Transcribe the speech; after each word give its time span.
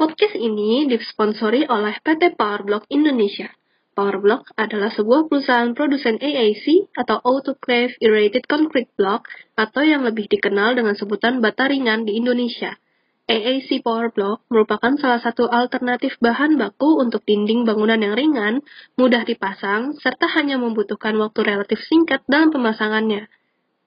Podcast 0.00 0.32
ini 0.32 0.88
disponsori 0.88 1.68
oleh 1.68 1.92
PT 2.00 2.32
Powerblock 2.32 2.88
Indonesia. 2.88 3.52
Powerblock 3.92 4.48
adalah 4.56 4.88
sebuah 4.88 5.28
perusahaan 5.28 5.76
produsen 5.76 6.16
AAC 6.16 6.88
atau 6.96 7.20
Autoclave 7.20 8.00
Aerated 8.00 8.48
Concrete 8.48 8.88
Block 8.96 9.28
atau 9.60 9.84
yang 9.84 10.00
lebih 10.00 10.24
dikenal 10.32 10.80
dengan 10.80 10.96
sebutan 10.96 11.44
bata 11.44 11.68
ringan 11.68 12.08
di 12.08 12.16
Indonesia. 12.16 12.80
AAC 13.28 13.84
Power 13.84 14.08
Block 14.08 14.48
merupakan 14.48 14.96
salah 14.96 15.20
satu 15.20 15.52
alternatif 15.52 16.16
bahan 16.16 16.56
baku 16.56 16.96
untuk 16.96 17.20
dinding 17.28 17.68
bangunan 17.68 18.00
yang 18.00 18.16
ringan, 18.16 18.64
mudah 18.96 19.28
dipasang, 19.28 20.00
serta 20.00 20.32
hanya 20.32 20.56
membutuhkan 20.56 21.12
waktu 21.20 21.44
relatif 21.44 21.76
singkat 21.84 22.24
dalam 22.24 22.48
pemasangannya. 22.48 23.28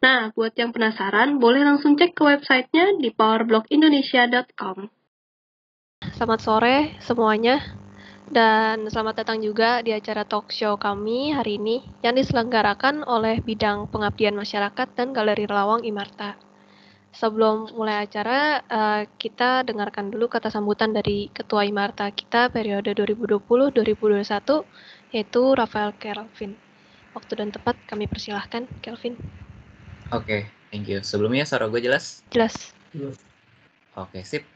Nah, 0.05 0.29
buat 0.37 0.53
yang 0.61 0.77
penasaran, 0.77 1.41
boleh 1.41 1.65
langsung 1.65 1.97
cek 1.97 2.13
ke 2.13 2.21
websitenya 2.21 3.01
di 3.01 3.09
powerblockindonesia.com. 3.09 4.93
Selamat 6.13 6.45
sore 6.45 6.93
semuanya, 7.01 7.57
dan 8.29 8.85
selamat 8.85 9.25
datang 9.25 9.41
juga 9.41 9.81
di 9.81 9.97
acara 9.97 10.21
talk 10.21 10.53
show 10.53 10.77
kami 10.77 11.33
hari 11.33 11.57
ini 11.57 11.81
yang 12.05 12.13
diselenggarakan 12.13 13.01
oleh 13.01 13.41
Bidang 13.41 13.89
Pengabdian 13.89 14.37
Masyarakat 14.37 14.93
dan 14.93 15.09
Galeri 15.09 15.49
Lawang 15.49 15.81
Imarta. 15.81 16.37
Sebelum 17.17 17.73
mulai 17.73 18.05
acara, 18.05 18.61
uh, 18.61 19.01
kita 19.17 19.65
dengarkan 19.65 20.13
dulu 20.13 20.29
kata 20.29 20.53
sambutan 20.53 20.93
dari 20.93 21.33
Ketua 21.33 21.65
Imarta 21.65 22.05
kita 22.13 22.53
periode 22.53 22.93
2020-2021, 22.93 25.17
yaitu 25.17 25.41
Rafael 25.57 25.97
Kelvin. 25.97 26.53
Waktu 27.17 27.41
dan 27.41 27.49
tempat 27.49 27.73
kami 27.89 28.05
persilahkan, 28.05 28.69
Kelvin. 28.85 29.17
Oke, 30.13 30.21
okay, 30.21 30.41
thank 30.69 30.85
you. 30.85 31.01
Sebelumnya 31.01 31.49
suara 31.49 31.65
gue 31.65 31.81
jelas? 31.81 32.21
Jelas. 32.29 32.69
Oke, 32.93 33.17
okay, 33.97 34.21
sip. 34.21 34.52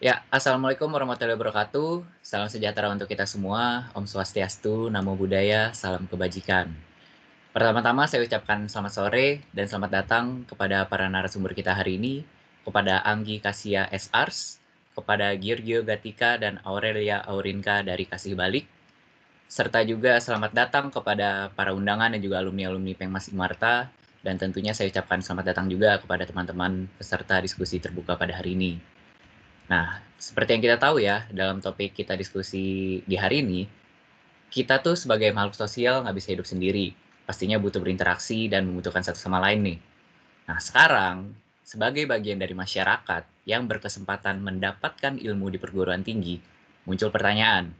Ya, 0.00 0.24
Assalamualaikum 0.32 0.88
warahmatullahi 0.88 1.36
wabarakatuh. 1.36 2.24
Salam 2.24 2.48
sejahtera 2.48 2.88
untuk 2.88 3.04
kita 3.04 3.28
semua. 3.28 3.92
Om 3.92 4.08
Swastiastu, 4.08 4.88
Namo 4.88 5.12
Buddhaya, 5.12 5.76
Salam 5.76 6.08
Kebajikan. 6.08 6.72
Pertama-tama 7.52 8.08
saya 8.08 8.24
ucapkan 8.24 8.64
selamat 8.64 8.92
sore 8.96 9.44
dan 9.52 9.68
selamat 9.68 9.90
datang 9.92 10.48
kepada 10.48 10.88
para 10.88 11.04
narasumber 11.04 11.52
kita 11.52 11.76
hari 11.76 12.00
ini, 12.00 12.24
kepada 12.64 13.04
Anggi 13.04 13.44
Kasia 13.44 13.92
SARS, 13.92 14.56
kepada 14.96 15.36
Giorgio 15.36 15.84
Gatika 15.84 16.40
dan 16.40 16.64
Aurelia 16.64 17.20
Aurinka 17.28 17.84
dari 17.84 18.08
Kasih 18.08 18.32
Balik, 18.32 18.64
serta 19.52 19.84
juga 19.84 20.16
selamat 20.16 20.56
datang 20.56 20.88
kepada 20.88 21.52
para 21.52 21.76
undangan 21.76 22.08
dan 22.08 22.24
juga 22.24 22.40
alumni-alumni 22.40 22.96
Pengmas 22.96 23.28
Imarta, 23.28 23.92
dan 24.24 24.40
tentunya 24.40 24.72
saya 24.72 24.88
ucapkan 24.88 25.20
selamat 25.20 25.52
datang 25.52 25.68
juga 25.68 26.00
kepada 26.00 26.24
teman-teman 26.24 26.88
peserta 26.96 27.36
diskusi 27.44 27.76
terbuka 27.76 28.16
pada 28.16 28.40
hari 28.40 28.56
ini. 28.56 28.99
Nah, 29.70 30.02
seperti 30.18 30.58
yang 30.58 30.62
kita 30.66 30.76
tahu 30.82 30.98
ya, 30.98 31.24
dalam 31.30 31.62
topik 31.62 31.94
kita 31.94 32.18
diskusi 32.18 32.98
di 33.06 33.14
hari 33.14 33.46
ini, 33.46 33.62
kita 34.50 34.82
tuh 34.82 34.98
sebagai 34.98 35.30
makhluk 35.30 35.54
sosial 35.54 36.02
nggak 36.02 36.16
bisa 36.18 36.34
hidup 36.34 36.46
sendiri. 36.46 36.90
Pastinya 37.22 37.54
butuh 37.62 37.78
berinteraksi 37.78 38.50
dan 38.50 38.66
membutuhkan 38.66 39.06
satu 39.06 39.22
sama 39.22 39.38
lain 39.38 39.62
nih. 39.62 39.78
Nah, 40.50 40.58
sekarang, 40.58 41.30
sebagai 41.62 42.02
bagian 42.10 42.42
dari 42.42 42.50
masyarakat 42.50 43.22
yang 43.46 43.70
berkesempatan 43.70 44.42
mendapatkan 44.42 45.14
ilmu 45.22 45.54
di 45.54 45.62
perguruan 45.62 46.02
tinggi, 46.02 46.42
muncul 46.82 47.14
pertanyaan, 47.14 47.70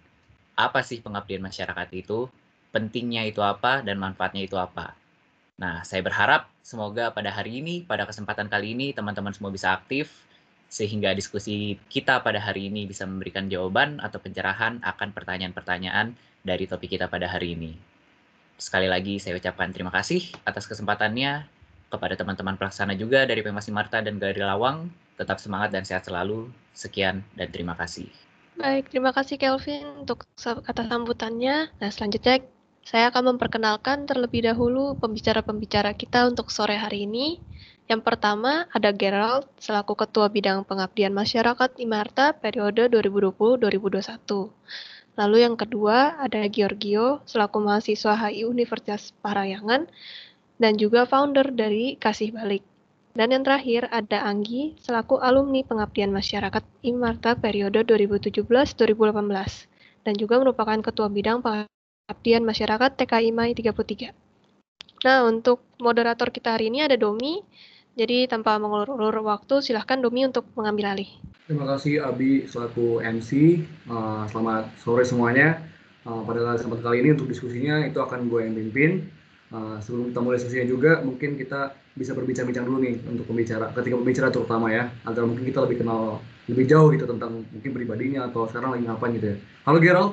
apa 0.54 0.86
sih 0.86 1.02
pengabdian 1.02 1.42
masyarakat 1.42 1.90
itu? 1.98 2.30
Pentingnya 2.70 3.26
itu 3.26 3.42
apa 3.42 3.82
dan 3.82 3.98
manfaatnya 3.98 4.46
itu 4.46 4.54
apa? 4.54 4.94
Nah, 5.58 5.82
saya 5.82 6.06
berharap 6.06 6.46
semoga 6.62 7.10
pada 7.10 7.34
hari 7.34 7.58
ini, 7.58 7.82
pada 7.82 8.06
kesempatan 8.06 8.46
kali 8.46 8.78
ini, 8.78 8.94
teman-teman 8.94 9.34
semua 9.34 9.50
bisa 9.50 9.74
aktif, 9.74 10.29
sehingga 10.70 11.10
diskusi 11.18 11.76
kita 11.90 12.22
pada 12.22 12.38
hari 12.38 12.70
ini 12.70 12.86
bisa 12.86 13.02
memberikan 13.02 13.50
jawaban 13.50 13.98
atau 13.98 14.22
pencerahan 14.22 14.78
akan 14.86 15.10
pertanyaan-pertanyaan 15.10 16.14
dari 16.46 16.64
topik 16.70 16.94
kita 16.94 17.10
pada 17.10 17.26
hari 17.26 17.58
ini. 17.58 17.74
Sekali 18.54 18.86
lagi 18.86 19.18
saya 19.18 19.34
ucapkan 19.34 19.74
terima 19.74 19.90
kasih 19.90 20.30
atas 20.46 20.70
kesempatannya 20.70 21.44
kepada 21.90 22.14
teman-teman 22.14 22.54
pelaksana 22.54 22.94
juga 22.94 23.26
dari 23.26 23.42
Pemasi 23.42 23.74
Marta 23.74 23.98
dan 23.98 24.22
Galeri 24.22 24.46
Lawang. 24.46 24.86
Tetap 25.18 25.42
semangat 25.42 25.74
dan 25.74 25.82
sehat 25.82 26.06
selalu. 26.06 26.48
Sekian 26.70 27.26
dan 27.34 27.50
terima 27.50 27.74
kasih. 27.74 28.08
Baik, 28.56 28.88
terima 28.94 29.10
kasih 29.10 29.36
Kelvin 29.36 30.06
untuk 30.06 30.24
kata 30.38 30.86
sambutannya. 30.86 31.72
Nah, 31.76 31.90
selanjutnya 31.90 32.44
saya 32.86 33.12
akan 33.12 33.36
memperkenalkan 33.36 34.08
terlebih 34.08 34.46
dahulu 34.46 34.96
pembicara-pembicara 34.96 35.92
kita 35.98 36.28
untuk 36.30 36.48
sore 36.48 36.78
hari 36.78 37.04
ini. 37.04 37.40
Yang 37.90 38.06
pertama 38.06 38.70
ada 38.70 38.94
Gerald 38.94 39.50
selaku 39.58 39.98
Ketua 39.98 40.30
Bidang 40.30 40.62
Pengabdian 40.62 41.10
Masyarakat 41.10 41.74
Imarta 41.82 42.30
periode 42.38 42.86
2020-2021. 42.86 45.18
Lalu 45.18 45.36
yang 45.42 45.58
kedua 45.58 46.14
ada 46.22 46.46
Giorgio 46.46 47.18
selaku 47.26 47.58
mahasiswa 47.58 48.14
HI 48.14 48.46
Universitas 48.46 49.10
Parayangan 49.26 49.90
dan 50.62 50.78
juga 50.78 51.02
founder 51.02 51.50
dari 51.50 51.98
Kasih 51.98 52.30
Balik. 52.30 52.62
Dan 53.10 53.34
yang 53.34 53.42
terakhir 53.42 53.90
ada 53.90 54.22
Anggi 54.22 54.78
selaku 54.78 55.18
alumni 55.18 55.66
Pengabdian 55.66 56.14
Masyarakat 56.14 56.62
Imarta 56.86 57.34
periode 57.34 57.82
2017-2018 57.90 58.86
dan 60.06 60.14
juga 60.14 60.38
merupakan 60.38 60.78
Ketua 60.78 61.10
Bidang 61.10 61.42
Pengabdian 61.42 62.46
Masyarakat 62.46 63.02
TKI 63.02 63.34
MAI 63.34 63.58
33. 63.58 64.14
Nah, 65.02 65.26
untuk 65.26 65.66
moderator 65.82 66.30
kita 66.30 66.54
hari 66.54 66.70
ini 66.70 66.86
ada 66.86 66.94
Domi, 66.94 67.42
jadi 67.98 68.30
tanpa 68.30 68.58
mengulur-ulur 68.62 69.22
waktu, 69.26 69.64
silahkan 69.64 69.98
Domi 69.98 70.26
untuk 70.26 70.46
mengambil 70.54 70.94
alih. 70.94 71.10
Terima 71.50 71.66
kasih 71.66 72.06
Abi 72.06 72.46
selaku 72.46 73.02
MC. 73.02 73.62
Uh, 73.90 74.22
selamat 74.30 74.70
sore 74.78 75.02
semuanya. 75.02 75.58
Uh, 76.06 76.22
pada 76.22 76.54
kesempatan 76.54 76.84
kali 76.86 76.96
ini 77.02 77.10
untuk 77.18 77.26
diskusinya 77.26 77.82
itu 77.82 77.98
akan 77.98 78.30
gue 78.30 78.40
yang 78.46 78.54
pimpin. 78.54 79.10
Uh, 79.50 79.82
sebelum 79.82 80.14
kita 80.14 80.20
mulai 80.22 80.38
diskusinya 80.38 80.66
juga, 80.70 81.02
mungkin 81.02 81.34
kita 81.34 81.74
bisa 81.98 82.14
berbincang-bincang 82.14 82.62
dulu 82.70 82.78
nih 82.86 83.02
untuk 83.02 83.26
pembicara, 83.26 83.74
ketika 83.74 83.98
pembicara 83.98 84.28
terutama 84.30 84.70
ya, 84.70 84.94
agar 85.10 85.26
mungkin 85.26 85.42
kita 85.42 85.66
lebih 85.66 85.82
kenal 85.82 86.22
lebih 86.46 86.70
jauh 86.70 86.94
gitu 86.94 87.06
tentang 87.10 87.42
mungkin 87.50 87.70
pribadinya 87.74 88.30
atau 88.30 88.46
sekarang 88.46 88.78
lagi 88.78 88.86
ngapain 88.86 89.12
gitu 89.18 89.26
ya. 89.34 89.36
Halo 89.66 89.78
Gerald, 89.82 90.12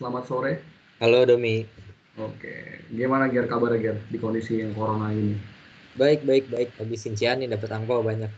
selamat 0.00 0.22
sore. 0.24 0.52
Halo 0.96 1.28
Domi. 1.28 1.68
Oke, 2.16 2.84
gimana 2.88 3.28
Ger 3.28 3.44
kabar 3.44 3.76
Ger 3.76 4.00
di 4.08 4.16
kondisi 4.16 4.64
yang 4.64 4.72
corona 4.72 5.12
ini? 5.12 5.59
Baik, 6.00 6.24
baik, 6.24 6.48
baik. 6.48 6.68
Habisin 6.80 7.12
Cian 7.12 7.44
dapat 7.44 7.68
angpau 7.76 8.00
banyak. 8.00 8.32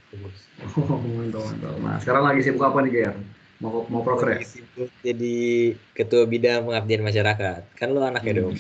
Oh, 0.74 0.98
mantap, 0.98 1.46
mantap. 1.46 1.78
Nah, 1.78 1.96
sekarang 2.02 2.26
lagi 2.26 2.42
sibuk 2.42 2.66
apa 2.66 2.82
nih, 2.82 2.90
Ger? 2.90 3.14
Mau 3.62 3.86
mau 3.86 4.02
progres? 4.02 4.50
Sibuk 4.50 4.90
jadi 5.06 5.70
ketua 5.94 6.26
bidang 6.26 6.66
pengabdian 6.66 7.06
masyarakat. 7.06 7.62
Kan 7.78 7.94
lo 7.94 8.02
anaknya 8.02 8.34
hmm. 8.34 8.40
dong. 8.42 8.54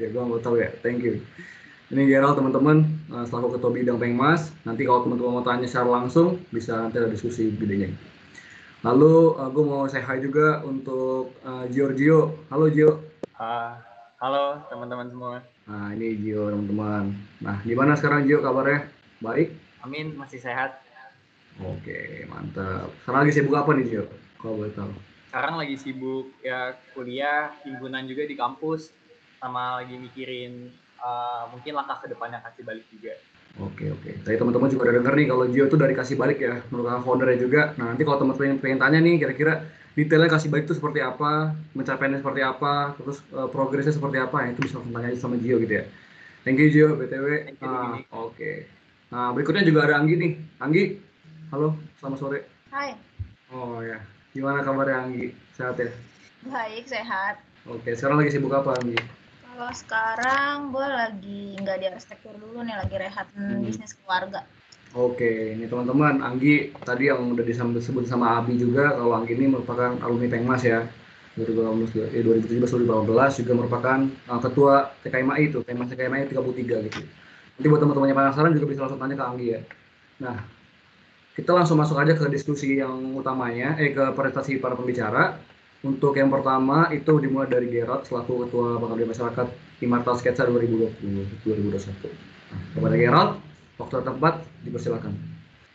ya, 0.00 0.08
gue 0.08 0.22
mau 0.24 0.40
tahu 0.40 0.64
ya. 0.64 0.72
Thank 0.80 1.04
you. 1.04 1.20
Ini 1.92 2.08
Gerald 2.08 2.40
teman-teman, 2.40 2.88
uh, 3.12 3.28
selaku 3.28 3.60
ketua 3.60 3.68
bidang 3.76 4.00
Pengmas. 4.00 4.48
Nanti 4.64 4.88
kalau 4.88 5.04
teman-teman 5.04 5.32
mau 5.36 5.44
tanya 5.44 5.68
secara 5.68 5.92
langsung, 5.92 6.40
bisa 6.48 6.72
nanti 6.72 6.96
ada 6.96 7.12
diskusi 7.12 7.52
bidangnya. 7.52 7.92
Lalu 8.80 9.36
uh, 9.36 9.48
gue 9.52 9.64
mau 9.68 9.84
say 9.92 10.00
hi 10.00 10.16
juga 10.24 10.64
untuk 10.64 11.36
uh, 11.44 11.68
Giorgio. 11.68 12.32
Halo 12.48 12.72
Gio. 12.72 13.04
Uh, 13.36 13.76
halo 14.24 14.64
teman-teman 14.72 15.12
semua. 15.12 15.44
Nah, 15.68 15.92
ini 15.92 16.16
Gio 16.24 16.48
teman-teman. 16.48 17.12
Nah, 17.44 17.60
gimana 17.60 17.92
sekarang 17.92 18.24
Gio 18.24 18.40
kabarnya? 18.40 18.88
Baik? 19.20 19.52
Amin, 19.84 20.16
masih 20.16 20.40
sehat. 20.40 20.80
Oke, 21.60 22.24
mantap. 22.24 22.88
Sekarang 23.04 23.28
lagi 23.28 23.36
sibuk 23.36 23.52
apa 23.52 23.76
nih 23.76 23.84
Gio? 23.84 24.04
Kalau 24.40 24.64
boleh 24.64 24.72
tahu. 24.72 24.96
Sekarang 25.28 25.60
lagi 25.60 25.76
sibuk 25.76 26.32
ya 26.40 26.72
kuliah, 26.96 27.52
himpunan 27.68 28.08
juga 28.08 28.24
di 28.24 28.32
kampus, 28.32 28.96
sama 29.36 29.84
lagi 29.84 30.00
mikirin 30.00 30.72
uh, 31.04 31.52
mungkin 31.52 31.76
langkah 31.76 32.00
ke 32.00 32.16
depannya 32.16 32.40
kasih 32.48 32.64
balik 32.64 32.88
juga. 32.88 33.20
Oke 33.60 33.92
oke. 33.92 34.24
Tadi 34.24 34.40
teman-teman 34.40 34.72
juga 34.72 34.88
udah 34.88 34.96
denger 35.04 35.14
nih 35.20 35.26
kalau 35.28 35.44
Gio 35.52 35.64
itu 35.68 35.76
dari 35.76 35.92
kasih 35.92 36.16
balik 36.16 36.40
ya, 36.40 36.64
merupakan 36.72 37.04
foundernya 37.04 37.44
juga. 37.44 37.76
Nah 37.76 37.92
nanti 37.92 38.08
kalau 38.08 38.24
teman-teman 38.24 38.40
pengen, 38.40 38.56
pengen 38.64 38.78
tanya 38.80 38.98
nih 39.04 39.20
kira-kira 39.20 39.68
detailnya 39.98 40.30
kasih 40.30 40.46
balik 40.46 40.70
itu 40.70 40.78
seperti 40.78 41.02
apa, 41.02 41.58
mencapainya 41.74 42.22
seperti 42.22 42.46
apa, 42.46 42.94
terus 42.94 43.18
uh, 43.34 43.50
progresnya 43.50 43.90
seperti 43.90 44.22
apa, 44.22 44.46
ya, 44.46 44.54
itu 44.54 44.60
bisa 44.62 44.78
langsung 44.78 44.94
tanya 44.94 45.10
aja 45.10 45.18
sama 45.18 45.34
Gio 45.42 45.58
gitu 45.58 45.74
ya. 45.82 45.84
Thank 46.46 46.62
you 46.62 46.70
Gio, 46.70 46.94
BTW. 46.94 47.58
Ah, 47.58 47.98
Oke. 48.14 48.30
Okay. 48.30 48.56
Nah, 49.10 49.34
berikutnya 49.34 49.66
juga 49.66 49.90
ada 49.90 49.98
Anggi 49.98 50.14
nih. 50.14 50.32
Anggi, 50.62 51.02
halo, 51.50 51.74
selamat 51.98 52.18
sore. 52.22 52.40
Hai. 52.70 52.94
Oh 53.50 53.82
ya, 53.82 53.98
gimana 54.30 54.62
kabarnya 54.62 55.02
Anggi? 55.02 55.34
Sehat 55.58 55.74
ya? 55.82 55.90
Baik, 56.46 56.86
sehat. 56.86 57.42
Oke, 57.66 57.90
sekarang 57.98 58.22
lagi 58.22 58.38
sibuk 58.38 58.54
apa 58.54 58.78
Anggi? 58.78 59.02
Kalau 59.50 59.70
sekarang 59.74 60.70
gue 60.70 60.86
lagi 60.86 61.42
nggak 61.58 61.76
di 61.82 61.86
arsitektur 61.90 62.38
dulu 62.38 62.62
nih, 62.62 62.78
lagi 62.78 62.94
rehat 62.94 63.26
hmm. 63.34 63.66
bisnis 63.66 63.98
keluarga. 63.98 64.46
Oke, 64.96 65.52
ini 65.52 65.68
teman-teman, 65.68 66.24
Anggi 66.24 66.72
tadi 66.80 67.12
yang 67.12 67.36
udah 67.36 67.44
disebut 67.44 68.08
sama 68.08 68.40
Abi 68.40 68.56
juga, 68.56 68.96
kalau 68.96 69.12
Anggi 69.20 69.36
ini 69.36 69.52
merupakan 69.52 70.00
alumni 70.00 70.32
Pengmas 70.32 70.64
ya, 70.64 70.88
2017 71.36 72.56
2018 72.56 73.40
juga 73.44 73.52
merupakan 73.52 73.98
uh, 74.32 74.40
ketua 74.40 74.96
TKMAI 75.04 75.52
itu, 75.52 75.60
Pengmas 75.60 75.92
TKMAI 75.92 76.32
33 76.32 76.88
gitu. 76.88 77.02
Nanti 77.04 77.66
buat 77.68 77.80
teman-teman 77.84 78.08
yang 78.08 78.18
penasaran 78.18 78.50
juga 78.56 78.66
bisa 78.72 78.80
langsung 78.88 78.96
tanya 78.96 79.14
ke 79.20 79.24
Anggi 79.28 79.46
ya. 79.52 79.60
Nah, 80.24 80.36
kita 81.36 81.50
langsung 81.52 81.76
masuk 81.76 82.00
aja 82.00 82.16
ke 82.16 82.24
diskusi 82.32 82.80
yang 82.80 83.12
utamanya, 83.14 83.76
eh 83.76 83.92
ke 83.92 84.04
presentasi 84.16 84.56
para 84.56 84.74
pembicara. 84.74 85.36
Untuk 85.78 86.18
yang 86.18 86.26
pertama 86.26 86.90
itu 86.90 87.22
dimulai 87.22 87.46
dari 87.46 87.70
Gerard 87.70 88.02
selaku 88.02 88.50
Ketua 88.50 88.82
Pengabdian 88.82 89.14
Masyarakat 89.14 89.46
Imarta 89.78 90.18
Sketsa 90.18 90.42
2020 90.50 91.46
2021. 91.46 92.10
Nah, 92.50 92.60
kepada 92.74 92.96
Gerard, 92.98 93.30
waktu 93.78 94.02
tempat 94.02 94.42
dipersilakan. 94.66 95.14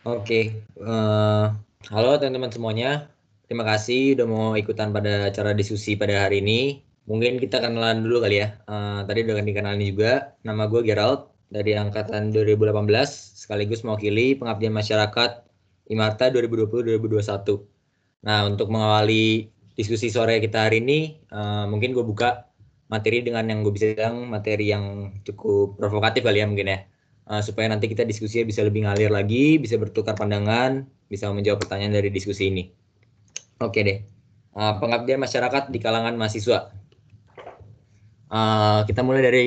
Oke, 0.04 0.60
eh, 0.60 1.46
halo 1.90 2.10
teman-teman 2.20 2.52
semuanya. 2.52 3.08
Terima 3.48 3.64
kasih 3.64 4.16
udah 4.20 4.26
mau 4.28 4.48
ikutan 4.56 4.92
pada 4.92 5.28
acara 5.28 5.56
diskusi 5.56 5.96
pada 5.96 6.28
hari 6.28 6.44
ini. 6.44 6.84
Mungkin 7.04 7.36
kita 7.36 7.60
kenalan 7.60 8.04
dulu 8.04 8.24
kali 8.24 8.44
ya. 8.44 8.56
Eh, 8.68 9.00
tadi 9.08 9.24
udah 9.24 9.40
dikenalin 9.40 9.84
juga. 9.84 10.36
Nama 10.44 10.68
gue 10.68 10.80
Gerald 10.84 11.32
dari 11.48 11.76
angkatan 11.76 12.32
2018 12.32 13.08
sekaligus 13.44 13.84
mewakili 13.84 14.36
pengabdian 14.36 14.72
masyarakat 14.72 15.44
Imarta 15.92 16.32
2020-2021. 16.32 17.60
Nah, 18.24 18.48
untuk 18.48 18.72
mengawali 18.72 19.52
diskusi 19.76 20.08
sore 20.08 20.40
kita 20.40 20.64
hari 20.64 20.80
ini, 20.80 21.20
uh, 21.28 21.68
mungkin 21.68 21.92
gue 21.92 22.00
buka 22.00 22.48
materi 22.88 23.20
dengan 23.20 23.44
yang 23.52 23.60
gue 23.60 23.72
bisa 23.76 23.92
bilang 23.92 24.24
materi 24.32 24.72
yang 24.72 25.12
cukup 25.28 25.76
provokatif 25.76 26.24
kali 26.24 26.40
ya 26.40 26.48
mungkin 26.48 26.72
ya. 26.72 26.78
Uh, 27.24 27.40
supaya 27.40 27.72
nanti 27.72 27.88
kita 27.88 28.04
diskusinya 28.04 28.44
bisa 28.52 28.60
lebih 28.60 28.84
ngalir 28.84 29.08
lagi, 29.08 29.56
bisa 29.56 29.80
bertukar 29.80 30.12
pandangan, 30.12 30.84
bisa 31.08 31.32
menjawab 31.32 31.64
pertanyaan 31.64 31.96
dari 31.96 32.12
diskusi 32.12 32.52
ini. 32.52 32.68
Oke 33.64 33.80
deh. 33.80 33.98
Uh, 34.52 34.76
pengabdian 34.76 35.16
masyarakat 35.16 35.72
di 35.72 35.78
kalangan 35.80 36.20
mahasiswa. 36.20 36.68
Uh, 38.28 38.84
kita 38.84 39.00
mulai 39.00 39.24
dari 39.24 39.44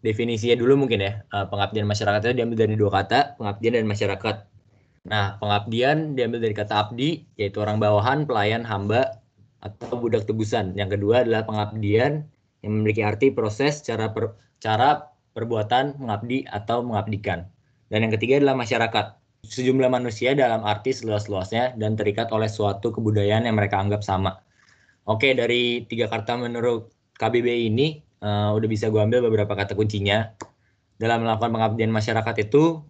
definisinya 0.00 0.56
dulu 0.56 0.88
mungkin 0.88 1.04
ya. 1.04 1.20
Uh, 1.28 1.44
pengabdian 1.52 1.84
masyarakat 1.84 2.32
itu 2.32 2.34
diambil 2.40 2.64
dari 2.64 2.74
dua 2.80 2.90
kata, 2.96 3.36
pengabdian 3.36 3.76
dan 3.76 3.84
masyarakat. 3.84 4.36
Nah, 5.08 5.36
pengabdian 5.36 6.16
diambil 6.16 6.40
dari 6.40 6.54
kata 6.56 6.74
abdi, 6.88 7.28
yaitu 7.36 7.60
orang 7.60 7.76
bawahan, 7.76 8.24
pelayan, 8.24 8.64
hamba, 8.64 9.20
atau 9.60 10.00
budak 10.00 10.24
tebusan. 10.24 10.72
Yang 10.76 10.98
kedua 10.98 11.28
adalah 11.28 11.44
pengabdian 11.44 12.24
yang 12.64 12.72
memiliki 12.72 13.04
arti 13.04 13.30
proses, 13.32 13.84
cara 13.84 14.10
per, 14.10 14.32
cara 14.64 15.12
perbuatan 15.38 16.02
mengabdi 16.02 16.42
atau 16.50 16.82
mengabdikan. 16.82 17.46
Dan 17.86 18.02
yang 18.02 18.12
ketiga 18.18 18.42
adalah 18.42 18.58
masyarakat. 18.58 19.06
Sejumlah 19.46 19.86
manusia 19.86 20.34
dalam 20.34 20.66
arti 20.66 20.90
seluas-luasnya 20.90 21.78
dan 21.78 21.94
terikat 21.94 22.34
oleh 22.34 22.50
suatu 22.50 22.90
kebudayaan 22.90 23.46
yang 23.46 23.54
mereka 23.54 23.78
anggap 23.78 24.02
sama. 24.02 24.42
Oke, 25.06 25.30
dari 25.32 25.86
tiga 25.86 26.10
kata 26.10 26.36
menurut 26.36 26.90
KBBI 27.16 27.70
ini, 27.70 28.02
uh, 28.20 28.52
udah 28.58 28.68
bisa 28.68 28.90
gue 28.90 28.98
ambil 28.98 29.22
beberapa 29.30 29.54
kata 29.54 29.78
kuncinya. 29.78 30.34
Dalam 30.98 31.22
melakukan 31.22 31.54
pengabdian 31.54 31.94
masyarakat 31.94 32.34
itu, 32.50 32.82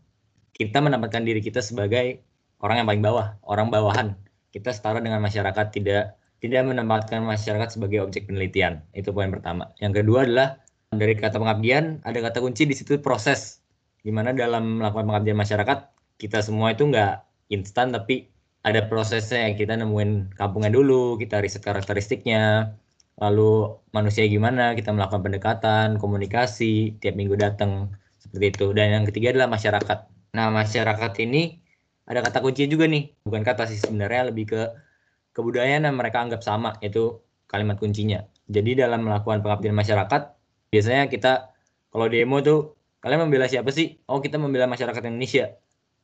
kita 0.57 0.81
menempatkan 0.81 1.29
diri 1.29 1.45
kita 1.45 1.61
sebagai 1.61 2.25
orang 2.65 2.83
yang 2.83 2.89
paling 2.89 3.05
bawah, 3.05 3.37
orang 3.45 3.69
bawahan. 3.69 4.09
Kita 4.49 4.73
setara 4.73 4.99
dengan 5.05 5.21
masyarakat, 5.21 5.69
tidak 5.71 6.17
tidak 6.39 6.63
menempatkan 6.67 7.23
masyarakat 7.23 7.77
sebagai 7.77 8.03
objek 8.03 8.27
penelitian. 8.31 8.83
Itu 8.95 9.11
poin 9.11 9.29
pertama. 9.29 9.75
Yang 9.83 10.03
kedua 10.03 10.25
adalah 10.27 10.49
dari 10.93 11.15
kata 11.17 11.37
pengabdian 11.37 12.01
ada 12.05 12.19
kata 12.21 12.39
kunci 12.41 12.65
di 12.65 12.75
situ 12.77 12.99
proses. 13.01 13.61
Gimana 14.03 14.33
dalam 14.33 14.81
melakukan 14.81 15.07
pengabdian 15.09 15.39
masyarakat 15.39 15.79
kita 16.19 16.39
semua 16.41 16.73
itu 16.75 16.89
nggak 16.89 17.23
instan 17.53 17.93
tapi 17.95 18.29
ada 18.67 18.85
prosesnya 18.91 19.53
kita 19.55 19.79
nemuin 19.79 20.35
kampungnya 20.35 20.73
dulu, 20.75 21.17
kita 21.17 21.41
riset 21.41 21.63
karakteristiknya, 21.63 22.75
lalu 23.23 23.79
manusia 23.95 24.27
gimana, 24.27 24.75
kita 24.75 24.91
melakukan 24.93 25.23
pendekatan, 25.25 25.89
komunikasi, 25.97 26.99
tiap 27.01 27.15
minggu 27.15 27.39
datang, 27.39 27.95
seperti 28.19 28.53
itu. 28.53 28.67
Dan 28.77 28.87
yang 28.93 29.05
ketiga 29.09 29.33
adalah 29.33 29.49
masyarakat 29.49 29.99
Nah, 30.37 30.53
masyarakat 30.53 31.13
ini 31.25 31.59
ada 32.07 32.21
kata 32.25 32.39
kunci 32.45 32.69
juga 32.69 32.85
nih, 32.89 33.17
bukan 33.25 33.43
kata 33.45 33.69
sih 33.69 33.81
sebenarnya 33.81 34.33
lebih 34.33 34.45
ke 34.53 34.61
kebudayaan 35.33 35.89
yang 35.89 35.97
mereka 35.97 36.21
anggap 36.25 36.41
sama, 36.45 36.77
itu 36.85 37.21
kalimat 37.49 37.77
kuncinya. 37.81 38.25
Jadi 38.49 38.81
dalam 38.81 39.05
melakukan 39.05 39.41
pengabdian 39.45 39.77
masyarakat, 39.77 40.38
biasanya 40.69 41.09
kita 41.09 41.53
kalau 41.93 42.07
demo 42.09 42.41
tuh 42.45 42.79
kalian 43.01 43.29
membela 43.29 43.47
siapa 43.47 43.71
sih? 43.73 43.99
Oh, 44.11 44.19
kita 44.19 44.37
membela 44.37 44.67
masyarakat 44.69 45.03
Indonesia. 45.07 45.55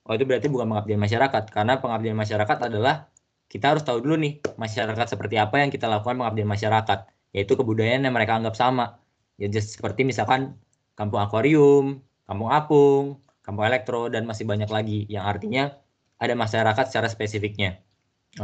Oh, 0.04 0.12
itu 0.12 0.24
berarti 0.28 0.52
bukan 0.52 0.68
pengabdian 0.68 1.00
masyarakat, 1.00 1.42
karena 1.48 1.80
pengabdian 1.80 2.16
masyarakat 2.16 2.58
adalah 2.68 3.08
kita 3.48 3.72
harus 3.76 3.82
tahu 3.86 4.04
dulu 4.04 4.20
nih 4.20 4.44
masyarakat 4.60 5.16
seperti 5.16 5.40
apa 5.40 5.64
yang 5.64 5.72
kita 5.72 5.88
lakukan 5.88 6.20
pengabdian 6.20 6.48
masyarakat, 6.48 6.98
yaitu 7.32 7.56
kebudayaan 7.56 8.04
yang 8.04 8.12
mereka 8.12 8.36
anggap 8.36 8.52
sama. 8.52 9.00
Ya 9.40 9.48
just 9.48 9.80
seperti 9.80 10.04
misalkan 10.04 10.60
kampung 10.94 11.24
akuarium, 11.24 12.04
kampung 12.28 12.50
apung, 12.52 13.04
kampung 13.42 13.64
elektro, 13.64 14.12
dan 14.12 14.28
masih 14.28 14.44
banyak 14.44 14.68
lagi 14.68 15.08
yang 15.08 15.24
artinya 15.24 15.72
ada 16.20 16.36
masyarakat 16.36 16.84
secara 16.88 17.08
spesifiknya. 17.08 17.80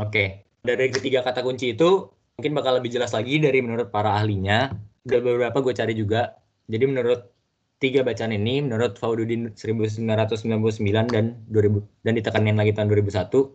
Oke, 0.00 0.48
dari 0.64 0.90
ketiga 0.90 1.22
kata 1.22 1.44
kunci 1.44 1.76
itu 1.76 2.10
mungkin 2.40 2.52
bakal 2.56 2.80
lebih 2.80 2.90
jelas 2.92 3.12
lagi 3.12 3.36
dari 3.36 3.60
menurut 3.60 3.92
para 3.92 4.16
ahlinya. 4.16 4.72
Udah 5.10 5.20
beberapa 5.20 5.58
gue 5.58 5.74
cari 5.74 5.94
juga. 5.98 6.38
Jadi 6.70 6.86
menurut 6.86 7.34
tiga 7.82 8.06
bacaan 8.06 8.30
ini, 8.30 8.62
menurut 8.62 8.94
Faududin 8.94 9.50
1999 9.58 11.10
dan 11.10 11.34
2000 11.50 11.82
dan 12.06 12.12
ditekanin 12.14 12.54
lagi 12.54 12.70
tahun 12.70 12.86
2001, 12.94 13.50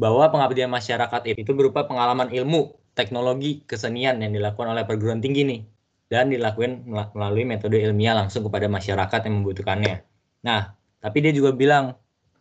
bahwa 0.00 0.24
pengabdian 0.32 0.72
masyarakat 0.72 1.22
itu 1.30 1.52
berupa 1.54 1.86
pengalaman 1.86 2.32
ilmu, 2.32 2.74
teknologi, 2.98 3.62
kesenian 3.70 4.18
yang 4.18 4.34
dilakukan 4.34 4.74
oleh 4.74 4.82
perguruan 4.82 5.22
tinggi 5.22 5.46
nih 5.46 5.60
dan 6.10 6.26
dilakukan 6.26 6.82
melalui 7.14 7.46
metode 7.46 7.78
ilmiah 7.78 8.18
langsung 8.18 8.42
kepada 8.48 8.66
masyarakat 8.66 9.20
yang 9.30 9.34
membutuhkannya. 9.44 10.02
Nah, 10.42 10.74
tapi 10.98 11.22
dia 11.22 11.30
juga 11.30 11.54
bilang 11.54 11.94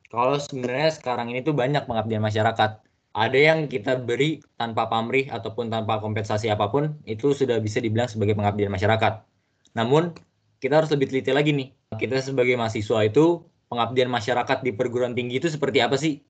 kalau 0.10 0.42
sebenarnya 0.42 0.90
sekarang 0.90 1.30
ini 1.30 1.46
tuh 1.46 1.54
banyak 1.54 1.86
pengabdian 1.86 2.24
masyarakat. 2.24 2.82
Ada 3.20 3.36
yang 3.36 3.60
kita 3.68 4.00
beri 4.00 4.40
tanpa 4.56 4.88
pamrih 4.88 5.28
ataupun 5.28 5.68
tanpa 5.68 6.00
kompensasi 6.00 6.48
apa 6.48 6.72
pun, 6.72 6.96
itu 7.04 7.36
sudah 7.36 7.60
bisa 7.60 7.84
dibilang 7.84 8.08
sebagai 8.08 8.32
pengabdian 8.32 8.72
masyarakat. 8.72 9.28
Namun, 9.76 10.16
kita 10.64 10.80
harus 10.80 10.88
lebih 10.96 11.12
teliti 11.12 11.36
lagi 11.36 11.52
nih. 11.52 11.68
Kita 12.00 12.24
sebagai 12.24 12.56
mahasiswa 12.56 13.04
itu, 13.04 13.44
pengabdian 13.68 14.08
masyarakat 14.08 14.64
di 14.64 14.72
perguruan 14.72 15.12
tinggi 15.12 15.36
itu 15.44 15.52
seperti 15.52 15.84
apa 15.84 16.00
sih? 16.00 16.24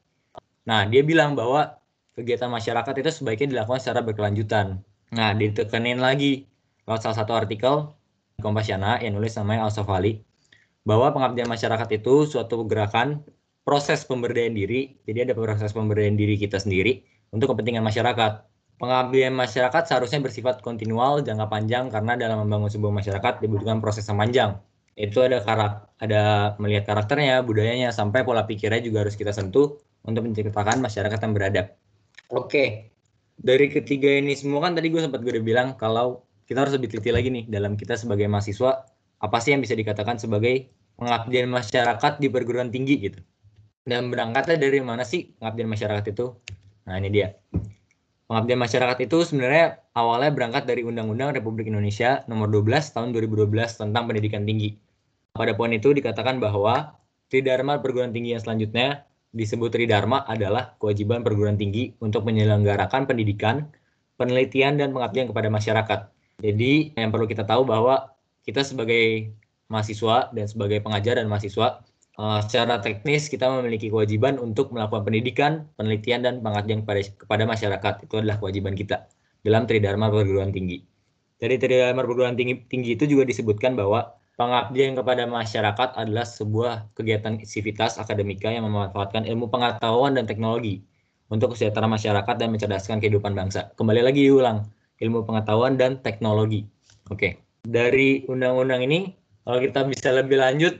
Nah, 0.66 0.90
dia 0.90 1.06
bilang 1.06 1.38
bahwa 1.38 1.78
kegiatan 2.18 2.50
masyarakat 2.50 2.94
itu 3.06 3.22
sebaiknya 3.22 3.54
dilakukan 3.54 3.78
secara 3.78 4.02
berkelanjutan. 4.02 4.82
Nah, 5.14 5.38
ditekenin 5.38 6.02
lagi 6.02 6.50
lewat 6.90 7.06
salah 7.06 7.18
satu 7.22 7.38
artikel 7.38 7.94
Kompasiana 8.40 9.04
yang 9.04 9.20
nulis 9.20 9.36
namanya 9.36 9.68
Al 9.68 9.72
Sofali 9.76 10.24
bahwa 10.88 11.12
pengabdian 11.12 11.52
masyarakat 11.52 11.90
itu 11.92 12.24
suatu 12.24 12.64
gerakan 12.64 13.22
proses 13.70 14.02
pemberdayaan 14.02 14.58
diri. 14.58 14.98
Jadi 15.06 15.30
ada 15.30 15.38
proses 15.38 15.70
pemberdayaan 15.78 16.18
diri 16.18 16.42
kita 16.42 16.58
sendiri 16.58 17.06
untuk 17.30 17.54
kepentingan 17.54 17.86
masyarakat. 17.86 18.50
Pengabdian 18.82 19.38
masyarakat 19.38 19.86
seharusnya 19.86 20.26
bersifat 20.26 20.66
kontinual, 20.66 21.22
jangka 21.22 21.46
panjang 21.46 21.94
karena 21.94 22.18
dalam 22.18 22.42
membangun 22.42 22.74
sebuah 22.74 22.90
masyarakat 22.90 23.46
dibutuhkan 23.46 23.78
proses 23.78 24.10
yang 24.10 24.18
panjang. 24.18 24.58
Itu 24.98 25.22
ada 25.22 25.38
karak, 25.46 25.86
ada 26.02 26.22
melihat 26.58 26.90
karakternya, 26.90 27.46
budayanya, 27.46 27.94
sampai 27.94 28.26
pola 28.26 28.50
pikirnya 28.50 28.82
juga 28.82 29.06
harus 29.06 29.14
kita 29.14 29.30
sentuh 29.30 29.78
untuk 30.02 30.26
menciptakan 30.26 30.82
masyarakat 30.82 31.20
yang 31.22 31.34
beradab. 31.38 31.66
Oke, 32.34 32.90
dari 33.38 33.68
ketiga 33.70 34.10
ini 34.18 34.34
semua 34.34 34.66
kan 34.66 34.74
tadi 34.74 34.90
gue 34.90 35.00
sempat 35.04 35.22
gue 35.22 35.32
udah 35.38 35.46
bilang 35.46 35.68
kalau 35.78 36.26
kita 36.50 36.66
harus 36.66 36.74
lebih 36.74 36.90
teliti 36.90 37.14
lagi 37.14 37.30
nih 37.30 37.46
dalam 37.46 37.78
kita 37.78 37.94
sebagai 37.94 38.26
mahasiswa 38.26 38.90
apa 39.20 39.38
sih 39.44 39.54
yang 39.54 39.62
bisa 39.62 39.78
dikatakan 39.78 40.18
sebagai 40.18 40.72
pengabdian 40.98 41.48
masyarakat 41.48 42.18
di 42.18 42.28
perguruan 42.28 42.74
tinggi 42.74 42.96
gitu. 43.12 43.20
Dan 43.84 44.12
berangkatnya 44.12 44.60
dari 44.60 44.80
mana 44.84 45.04
sih 45.08 45.32
pengabdian 45.40 45.70
masyarakat 45.72 46.06
itu? 46.12 46.36
Nah 46.88 46.96
ini 47.00 47.10
dia. 47.12 47.36
Pengabdian 48.30 48.62
masyarakat 48.62 48.98
itu 49.10 49.26
sebenarnya 49.26 49.82
awalnya 49.98 50.30
berangkat 50.30 50.70
dari 50.70 50.86
Undang-Undang 50.86 51.42
Republik 51.42 51.66
Indonesia 51.66 52.22
nomor 52.30 52.54
12 52.54 52.94
tahun 52.94 53.10
2012 53.10 53.50
tentang 53.82 54.06
pendidikan 54.06 54.46
tinggi. 54.46 54.78
Pada 55.34 55.58
poin 55.58 55.74
itu 55.74 55.90
dikatakan 55.90 56.38
bahwa 56.38 56.94
Tridharma 57.30 57.82
perguruan 57.82 58.14
tinggi 58.14 58.38
yang 58.38 58.42
selanjutnya 58.42 59.06
disebut 59.34 59.74
Tridharma 59.74 60.26
adalah 60.26 60.78
kewajiban 60.78 61.22
perguruan 61.22 61.58
tinggi 61.58 61.94
untuk 62.02 62.26
menyelenggarakan 62.26 63.06
pendidikan, 63.06 63.70
penelitian, 64.18 64.78
dan 64.78 64.94
pengabdian 64.94 65.30
kepada 65.30 65.50
masyarakat. 65.50 66.00
Jadi 66.42 66.94
yang 66.98 67.10
perlu 67.10 67.26
kita 67.26 67.46
tahu 67.46 67.66
bahwa 67.66 68.14
kita 68.46 68.66
sebagai 68.66 69.34
mahasiswa 69.70 70.34
dan 70.34 70.46
sebagai 70.50 70.82
pengajar 70.82 71.22
dan 71.22 71.30
mahasiswa 71.30 71.86
uh, 72.20 72.40
secara 72.44 72.84
teknis 72.84 73.32
kita 73.32 73.48
memiliki 73.48 73.88
kewajiban 73.88 74.36
untuk 74.36 74.76
melakukan 74.76 75.08
pendidikan, 75.08 75.52
penelitian 75.80 76.20
dan 76.28 76.34
pengabdian 76.44 76.84
kepada 76.84 77.00
kepada 77.16 77.44
masyarakat. 77.48 77.94
Itu 78.04 78.20
adalah 78.20 78.36
kewajiban 78.44 78.76
kita 78.76 79.08
dalam 79.48 79.64
Tridharma 79.64 80.12
perguruan 80.12 80.52
tinggi. 80.52 80.84
Dari 81.40 81.56
Tridharma 81.56 82.04
perguruan 82.04 82.36
tinggi, 82.36 82.60
tinggi 82.68 83.00
itu 83.00 83.08
juga 83.08 83.24
disebutkan 83.24 83.80
bahwa 83.80 84.20
pengabdian 84.36 85.00
kepada 85.00 85.24
masyarakat 85.24 85.96
adalah 85.96 86.28
sebuah 86.28 86.92
kegiatan 86.96 87.40
sivitas 87.48 87.96
akademika 87.96 88.52
yang 88.52 88.68
memanfaatkan 88.68 89.24
ilmu 89.24 89.48
pengetahuan 89.48 90.20
dan 90.20 90.28
teknologi 90.28 90.84
untuk 91.32 91.56
kesejahteraan 91.56 91.96
masyarakat 91.96 92.36
dan 92.36 92.52
mencerdaskan 92.52 93.00
kehidupan 93.00 93.32
bangsa. 93.32 93.72
Kembali 93.80 94.04
lagi 94.04 94.28
diulang, 94.28 94.68
ilmu 95.00 95.24
pengetahuan 95.24 95.80
dan 95.80 96.04
teknologi. 96.04 96.68
Oke. 97.08 97.40
Dari 97.64 98.24
undang-undang 98.28 98.84
ini 98.84 99.16
kalau 99.44 99.60
kita 99.60 99.88
bisa 99.88 100.12
lebih 100.16 100.40
lanjut, 100.40 100.80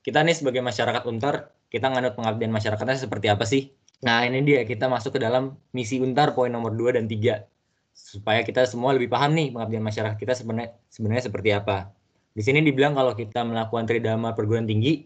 kita 0.00 0.24
nih 0.24 0.36
sebagai 0.36 0.64
masyarakat 0.64 1.04
Untar, 1.04 1.52
kita 1.68 1.92
nganut 1.92 2.16
pengabdian 2.16 2.48
masyarakatnya 2.48 2.98
seperti 2.98 3.26
apa 3.28 3.44
sih? 3.44 3.72
Nah, 4.00 4.24
ini 4.24 4.40
dia 4.40 4.64
kita 4.64 4.88
masuk 4.88 5.16
ke 5.16 5.20
dalam 5.20 5.60
misi 5.76 6.00
Untar 6.00 6.32
poin 6.32 6.48
nomor 6.48 6.72
2 6.72 6.96
dan 6.96 7.04
3. 7.04 7.44
Supaya 7.92 8.40
kita 8.40 8.64
semua 8.64 8.96
lebih 8.96 9.12
paham 9.12 9.36
nih 9.36 9.52
pengabdian 9.52 9.84
masyarakat 9.84 10.16
kita 10.16 10.32
sebenarnya 10.32 10.72
sebenarnya 10.88 11.24
seperti 11.28 11.50
apa. 11.52 11.92
Di 12.32 12.40
sini 12.40 12.64
dibilang 12.64 12.96
kalau 12.96 13.12
kita 13.12 13.44
melakukan 13.44 13.84
tridharma 13.84 14.32
perguruan 14.32 14.64
tinggi 14.64 15.04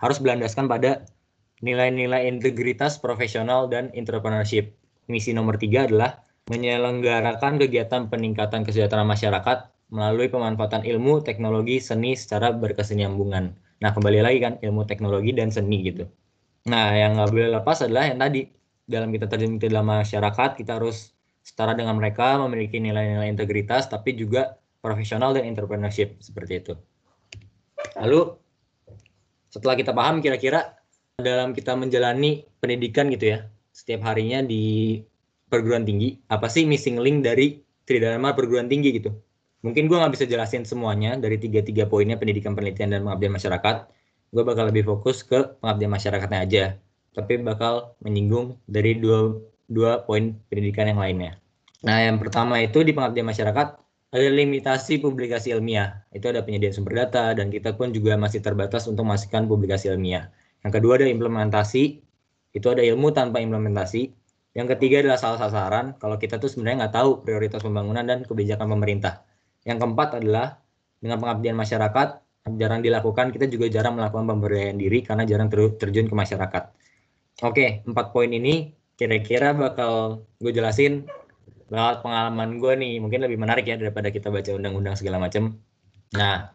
harus 0.00 0.16
berlandaskan 0.22 0.64
pada 0.70 1.04
nilai-nilai 1.60 2.24
integritas 2.24 2.96
profesional 2.96 3.68
dan 3.68 3.92
entrepreneurship. 3.92 4.72
Misi 5.12 5.36
nomor 5.36 5.60
tiga 5.60 5.84
adalah 5.84 6.24
menyelenggarakan 6.48 7.60
kegiatan 7.60 8.08
peningkatan 8.08 8.64
kesejahteraan 8.64 9.04
masyarakat 9.04 9.68
melalui 9.92 10.32
pemanfaatan 10.32 10.86
ilmu, 10.86 11.20
teknologi, 11.20 11.82
seni 11.82 12.16
secara 12.16 12.54
berkesinambungan. 12.54 13.52
Nah, 13.80 13.90
kembali 13.96 14.20
lagi 14.20 14.38
kan 14.44 14.60
ilmu 14.60 14.84
teknologi 14.84 15.32
dan 15.32 15.48
seni 15.48 15.80
gitu. 15.88 16.04
Nah, 16.68 16.92
yang 16.92 17.16
nggak 17.16 17.30
boleh 17.32 17.48
lepas 17.56 17.80
adalah 17.80 18.12
yang 18.12 18.20
tadi 18.20 18.44
dalam 18.84 19.08
kita 19.08 19.24
terjun 19.24 19.56
ke 19.56 19.72
dalam 19.72 19.88
masyarakat 19.88 20.60
kita 20.60 20.76
harus 20.76 21.16
setara 21.40 21.72
dengan 21.72 21.96
mereka 21.96 22.36
memiliki 22.36 22.76
nilai-nilai 22.76 23.32
integritas 23.32 23.88
tapi 23.88 24.12
juga 24.12 24.60
profesional 24.84 25.32
dan 25.32 25.48
entrepreneurship 25.48 26.20
seperti 26.20 26.60
itu. 26.60 26.74
Lalu 27.96 28.36
setelah 29.48 29.74
kita 29.74 29.96
paham 29.96 30.20
kira-kira 30.20 30.76
dalam 31.16 31.56
kita 31.56 31.72
menjalani 31.76 32.44
pendidikan 32.60 33.08
gitu 33.08 33.36
ya 33.36 33.38
setiap 33.72 34.04
harinya 34.12 34.44
di 34.44 34.96
perguruan 35.48 35.84
tinggi 35.84 36.16
apa 36.30 36.48
sih 36.48 36.64
missing 36.64 37.00
link 37.00 37.24
dari 37.26 37.60
tridharma 37.84 38.32
perguruan 38.32 38.70
tinggi 38.70 39.00
gitu 39.00 39.10
mungkin 39.60 39.88
gue 39.88 39.96
nggak 39.96 40.12
bisa 40.16 40.24
jelasin 40.24 40.64
semuanya 40.64 41.16
dari 41.20 41.36
tiga 41.36 41.60
tiga 41.60 41.84
poinnya 41.84 42.16
pendidikan 42.16 42.56
penelitian 42.56 42.92
dan 42.92 43.00
pengabdian 43.04 43.32
masyarakat 43.36 43.76
gue 44.30 44.42
bakal 44.46 44.64
lebih 44.70 44.84
fokus 44.86 45.20
ke 45.26 45.58
pengabdian 45.60 45.90
masyarakatnya 45.92 46.40
aja 46.40 46.64
tapi 47.12 47.40
bakal 47.42 47.98
menyinggung 48.00 48.56
dari 48.70 48.96
dua 48.96 49.36
dua 49.66 50.02
poin 50.06 50.38
pendidikan 50.48 50.88
yang 50.88 51.00
lainnya 51.00 51.36
nah 51.84 52.00
yang 52.00 52.16
pertama 52.16 52.60
itu 52.60 52.80
di 52.84 52.92
pengabdian 52.96 53.28
masyarakat 53.28 53.80
ada 54.10 54.26
limitasi 54.26 54.98
publikasi 54.98 55.54
ilmiah. 55.54 56.02
Itu 56.10 56.34
ada 56.34 56.42
penyediaan 56.42 56.74
sumber 56.74 57.06
data 57.06 57.30
dan 57.30 57.46
kita 57.46 57.78
pun 57.78 57.94
juga 57.94 58.18
masih 58.18 58.42
terbatas 58.42 58.90
untuk 58.90 59.06
memastikan 59.06 59.46
publikasi 59.46 59.86
ilmiah. 59.86 60.34
Yang 60.66 60.82
kedua 60.82 60.98
ada 60.98 61.06
implementasi. 61.06 62.02
Itu 62.50 62.74
ada 62.74 62.82
ilmu 62.82 63.14
tanpa 63.14 63.38
implementasi. 63.38 64.10
Yang 64.58 64.66
ketiga 64.74 65.06
adalah 65.06 65.18
salah 65.22 65.38
sasaran. 65.38 65.94
Kalau 66.02 66.18
kita 66.18 66.42
tuh 66.42 66.50
sebenarnya 66.50 66.86
nggak 66.86 66.94
tahu 66.98 67.10
prioritas 67.22 67.62
pembangunan 67.62 68.02
dan 68.02 68.26
kebijakan 68.26 68.66
pemerintah. 68.66 69.22
Yang 69.64 69.78
keempat 69.84 70.08
adalah 70.22 70.60
dengan 71.00 71.20
pengabdian 71.20 71.56
masyarakat 71.56 72.08
jarang 72.56 72.80
dilakukan. 72.80 73.30
Kita 73.34 73.46
juga 73.46 73.68
jarang 73.68 73.96
melakukan 74.00 74.24
pemberdayaan 74.24 74.80
diri 74.80 75.04
karena 75.04 75.28
jarang 75.28 75.52
terjun 75.52 76.06
ke 76.08 76.14
masyarakat. 76.16 76.64
Oke, 77.44 77.84
empat 77.84 78.12
poin 78.12 78.28
ini 78.28 78.72
kira-kira 78.96 79.56
bakal 79.56 80.24
gue 80.40 80.52
jelasin 80.52 81.08
lewat 81.72 82.04
pengalaman 82.04 82.60
gue 82.60 82.72
nih 82.76 82.92
mungkin 83.00 83.24
lebih 83.24 83.38
menarik 83.40 83.64
ya 83.64 83.78
daripada 83.78 84.10
kita 84.12 84.28
baca 84.28 84.50
undang-undang 84.52 84.98
segala 84.98 85.22
macam. 85.22 85.56
Nah, 86.18 86.50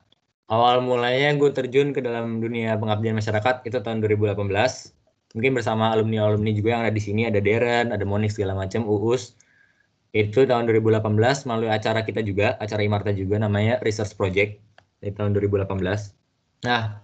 awal 0.51 0.83
mulanya 0.83 1.33
gue 1.39 1.50
terjun 1.55 1.95
ke 1.95 2.03
dalam 2.03 2.43
dunia 2.43 2.77
pengabdian 2.77 3.17
masyarakat 3.17 3.65
itu 3.65 3.77
tahun 3.81 4.03
2018. 4.03 4.35
Mungkin 5.35 5.51
bersama 5.51 5.91
alumni-alumni 5.91 6.51
juga 6.55 6.79
yang 6.79 6.81
ada 6.88 6.93
di 6.95 7.03
sini, 7.03 7.27
ada 7.27 7.43
Deren, 7.43 7.91
ada 7.91 8.03
Monik 8.07 8.31
segala 8.31 8.55
macam, 8.55 8.88
Uus. 8.88 9.35
Itu 10.15 10.48
tahun 10.48 10.63
2018 10.72 11.03
melalui 11.43 11.67
acara 11.67 12.07
kita 12.07 12.24
juga, 12.24 12.55
acara 12.55 12.79
Imarta 12.88 13.12
juga 13.12 13.36
namanya 13.36 13.84
Research 13.84 14.15
Project 14.15 14.63
di 15.03 15.12
tahun 15.12 15.36
2018. 15.36 15.67
Nah, 16.63 17.03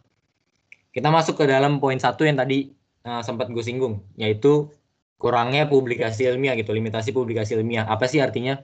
kita 0.95 1.11
masuk 1.11 1.43
ke 1.43 1.45
dalam 1.51 1.83
poin 1.83 1.99
satu 1.99 2.23
yang 2.23 2.39
tadi 2.39 2.71
uh, 3.03 3.19
sempat 3.19 3.51
gue 3.51 3.59
singgung, 3.59 3.99
yaitu 4.15 4.71
kurangnya 5.19 5.67
publikasi 5.67 6.23
ilmiah 6.31 6.55
gitu, 6.55 6.71
limitasi 6.71 7.11
publikasi 7.11 7.59
ilmiah. 7.59 7.83
Apa 7.83 8.07
sih 8.07 8.23
artinya? 8.23 8.63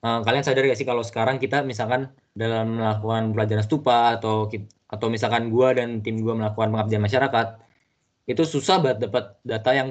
Uh, 0.00 0.24
kalian 0.24 0.44
sadar 0.44 0.64
gak 0.64 0.80
sih 0.80 0.88
kalau 0.88 1.04
sekarang 1.04 1.36
kita 1.36 1.60
misalkan 1.60 2.08
dalam 2.32 2.80
melakukan 2.80 3.36
pelajaran 3.36 3.64
stupa 3.64 4.16
atau 4.16 4.48
atau 4.88 5.06
misalkan 5.08 5.48
gua 5.48 5.72
dan 5.76 6.04
tim 6.04 6.20
gua 6.20 6.36
melakukan 6.36 6.72
pengabdian 6.72 7.00
masyarakat 7.04 7.63
itu 8.24 8.42
susah 8.44 8.80
banget 8.80 9.08
dapat 9.08 9.36
data 9.44 9.70
yang 9.76 9.88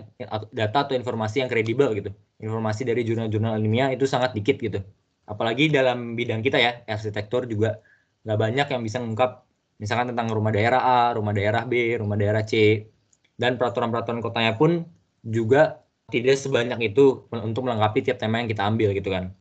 data 0.50 0.78
atau 0.90 0.98
informasi 0.98 1.46
yang 1.46 1.50
kredibel 1.50 1.94
gitu. 1.94 2.10
Informasi 2.42 2.82
dari 2.84 3.06
jurnal-jurnal 3.06 3.62
ilmiah 3.62 3.94
itu 3.94 4.10
sangat 4.10 4.34
dikit 4.34 4.58
gitu. 4.58 4.82
Apalagi 5.30 5.70
dalam 5.70 6.18
bidang 6.18 6.42
kita 6.42 6.58
ya, 6.58 6.82
arsitektur 6.90 7.46
juga 7.46 7.80
nggak 8.26 8.40
banyak 8.40 8.68
yang 8.74 8.82
bisa 8.82 8.98
mengungkap 9.00 9.46
misalkan 9.78 10.12
tentang 10.12 10.34
rumah 10.34 10.50
daerah 10.50 10.82
A, 10.82 11.00
rumah 11.14 11.32
daerah 11.32 11.64
B, 11.68 11.94
rumah 12.00 12.18
daerah 12.18 12.42
C, 12.42 12.84
dan 13.38 13.62
peraturan-peraturan 13.62 14.20
kotanya 14.24 14.58
pun 14.58 14.88
juga 15.24 15.84
tidak 16.12 16.36
sebanyak 16.36 16.94
itu 16.94 17.26
untuk 17.32 17.64
melengkapi 17.66 18.04
tiap 18.04 18.18
tema 18.20 18.42
yang 18.42 18.50
kita 18.50 18.66
ambil 18.66 18.92
gitu 18.98 19.10
kan. 19.14 19.34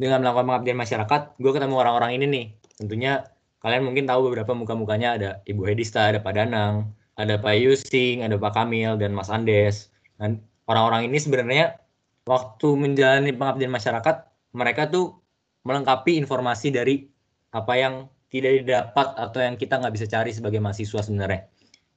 Dengan 0.00 0.24
melakukan 0.24 0.46
pengabdian 0.48 0.78
masyarakat, 0.78 1.20
gue 1.38 1.52
ketemu 1.52 1.74
orang-orang 1.76 2.10
ini 2.16 2.24
nih. 2.28 2.46
Tentunya 2.80 3.12
kalian 3.60 3.84
mungkin 3.84 4.04
tahu 4.08 4.32
beberapa 4.32 4.52
muka-mukanya 4.56 5.08
ada 5.16 5.30
Ibu 5.44 5.68
Hedista, 5.68 6.08
ada 6.08 6.20
Pak 6.20 6.32
Danang, 6.32 6.92
ada 7.14 7.38
Pak 7.38 7.54
Yusing, 7.54 8.26
ada 8.26 8.34
Pak 8.34 8.54
Kamil, 8.58 8.98
dan 8.98 9.14
Mas 9.14 9.30
Andes. 9.30 9.90
Dan 10.18 10.42
orang-orang 10.66 11.10
ini 11.10 11.18
sebenarnya 11.18 11.78
waktu 12.26 12.68
menjalani 12.74 13.30
pengabdian 13.34 13.70
masyarakat, 13.70 14.16
mereka 14.54 14.90
tuh 14.90 15.18
melengkapi 15.64 16.18
informasi 16.20 16.74
dari 16.74 17.06
apa 17.54 17.72
yang 17.78 17.94
tidak 18.28 18.66
didapat 18.66 19.14
atau 19.14 19.38
yang 19.38 19.54
kita 19.54 19.78
nggak 19.78 19.94
bisa 19.94 20.06
cari 20.10 20.34
sebagai 20.34 20.58
mahasiswa 20.58 21.00
sebenarnya. 21.06 21.46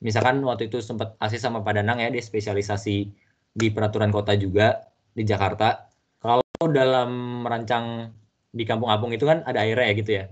Misalkan 0.06 0.46
waktu 0.46 0.70
itu 0.70 0.78
sempat 0.86 1.18
asis 1.18 1.42
sama 1.42 1.66
Pak 1.66 1.82
Danang 1.82 1.98
ya, 1.98 2.14
dia 2.14 2.22
spesialisasi 2.22 2.98
di 3.58 3.68
peraturan 3.74 4.14
kota 4.14 4.38
juga 4.38 4.86
di 5.18 5.26
Jakarta. 5.26 5.90
Kalau 6.22 6.46
dalam 6.70 7.42
merancang 7.42 8.14
di 8.54 8.64
kampung 8.66 8.94
apung 8.94 9.10
itu 9.14 9.26
kan 9.26 9.42
ada 9.50 9.66
airnya 9.66 9.90
ya 9.90 9.94
gitu 9.98 10.12
ya. 10.14 10.26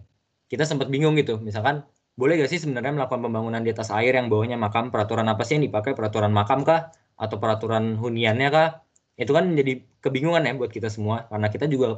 Kita 0.46 0.62
sempat 0.62 0.94
bingung 0.94 1.18
gitu, 1.18 1.42
misalkan 1.42 1.82
boleh 2.15 2.39
gak 2.39 2.50
sih 2.51 2.60
sebenarnya 2.63 2.95
melakukan 2.95 3.22
pembangunan 3.27 3.62
di 3.63 3.72
atas 3.75 3.91
air 3.91 4.15
yang 4.15 4.27
bawahnya 4.31 4.55
makam? 4.55 4.89
Peraturan 4.89 5.27
apa 5.27 5.43
sih 5.43 5.60
yang 5.60 5.65
dipakai? 5.67 5.91
Peraturan 5.93 6.31
makam 6.31 6.63
kah? 6.63 6.91
Atau 7.19 7.39
peraturan 7.39 8.00
huniannya 8.00 8.50
kah? 8.51 8.67
Itu 9.15 9.31
kan 9.36 9.51
menjadi 9.51 9.84
kebingungan 10.03 10.43
ya 10.48 10.53
buat 10.60 10.72
kita 10.72 10.91
semua, 10.91 11.27
karena 11.31 11.48
kita 11.48 11.65
juga 11.72 11.95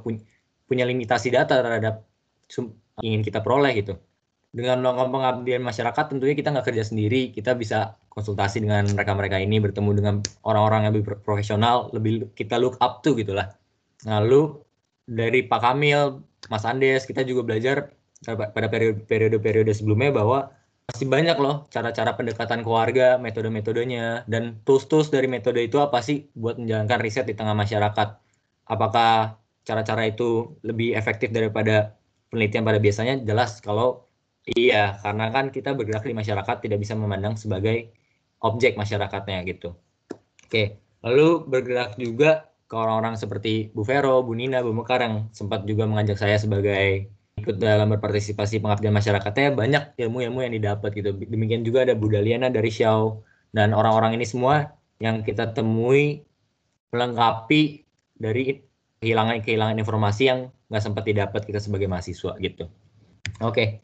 punya 0.67 0.83
limitasi 0.85 1.33
data 1.33 1.61
terhadap 1.61 2.05
ingin 3.01 3.21
kita 3.25 3.41
peroleh 3.41 3.73
gitu 3.77 3.97
dengan 4.55 4.81
melakukan 4.81 5.11
pengabdian 5.11 5.61
masyarakat 5.61 6.03
tentunya 6.09 6.33
kita 6.33 6.49
nggak 6.55 6.67
kerja 6.71 6.83
sendiri 6.87 7.35
kita 7.35 7.53
bisa 7.53 7.99
konsultasi 8.09 8.63
dengan 8.63 8.87
mereka-mereka 8.89 9.37
ini 9.37 9.61
bertemu 9.61 9.91
dengan 9.93 10.15
orang-orang 10.47 10.87
yang 10.87 10.93
lebih 10.97 11.19
profesional 11.21 11.91
lebih 11.91 12.31
kita 12.33 12.55
look 12.57 12.79
up 12.79 13.03
to 13.03 13.13
gitulah 13.13 13.53
lalu 14.07 14.57
dari 15.05 15.45
Pak 15.45 15.61
Kamil 15.61 16.23
Mas 16.49 16.63
Andes 16.63 17.05
kita 17.05 17.27
juga 17.27 17.43
belajar 17.43 17.91
pada 18.25 18.67
periode-periode 18.71 19.71
sebelumnya 19.75 20.09
bahwa 20.09 20.39
masih 20.87 21.07
banyak 21.11 21.37
loh 21.37 21.67
cara-cara 21.67 22.15
pendekatan 22.15 22.63
keluarga 22.65 23.19
metode-metodenya. 23.21 24.25
Dan 24.25 24.63
tools-tools 24.65 25.13
dari 25.13 25.27
metode 25.29 25.61
itu 25.61 25.77
apa 25.77 25.99
sih 26.01 26.31
buat 26.33 26.57
menjalankan 26.57 26.99
riset 27.03 27.25
di 27.29 27.35
tengah 27.37 27.53
masyarakat? 27.53 28.07
Apakah 28.67 29.37
cara-cara 29.67 30.03
itu 30.09 30.57
lebih 30.63 30.95
efektif 30.95 31.29
daripada 31.35 31.95
penelitian 32.31 32.63
pada 32.65 32.79
biasanya? 32.81 33.19
Jelas 33.21 33.59
kalau 33.61 34.07
Iya, 34.47 34.95
karena 35.03 35.27
kan 35.35 35.51
kita 35.51 35.75
bergerak 35.75 36.07
di 36.07 36.15
masyarakat 36.15 36.55
tidak 36.63 36.79
bisa 36.79 36.95
memandang 36.95 37.35
sebagai 37.35 37.91
objek 38.39 38.79
masyarakatnya 38.79 39.43
gitu. 39.43 39.75
Oke, 40.47 40.79
lalu 41.03 41.43
bergerak 41.43 41.99
juga 41.99 42.47
ke 42.71 42.75
orang-orang 42.79 43.19
seperti 43.19 43.75
Bu 43.75 43.83
Vero, 43.83 44.23
Bu 44.23 44.31
Nina, 44.39 44.63
Bu 44.63 44.71
Mekar 44.71 45.03
yang 45.03 45.27
sempat 45.35 45.67
juga 45.67 45.83
mengajak 45.83 46.15
saya 46.15 46.39
sebagai 46.39 47.11
ikut 47.47 47.57
dalam 47.63 47.87
berpartisipasi 47.95 48.59
pengabdian 48.59 48.91
masyarakatnya 48.91 49.55
banyak 49.55 49.83
ilmu-ilmu 49.95 50.43
yang 50.43 50.53
didapat 50.59 50.91
gitu. 50.91 51.15
Demikian 51.15 51.63
juga 51.63 51.87
ada 51.87 51.95
Bu 51.95 52.11
Daliana 52.11 52.51
dari 52.51 52.67
Xiao 52.67 53.23
dan 53.55 53.71
orang-orang 53.71 54.19
ini 54.19 54.27
semua 54.27 54.75
yang 54.99 55.23
kita 55.23 55.55
temui 55.55 56.27
melengkapi 56.91 57.87
dari 58.19 58.59
kehilangan-kehilangan 58.99 59.79
informasi 59.79 60.23
yang 60.27 60.39
nggak 60.67 60.83
sempat 60.83 61.07
didapat 61.07 61.41
kita 61.47 61.63
sebagai 61.63 61.87
mahasiswa 61.87 62.35
gitu. 62.43 62.67
Oke, 63.39 63.79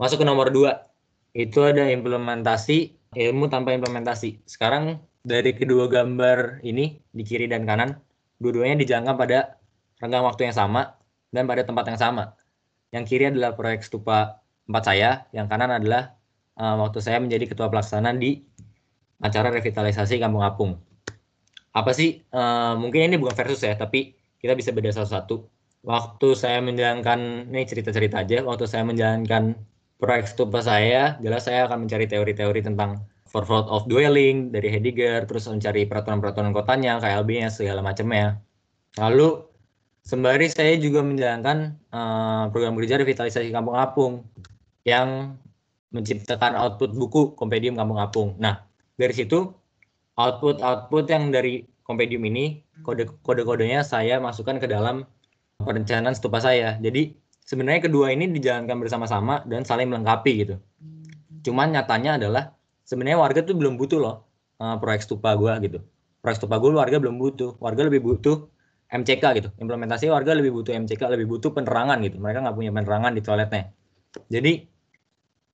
Masuk 0.00 0.24
ke 0.24 0.26
nomor 0.26 0.48
dua, 0.48 0.88
itu 1.36 1.60
ada 1.60 1.84
implementasi 1.92 2.96
ilmu 3.12 3.52
tanpa 3.52 3.76
implementasi. 3.76 4.40
Sekarang 4.48 4.96
dari 5.20 5.52
kedua 5.52 5.92
gambar 5.92 6.64
ini 6.64 6.96
di 7.12 7.20
kiri 7.20 7.44
dan 7.44 7.68
kanan, 7.68 8.00
dua-duanya 8.40 8.80
dijangka 8.80 9.12
pada 9.20 9.60
renggang 10.00 10.24
waktu 10.24 10.48
yang 10.48 10.56
sama 10.56 10.96
dan 11.36 11.44
pada 11.44 11.68
tempat 11.68 11.84
yang 11.92 12.00
sama. 12.00 12.32
Yang 12.90 13.04
kiri 13.06 13.24
adalah 13.30 13.54
proyek 13.54 13.86
stupa 13.86 14.42
empat 14.66 14.82
saya, 14.86 15.26
yang 15.30 15.46
kanan 15.46 15.70
adalah 15.70 16.14
uh, 16.58 16.78
waktu 16.82 16.98
saya 17.02 17.22
menjadi 17.22 17.50
ketua 17.50 17.70
pelaksana 17.70 18.14
di 18.14 18.42
acara 19.22 19.50
revitalisasi 19.54 20.18
Kampung 20.18 20.42
Apung. 20.42 20.72
Apa 21.70 21.94
sih? 21.94 22.26
Uh, 22.34 22.74
mungkin 22.74 23.10
ini 23.10 23.16
bukan 23.18 23.34
versus 23.38 23.62
ya, 23.62 23.78
tapi 23.78 24.18
kita 24.42 24.58
bisa 24.58 24.74
beda 24.74 24.90
satu-satu. 24.90 25.46
Waktu 25.86 26.28
saya 26.36 26.58
menjalankan, 26.60 27.48
ini 27.48 27.62
cerita-cerita 27.64 28.26
aja, 28.26 28.42
waktu 28.42 28.66
saya 28.66 28.84
menjalankan 28.84 29.54
proyek 30.00 30.26
stupa 30.28 30.60
saya, 30.60 31.16
jelas 31.22 31.46
saya 31.46 31.70
akan 31.70 31.86
mencari 31.86 32.10
teori-teori 32.10 32.60
tentang 32.64 33.06
Forward 33.30 33.70
of 33.70 33.86
Dwelling 33.86 34.50
dari 34.50 34.66
Heidegger, 34.74 35.22
terus 35.30 35.46
mencari 35.46 35.86
peraturan-peraturan 35.86 36.50
kotanya, 36.50 36.98
KLB-nya, 36.98 37.48
segala 37.54 37.78
macamnya. 37.80 38.42
Lalu 38.98 39.49
sembari 40.10 40.50
saya 40.50 40.74
juga 40.74 41.06
menjalankan 41.06 41.78
uh, 41.94 42.50
program 42.50 42.74
kerja 42.74 42.98
revitalisasi 42.98 43.54
kampung 43.54 43.78
apung 43.78 44.26
yang 44.82 45.38
menciptakan 45.94 46.58
output 46.58 46.90
buku 46.98 47.22
Kompendium 47.38 47.78
Kampung 47.78 48.02
Apung. 48.02 48.34
Nah, 48.42 48.66
dari 48.98 49.14
situ 49.14 49.54
output-output 50.18 51.04
yang 51.06 51.30
dari 51.30 51.62
Kompendium 51.86 52.26
ini 52.26 52.62
kode 52.82 53.06
kode-kodenya 53.22 53.86
saya 53.86 54.18
masukkan 54.22 54.58
ke 54.58 54.66
dalam 54.66 55.06
perencanaan 55.62 56.14
stupa 56.14 56.42
saya. 56.42 56.78
Jadi 56.78 57.14
sebenarnya 57.46 57.90
kedua 57.90 58.10
ini 58.10 58.30
dijalankan 58.30 58.82
bersama-sama 58.82 59.42
dan 59.46 59.62
saling 59.66 59.90
melengkapi 59.90 60.32
gitu. 60.46 60.54
Cuman 61.46 61.74
nyatanya 61.74 62.18
adalah 62.18 62.54
sebenarnya 62.86 63.18
warga 63.18 63.40
tuh 63.42 63.58
belum 63.58 63.74
butuh 63.78 63.98
loh 63.98 64.16
uh, 64.62 64.78
proyek 64.78 65.02
stupa 65.02 65.34
gue 65.34 65.50
gitu. 65.66 65.78
Proyek 66.22 66.38
stupa 66.38 66.62
gue 66.62 66.70
warga 66.70 67.02
belum 67.02 67.18
butuh. 67.18 67.58
Warga 67.58 67.90
lebih 67.90 68.02
butuh 68.06 68.46
MCK 68.90 69.24
gitu. 69.38 69.48
Implementasi 69.62 70.10
warga 70.10 70.34
lebih 70.34 70.50
butuh 70.54 70.74
MCK, 70.74 71.02
lebih 71.10 71.26
butuh 71.30 71.54
penerangan 71.54 72.02
gitu. 72.02 72.18
Mereka 72.18 72.42
nggak 72.42 72.56
punya 72.56 72.70
penerangan 72.74 73.12
di 73.14 73.22
toiletnya. 73.22 73.64
Jadi 74.26 74.52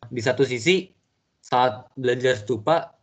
di 0.09 0.21
satu 0.25 0.43
sisi 0.43 0.89
saat 1.45 1.93
belajar 1.95 2.41
stupa 2.41 2.97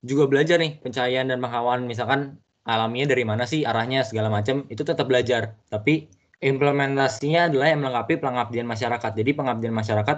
juga 0.00 0.24
belajar 0.30 0.56
nih 0.56 0.80
pencahayaan 0.80 1.28
dan 1.28 1.38
penghawaan 1.44 1.84
misalkan 1.84 2.40
alaminya 2.64 3.12
dari 3.12 3.24
mana 3.28 3.44
sih 3.44 3.68
arahnya 3.68 4.00
segala 4.06 4.32
macam 4.32 4.64
itu 4.72 4.80
tetap 4.80 5.04
belajar 5.04 5.56
tapi 5.68 6.08
implementasinya 6.40 7.52
adalah 7.52 7.68
yang 7.68 7.84
melengkapi 7.84 8.16
pengabdian 8.16 8.64
masyarakat 8.64 9.10
jadi 9.12 9.30
pengabdian 9.36 9.76
masyarakat 9.76 10.16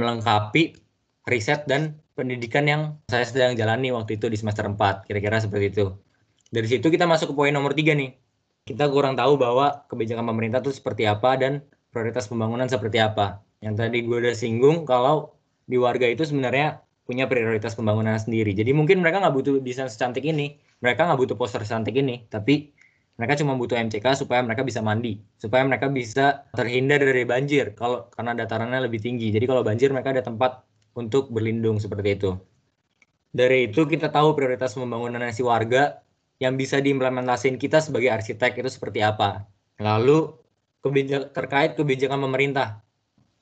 melengkapi 0.00 0.80
riset 1.28 1.68
dan 1.68 2.00
pendidikan 2.16 2.64
yang 2.64 2.82
saya 3.08 3.24
sedang 3.28 3.52
jalani 3.56 3.92
waktu 3.92 4.16
itu 4.16 4.28
di 4.28 4.36
semester 4.36 4.64
4, 4.64 5.08
kira-kira 5.08 5.40
seperti 5.40 5.72
itu. 5.72 5.86
Dari 6.50 6.66
situ 6.66 6.86
kita 6.92 7.06
masuk 7.06 7.32
ke 7.32 7.34
poin 7.36 7.52
nomor 7.52 7.76
tiga 7.76 7.94
nih. 7.94 8.12
Kita 8.70 8.86
kurang 8.86 9.18
tahu 9.18 9.34
bahwa 9.34 9.82
kebijakan 9.90 10.30
pemerintah 10.30 10.62
itu 10.62 10.70
seperti 10.70 11.02
apa 11.02 11.34
dan 11.34 11.66
prioritas 11.90 12.30
pembangunan 12.30 12.70
seperti 12.70 13.02
apa. 13.02 13.42
Yang 13.58 13.74
tadi 13.82 13.98
gue 14.06 14.16
udah 14.22 14.30
singgung 14.30 14.86
kalau 14.86 15.34
di 15.66 15.74
warga 15.74 16.06
itu 16.06 16.22
sebenarnya 16.22 16.78
punya 17.02 17.26
prioritas 17.26 17.74
pembangunan 17.74 18.14
sendiri. 18.14 18.54
Jadi 18.54 18.70
mungkin 18.70 19.02
mereka 19.02 19.18
nggak 19.18 19.34
butuh 19.34 19.58
desain 19.58 19.90
secantik 19.90 20.22
ini, 20.22 20.54
mereka 20.78 21.10
nggak 21.10 21.18
butuh 21.18 21.34
poster 21.34 21.66
secantik 21.66 21.98
ini, 21.98 22.30
tapi 22.30 22.70
mereka 23.18 23.42
cuma 23.42 23.58
butuh 23.58 23.74
MCK 23.74 24.06
supaya 24.14 24.38
mereka 24.46 24.62
bisa 24.62 24.78
mandi, 24.86 25.18
supaya 25.34 25.66
mereka 25.66 25.90
bisa 25.90 26.46
terhindar 26.54 27.02
dari 27.02 27.26
banjir 27.26 27.74
kalau 27.74 28.06
karena 28.14 28.38
datarannya 28.38 28.86
lebih 28.86 29.02
tinggi. 29.02 29.34
Jadi 29.34 29.50
kalau 29.50 29.66
banjir 29.66 29.90
mereka 29.90 30.14
ada 30.14 30.22
tempat 30.22 30.62
untuk 30.94 31.26
berlindung 31.34 31.82
seperti 31.82 32.22
itu. 32.22 32.38
Dari 33.34 33.66
itu 33.66 33.82
kita 33.82 34.14
tahu 34.14 34.38
prioritas 34.38 34.78
pembangunan 34.78 35.26
si 35.34 35.42
warga 35.42 36.06
yang 36.40 36.56
bisa 36.56 36.80
diimplementasikan 36.80 37.60
kita 37.60 37.84
sebagai 37.84 38.08
arsitek 38.08 38.64
itu 38.64 38.72
seperti 38.72 39.04
apa. 39.04 39.44
Lalu 39.76 40.32
terkait 41.36 41.76
kebijakan 41.76 42.24
pemerintah. 42.24 42.80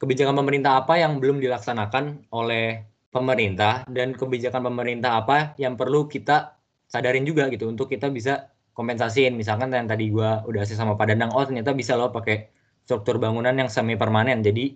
Kebijakan 0.02 0.35
pemerintah 0.35 0.83
apa 0.83 0.99
yang 0.99 1.23
belum 1.23 1.38
dilaksanakan 1.38 2.31
oleh 2.35 2.83
pemerintah 3.14 3.87
dan 3.87 4.14
kebijakan 4.14 4.67
pemerintah 4.67 5.23
apa 5.23 5.55
yang 5.57 5.78
perlu 5.78 6.11
kita 6.11 6.59
sadarin 6.90 7.23
juga 7.23 7.47
gitu 7.50 7.71
untuk 7.71 7.87
kita 7.87 8.11
bisa 8.11 8.50
kompensasiin. 8.75 9.38
Misalkan 9.38 9.71
yang 9.71 9.87
tadi 9.87 10.11
gua 10.11 10.43
udah 10.47 10.67
sih 10.67 10.75
sama 10.75 10.99
Pak 10.99 11.14
Danang, 11.14 11.31
oh 11.35 11.43
ternyata 11.47 11.75
bisa 11.75 11.95
loh 11.95 12.11
pakai 12.11 12.50
struktur 12.87 13.19
bangunan 13.23 13.55
yang 13.55 13.71
semi 13.71 13.95
permanen. 13.95 14.43
Jadi 14.43 14.75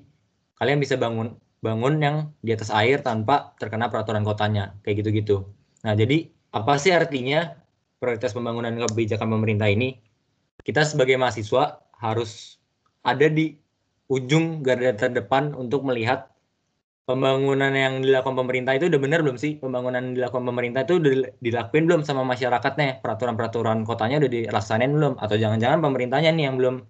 kalian 0.59 0.79
bisa 0.79 0.99
bangun 0.99 1.39
bangun 1.63 1.95
yang 2.03 2.17
di 2.43 2.51
atas 2.51 2.75
air 2.75 3.03
tanpa 3.07 3.55
terkena 3.59 3.87
peraturan 3.87 4.27
kotanya 4.27 4.75
kayak 4.83 5.07
gitu-gitu. 5.07 5.47
Nah, 5.87 5.95
jadi 5.95 6.27
apa 6.51 6.75
sih 6.83 6.91
artinya 6.91 7.62
prioritas 8.03 8.35
pembangunan 8.35 8.75
kebijakan 8.75 9.31
pemerintah 9.31 9.71
ini? 9.71 10.03
Kita 10.67 10.83
sebagai 10.83 11.15
mahasiswa 11.15 11.79
harus 12.03 12.59
ada 13.07 13.31
di 13.31 13.55
ujung 14.11 14.67
garda 14.67 14.91
terdepan 14.99 15.55
untuk 15.55 15.87
melihat 15.87 16.35
pembangunan 17.07 17.71
yang 17.71 18.03
dilakukan 18.03 18.35
pemerintah 18.35 18.75
itu 18.75 18.91
udah 18.91 18.99
benar 18.99 19.23
belum 19.23 19.39
sih? 19.39 19.63
Pembangunan 19.63 20.03
yang 20.03 20.15
dilakukan 20.19 20.43
pemerintah 20.43 20.83
itu 20.83 20.99
udah 20.99 21.31
dilakuin 21.39 21.85
belum 21.87 22.03
sama 22.03 22.27
masyarakatnya? 22.27 22.99
Peraturan-peraturan 22.99 23.87
kotanya 23.87 24.19
udah 24.19 24.31
dilaksanain 24.31 24.91
belum? 24.91 25.23
Atau 25.23 25.39
jangan-jangan 25.39 25.79
pemerintahnya 25.79 26.35
nih 26.35 26.45
yang 26.51 26.59
belum 26.59 26.83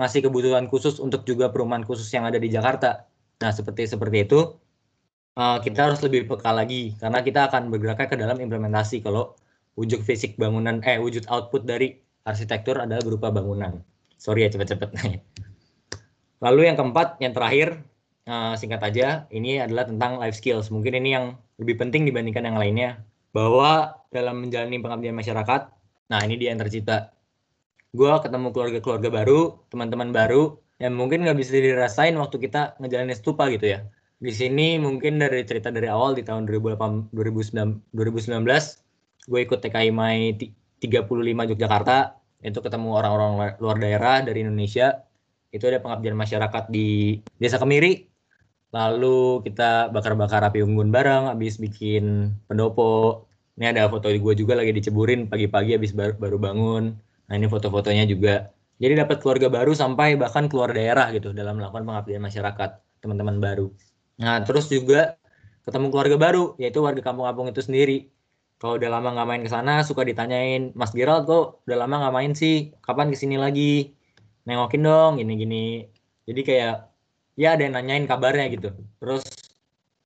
ngasih 0.00 0.26
kebutuhan 0.26 0.66
khusus 0.72 0.96
untuk 0.98 1.28
juga 1.28 1.52
perumahan 1.52 1.84
khusus 1.84 2.08
yang 2.10 2.24
ada 2.24 2.40
di 2.40 2.48
Jakarta? 2.48 3.04
Nah, 3.44 3.52
seperti 3.52 3.84
seperti 3.84 4.24
itu 4.24 4.40
uh, 5.38 5.58
kita 5.62 5.90
harus 5.90 6.00
lebih 6.02 6.26
peka 6.30 6.50
lagi 6.54 6.94
karena 6.98 7.20
kita 7.22 7.50
akan 7.50 7.70
bergeraknya 7.70 8.08
ke 8.10 8.16
dalam 8.18 8.38
implementasi 8.38 9.02
kalau 9.02 9.34
wujud 9.74 10.00
fisik 10.06 10.38
bangunan 10.38 10.82
eh 10.86 10.98
wujud 10.98 11.26
output 11.30 11.66
dari 11.66 11.98
arsitektur 12.24 12.80
adalah 12.80 13.02
berupa 13.04 13.28
bangunan. 13.30 13.82
Sorry 14.16 14.46
ya 14.46 14.50
cepet-cepet. 14.50 14.90
Lalu 16.44 16.60
yang 16.72 16.76
keempat, 16.76 17.20
yang 17.20 17.32
terakhir 17.36 17.80
uh, 18.28 18.56
singkat 18.56 18.80
aja, 18.84 19.28
ini 19.32 19.60
adalah 19.60 19.88
tentang 19.88 20.16
life 20.20 20.36
skills. 20.36 20.72
Mungkin 20.72 20.96
ini 21.00 21.16
yang 21.16 21.36
lebih 21.60 21.80
penting 21.80 22.08
dibandingkan 22.08 22.44
yang 22.44 22.58
lainnya 22.58 23.00
bahwa 23.34 23.98
dalam 24.14 24.46
menjalani 24.46 24.78
pengabdian 24.80 25.16
masyarakat, 25.16 25.70
nah 26.08 26.20
ini 26.22 26.38
dia 26.38 26.54
yang 26.54 26.60
tercipta. 26.62 27.12
Gue 27.94 28.10
ketemu 28.22 28.50
keluarga-keluarga 28.50 29.08
baru, 29.10 29.58
teman-teman 29.70 30.10
baru, 30.10 30.58
yang 30.82 30.98
mungkin 30.98 31.22
nggak 31.22 31.38
bisa 31.38 31.54
dirasain 31.54 32.14
waktu 32.18 32.42
kita 32.42 32.74
ngejalanin 32.82 33.14
stupa 33.14 33.46
gitu 33.50 33.70
ya. 33.78 33.86
Di 34.18 34.32
sini 34.34 34.78
mungkin 34.78 35.20
dari 35.20 35.44
cerita 35.46 35.70
dari 35.70 35.86
awal 35.86 36.18
di 36.18 36.22
tahun 36.26 36.46
2008, 36.46 37.14
2019, 37.14 37.94
2019 37.94 38.83
gue 39.24 39.40
ikut 39.44 39.58
TKI 39.60 39.90
Mai 39.90 40.36
35 40.80 41.50
Yogyakarta. 41.50 42.20
Itu 42.44 42.60
ketemu 42.60 42.92
orang-orang 42.92 43.56
luar 43.56 43.76
daerah 43.80 44.20
dari 44.20 44.44
Indonesia. 44.44 45.04
Itu 45.48 45.70
ada 45.70 45.80
pengabdian 45.80 46.16
masyarakat 46.16 46.68
di 46.68 47.20
Desa 47.40 47.56
Kemiri. 47.56 48.04
Lalu 48.74 49.46
kita 49.46 49.88
bakar-bakar 49.94 50.42
api 50.44 50.60
unggun 50.66 50.90
bareng 50.90 51.30
habis 51.30 51.56
bikin 51.56 52.34
pendopo. 52.50 53.24
Ini 53.54 53.70
ada 53.70 53.86
foto 53.86 54.10
gue 54.10 54.34
juga 54.34 54.58
lagi 54.58 54.74
diceburin 54.74 55.30
pagi-pagi 55.30 55.78
habis 55.78 55.94
baru 55.94 56.36
bangun. 56.36 56.92
Nah 57.30 57.34
ini 57.38 57.46
foto-fotonya 57.46 58.04
juga. 58.10 58.50
Jadi 58.82 58.98
dapat 58.98 59.22
keluarga 59.22 59.46
baru 59.46 59.70
sampai 59.72 60.18
bahkan 60.18 60.50
keluar 60.50 60.74
daerah 60.74 61.06
gitu 61.14 61.30
dalam 61.30 61.62
melakukan 61.62 61.86
pengabdian 61.86 62.18
masyarakat, 62.18 62.70
teman-teman 62.98 63.38
baru. 63.38 63.70
Nah, 64.18 64.42
terus 64.42 64.66
juga 64.66 65.14
ketemu 65.62 65.94
keluarga 65.94 66.16
baru, 66.18 66.58
yaitu 66.58 66.82
warga 66.82 66.98
kampung-kampung 66.98 67.54
itu 67.54 67.62
sendiri. 67.62 68.10
Kalau 68.64 68.80
udah 68.80 68.90
lama 68.96 69.08
nggak 69.12 69.28
main 69.28 69.42
ke 69.44 69.50
sana, 69.52 69.84
suka 69.84 70.08
ditanyain, 70.08 70.72
Mas 70.72 70.96
Gerald 70.96 71.28
kok 71.28 71.60
udah 71.68 71.76
lama 71.84 71.94
nggak 72.00 72.14
main 72.16 72.32
sih? 72.32 72.72
Kapan 72.80 73.12
ke 73.12 73.16
sini 73.20 73.36
lagi? 73.36 73.92
Nengokin 74.48 74.80
dong, 74.88 75.12
gini-gini. 75.20 75.84
Jadi 76.24 76.40
kayak, 76.48 76.88
ya 77.36 77.52
ada 77.52 77.68
yang 77.68 77.76
nanyain 77.76 78.08
kabarnya 78.08 78.48
gitu. 78.56 78.72
Terus 79.04 79.20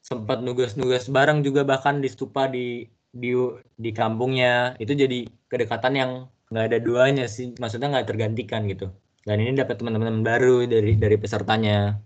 sempat 0.02 0.42
nugas-nugas 0.42 1.06
bareng 1.06 1.46
juga 1.46 1.62
bahkan 1.62 2.02
di 2.02 2.10
stupa 2.10 2.50
di 2.50 2.90
di 3.14 3.30
di 3.78 3.90
kampungnya. 3.94 4.74
Itu 4.82 4.98
jadi 4.98 5.22
kedekatan 5.46 5.94
yang 5.94 6.10
nggak 6.48 6.64
ada 6.72 6.78
duanya 6.80 7.24
sih 7.28 7.52
maksudnya 7.60 7.92
nggak 7.92 8.08
tergantikan 8.08 8.64
gitu 8.72 8.88
dan 9.28 9.36
ini 9.44 9.52
dapat 9.52 9.76
teman-teman 9.76 10.24
baru 10.24 10.64
dari 10.64 10.96
dari 10.96 11.16
pesertanya 11.20 12.00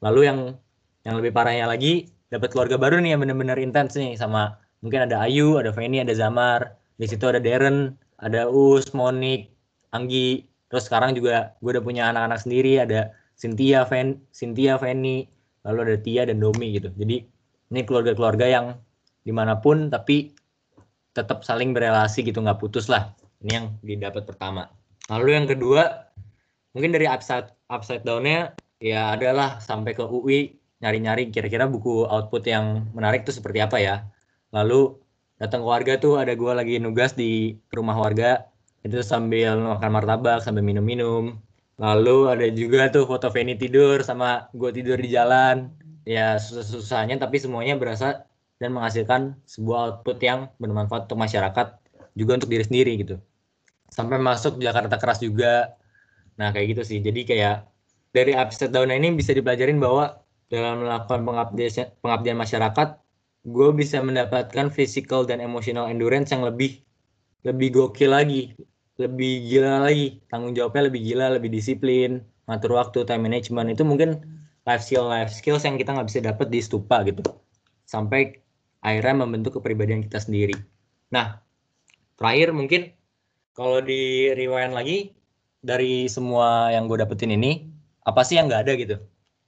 lalu 0.00 0.20
yang 0.28 0.38
yang 1.04 1.14
lebih 1.20 1.32
parahnya 1.36 1.68
lagi 1.68 2.08
dapat 2.32 2.48
keluarga 2.56 2.80
baru 2.80 3.04
nih 3.04 3.12
yang 3.12 3.20
benar-benar 3.20 3.60
intens 3.60 3.92
nih 4.00 4.16
sama 4.16 4.61
mungkin 4.82 5.08
ada 5.08 5.24
Ayu 5.24 5.56
ada 5.56 5.70
Feni 5.72 6.02
ada 6.02 6.12
Zamar. 6.12 6.76
Di 7.00 7.08
situ 7.08 7.24
ada 7.24 7.40
Darren 7.40 7.96
ada 8.20 8.50
Us 8.50 8.92
Monik 8.92 9.48
Anggi. 9.96 10.44
Terus 10.68 10.90
sekarang 10.90 11.16
juga 11.16 11.56
gue 11.62 11.70
udah 11.72 11.84
punya 11.84 12.10
anak-anak 12.12 12.42
sendiri. 12.42 12.82
Ada 12.82 13.14
Cynthia 13.38 13.86
Fen 13.88 14.20
Cynthia 14.34 14.76
Feni. 14.76 15.24
Lalu 15.62 15.78
ada 15.86 15.96
Tia 16.02 16.22
dan 16.26 16.42
Domi 16.42 16.74
gitu. 16.74 16.90
Jadi 16.98 17.22
ini 17.72 17.80
keluarga-keluarga 17.86 18.46
yang 18.50 18.66
di 19.22 19.30
mana 19.30 19.62
pun 19.62 19.88
tapi 19.88 20.34
tetap 21.14 21.46
saling 21.46 21.70
berelasi 21.70 22.26
gitu 22.26 22.42
nggak 22.42 22.58
putus 22.58 22.90
lah. 22.90 23.14
Ini 23.46 23.50
yang 23.54 23.66
didapat 23.80 24.26
pertama. 24.26 24.66
Lalu 25.10 25.30
yang 25.34 25.46
kedua, 25.46 26.10
mungkin 26.74 26.90
dari 26.94 27.06
upside 27.06 27.50
upside 27.70 28.02
down-nya 28.02 28.54
ya 28.82 29.14
adalah 29.14 29.62
sampai 29.62 29.94
ke 29.94 30.02
UI 30.02 30.58
nyari-nyari 30.82 31.30
kira-kira 31.30 31.70
buku 31.70 32.06
output 32.10 32.42
yang 32.48 32.90
menarik 32.96 33.22
itu 33.22 33.34
seperti 33.34 33.62
apa 33.62 33.78
ya. 33.78 33.94
Lalu 34.52 35.00
datang 35.40 35.64
ke 35.64 35.68
warga 35.68 35.92
tuh 35.98 36.20
ada 36.20 36.32
gue 36.36 36.52
lagi 36.52 36.76
nugas 36.78 37.16
di 37.16 37.56
rumah 37.74 37.98
warga 37.98 38.46
itu 38.86 39.00
sambil 39.00 39.58
makan 39.58 39.90
martabak 39.90 40.44
sambil 40.44 40.62
minum-minum. 40.62 41.40
Lalu 41.80 42.30
ada 42.30 42.46
juga 42.52 42.92
tuh 42.92 43.08
foto 43.08 43.32
Feni 43.32 43.58
tidur 43.58 44.04
sama 44.04 44.46
gue 44.54 44.70
tidur 44.70 45.00
di 45.00 45.10
jalan. 45.10 45.72
Ya 46.06 46.36
susah-susahnya 46.38 47.18
tapi 47.18 47.40
semuanya 47.40 47.74
berasa 47.78 48.28
dan 48.60 48.74
menghasilkan 48.76 49.38
sebuah 49.46 49.78
output 50.04 50.18
yang 50.22 50.50
bermanfaat 50.62 51.10
untuk 51.10 51.18
masyarakat 51.18 51.66
juga 52.14 52.32
untuk 52.38 52.50
diri 52.52 52.62
sendiri 52.66 52.92
gitu 53.00 53.16
sampai 53.92 54.16
masuk 54.16 54.56
Jakarta 54.56 54.96
keras 54.96 55.20
juga. 55.20 55.76
Nah, 56.40 56.48
kayak 56.50 56.66
gitu 56.76 56.82
sih. 56.88 56.98
Jadi 57.04 57.28
kayak 57.28 57.68
dari 58.16 58.32
upside 58.32 58.72
down 58.72 58.88
ini 58.88 59.12
bisa 59.12 59.36
dipelajarin 59.36 59.76
bahwa 59.76 60.24
dalam 60.48 60.84
melakukan 60.84 61.20
pengabdian, 61.28 61.92
pengabdian 62.00 62.36
masyarakat 62.40 62.88
gue 63.42 63.68
bisa 63.74 63.98
mendapatkan 63.98 64.70
physical 64.70 65.26
dan 65.26 65.42
emotional 65.42 65.90
endurance 65.90 66.30
yang 66.30 66.46
lebih 66.46 66.82
lebih 67.42 67.74
gokil 67.74 68.14
lagi, 68.14 68.54
lebih 69.02 69.50
gila 69.50 69.82
lagi, 69.82 70.22
tanggung 70.30 70.54
jawabnya 70.54 70.86
lebih 70.86 71.02
gila, 71.02 71.26
lebih 71.34 71.50
disiplin, 71.50 72.22
ngatur 72.46 72.78
waktu, 72.78 73.02
time 73.02 73.26
management 73.26 73.74
itu 73.74 73.82
mungkin 73.82 74.22
life 74.62 74.86
skill 74.86 75.10
life 75.10 75.34
skills 75.34 75.66
yang 75.66 75.74
kita 75.74 75.90
nggak 75.90 76.06
bisa 76.06 76.22
dapat 76.22 76.46
di 76.54 76.62
stupa 76.62 77.02
gitu, 77.02 77.26
sampai 77.82 78.38
akhirnya 78.78 79.26
membentuk 79.26 79.58
kepribadian 79.58 80.06
kita 80.06 80.22
sendiri. 80.22 80.54
Nah, 81.10 81.42
terakhir 82.14 82.54
mungkin 82.54 82.94
kalau 83.58 83.82
di 83.82 84.30
rewind 84.38 84.70
lagi 84.70 85.18
dari 85.62 86.06
semua 86.06 86.70
yang 86.70 86.86
gue 86.86 87.02
dapetin 87.02 87.34
ini, 87.34 87.66
apa 88.06 88.22
sih 88.22 88.38
yang 88.38 88.46
nggak 88.46 88.62
ada 88.70 88.72
gitu? 88.78 88.96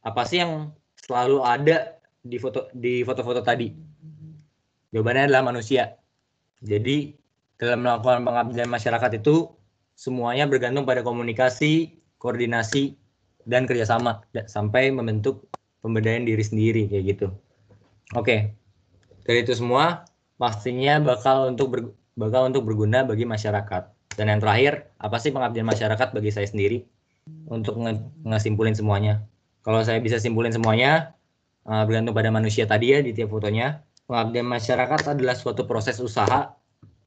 Apa 0.02 0.26
sih 0.26 0.42
yang 0.42 0.74
selalu 0.98 1.46
ada 1.46 1.93
di 2.24 2.40
foto 2.40 2.72
di 2.72 3.04
foto-foto 3.04 3.44
tadi? 3.44 3.68
Jawabannya 4.90 5.28
adalah 5.28 5.44
manusia. 5.44 6.00
Jadi 6.64 7.12
dalam 7.60 7.84
melakukan 7.84 8.24
pengabdian 8.24 8.70
masyarakat 8.72 9.20
itu 9.20 9.52
semuanya 9.94 10.48
bergantung 10.48 10.88
pada 10.88 11.04
komunikasi, 11.04 12.00
koordinasi, 12.16 12.96
dan 13.44 13.68
kerjasama 13.68 14.24
sampai 14.48 14.88
membentuk 14.88 15.44
pemberdayaan 15.84 16.24
diri 16.24 16.40
sendiri 16.40 16.82
kayak 16.88 17.04
gitu. 17.14 17.26
Oke, 18.16 18.56
dari 19.28 19.44
itu 19.44 19.52
semua 19.52 20.08
pastinya 20.40 20.98
bakal 21.00 21.52
untuk 21.52 21.66
ber, 21.68 21.80
bakal 22.16 22.48
untuk 22.48 22.64
berguna 22.64 23.04
bagi 23.04 23.28
masyarakat. 23.28 23.92
Dan 24.14 24.30
yang 24.30 24.40
terakhir, 24.40 24.94
apa 25.02 25.18
sih 25.18 25.34
pengabdian 25.34 25.66
masyarakat 25.66 26.14
bagi 26.14 26.30
saya 26.30 26.46
sendiri 26.46 26.86
untuk 27.50 27.76
nge 27.76 28.00
ngesimpulin 28.24 28.72
semuanya? 28.72 29.26
Kalau 29.66 29.82
saya 29.82 29.98
bisa 29.98 30.20
simpulin 30.20 30.52
semuanya, 30.54 31.16
uh, 31.68 31.82
bergantung 31.84 32.16
pada 32.16 32.30
manusia 32.32 32.64
tadi 32.64 32.92
ya 32.94 33.00
di 33.00 33.12
tiap 33.12 33.32
fotonya. 33.32 33.80
Pengabdian 34.04 34.44
masyarakat 34.44 35.16
adalah 35.16 35.32
suatu 35.32 35.64
proses 35.64 35.96
usaha 35.96 36.52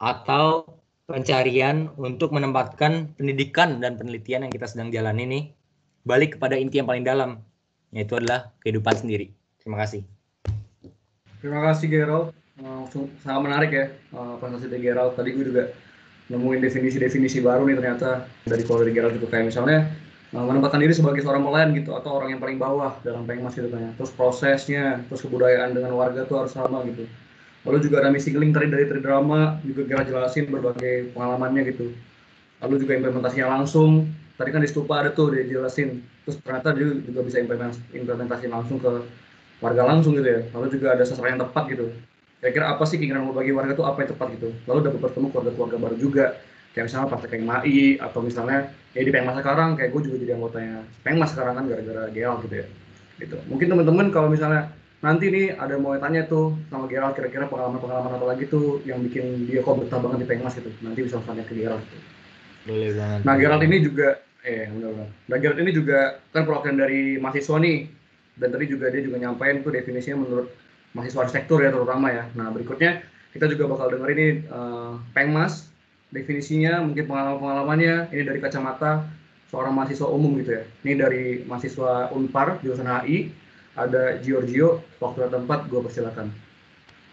atau 0.02 0.65
pencarian 1.06 1.93
untuk 1.96 2.34
menempatkan 2.34 3.13
pendidikan 3.15 3.78
dan 3.80 3.96
penelitian 3.96 4.50
yang 4.50 4.52
kita 4.52 4.65
sedang 4.65 4.89
jalani 4.89 5.24
ini 5.24 5.39
balik 6.04 6.36
kepada 6.36 6.58
inti 6.58 6.82
yang 6.82 6.89
paling 6.89 7.06
dalam, 7.06 7.39
yaitu 7.93 8.17
adalah 8.17 8.50
kehidupan 8.65 8.98
sendiri. 8.98 9.30
Terima 9.62 9.78
kasih. 9.78 10.02
Terima 11.38 11.62
kasih 11.70 11.88
Gerald. 11.88 12.34
Uh, 12.58 12.89
sangat 13.22 13.41
menarik 13.46 13.70
ya 13.70 13.86
uh, 14.17 14.41
presentasi 14.41 14.74
dari 14.74 14.82
Gerald. 14.82 15.13
Tadi 15.13 15.30
gue 15.38 15.46
juga 15.46 15.63
nemuin 16.28 16.60
definisi-definisi 16.60 17.39
baru 17.39 17.70
nih 17.70 17.78
ternyata 17.78 18.28
dari 18.43 18.65
kalau 18.65 18.84
dari 18.84 18.91
Gerald 18.91 19.15
itu 19.15 19.28
kayak 19.30 19.54
misalnya 19.54 19.88
menempatkan 20.36 20.84
diri 20.84 20.92
sebagai 20.92 21.24
seorang 21.24 21.48
pelayan 21.48 21.72
gitu 21.72 21.96
atau 21.96 22.20
orang 22.20 22.36
yang 22.36 22.42
paling 22.44 22.60
bawah 22.60 23.00
dalam 23.00 23.24
pengmas 23.24 23.56
gitu 23.56 23.72
kan 23.72 23.80
ya. 23.80 23.92
Terus 23.96 24.12
prosesnya, 24.12 24.86
terus 25.08 25.24
kebudayaan 25.24 25.72
dengan 25.72 25.96
warga 25.96 26.28
tuh 26.28 26.44
harus 26.44 26.52
sama 26.52 26.84
gitu. 26.84 27.08
Lalu 27.63 27.78
juga 27.84 28.04
ada 28.04 28.10
misi 28.12 28.32
link 28.32 28.56
tadi 28.56 28.68
dari 28.72 28.88
drama 29.00 29.60
juga 29.63 29.88
kira 29.88 30.04
jelasin 30.08 30.48
berbagai 30.52 31.12
pengalamannya 31.16 31.68
gitu. 31.72 31.96
Lalu 32.63 32.76
juga 32.84 32.94
implementasinya 33.00 33.48
langsung. 33.60 34.08
Tadi 34.38 34.50
kan 34.54 34.62
di 34.62 34.70
stupa 34.70 35.02
ada 35.02 35.10
tuh 35.16 35.34
dia 35.34 35.48
jelasin. 35.48 36.04
Terus 36.28 36.38
ternyata 36.44 36.76
dia 36.76 36.88
juga 37.04 37.20
bisa 37.24 37.38
implementasi, 37.40 37.80
implementasi 37.96 38.46
langsung 38.52 38.78
ke 38.80 38.92
warga 39.63 39.84
langsung 39.84 40.16
gitu 40.16 40.28
ya. 40.28 40.42
Lalu 40.54 40.68
juga 40.76 40.96
ada 40.96 41.04
sasaran 41.08 41.36
yang 41.36 41.42
tepat 41.44 41.63
gitu. 41.72 41.92
Kira-kira 42.38 42.66
apa 42.70 42.84
sih 42.86 43.02
keinginan 43.02 43.34
bagi 43.34 43.52
warga 43.56 43.74
tuh 43.74 43.88
apa 43.88 44.06
yang 44.06 44.10
tepat 44.13 44.28
gitu. 44.38 44.50
Lalu 44.70 44.80
dapat 44.92 45.00
bertemu 45.10 45.28
keluarga-keluarga 45.34 45.78
baru 45.82 45.96
juga 45.98 46.26
kayak 46.78 46.94
misalnya 46.94 47.10
partai 47.10 47.28
kayak 47.34 47.44
MAI 47.50 47.98
atau 47.98 48.20
misalnya 48.22 48.70
ya 48.94 49.02
di 49.02 49.10
Pengmas 49.10 49.42
sekarang 49.42 49.70
kayak 49.74 49.90
gue 49.98 50.02
juga 50.06 50.18
jadi 50.22 50.32
anggotanya 50.38 50.78
Pengmas 51.02 51.34
sekarang 51.34 51.54
kan 51.58 51.66
gara-gara 51.66 52.04
GL 52.13 52.36
gitu 52.46 52.56
ya 52.62 52.68
gitu 53.18 53.38
mungkin 53.50 53.68
teman-teman 53.74 54.13
kalau 54.13 54.30
misalnya 54.30 54.70
nanti 55.02 55.30
nih 55.34 55.58
ada 55.58 55.78
mau 55.82 55.98
tanya 55.98 56.30
tuh 56.30 56.54
sama 56.70 56.86
Gerald 56.86 57.18
kira-kira 57.18 57.50
pengalaman-pengalaman 57.50 58.13
apa 58.13 58.26
lagi 58.30 58.46
tuh 58.46 58.82
yang 58.86 59.02
bikin 59.02 59.50
dia 59.50 59.66
kok 59.66 59.78
betah 59.82 59.98
banget 59.98 60.26
di 60.26 60.28
Pengmas 60.30 60.54
gitu 60.54 60.70
nanti 60.86 61.00
bisa 61.02 61.18
tanya 61.26 61.42
ke 61.46 61.58
Gerald 61.58 61.82
gitu. 61.82 61.98
Boleh 62.70 62.92
banget. 62.94 63.20
Nah 63.26 63.36
Gerald 63.38 63.63
ini 63.66 63.78
juga 63.82 64.08
eh 64.46 64.70
benar-benar. 64.70 65.10
Nah 65.30 65.38
Gerald 65.42 65.60
ini 65.62 65.72
juga 65.74 66.00
kan 66.30 66.46
perwakilan 66.46 66.78
dari 66.78 67.02
mahasiswa 67.18 67.58
nih 67.58 67.78
dan 68.38 68.50
tadi 68.54 68.66
juga 68.70 68.86
dia 68.94 69.02
juga 69.02 69.18
nyampain 69.18 69.66
tuh 69.66 69.74
definisinya 69.74 70.18
menurut 70.22 70.50
mahasiswa 70.98 71.26
arsitektur 71.26 71.62
ya 71.62 71.70
terutama 71.70 72.10
ya. 72.10 72.26
Nah 72.34 72.50
berikutnya 72.50 73.02
kita 73.38 73.46
juga 73.54 73.70
bakal 73.70 73.94
denger 73.94 74.10
ini 74.18 74.28
uh, 74.50 74.98
Pengmas 75.13 75.70
definisinya, 76.12 76.84
mungkin 76.84 77.08
pengalaman-pengalamannya, 77.08 78.15
ini 78.15 78.24
dari 78.24 78.39
kacamata 78.39 79.08
seorang 79.48 79.76
mahasiswa 79.76 80.08
umum 80.08 80.36
gitu 80.43 80.60
ya. 80.60 80.63
Ini 80.84 80.93
dari 81.00 81.24
mahasiswa 81.48 82.12
Unpar, 82.12 82.60
jurusan 82.63 82.88
HI, 82.88 83.32
ada 83.78 84.20
Giorgio, 84.20 84.84
waktu 85.00 85.28
dan 85.28 85.43
tempat, 85.43 85.67
gue 85.72 85.80
persilakan. 85.80 86.32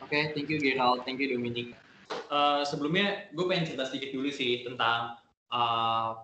Oke, 0.03 0.15
okay, 0.15 0.23
thank 0.37 0.49
you 0.51 0.59
Gerald, 0.61 1.03
thank 1.07 1.19
you 1.19 1.29
Dominic. 1.31 1.75
Uh, 2.29 2.63
sebelumnya 2.67 3.29
gue 3.33 3.45
pengen 3.49 3.65
cerita 3.65 3.89
sedikit 3.89 4.13
dulu 4.13 4.29
sih 4.29 4.63
tentang 4.63 5.17
uh, 5.49 6.21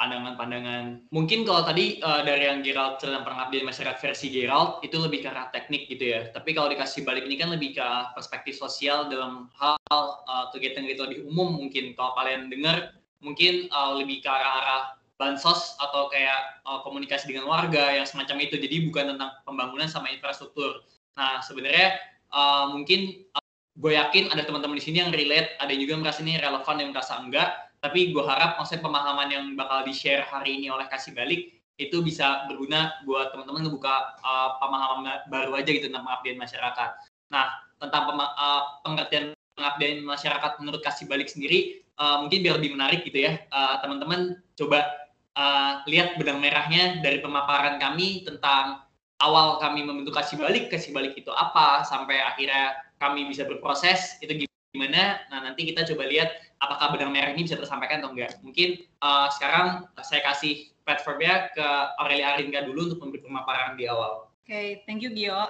pandangan-pandangan. 0.00 1.12
Mungkin 1.12 1.44
kalau 1.44 1.60
tadi 1.68 2.00
uh, 2.00 2.24
dari 2.24 2.48
yang 2.48 2.64
Gerald 2.64 2.96
tentang 3.04 3.20
pengabdian 3.20 3.68
masyarakat 3.68 4.00
versi 4.00 4.32
Gerald 4.32 4.80
itu 4.80 4.96
lebih 4.96 5.20
ke 5.20 5.28
arah 5.28 5.52
teknik 5.52 5.92
gitu 5.92 6.16
ya. 6.16 6.32
Tapi 6.32 6.56
kalau 6.56 6.72
dikasih 6.72 7.04
balik 7.04 7.28
ini 7.28 7.36
kan 7.36 7.52
lebih 7.52 7.76
ke 7.76 7.88
perspektif 8.16 8.56
sosial 8.56 9.12
dalam 9.12 9.52
hal 9.60 9.76
uh, 10.24 10.48
kegiatan-kegiatan 10.56 11.12
lebih 11.12 11.28
umum 11.28 11.60
mungkin. 11.60 11.92
Kalau 11.92 12.16
kalian 12.16 12.48
dengar 12.48 12.96
mungkin 13.20 13.68
uh, 13.68 14.00
lebih 14.00 14.24
ke 14.24 14.30
arah-arah 14.32 14.96
bansos 15.20 15.76
atau 15.76 16.08
kayak 16.08 16.64
uh, 16.64 16.80
komunikasi 16.80 17.28
dengan 17.28 17.44
warga 17.44 17.92
yang 17.92 18.08
semacam 18.08 18.40
itu. 18.40 18.56
Jadi 18.56 18.88
bukan 18.88 19.14
tentang 19.14 19.36
pembangunan 19.44 19.84
sama 19.84 20.08
infrastruktur. 20.08 20.80
Nah 21.20 21.44
sebenarnya 21.44 22.00
uh, 22.32 22.72
mungkin 22.72 23.28
uh, 23.36 23.44
gue 23.76 23.92
yakin 24.00 24.32
ada 24.32 24.48
teman-teman 24.48 24.80
di 24.80 24.84
sini 24.88 25.04
yang 25.04 25.12
relate, 25.12 25.60
ada 25.60 25.68
yang 25.68 25.84
juga 25.84 26.00
merasa 26.00 26.24
ini 26.24 26.40
relevan 26.40 26.76
yang 26.80 26.90
merasa 26.96 27.20
enggak 27.20 27.69
tapi 27.80 28.12
gue 28.12 28.24
harap 28.24 28.60
maksudnya 28.60 28.84
pemahaman 28.84 29.28
yang 29.32 29.44
bakal 29.56 29.84
di 29.84 29.92
share 29.96 30.24
hari 30.28 30.60
ini 30.60 30.68
oleh 30.68 30.84
kasih 30.88 31.16
balik 31.16 31.60
itu 31.80 32.04
bisa 32.04 32.44
berguna 32.44 32.92
buat 33.08 33.32
teman-teman 33.32 33.64
ngebuka 33.64 34.20
uh, 34.20 34.60
pemahaman 34.60 35.24
baru 35.32 35.56
aja 35.56 35.70
gitu 35.72 35.88
tentang 35.88 36.04
pengabdian 36.04 36.36
masyarakat. 36.36 36.90
Nah 37.32 37.46
tentang 37.80 38.02
pema- 38.12 38.36
uh, 38.36 38.62
pengertian 38.84 39.32
pengabdian 39.56 40.04
masyarakat 40.04 40.52
menurut 40.60 40.84
kasih 40.84 41.08
balik 41.08 41.32
sendiri 41.32 41.80
uh, 41.96 42.20
mungkin 42.20 42.44
biar 42.44 42.60
lebih 42.60 42.76
menarik 42.76 43.00
gitu 43.08 43.24
ya 43.24 43.40
uh, 43.48 43.80
teman-teman 43.80 44.40
coba 44.56 45.08
uh, 45.36 45.80
lihat 45.88 46.20
benang 46.20 46.40
merahnya 46.40 47.00
dari 47.00 47.24
pemaparan 47.24 47.80
kami 47.80 48.28
tentang 48.28 48.84
awal 49.20 49.60
kami 49.60 49.84
membentuk 49.84 50.16
kasih 50.16 50.40
balik 50.40 50.72
kasih 50.72 50.92
balik 50.96 51.16
itu 51.16 51.28
apa 51.32 51.84
sampai 51.84 52.20
akhirnya 52.24 52.76
kami 53.00 53.28
bisa 53.28 53.44
berproses 53.44 54.16
itu 54.24 54.48
gimana 54.70 55.18
nah 55.26 55.42
nanti 55.42 55.66
kita 55.66 55.82
coba 55.82 56.06
lihat 56.06 56.30
apakah 56.60 56.94
benang 56.94 57.10
merah 57.10 57.32
ini 57.32 57.48
bisa 57.48 57.56
tersampaikan 57.56 58.04
atau 58.04 58.12
enggak. 58.12 58.36
Mungkin 58.44 58.84
uh, 59.00 59.26
sekarang 59.32 59.88
saya 60.04 60.22
kasih 60.30 60.70
platformnya 60.84 61.50
ke 61.56 61.66
Aurelia 61.98 62.36
Aringa 62.36 62.68
dulu 62.68 62.92
untuk 62.92 63.00
memberi 63.02 63.24
pemaparan 63.24 63.74
di 63.80 63.88
awal. 63.88 64.28
Oke, 64.44 64.52
okay, 64.52 64.66
thank 64.84 65.00
you 65.00 65.10
Gio. 65.10 65.40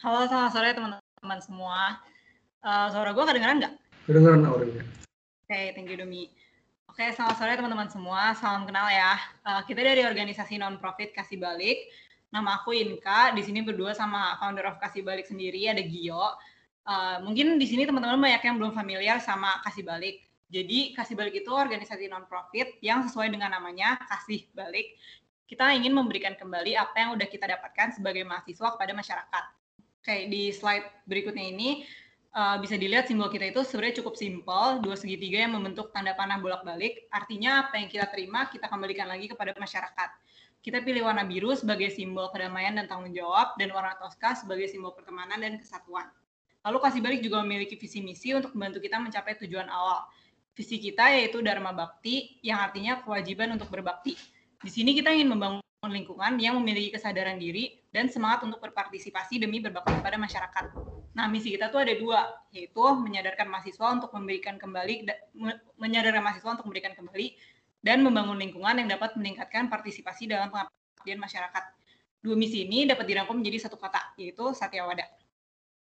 Halo, 0.00 0.26
selamat 0.26 0.50
sore 0.50 0.70
teman-teman 0.72 1.40
semua. 1.44 2.00
Uh, 2.64 2.88
suara 2.90 3.12
gue 3.12 3.24
kedengeran 3.28 3.56
nggak? 3.60 3.74
Kedengeran 4.08 4.40
Aurelia. 4.48 4.82
Oke, 4.82 5.52
okay, 5.52 5.64
thank 5.76 5.88
you 5.92 6.00
Domi. 6.00 6.32
Oke, 6.88 7.04
okay, 7.04 7.08
selamat 7.12 7.36
sore 7.36 7.52
teman-teman 7.54 7.88
semua. 7.92 8.32
Salam 8.34 8.64
kenal 8.64 8.88
ya. 8.88 9.20
Uh, 9.44 9.60
kita 9.68 9.84
dari 9.84 10.02
organisasi 10.02 10.56
non-profit 10.56 11.12
Kasih 11.12 11.36
Balik. 11.36 11.92
Nama 12.32 12.64
aku 12.64 12.72
Inka. 12.72 13.36
Di 13.36 13.44
sini 13.44 13.60
berdua 13.60 13.92
sama 13.92 14.34
founder 14.40 14.64
of 14.64 14.80
Kasih 14.80 15.04
Balik 15.04 15.28
sendiri, 15.28 15.68
ada 15.68 15.84
Gio. 15.84 16.34
Uh, 16.84 17.16
mungkin 17.24 17.56
di 17.56 17.64
sini 17.64 17.88
teman-teman 17.88 18.20
banyak 18.20 18.44
yang 18.44 18.60
belum 18.60 18.76
familiar 18.76 19.16
sama 19.16 19.56
Kasih 19.64 19.88
Balik. 19.88 20.20
Jadi 20.52 20.92
Kasih 20.92 21.16
Balik 21.16 21.40
itu 21.40 21.48
organisasi 21.48 22.12
non-profit 22.12 22.76
yang 22.84 23.08
sesuai 23.08 23.32
dengan 23.32 23.56
namanya 23.56 23.96
Kasih 24.04 24.44
Balik. 24.52 25.00
Kita 25.48 25.72
ingin 25.72 25.96
memberikan 25.96 26.36
kembali 26.36 26.76
apa 26.76 26.96
yang 26.96 27.10
udah 27.16 27.24
kita 27.24 27.48
dapatkan 27.48 27.96
sebagai 27.96 28.24
mahasiswa 28.28 28.76
kepada 28.76 28.92
masyarakat. 28.92 29.44
Oke, 30.04 30.28
di 30.28 30.52
slide 30.52 31.08
berikutnya 31.08 31.48
ini 31.48 31.88
uh, 32.36 32.60
bisa 32.60 32.76
dilihat 32.76 33.08
simbol 33.08 33.32
kita 33.32 33.48
itu 33.48 33.64
sebenarnya 33.64 34.04
cukup 34.04 34.20
simpel, 34.20 34.84
dua 34.84 34.96
segitiga 35.00 35.40
yang 35.40 35.56
membentuk 35.56 35.88
tanda 35.96 36.12
panah 36.12 36.36
bolak-balik. 36.36 37.08
Artinya 37.08 37.64
apa 37.64 37.80
yang 37.80 37.88
kita 37.88 38.12
terima, 38.12 38.44
kita 38.52 38.68
kembalikan 38.68 39.08
lagi 39.08 39.32
kepada 39.32 39.56
masyarakat. 39.56 40.10
Kita 40.60 40.80
pilih 40.84 41.08
warna 41.08 41.24
biru 41.24 41.52
sebagai 41.56 41.92
simbol 41.92 42.28
kedamaian 42.32 42.76
dan 42.76 42.88
tanggung 42.88 43.12
jawab, 43.12 43.56
dan 43.56 43.72
warna 43.72 43.96
toska 44.00 44.36
sebagai 44.36 44.68
simbol 44.68 44.92
pertemanan 44.92 45.40
dan 45.40 45.56
kesatuan. 45.56 46.08
Lalu 46.64 46.78
Kasih 46.80 47.00
Balik 47.04 47.20
juga 47.20 47.44
memiliki 47.44 47.76
visi 47.76 48.00
misi 48.00 48.32
untuk 48.32 48.56
membantu 48.56 48.80
kita 48.80 48.96
mencapai 48.96 49.36
tujuan 49.44 49.68
awal, 49.68 50.08
visi 50.56 50.80
kita 50.80 51.12
yaitu 51.12 51.44
Dharma 51.44 51.76
Bakti, 51.76 52.40
yang 52.40 52.56
artinya 52.64 53.04
kewajiban 53.04 53.52
untuk 53.52 53.68
berbakti. 53.68 54.16
Di 54.64 54.70
sini 54.72 54.96
kita 54.96 55.12
ingin 55.12 55.28
membangun 55.28 55.60
lingkungan 55.84 56.40
yang 56.40 56.56
memiliki 56.56 56.96
kesadaran 56.96 57.36
diri 57.36 57.76
dan 57.92 58.08
semangat 58.08 58.48
untuk 58.48 58.64
berpartisipasi 58.64 59.36
demi 59.36 59.60
berbakti 59.60 59.92
pada 60.00 60.16
masyarakat. 60.16 60.72
Nah, 61.12 61.28
misi 61.28 61.52
kita 61.52 61.68
tuh 61.68 61.84
ada 61.84 61.92
dua, 61.94 62.32
yaitu 62.50 62.80
menyadarkan 62.80 63.46
mahasiswa 63.46 63.86
untuk 63.92 64.10
memberikan 64.16 64.56
kembali, 64.56 65.04
menyadarkan 65.76 66.24
mahasiswa 66.24 66.50
untuk 66.58 66.66
memberikan 66.66 66.96
kembali, 66.96 67.36
dan 67.84 68.00
membangun 68.00 68.40
lingkungan 68.40 68.80
yang 68.80 68.88
dapat 68.88 69.12
meningkatkan 69.20 69.68
partisipasi 69.68 70.26
dalam 70.26 70.48
pengabdian 70.48 71.20
masyarakat. 71.20 71.64
Dua 72.24 72.34
misi 72.34 72.64
ini 72.64 72.88
dapat 72.88 73.04
dirangkum 73.04 73.36
menjadi 73.36 73.68
satu 73.68 73.76
kata, 73.76 74.16
yaitu 74.16 74.42
Satyawada. 74.56 75.04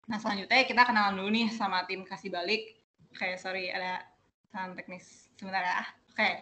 Nah, 0.04 0.18
selanjutnya 0.20 0.68
kita 0.68 0.82
kenalan 0.84 1.16
dulu 1.16 1.30
nih 1.32 1.48
sama 1.52 1.88
tim 1.88 2.04
kasih 2.04 2.28
balik. 2.28 2.76
Oke, 3.14 3.24
okay, 3.24 3.32
sorry 3.40 3.72
ada 3.72 4.04
salam 4.52 4.76
teknis 4.76 5.30
sebentar 5.40 5.64
ya. 5.64 5.84
Oke. 6.12 6.18
Okay. 6.18 6.34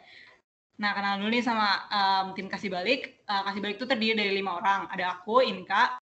Nah, 0.83 0.90
kenalan 0.98 1.22
dulu 1.22 1.31
nih 1.31 1.44
sama 1.44 1.68
um, 1.92 2.27
tim 2.35 2.51
kasih 2.51 2.72
balik. 2.72 3.22
Uh, 3.31 3.42
kasih 3.46 3.61
balik 3.62 3.77
itu 3.79 3.87
terdiri 3.87 4.18
dari 4.18 4.33
lima 4.35 4.59
orang. 4.59 4.90
Ada 4.90 5.20
aku, 5.20 5.44
Inka, 5.46 5.94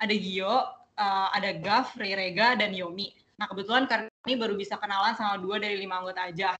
ada 0.00 0.14
Gio, 0.16 0.48
uh, 0.48 1.28
ada 1.36 1.52
Gav, 1.60 1.92
Rega, 2.00 2.56
dan 2.56 2.72
Yomi. 2.72 3.12
Nah, 3.36 3.44
kebetulan 3.44 3.84
kami 3.84 4.34
baru 4.40 4.56
bisa 4.56 4.80
kenalan 4.80 5.12
sama 5.12 5.36
dua 5.36 5.60
dari 5.60 5.76
lima 5.76 6.00
anggota 6.00 6.24
aja. 6.24 6.56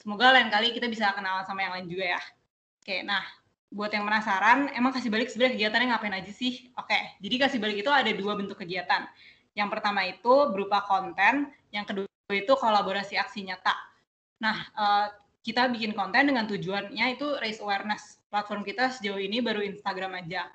Semoga 0.00 0.32
lain 0.32 0.48
kali 0.48 0.72
kita 0.72 0.88
bisa 0.88 1.12
kenalan 1.12 1.44
sama 1.44 1.60
yang 1.66 1.76
lain 1.76 1.86
juga 1.90 2.16
ya. 2.16 2.20
Oke, 2.80 3.02
nah 3.02 3.20
buat 3.68 3.90
yang 3.90 4.06
penasaran, 4.06 4.70
emang 4.72 4.94
kasih 4.94 5.10
balik 5.10 5.28
sebenarnya 5.28 5.58
kegiatannya 5.58 5.86
ngapain 5.90 6.14
aja 6.14 6.32
sih? 6.32 6.70
Oke, 6.78 6.96
jadi 7.18 7.34
kasih 7.44 7.58
balik 7.58 7.82
itu 7.82 7.90
ada 7.90 8.08
dua 8.14 8.38
bentuk 8.38 8.56
kegiatan. 8.56 9.04
Yang 9.56 9.68
pertama 9.72 10.04
itu 10.04 10.52
berupa 10.52 10.84
konten, 10.84 11.48
yang 11.72 11.88
kedua 11.88 12.04
itu 12.30 12.52
kolaborasi 12.52 13.16
aksi 13.16 13.48
nyata. 13.48 13.72
Nah, 14.44 14.56
uh, 14.76 15.06
kita 15.40 15.72
bikin 15.72 15.96
konten 15.96 16.28
dengan 16.28 16.44
tujuannya 16.44 17.16
itu 17.16 17.40
raise 17.40 17.64
awareness. 17.64 18.20
Platform 18.28 18.62
kita 18.66 18.92
sejauh 18.92 19.16
ini 19.16 19.40
baru 19.40 19.64
Instagram 19.64 20.20
aja. 20.20 20.52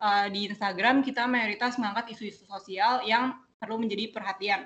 Uh, 0.00 0.32
di 0.32 0.48
Instagram 0.48 1.04
kita 1.04 1.28
mayoritas 1.28 1.76
mengangkat 1.76 2.16
isu-isu 2.16 2.48
sosial 2.48 3.04
yang 3.04 3.36
perlu 3.60 3.76
menjadi 3.76 4.08
perhatian. 4.14 4.64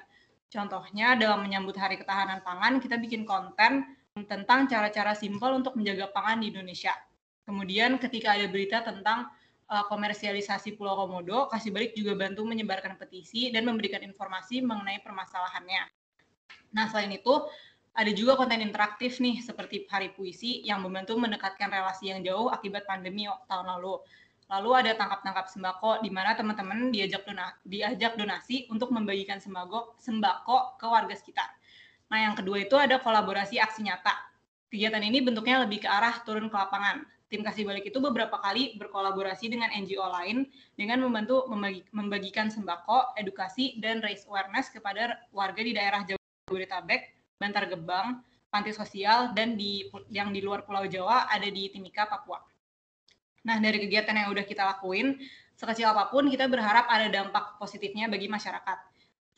Contohnya 0.52 1.16
dalam 1.16 1.42
menyambut 1.42 1.74
Hari 1.74 1.96
Ketahanan 1.96 2.44
Pangan, 2.44 2.78
kita 2.78 3.00
bikin 3.00 3.24
konten 3.24 3.88
tentang 4.28 4.68
cara-cara 4.68 5.16
simpel 5.16 5.56
untuk 5.56 5.72
menjaga 5.72 6.12
pangan 6.12 6.44
di 6.44 6.52
Indonesia. 6.52 6.92
Kemudian 7.48 7.96
ketika 7.96 8.36
ada 8.36 8.44
berita 8.52 8.84
tentang 8.84 9.32
uh, 9.68 9.84
komersialisasi 9.86 10.74
Pulau 10.74 10.98
Komodo, 10.98 11.46
Kasih 11.52 11.70
Balik 11.70 11.92
juga 11.94 12.16
bantu 12.16 12.42
menyebarkan 12.48 12.98
petisi 12.98 13.52
dan 13.52 13.68
memberikan 13.68 14.00
informasi 14.02 14.64
mengenai 14.64 15.02
permasalahannya. 15.04 15.82
Nah, 16.72 16.88
selain 16.88 17.12
itu, 17.12 17.44
ada 17.92 18.08
juga 18.16 18.40
konten 18.40 18.64
interaktif 18.64 19.20
nih, 19.20 19.44
seperti 19.44 19.84
Hari 19.84 20.16
Puisi 20.16 20.64
yang 20.64 20.80
membantu 20.80 21.20
mendekatkan 21.20 21.68
relasi 21.68 22.08
yang 22.08 22.24
jauh 22.24 22.48
akibat 22.48 22.88
pandemi 22.88 23.28
tahun 23.46 23.68
lalu. 23.78 24.00
Lalu 24.48 24.70
ada 24.84 24.92
tangkap-tangkap 24.96 25.48
sembako 25.48 26.04
di 26.04 26.12
mana 26.12 26.36
teman-teman 26.36 26.92
diajak 26.92 27.24
dona, 27.24 27.56
diajak 27.64 28.20
donasi 28.20 28.68
untuk 28.68 28.92
membagikan 28.92 29.40
sembako 29.40 29.96
sembako 29.96 30.76
ke 30.76 30.86
warga 30.88 31.14
sekitar. 31.16 31.48
Nah, 32.12 32.28
yang 32.28 32.34
kedua 32.36 32.60
itu 32.60 32.76
ada 32.76 33.00
kolaborasi 33.00 33.56
aksi 33.56 33.88
nyata. 33.88 34.12
Kegiatan 34.68 35.04
ini 35.04 35.24
bentuknya 35.24 35.64
lebih 35.64 35.84
ke 35.84 35.88
arah 35.88 36.20
turun 36.24 36.48
ke 36.48 36.56
lapangan 36.56 37.04
tim 37.32 37.40
kasih 37.40 37.64
balik 37.64 37.88
itu 37.88 37.96
beberapa 37.96 38.36
kali 38.36 38.76
berkolaborasi 38.76 39.48
dengan 39.48 39.72
NGO 39.72 40.04
lain 40.04 40.44
dengan 40.76 41.00
membantu 41.00 41.48
membagi, 41.48 41.80
membagikan 41.88 42.52
sembako, 42.52 43.16
edukasi, 43.16 43.80
dan 43.80 44.04
raise 44.04 44.28
awareness 44.28 44.68
kepada 44.68 45.16
warga 45.32 45.64
di 45.64 45.72
daerah 45.72 46.04
Jabodetabek, 46.04 47.16
Bantar 47.40 47.72
Gebang, 47.72 48.20
panti 48.52 48.76
sosial, 48.76 49.32
dan 49.32 49.56
di 49.56 49.88
yang 50.12 50.28
di 50.28 50.44
luar 50.44 50.68
Pulau 50.68 50.84
Jawa 50.84 51.24
ada 51.32 51.48
di 51.48 51.72
Timika, 51.72 52.04
Papua. 52.04 52.36
Nah, 53.48 53.56
dari 53.56 53.80
kegiatan 53.80 54.12
yang 54.12 54.28
udah 54.28 54.44
kita 54.44 54.68
lakuin, 54.68 55.16
sekecil 55.56 55.88
apa 55.88 56.12
pun 56.12 56.28
kita 56.28 56.44
berharap 56.52 56.84
ada 56.84 57.08
dampak 57.08 57.56
positifnya 57.56 58.12
bagi 58.12 58.28
masyarakat. 58.28 58.78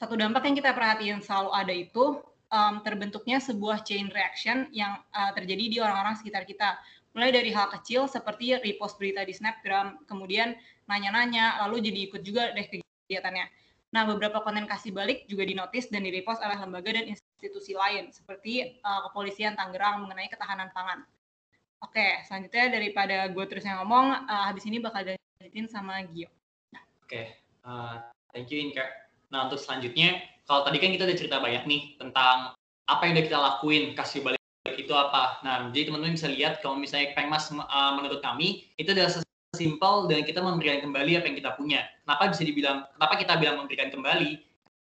Satu 0.02 0.18
dampak 0.18 0.42
yang 0.50 0.58
kita 0.58 0.74
perhatiin 0.74 1.22
selalu 1.22 1.50
ada 1.54 1.70
itu 1.70 2.18
um, 2.50 2.74
terbentuknya 2.82 3.42
sebuah 3.42 3.82
chain 3.86 4.10
reaction 4.10 4.68
yang 4.70 5.00
uh, 5.14 5.30
terjadi 5.34 5.64
di 5.70 5.78
orang-orang 5.82 6.18
sekitar 6.18 6.46
kita 6.46 6.78
mulai 7.14 7.30
dari 7.30 7.54
hal 7.54 7.70
kecil 7.70 8.10
seperti 8.10 8.58
repost 8.58 8.98
berita 8.98 9.22
di 9.22 9.30
Snapgram, 9.30 10.02
kemudian 10.10 10.58
nanya-nanya, 10.90 11.62
lalu 11.64 11.80
jadi 11.88 12.10
ikut 12.10 12.22
juga 12.26 12.50
deh 12.50 12.66
kegiatannya. 12.66 13.46
Nah, 13.94 14.02
beberapa 14.10 14.42
konten 14.42 14.66
kasih 14.66 14.90
balik 14.90 15.30
juga 15.30 15.46
dinotis 15.46 15.86
dan 15.86 16.02
direpost 16.02 16.42
oleh 16.42 16.58
lembaga 16.58 16.90
dan 16.90 17.06
institusi 17.06 17.78
lain, 17.78 18.10
seperti 18.10 18.82
uh, 18.82 19.06
Kepolisian 19.06 19.54
Tangerang 19.54 20.02
mengenai 20.02 20.26
ketahanan 20.26 20.74
pangan. 20.74 21.06
Oke, 21.78 22.26
selanjutnya 22.26 22.74
daripada 22.74 23.30
gue 23.30 23.44
terus 23.46 23.62
yang 23.62 23.78
ngomong, 23.86 24.26
uh, 24.26 24.44
habis 24.50 24.66
ini 24.66 24.82
bakal 24.82 25.06
dilanjutin 25.06 25.70
sama 25.70 26.02
Gio. 26.10 26.26
Nah. 26.74 26.82
Oke, 27.06 27.38
uh, 27.62 28.02
thank 28.34 28.50
you 28.50 28.58
Inka. 28.58 28.82
Nah, 29.30 29.46
untuk 29.46 29.62
selanjutnya, 29.62 30.18
kalau 30.50 30.66
tadi 30.66 30.82
kan 30.82 30.90
kita 30.90 31.06
udah 31.06 31.16
cerita 31.16 31.38
banyak 31.38 31.62
nih 31.62 31.94
tentang 31.94 32.58
apa 32.90 33.02
yang 33.06 33.14
udah 33.14 33.24
kita 33.30 33.38
lakuin, 33.38 33.94
kasih 33.94 34.26
balik 34.26 34.43
itu 34.72 34.92
apa. 34.96 35.44
Nah, 35.44 35.68
jadi 35.68 35.92
teman-teman 35.92 36.16
bisa 36.16 36.28
lihat 36.32 36.64
kalau 36.64 36.80
misalnya 36.80 37.12
Pengmas 37.12 37.52
uh, 37.52 37.92
menurut 38.00 38.24
kami 38.24 38.64
itu 38.80 38.96
adalah 38.96 39.12
sesimpel 39.52 40.08
dan 40.08 40.24
kita 40.24 40.40
memberikan 40.40 40.88
kembali 40.88 41.20
apa 41.20 41.26
yang 41.28 41.36
kita 41.36 41.52
punya. 41.52 41.84
Kenapa 42.04 42.32
bisa 42.32 42.42
dibilang, 42.48 42.88
kenapa 42.96 43.14
kita 43.20 43.32
bilang 43.36 43.56
memberikan 43.60 43.92
kembali? 43.92 44.32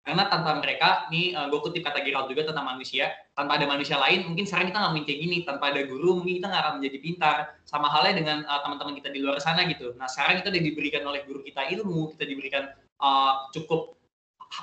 Karena 0.04 0.28
tanpa 0.28 0.60
mereka, 0.60 1.08
ini 1.08 1.32
uh, 1.32 1.48
gue 1.48 1.58
kutip 1.64 1.80
kata 1.80 2.04
Gerald 2.04 2.28
juga 2.28 2.44
tentang 2.44 2.68
manusia, 2.68 3.08
tanpa 3.32 3.56
ada 3.56 3.64
manusia 3.64 3.96
lain, 3.96 4.28
mungkin 4.28 4.44
sekarang 4.44 4.68
kita 4.68 4.78
nggak 4.78 4.92
mungkin 4.92 5.06
kayak 5.08 5.20
gini. 5.24 5.36
Tanpa 5.42 5.64
ada 5.72 5.80
guru, 5.88 6.10
mungkin 6.20 6.34
kita 6.38 6.46
nggak 6.52 6.62
akan 6.62 6.74
menjadi 6.78 6.98
pintar. 7.02 7.36
Sama 7.66 7.88
halnya 7.90 8.14
dengan 8.20 8.38
uh, 8.46 8.60
teman-teman 8.62 8.94
kita 9.00 9.08
di 9.10 9.18
luar 9.24 9.42
sana 9.42 9.64
gitu. 9.66 9.96
Nah, 9.98 10.06
sekarang 10.06 10.44
kita 10.44 10.54
udah 10.54 10.62
diberikan 10.62 11.02
oleh 11.08 11.26
guru 11.26 11.40
kita 11.42 11.66
ilmu, 11.72 12.14
kita 12.14 12.24
diberikan 12.28 12.70
uh, 13.00 13.48
cukup 13.50 13.96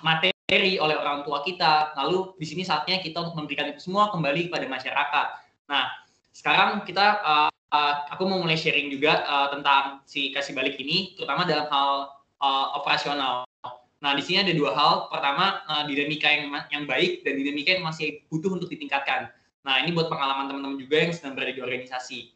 materi 0.05 0.30
materi 0.51 0.75
oleh 0.83 0.99
orang 0.99 1.23
tua 1.23 1.39
kita. 1.47 1.95
Lalu 1.95 2.35
di 2.35 2.43
sini 2.43 2.67
saatnya 2.67 2.99
kita 2.99 3.23
untuk 3.23 3.39
memberikan 3.39 3.71
itu 3.71 3.87
semua 3.87 4.11
kembali 4.11 4.51
kepada 4.51 4.67
masyarakat. 4.67 5.27
Nah, 5.71 5.87
sekarang 6.35 6.83
kita 6.83 7.23
uh, 7.23 7.47
uh, 7.71 7.93
aku 8.11 8.27
mau 8.27 8.43
mulai 8.43 8.59
sharing 8.59 8.91
juga 8.91 9.23
uh, 9.23 9.47
tentang 9.55 10.03
si 10.03 10.35
kasih 10.35 10.51
balik 10.51 10.75
ini, 10.75 11.15
terutama 11.15 11.47
dalam 11.47 11.71
hal 11.71 12.19
uh, 12.43 12.67
operasional. 12.75 13.47
Nah, 14.03 14.11
di 14.11 14.19
sini 14.27 14.43
ada 14.43 14.51
dua 14.51 14.75
hal. 14.75 15.07
Pertama, 15.07 15.63
uh, 15.71 15.87
dinamika 15.87 16.27
yang 16.27 16.51
yang 16.67 16.83
baik 16.83 17.23
dan 17.23 17.39
dinamika 17.39 17.79
yang 17.79 17.87
masih 17.87 18.19
butuh 18.27 18.51
untuk 18.51 18.67
ditingkatkan. 18.67 19.31
Nah, 19.63 19.79
ini 19.79 19.95
buat 19.95 20.11
pengalaman 20.11 20.51
teman-teman 20.51 20.75
juga 20.83 20.99
yang 20.99 21.15
sedang 21.15 21.31
berada 21.31 21.55
di 21.55 21.63
organisasi. 21.63 22.27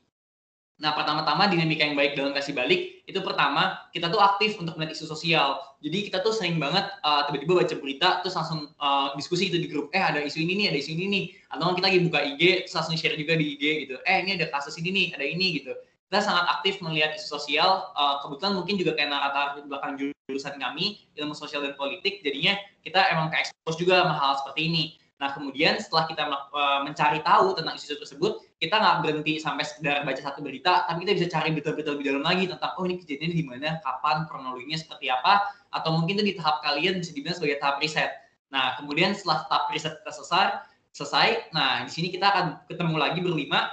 Nah, 0.76 0.92
pertama-tama 0.92 1.48
dinamika 1.48 1.88
yang 1.88 1.96
baik 1.96 2.20
dalam 2.20 2.36
kasih 2.36 2.52
balik 2.52 3.00
itu 3.08 3.16
pertama 3.24 3.88
kita 3.96 4.12
tuh 4.12 4.20
aktif 4.20 4.60
untuk 4.60 4.76
melihat 4.76 4.92
isu 4.98 5.08
sosial. 5.08 5.62
Jadi 5.80 6.12
kita 6.12 6.20
tuh 6.20 6.36
sering 6.36 6.60
banget 6.60 6.84
uh, 7.06 7.24
tiba-tiba 7.30 7.64
baca 7.64 7.76
berita 7.80 8.10
terus 8.20 8.36
langsung 8.36 8.76
uh, 8.84 9.16
diskusi 9.16 9.48
itu 9.48 9.56
di 9.56 9.72
grup. 9.72 9.88
Eh 9.96 10.04
ada 10.04 10.20
isu 10.20 10.44
ini 10.44 10.66
nih, 10.66 10.76
ada 10.76 10.78
isu 10.84 10.92
ini 11.00 11.06
nih. 11.08 11.24
Atau 11.48 11.80
kita 11.80 11.88
lagi 11.88 12.00
buka 12.04 12.20
IG 12.20 12.68
terus 12.68 12.76
langsung 12.76 13.00
share 13.00 13.16
juga 13.16 13.40
di 13.40 13.56
IG 13.56 13.64
gitu. 13.88 13.96
Eh 14.04 14.18
ini 14.26 14.36
ada 14.36 14.52
kasus 14.52 14.76
ini 14.76 14.90
nih, 14.92 15.08
ada 15.16 15.24
ini 15.24 15.64
gitu. 15.64 15.72
Kita 16.12 16.20
sangat 16.20 16.46
aktif 16.60 16.84
melihat 16.84 17.16
isu 17.16 17.40
sosial. 17.40 17.96
Uh, 17.96 18.20
kebetulan 18.28 18.60
mungkin 18.60 18.76
juga 18.76 18.92
kayak 19.00 19.10
narator 19.16 19.48
di 19.56 19.72
belakang 19.72 19.94
jurusan 19.96 20.60
kami 20.60 21.08
ilmu 21.16 21.32
sosial 21.32 21.64
dan 21.64 21.80
politik. 21.80 22.20
Jadinya 22.20 22.60
kita 22.84 23.00
emang 23.16 23.32
ke 23.32 23.48
expose 23.48 23.80
juga 23.80 24.04
hal 24.12 24.44
seperti 24.44 24.68
ini. 24.68 24.84
Nah, 25.16 25.32
kemudian 25.32 25.80
setelah 25.80 26.12
kita 26.12 26.28
uh, 26.28 26.84
mencari 26.84 27.24
tahu 27.24 27.56
tentang 27.56 27.80
isu 27.80 27.96
tersebut, 27.96 28.44
kita 28.60 28.76
nggak 28.76 28.96
berhenti 29.00 29.40
sampai 29.40 29.64
sekedar 29.64 30.04
baca 30.04 30.20
satu 30.20 30.44
berita, 30.44 30.84
tapi 30.92 31.08
kita 31.08 31.14
bisa 31.16 31.28
cari 31.32 31.56
betul-betul 31.56 31.96
lebih 31.96 32.12
dalam 32.12 32.24
lagi 32.28 32.44
tentang, 32.52 32.76
oh 32.76 32.84
ini 32.84 33.00
kejadiannya 33.00 33.38
di 33.40 33.46
mana, 33.48 33.70
kapan, 33.80 34.28
kronologinya 34.28 34.76
seperti 34.76 35.08
apa, 35.08 35.48
atau 35.72 35.96
mungkin 35.96 36.20
itu 36.20 36.24
di 36.32 36.36
tahap 36.36 36.60
kalian 36.68 37.00
bisa 37.00 37.16
dibilang 37.16 37.36
sebagai 37.40 37.64
tahap 37.64 37.80
riset. 37.80 38.12
Nah, 38.52 38.76
kemudian 38.76 39.16
setelah 39.16 39.48
tahap 39.48 39.72
riset 39.72 40.04
kita 40.04 40.12
selesai, 40.12 40.48
selesai, 40.92 41.28
nah 41.56 41.84
di 41.88 41.92
sini 41.92 42.08
kita 42.12 42.28
akan 42.36 42.46
ketemu 42.68 42.96
lagi 43.00 43.20
berlima, 43.24 43.72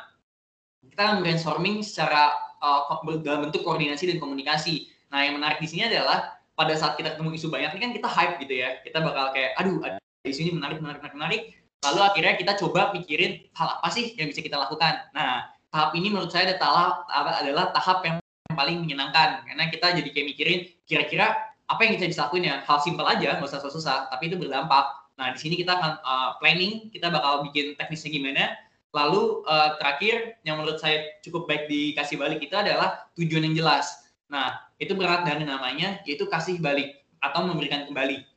kita 0.87 1.01
akan 1.11 1.17
brainstorming 1.27 1.83
secara 1.83 2.39
uh, 2.63 2.87
dalam 3.23 3.51
bentuk 3.51 3.67
koordinasi 3.67 4.15
dan 4.15 4.23
komunikasi. 4.23 4.91
Nah, 5.11 5.27
yang 5.27 5.43
menarik 5.43 5.59
di 5.59 5.67
sini 5.67 5.91
adalah 5.91 6.39
pada 6.55 6.75
saat 6.79 6.95
kita 6.99 7.19
ketemu 7.19 7.35
isu 7.35 7.51
banyak 7.51 7.75
ini 7.75 7.81
kan 7.83 7.93
kita 7.95 8.09
hype 8.11 8.35
gitu 8.43 8.55
ya. 8.63 8.79
Kita 8.83 9.03
bakal 9.03 9.35
kayak, 9.35 9.59
aduh, 9.59 10.02
di 10.23 10.31
sini 10.35 10.51
menarik, 10.55 10.79
menarik, 10.79 11.03
menarik, 11.03 11.17
menarik. 11.19 11.43
Lalu 11.83 12.01
akhirnya 12.01 12.35
kita 12.39 12.53
coba 12.63 12.95
pikirin 12.95 13.43
hal 13.59 13.83
apa 13.83 13.89
sih 13.91 14.15
yang 14.15 14.31
bisa 14.31 14.39
kita 14.39 14.55
lakukan. 14.55 15.03
Nah, 15.11 15.51
tahap 15.75 15.99
ini 15.99 16.15
menurut 16.15 16.31
saya 16.31 16.55
adalah, 16.55 17.03
adalah 17.43 17.75
tahap 17.75 18.07
yang 18.07 18.17
paling 18.55 18.87
menyenangkan. 18.87 19.43
Karena 19.43 19.67
kita 19.67 19.99
jadi 19.99 20.09
kayak 20.15 20.27
mikirin 20.31 20.59
kira-kira 20.87 21.35
apa 21.67 21.81
yang 21.83 21.99
kita 21.99 22.07
bisa 22.15 22.31
lakuin 22.31 22.47
ya. 22.47 22.63
Hal 22.63 22.79
simpel 22.87 23.03
aja, 23.03 23.35
nggak 23.35 23.51
usah 23.51 23.59
susah-susah, 23.59 24.15
tapi 24.15 24.31
itu 24.31 24.39
berdampak. 24.39 25.11
Nah, 25.19 25.35
di 25.35 25.39
sini 25.43 25.59
kita 25.59 25.75
akan 25.75 25.93
uh, 26.07 26.31
planning, 26.39 26.87
kita 26.95 27.11
bakal 27.11 27.43
bikin 27.51 27.75
teknisnya 27.75 28.15
gimana. 28.15 28.55
Lalu 28.95 29.43
uh, 29.51 29.75
terakhir, 29.83 30.39
yang 30.47 30.63
menurut 30.63 30.79
saya 30.79 31.19
cukup 31.27 31.51
baik 31.51 31.67
dikasih 31.67 32.15
balik 32.15 32.39
itu 32.39 32.55
adalah 32.55 33.11
tujuan 33.19 33.43
yang 33.51 33.59
jelas. 33.59 34.07
Nah, 34.31 34.71
itu 34.79 34.95
berat 34.95 35.27
dari 35.27 35.43
namanya, 35.43 35.99
yaitu 36.07 36.31
kasih 36.31 36.63
balik 36.63 37.03
atau 37.19 37.43
memberikan 37.43 37.91
kembali. 37.91 38.32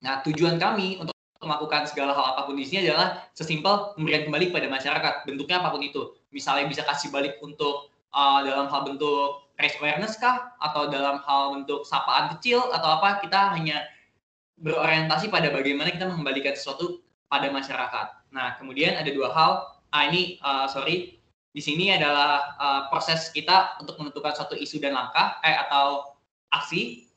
Nah, 0.00 0.24
tujuan 0.24 0.56
kami 0.56 0.96
untuk 1.00 1.12
melakukan 1.40 1.88
segala 1.88 2.12
hal 2.12 2.36
apa 2.36 2.44
pun 2.44 2.56
di 2.56 2.68
sini 2.68 2.88
adalah 2.88 3.24
sesimpel 3.32 3.96
memberikan 3.96 4.28
kembali 4.28 4.44
kepada 4.52 4.66
masyarakat, 4.68 5.14
bentuknya 5.24 5.56
apa 5.64 5.68
pun 5.72 5.80
itu. 5.80 6.02
Misalnya 6.32 6.68
bisa 6.68 6.84
kasih 6.84 7.08
balik 7.08 7.40
untuk 7.40 7.88
uh, 8.12 8.40
dalam 8.44 8.68
hal 8.68 8.80
bentuk 8.84 9.48
raise 9.56 9.76
awareness 9.80 10.16
kah, 10.20 10.56
atau 10.60 10.88
dalam 10.88 11.20
hal 11.24 11.56
bentuk 11.56 11.84
sapaan 11.88 12.32
kecil, 12.36 12.60
atau 12.72 13.00
apa, 13.00 13.24
kita 13.24 13.56
hanya 13.56 13.84
berorientasi 14.60 15.32
pada 15.32 15.48
bagaimana 15.48 15.88
kita 15.88 16.08
mengembalikan 16.08 16.52
sesuatu 16.52 17.00
pada 17.32 17.48
masyarakat. 17.48 18.32
Nah, 18.32 18.60
kemudian 18.60 19.00
ada 19.00 19.08
dua 19.08 19.32
hal, 19.32 19.50
ah 19.92 20.02
ini, 20.08 20.36
uh, 20.44 20.68
sorry, 20.68 21.20
di 21.50 21.62
sini 21.64 21.92
adalah 21.92 22.56
uh, 22.60 22.80
proses 22.92 23.32
kita 23.32 23.80
untuk 23.80 23.96
menentukan 23.96 24.36
suatu 24.36 24.54
isu 24.54 24.80
dan 24.80 24.92
langkah, 24.92 25.40
eh, 25.40 25.56
atau 25.56 26.16
aksi. 26.52 27.08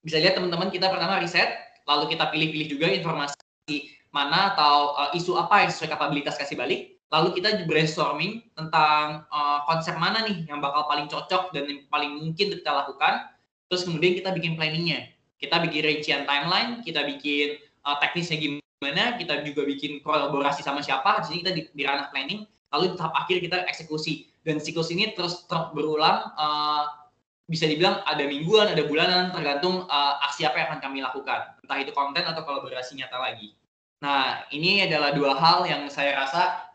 Bisa 0.00 0.22
lihat 0.22 0.38
teman-teman 0.38 0.72
kita 0.72 0.88
pertama 0.88 1.20
riset, 1.20 1.65
lalu 1.86 2.12
kita 2.12 2.28
pilih-pilih 2.34 2.68
juga 2.68 2.86
informasi 2.90 3.96
mana 4.10 4.54
atau 4.54 4.96
uh, 4.96 5.10
isu 5.14 5.38
apa 5.38 5.66
yang 5.66 5.70
sesuai 5.70 5.90
kapabilitas 5.94 6.34
kasih 6.40 6.58
balik, 6.58 6.96
lalu 7.12 7.38
kita 7.38 7.62
brainstorming 7.68 8.42
tentang 8.58 9.28
uh, 9.30 9.62
konsep 9.68 9.94
mana 9.94 10.26
nih 10.26 10.48
yang 10.50 10.58
bakal 10.58 10.88
paling 10.90 11.06
cocok 11.06 11.54
dan 11.54 11.68
yang 11.70 11.80
paling 11.92 12.16
mungkin 12.16 12.50
kita 12.50 12.72
lakukan, 12.72 13.30
terus 13.68 13.86
kemudian 13.86 14.18
kita 14.18 14.32
bikin 14.34 14.58
planningnya, 14.58 15.12
kita 15.38 15.62
bikin 15.62 15.82
rincian 15.84 16.22
timeline, 16.24 16.80
kita 16.82 17.04
bikin 17.06 17.60
uh, 17.84 18.00
teknisnya 18.00 18.40
gimana, 18.40 19.20
kita 19.20 19.44
juga 19.44 19.68
bikin 19.68 20.00
kolaborasi 20.00 20.64
sama 20.64 20.80
siapa, 20.80 21.22
jadi 21.28 21.36
kita 21.44 21.52
di, 21.52 21.62
di 21.76 21.82
ranah 21.84 22.08
planning, 22.10 22.48
lalu 22.72 22.96
tahap 22.98 23.14
akhir 23.14 23.44
kita 23.44 23.68
eksekusi, 23.68 24.26
dan 24.42 24.58
siklus 24.58 24.88
ini 24.88 25.12
terus 25.12 25.44
terus 25.44 25.70
berulang, 25.76 26.32
uh, 26.34 27.05
bisa 27.46 27.70
dibilang 27.70 28.02
ada 28.02 28.26
mingguan, 28.26 28.66
ada 28.74 28.82
bulanan, 28.82 29.30
tergantung 29.30 29.86
uh, 29.86 30.14
aksi 30.26 30.42
apa 30.42 30.58
yang 30.58 30.66
akan 30.74 30.80
kami 30.82 30.98
lakukan. 30.98 31.54
Entah 31.62 31.78
itu 31.78 31.94
konten 31.94 32.26
atau 32.26 32.42
kolaborasi 32.42 32.98
nyata 32.98 33.22
lagi. 33.22 33.54
Nah, 34.02 34.44
ini 34.50 34.82
adalah 34.82 35.14
dua 35.14 35.38
hal 35.38 35.64
yang 35.64 35.86
saya 35.86 36.18
rasa 36.18 36.68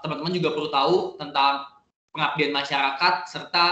teman-teman 0.00 0.32
uh, 0.32 0.36
juga 0.36 0.48
perlu 0.56 0.68
tahu 0.72 0.96
tentang 1.20 1.68
pengabdian 2.14 2.52
masyarakat 2.52 3.14
serta 3.26 3.66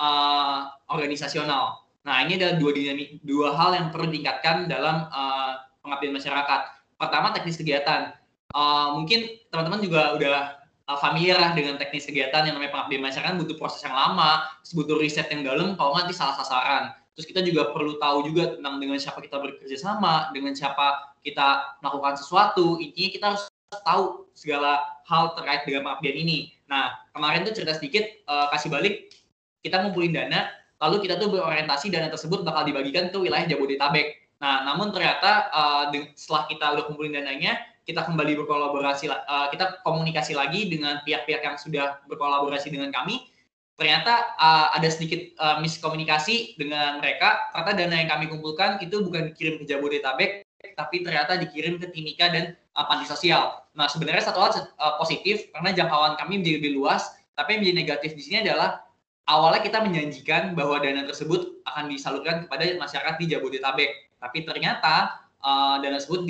uh, 0.00 0.72
organisasional. 0.88 1.84
Nah, 2.04 2.16
ini 2.24 2.36
adalah 2.40 2.56
dua 2.60 2.72
dinamik, 2.72 3.20
dua 3.24 3.52
hal 3.56 3.76
yang 3.76 3.86
perlu 3.92 4.08
ditingkatkan 4.08 4.68
dalam 4.68 5.08
uh, 5.08 5.68
pengabdian 5.84 6.16
masyarakat. 6.16 6.60
Pertama, 6.96 7.32
teknis 7.36 7.60
kegiatan. 7.60 8.12
Uh, 8.56 8.96
mungkin 8.96 9.24
teman-teman 9.52 9.80
juga 9.84 10.16
udah 10.16 10.63
uh, 10.88 10.98
familiar 11.00 11.40
dengan 11.56 11.80
teknis 11.80 12.04
kegiatan 12.08 12.44
yang 12.44 12.56
namanya 12.56 12.72
pengabdian 12.72 13.02
masyarakat 13.04 13.34
butuh 13.40 13.56
proses 13.56 13.80
yang 13.84 13.96
lama, 13.96 14.44
butuh 14.72 14.96
riset 15.00 15.28
yang 15.32 15.44
dalam, 15.44 15.76
kalau 15.76 15.96
nanti 15.96 16.12
salah 16.12 16.36
sasaran. 16.36 16.92
Terus 17.14 17.26
kita 17.30 17.40
juga 17.46 17.70
perlu 17.70 17.94
tahu 18.02 18.26
juga 18.26 18.58
tentang 18.58 18.82
dengan 18.82 18.98
siapa 18.98 19.22
kita 19.22 19.38
bekerja 19.38 19.78
sama, 19.78 20.34
dengan 20.34 20.50
siapa 20.50 21.14
kita 21.22 21.78
melakukan 21.78 22.18
sesuatu. 22.18 22.82
Intinya 22.82 23.10
kita 23.14 23.26
harus 23.32 23.42
tahu 23.86 24.26
segala 24.34 24.82
hal 25.06 25.34
terkait 25.38 25.62
dengan 25.62 25.86
pengabdian 25.86 26.16
ini. 26.26 26.38
Nah, 26.66 26.90
kemarin 27.14 27.46
tuh 27.46 27.54
cerita 27.54 27.78
sedikit, 27.78 28.02
uh, 28.26 28.50
kasih 28.50 28.66
balik, 28.66 29.14
kita 29.62 29.78
ngumpulin 29.80 30.10
dana, 30.10 30.50
lalu 30.82 31.06
kita 31.06 31.16
tuh 31.22 31.30
berorientasi 31.30 31.88
dana 31.94 32.10
tersebut 32.10 32.42
bakal 32.42 32.66
dibagikan 32.66 33.08
ke 33.14 33.16
wilayah 33.16 33.46
Jabodetabek. 33.46 34.26
Nah, 34.42 34.66
namun 34.66 34.90
ternyata 34.90 35.48
uh, 35.54 35.84
setelah 36.18 36.50
kita 36.50 36.66
udah 36.74 36.84
kumpulin 36.90 37.14
dananya, 37.14 37.62
kita 37.84 38.00
kembali 38.08 38.40
berkolaborasi, 38.44 39.12
uh, 39.12 39.48
kita 39.52 39.84
komunikasi 39.84 40.32
lagi 40.32 40.72
dengan 40.72 41.04
pihak-pihak 41.04 41.44
yang 41.44 41.56
sudah 41.60 42.00
berkolaborasi 42.08 42.72
dengan 42.72 42.88
kami. 42.88 43.28
Ternyata 43.76 44.38
uh, 44.40 44.72
ada 44.72 44.88
sedikit 44.88 45.34
uh, 45.36 45.60
miskomunikasi 45.60 46.56
dengan 46.56 47.02
mereka. 47.04 47.52
Ternyata 47.52 47.72
dana 47.76 47.94
yang 48.00 48.10
kami 48.10 48.24
kumpulkan 48.32 48.80
itu 48.80 49.04
bukan 49.04 49.34
dikirim 49.34 49.60
ke 49.60 49.64
Jabodetabek, 49.68 50.46
tapi 50.78 51.04
ternyata 51.04 51.36
dikirim 51.36 51.76
ke 51.76 51.92
Timika 51.92 52.32
dan 52.32 52.56
uh, 52.78 52.86
Panti 52.88 53.04
Sosial. 53.04 53.60
Nah, 53.76 53.90
sebenarnya 53.90 54.30
satu 54.30 54.40
hal 54.40 54.52
uh, 54.80 54.94
positif 54.96 55.50
karena 55.52 55.76
jangkauan 55.76 56.16
kami 56.16 56.40
menjadi 56.40 56.56
lebih 56.62 56.72
luas, 56.80 57.12
tapi 57.36 57.58
yang 57.58 57.60
menjadi 57.66 57.76
negatif 57.84 58.10
di 58.16 58.22
sini 58.24 58.36
adalah 58.46 58.80
awalnya 59.26 59.60
kita 59.60 59.82
menjanjikan 59.82 60.56
bahwa 60.56 60.80
dana 60.80 61.04
tersebut 61.04 61.60
akan 61.66 61.90
disalurkan 61.90 62.46
kepada 62.46 62.78
masyarakat 62.78 63.14
di 63.20 63.26
Jabodetabek, 63.34 63.90
tapi 64.22 64.46
ternyata 64.46 65.23
uh, 65.44 65.76
dana 65.78 66.00
tersebut 66.00 66.24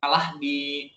malah 0.00 0.34
di 0.40 0.90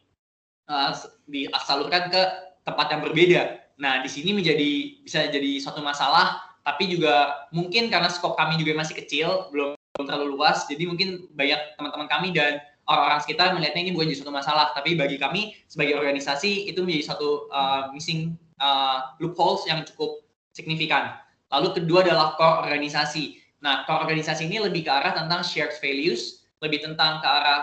uh, 0.71 0.95
disalurkan 1.27 2.07
ke 2.09 2.21
tempat 2.63 2.87
yang 2.95 3.01
berbeda. 3.03 3.41
Nah, 3.79 4.03
di 4.03 4.09
sini 4.11 4.35
menjadi 4.35 4.99
bisa 5.03 5.27
jadi 5.31 5.59
suatu 5.63 5.79
masalah, 5.79 6.39
tapi 6.67 6.91
juga 6.91 7.47
mungkin 7.55 7.87
karena 7.87 8.11
skop 8.11 8.35
kami 8.35 8.59
juga 8.59 8.75
masih 8.75 8.95
kecil, 8.95 9.47
belum, 9.55 9.75
belum 9.95 10.05
terlalu 10.07 10.35
luas, 10.35 10.67
jadi 10.67 10.83
mungkin 10.83 11.31
banyak 11.31 11.79
teman-teman 11.79 12.07
kami 12.11 12.35
dan 12.35 12.59
orang-orang 12.89 13.21
sekitar 13.23 13.55
melihatnya 13.55 13.87
ini 13.87 13.91
bukan 13.95 14.11
jadi 14.11 14.19
suatu 14.19 14.35
masalah, 14.35 14.75
tapi 14.75 14.99
bagi 14.99 15.15
kami 15.15 15.55
sebagai 15.71 15.95
organisasi 15.95 16.67
itu 16.67 16.83
menjadi 16.83 17.15
satu 17.15 17.47
uh, 17.55 17.87
missing 17.95 18.35
uh, 18.59 19.15
loopholes 19.23 19.63
yang 19.69 19.87
cukup 19.87 20.19
signifikan. 20.51 21.15
Lalu 21.49 21.81
kedua 21.81 22.03
adalah 22.03 22.35
core 22.35 22.67
organisasi. 22.67 23.39
Nah, 23.63 23.87
core 23.87 24.03
organisasi 24.03 24.49
ini 24.49 24.59
lebih 24.59 24.85
ke 24.85 24.91
arah 24.91 25.15
tentang 25.15 25.41
shared 25.41 25.71
values, 25.79 26.38
lebih 26.59 26.79
tentang 26.83 27.23
ke 27.23 27.27
arah 27.27 27.61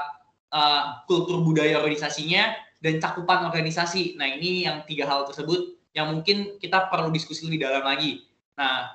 uh, 0.53 0.83
kultur 1.05 1.45
budaya 1.45 1.81
organisasinya 1.81 2.57
dan 2.81 3.01
cakupan 3.01 3.49
organisasi. 3.49 4.17
Nah 4.21 4.29
ini 4.29 4.69
yang 4.69 4.85
tiga 4.85 5.09
hal 5.09 5.25
tersebut 5.29 5.77
yang 5.97 6.13
mungkin 6.13 6.61
kita 6.61 6.93
perlu 6.93 7.09
diskusi 7.09 7.49
lebih 7.49 7.65
dalam 7.65 7.85
lagi. 7.85 8.25
Nah 8.57 8.93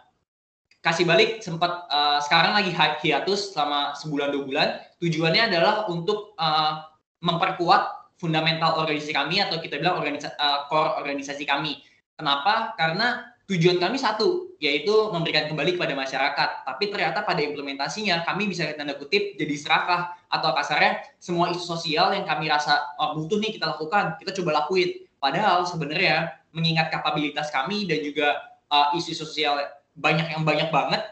kasih 0.81 1.05
balik 1.05 1.45
sempat 1.45 1.85
uh, 1.89 2.17
sekarang 2.21 2.57
lagi 2.57 2.73
hiatus 2.73 3.53
selama 3.53 3.93
sebulan 3.97 4.33
dua 4.33 4.43
bulan. 4.45 4.67
Tujuannya 5.01 5.53
adalah 5.53 5.89
untuk 5.89 6.33
uh, 6.37 6.89
memperkuat 7.21 8.13
fundamental 8.21 8.77
organisasi 8.77 9.13
kami 9.17 9.41
atau 9.41 9.57
kita 9.57 9.81
bilang 9.81 9.97
organisa 9.97 10.33
uh, 10.37 10.69
core 10.69 10.97
organisasi 11.01 11.45
kami. 11.45 11.81
Kenapa? 12.17 12.77
Karena 12.77 13.30
tujuan 13.51 13.83
kami 13.83 13.99
satu, 13.99 14.55
yaitu 14.63 14.95
memberikan 15.11 15.51
kembali 15.51 15.75
kepada 15.75 15.91
masyarakat. 15.91 16.49
Tapi 16.63 16.83
ternyata 16.87 17.27
pada 17.27 17.43
implementasinya 17.43 18.23
kami 18.23 18.47
bisa 18.47 18.63
tanda 18.79 18.95
kutip 18.95 19.35
jadi 19.35 19.55
serakah 19.59 20.15
atau 20.31 20.55
kasarnya 20.55 21.03
semua 21.19 21.51
isu 21.51 21.59
sosial 21.59 22.15
yang 22.15 22.23
kami 22.23 22.47
rasa 22.47 22.79
oh, 22.95 23.19
butuh 23.19 23.43
nih 23.43 23.51
kita 23.59 23.75
lakukan, 23.75 24.15
kita 24.23 24.31
coba 24.39 24.63
lakuin. 24.63 25.03
Padahal 25.19 25.67
sebenarnya 25.67 26.31
mengingat 26.55 26.87
kapabilitas 26.95 27.51
kami 27.51 27.83
dan 27.91 27.99
juga 27.99 28.39
uh, 28.71 28.95
isu 28.95 29.11
sosial 29.11 29.59
banyak 29.99 30.31
yang 30.31 30.47
banyak 30.47 30.71
banget, 30.71 31.03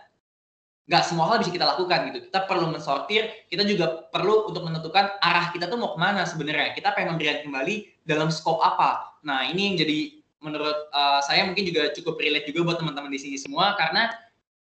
nggak 0.88 1.04
semua 1.04 1.28
hal 1.28 1.44
bisa 1.44 1.52
kita 1.52 1.68
lakukan 1.68 2.10
gitu. 2.10 2.32
Kita 2.32 2.48
perlu 2.48 2.72
mensortir, 2.72 3.28
kita 3.52 3.68
juga 3.68 4.08
perlu 4.10 4.48
untuk 4.48 4.64
menentukan 4.64 5.20
arah 5.20 5.52
kita 5.52 5.68
tuh 5.68 5.76
mau 5.76 5.94
ke 5.94 6.00
mana 6.00 6.24
sebenarnya. 6.24 6.72
Kita 6.72 6.96
pengen 6.96 7.20
memberikan 7.20 7.44
kembali 7.44 8.08
dalam 8.08 8.32
skop 8.32 8.64
apa. 8.64 9.20
Nah 9.28 9.44
ini 9.52 9.74
yang 9.74 9.76
jadi 9.84 10.19
menurut 10.40 10.88
uh, 10.96 11.20
saya 11.24 11.44
mungkin 11.44 11.68
juga 11.68 11.92
cukup 11.92 12.20
relate 12.20 12.48
juga 12.48 12.72
buat 12.72 12.78
teman-teman 12.80 13.12
di 13.12 13.20
sini 13.20 13.38
semua 13.40 13.76
karena 13.76 14.08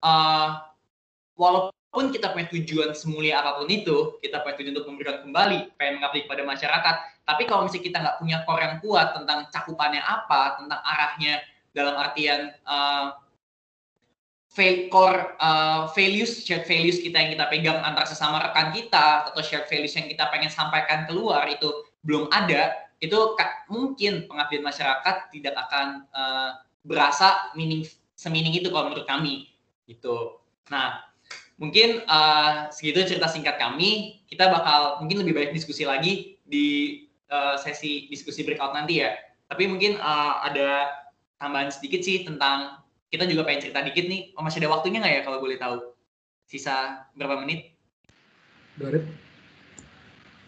uh, 0.03 0.69
walaupun 1.39 2.11
kita 2.11 2.35
punya 2.35 2.47
tujuan 2.51 2.91
semulia 2.93 3.41
apa 3.41 3.63
pun 3.63 3.71
itu, 3.71 4.19
kita 4.19 4.43
punya 4.43 4.55
tujuan 4.59 4.75
untuk 4.75 4.87
memberikan 4.91 5.17
kembali, 5.23 5.59
pengen 5.79 6.03
mengabdi 6.03 6.27
kepada 6.27 6.43
masyarakat, 6.43 6.95
tapi 7.25 7.43
kalau 7.47 7.65
misalnya 7.65 7.85
kita 7.87 7.99
nggak 8.03 8.17
punya 8.19 8.37
core 8.43 8.63
yang 8.67 8.77
kuat 8.83 9.09
tentang 9.15 9.39
cakupannya 9.55 10.03
apa, 10.03 10.59
tentang 10.59 10.81
arahnya 10.83 11.35
dalam 11.73 11.95
artian 11.95 12.51
uh, 12.67 13.15
core 14.91 15.39
uh, 15.39 15.87
values, 15.95 16.43
shared 16.43 16.67
values 16.67 16.99
kita 16.99 17.15
yang 17.15 17.31
kita 17.39 17.47
pegang 17.47 17.79
antar 17.87 18.11
sesama 18.11 18.43
rekan 18.43 18.75
kita 18.75 19.31
atau 19.31 19.39
shared 19.39 19.71
values 19.71 19.95
yang 19.95 20.11
kita 20.11 20.27
pengen 20.35 20.51
sampaikan 20.51 21.07
keluar 21.07 21.47
itu 21.47 21.87
belum 22.03 22.27
ada, 22.35 22.88
itu 22.99 23.19
mungkin 23.71 24.27
pengabdian 24.27 24.65
masyarakat 24.67 25.31
tidak 25.31 25.55
akan 25.55 26.07
uh, 26.11 26.51
berasa 26.83 27.55
mining 27.55 27.87
semining 28.19 28.55
itu 28.59 28.71
kalau 28.75 28.91
menurut 28.91 29.07
kami 29.07 29.47
gitu. 29.87 30.43
Nah 30.71 31.07
mungkin 31.59 32.03
uh, 32.11 32.71
segitu 32.75 33.07
cerita 33.07 33.31
singkat 33.31 33.59
kami. 33.59 34.23
Kita 34.27 34.51
bakal 34.51 35.03
mungkin 35.03 35.23
lebih 35.23 35.35
banyak 35.39 35.53
diskusi 35.55 35.87
lagi 35.87 36.39
di 36.43 37.07
uh, 37.31 37.55
sesi 37.55 38.11
diskusi 38.11 38.43
breakout 38.43 38.75
nanti 38.75 39.07
ya. 39.07 39.15
Tapi 39.47 39.71
mungkin 39.71 39.97
uh, 40.03 40.43
ada 40.43 40.91
tambahan 41.39 41.71
sedikit 41.71 42.03
sih 42.03 42.27
tentang 42.27 42.83
kita 43.09 43.25
juga 43.25 43.47
pengen 43.47 43.71
cerita 43.71 43.81
dikit 43.81 44.05
nih. 44.11 44.35
Oh, 44.37 44.43
masih 44.43 44.61
ada 44.61 44.75
waktunya 44.75 44.99
nggak 45.01 45.15
ya 45.15 45.23
kalau 45.23 45.39
boleh 45.39 45.57
tahu? 45.57 45.95
Sisa 46.49 47.07
berapa 47.15 47.41
menit? 47.41 47.77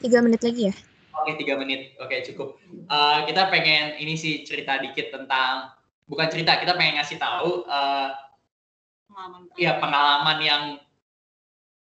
Tiga 0.00 0.24
menit 0.24 0.40
lagi 0.40 0.72
ya? 0.72 0.74
Oke, 1.10 1.36
tiga 1.36 1.58
menit. 1.58 1.98
Oke, 1.98 2.22
cukup. 2.26 2.56
Uh, 2.86 3.26
kita 3.26 3.50
pengen 3.50 3.98
ini 3.98 4.14
sih 4.14 4.46
cerita 4.46 4.78
dikit 4.78 5.10
tentang 5.10 5.74
bukan 6.06 6.26
cerita, 6.30 6.58
kita 6.58 6.74
pengen 6.78 6.98
ngasih 7.02 7.18
tahu 7.18 7.66
uh, 7.66 8.10
pengalaman 9.10 9.42
ya 9.58 9.72
pengalaman 9.82 10.38
yang 10.42 10.62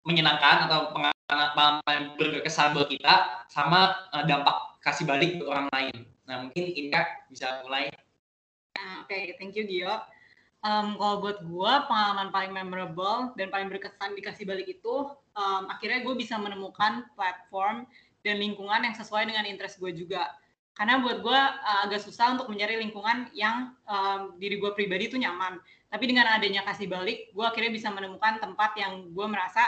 menyenangkan 0.04 0.68
atau 0.68 0.92
pengalaman 0.92 1.80
berkesan 2.20 2.76
buat 2.76 2.92
kita 2.92 3.48
sama 3.48 3.96
uh, 4.12 4.24
dampak 4.28 4.80
kasih 4.84 5.08
balik 5.08 5.40
ke 5.40 5.44
orang 5.48 5.72
lain. 5.72 6.04
Nah, 6.28 6.48
mungkin 6.48 6.64
Inka 6.76 7.28
bisa 7.32 7.64
mulai. 7.64 7.92
Nah, 8.76 9.08
Oke, 9.08 9.16
okay, 9.16 9.24
thank 9.40 9.56
you 9.56 9.64
Gio. 9.64 10.04
Um, 10.64 10.96
kalau 10.96 11.20
buat 11.20 11.44
gue, 11.44 11.74
pengalaman 11.92 12.32
paling 12.32 12.56
memorable 12.56 13.36
dan 13.36 13.52
paling 13.52 13.68
berkesan 13.68 14.16
dikasih 14.16 14.48
balik 14.48 14.68
itu, 14.72 15.12
um, 15.36 15.64
akhirnya 15.68 16.08
gue 16.08 16.16
bisa 16.16 16.40
menemukan 16.40 17.04
platform 17.20 17.84
dan 18.24 18.40
lingkungan 18.40 18.82
yang 18.82 18.96
sesuai 18.96 19.28
dengan 19.30 19.44
interest 19.46 19.78
gue 19.78 19.92
juga. 19.94 20.32
Karena 20.74 20.98
buat 21.06 21.22
gue 21.22 21.38
uh, 21.38 21.86
agak 21.86 22.02
susah 22.02 22.34
untuk 22.34 22.50
mencari 22.50 22.82
lingkungan 22.82 23.30
yang 23.38 23.78
um, 23.86 24.34
diri 24.42 24.58
gue 24.58 24.72
pribadi 24.74 25.06
itu 25.12 25.22
nyaman. 25.22 25.62
Tapi 25.94 26.10
dengan 26.10 26.26
adanya 26.34 26.66
kasih 26.66 26.90
balik 26.90 27.30
gue 27.30 27.46
akhirnya 27.46 27.70
bisa 27.70 27.94
menemukan 27.94 28.42
tempat 28.42 28.74
yang 28.82 29.14
gue 29.14 29.28
merasa 29.30 29.62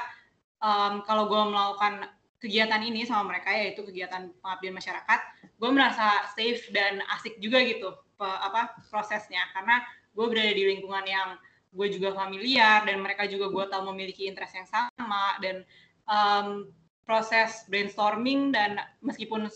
um, 0.58 1.06
kalau 1.06 1.30
gue 1.30 1.38
melakukan 1.38 2.10
kegiatan 2.41 2.82
ini 2.82 3.06
sama 3.06 3.38
mereka 3.38 3.53
yaitu 3.53 3.86
kegiatan 3.86 4.34
pengabdian 4.41 4.76
masyarakat 4.76 5.20
gue 5.56 5.70
merasa 5.72 6.26
safe 6.36 6.68
dan 6.74 6.99
asik 7.16 7.38
juga 7.38 7.62
gitu 7.62 7.93
pe, 8.18 8.26
apa 8.26 8.74
prosesnya. 8.89 9.45
Karena 9.53 9.86
gue 10.18 10.26
berada 10.26 10.51
di 10.58 10.64
lingkungan 10.74 11.06
yang 11.06 11.38
gue 11.76 11.88
juga 11.91 12.16
familiar 12.16 12.82
dan 12.88 13.03
mereka 13.03 13.28
juga 13.28 13.51
gue 13.51 13.66
tahu 13.68 13.93
memiliki 13.93 14.26
interest 14.26 14.58
yang 14.58 14.68
sama 14.68 15.38
dan 15.43 15.62
um, 16.08 16.72
proses 17.06 17.64
brainstorming 17.70 18.49
dan 18.49 18.82
meskipun 18.99 19.47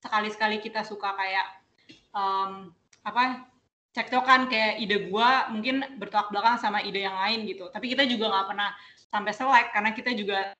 sekali-sekali 0.00 0.60
kita 0.64 0.82
suka 0.82 1.12
kayak 1.14 1.46
um, 2.16 2.72
apa 3.04 3.44
cekcokan 3.94 4.50
kayak 4.50 4.82
ide 4.82 5.06
gua 5.12 5.46
mungkin 5.52 5.84
bertolak 6.00 6.32
belakang 6.32 6.58
sama 6.58 6.82
ide 6.82 7.04
yang 7.04 7.14
lain 7.14 7.46
gitu. 7.46 7.70
Tapi 7.70 7.92
kita 7.92 8.08
juga 8.08 8.32
nggak 8.32 8.46
pernah 8.50 8.70
sampai 9.12 9.32
selek 9.36 9.66
karena 9.70 9.90
kita 9.94 10.10
juga 10.16 10.50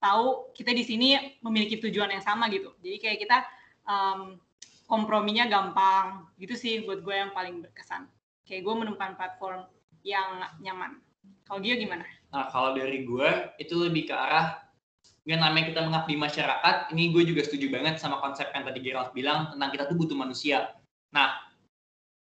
tahu 0.00 0.50
kita 0.56 0.72
di 0.72 0.82
sini 0.82 1.38
memiliki 1.44 1.78
tujuan 1.78 2.10
yang 2.10 2.24
sama 2.24 2.48
gitu. 2.48 2.72
Jadi 2.80 2.96
kayak 2.98 3.18
kita 3.22 3.38
um, 3.84 4.40
komprominya 4.88 5.46
gampang. 5.46 6.26
Gitu 6.40 6.56
sih 6.56 6.74
buat 6.82 7.04
gue 7.04 7.14
yang 7.14 7.30
paling 7.30 7.62
berkesan. 7.62 8.08
Kayak 8.48 8.66
gue 8.66 8.74
menemukan 8.74 9.14
platform 9.14 9.60
yang 10.02 10.42
nyaman. 10.64 10.98
Kalau 11.46 11.60
dia 11.62 11.76
gimana? 11.76 12.02
Nah 12.32 12.48
kalau 12.50 12.74
dari 12.74 13.04
gue 13.06 13.28
itu 13.60 13.76
lebih 13.76 14.10
ke 14.10 14.14
arah 14.16 14.69
yang 15.30 15.46
namanya 15.46 15.70
kita 15.70 15.86
mengabdi 15.86 16.18
masyarakat, 16.18 16.90
ini 16.90 17.14
gue 17.14 17.22
juga 17.22 17.46
setuju 17.46 17.70
banget 17.70 18.02
sama 18.02 18.18
konsep 18.18 18.50
yang 18.50 18.66
tadi 18.66 18.82
Gerald 18.82 19.14
bilang 19.14 19.54
tentang 19.54 19.70
kita 19.70 19.86
tuh 19.86 19.94
butuh 19.94 20.18
manusia. 20.18 20.74
Nah, 21.14 21.38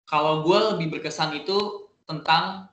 kalau 0.06 0.46
gue 0.46 0.78
lebih 0.78 0.94
berkesan 0.94 1.34
itu 1.34 1.90
tentang 2.06 2.70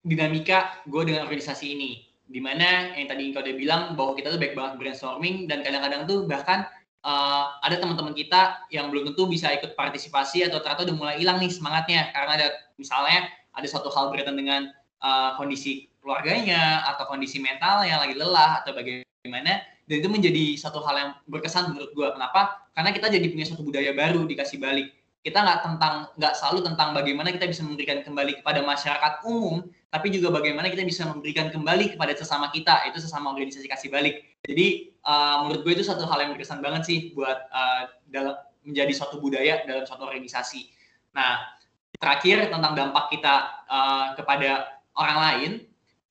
dinamika 0.00 0.80
gue 0.88 1.02
dengan 1.04 1.28
organisasi 1.28 1.76
ini. 1.76 2.08
Di 2.26 2.40
mana 2.40 2.96
yang 2.96 3.12
tadi 3.12 3.30
kau 3.30 3.44
udah 3.44 3.54
bilang 3.54 3.82
bahwa 3.92 4.16
kita 4.16 4.32
tuh 4.32 4.40
baik 4.40 4.56
banget 4.56 4.72
brainstorming 4.80 5.46
dan 5.46 5.60
kadang-kadang 5.60 6.08
tuh 6.08 6.24
bahkan 6.24 6.64
uh, 7.04 7.60
ada 7.62 7.76
teman-teman 7.78 8.16
kita 8.16 8.66
yang 8.72 8.90
belum 8.90 9.12
tentu 9.12 9.30
bisa 9.30 9.52
ikut 9.52 9.78
partisipasi 9.78 10.42
atau 10.48 10.58
ternyata 10.58 10.90
udah 10.90 10.96
mulai 10.96 11.14
hilang 11.22 11.38
nih 11.38 11.52
semangatnya 11.52 12.10
karena 12.10 12.32
ada 12.34 12.48
misalnya 12.82 13.30
ada 13.54 13.66
suatu 13.70 13.94
hal 13.94 14.10
berkaitan 14.10 14.34
dengan 14.34 14.74
uh, 15.06 15.38
kondisi 15.38 15.86
keluarganya 16.02 16.82
atau 16.90 17.06
kondisi 17.06 17.38
mental 17.38 17.86
yang 17.86 18.02
lagi 18.02 18.18
lelah 18.18 18.62
atau 18.66 18.74
bagaimana 18.74 19.05
gimana? 19.26 19.58
Dan 19.86 20.02
itu 20.02 20.08
menjadi 20.10 20.44
satu 20.58 20.82
hal 20.82 20.94
yang 20.94 21.10
berkesan 21.26 21.74
menurut 21.74 21.90
gue 21.94 22.08
kenapa? 22.14 22.70
Karena 22.74 22.90
kita 22.94 23.06
jadi 23.10 23.26
punya 23.30 23.46
satu 23.46 23.62
budaya 23.62 23.90
baru 23.94 24.26
dikasih 24.26 24.58
balik. 24.62 24.94
Kita 25.22 25.42
nggak 25.42 25.58
tentang 25.66 25.94
nggak 26.14 26.34
selalu 26.38 26.58
tentang 26.70 26.88
bagaimana 26.94 27.34
kita 27.34 27.50
bisa 27.50 27.66
memberikan 27.66 28.02
kembali 28.06 28.42
kepada 28.42 28.62
masyarakat 28.62 29.12
umum 29.26 29.66
tapi 29.90 30.12
juga 30.12 30.28
bagaimana 30.34 30.68
kita 30.68 30.82
bisa 30.84 31.06
memberikan 31.08 31.48
kembali 31.48 31.96
kepada 31.96 32.12
sesama 32.12 32.50
kita 32.50 32.84
itu 32.90 32.98
sesama 33.00 33.32
organisasi 33.32 33.66
kasih 33.66 33.90
balik. 33.90 34.22
Jadi 34.44 34.92
uh, 35.06 35.46
menurut 35.46 35.66
gue 35.66 35.72
itu 35.78 35.84
satu 35.86 36.04
hal 36.06 36.18
yang 36.26 36.30
berkesan 36.34 36.60
banget 36.62 36.82
sih 36.86 36.98
buat 37.14 37.48
uh, 37.48 37.90
dalam 38.10 38.36
menjadi 38.66 38.92
suatu 38.92 39.22
budaya 39.22 39.62
dalam 39.64 39.86
suatu 39.86 40.04
organisasi. 40.04 40.68
Nah 41.14 41.54
terakhir 41.96 42.52
tentang 42.52 42.76
dampak 42.76 43.08
kita 43.14 43.64
uh, 43.70 44.06
kepada 44.18 44.82
orang 44.98 45.18
lain 45.22 45.50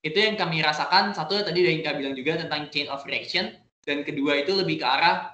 itu 0.06 0.18
yang 0.22 0.38
kami 0.38 0.62
rasakan. 0.62 1.18
Satu 1.18 1.41
tadi 1.41 1.66
yang 1.66 1.82
kami 1.82 2.06
bilang 2.06 2.16
juga 2.16 2.38
tentang 2.45 2.70
chain 2.70 2.86
of 2.93 3.01
reaction. 3.10 3.58
Dan 3.82 4.06
kedua 4.06 4.45
itu 4.45 4.53
lebih 4.53 4.82
ke 4.82 4.86
arah 4.86 5.34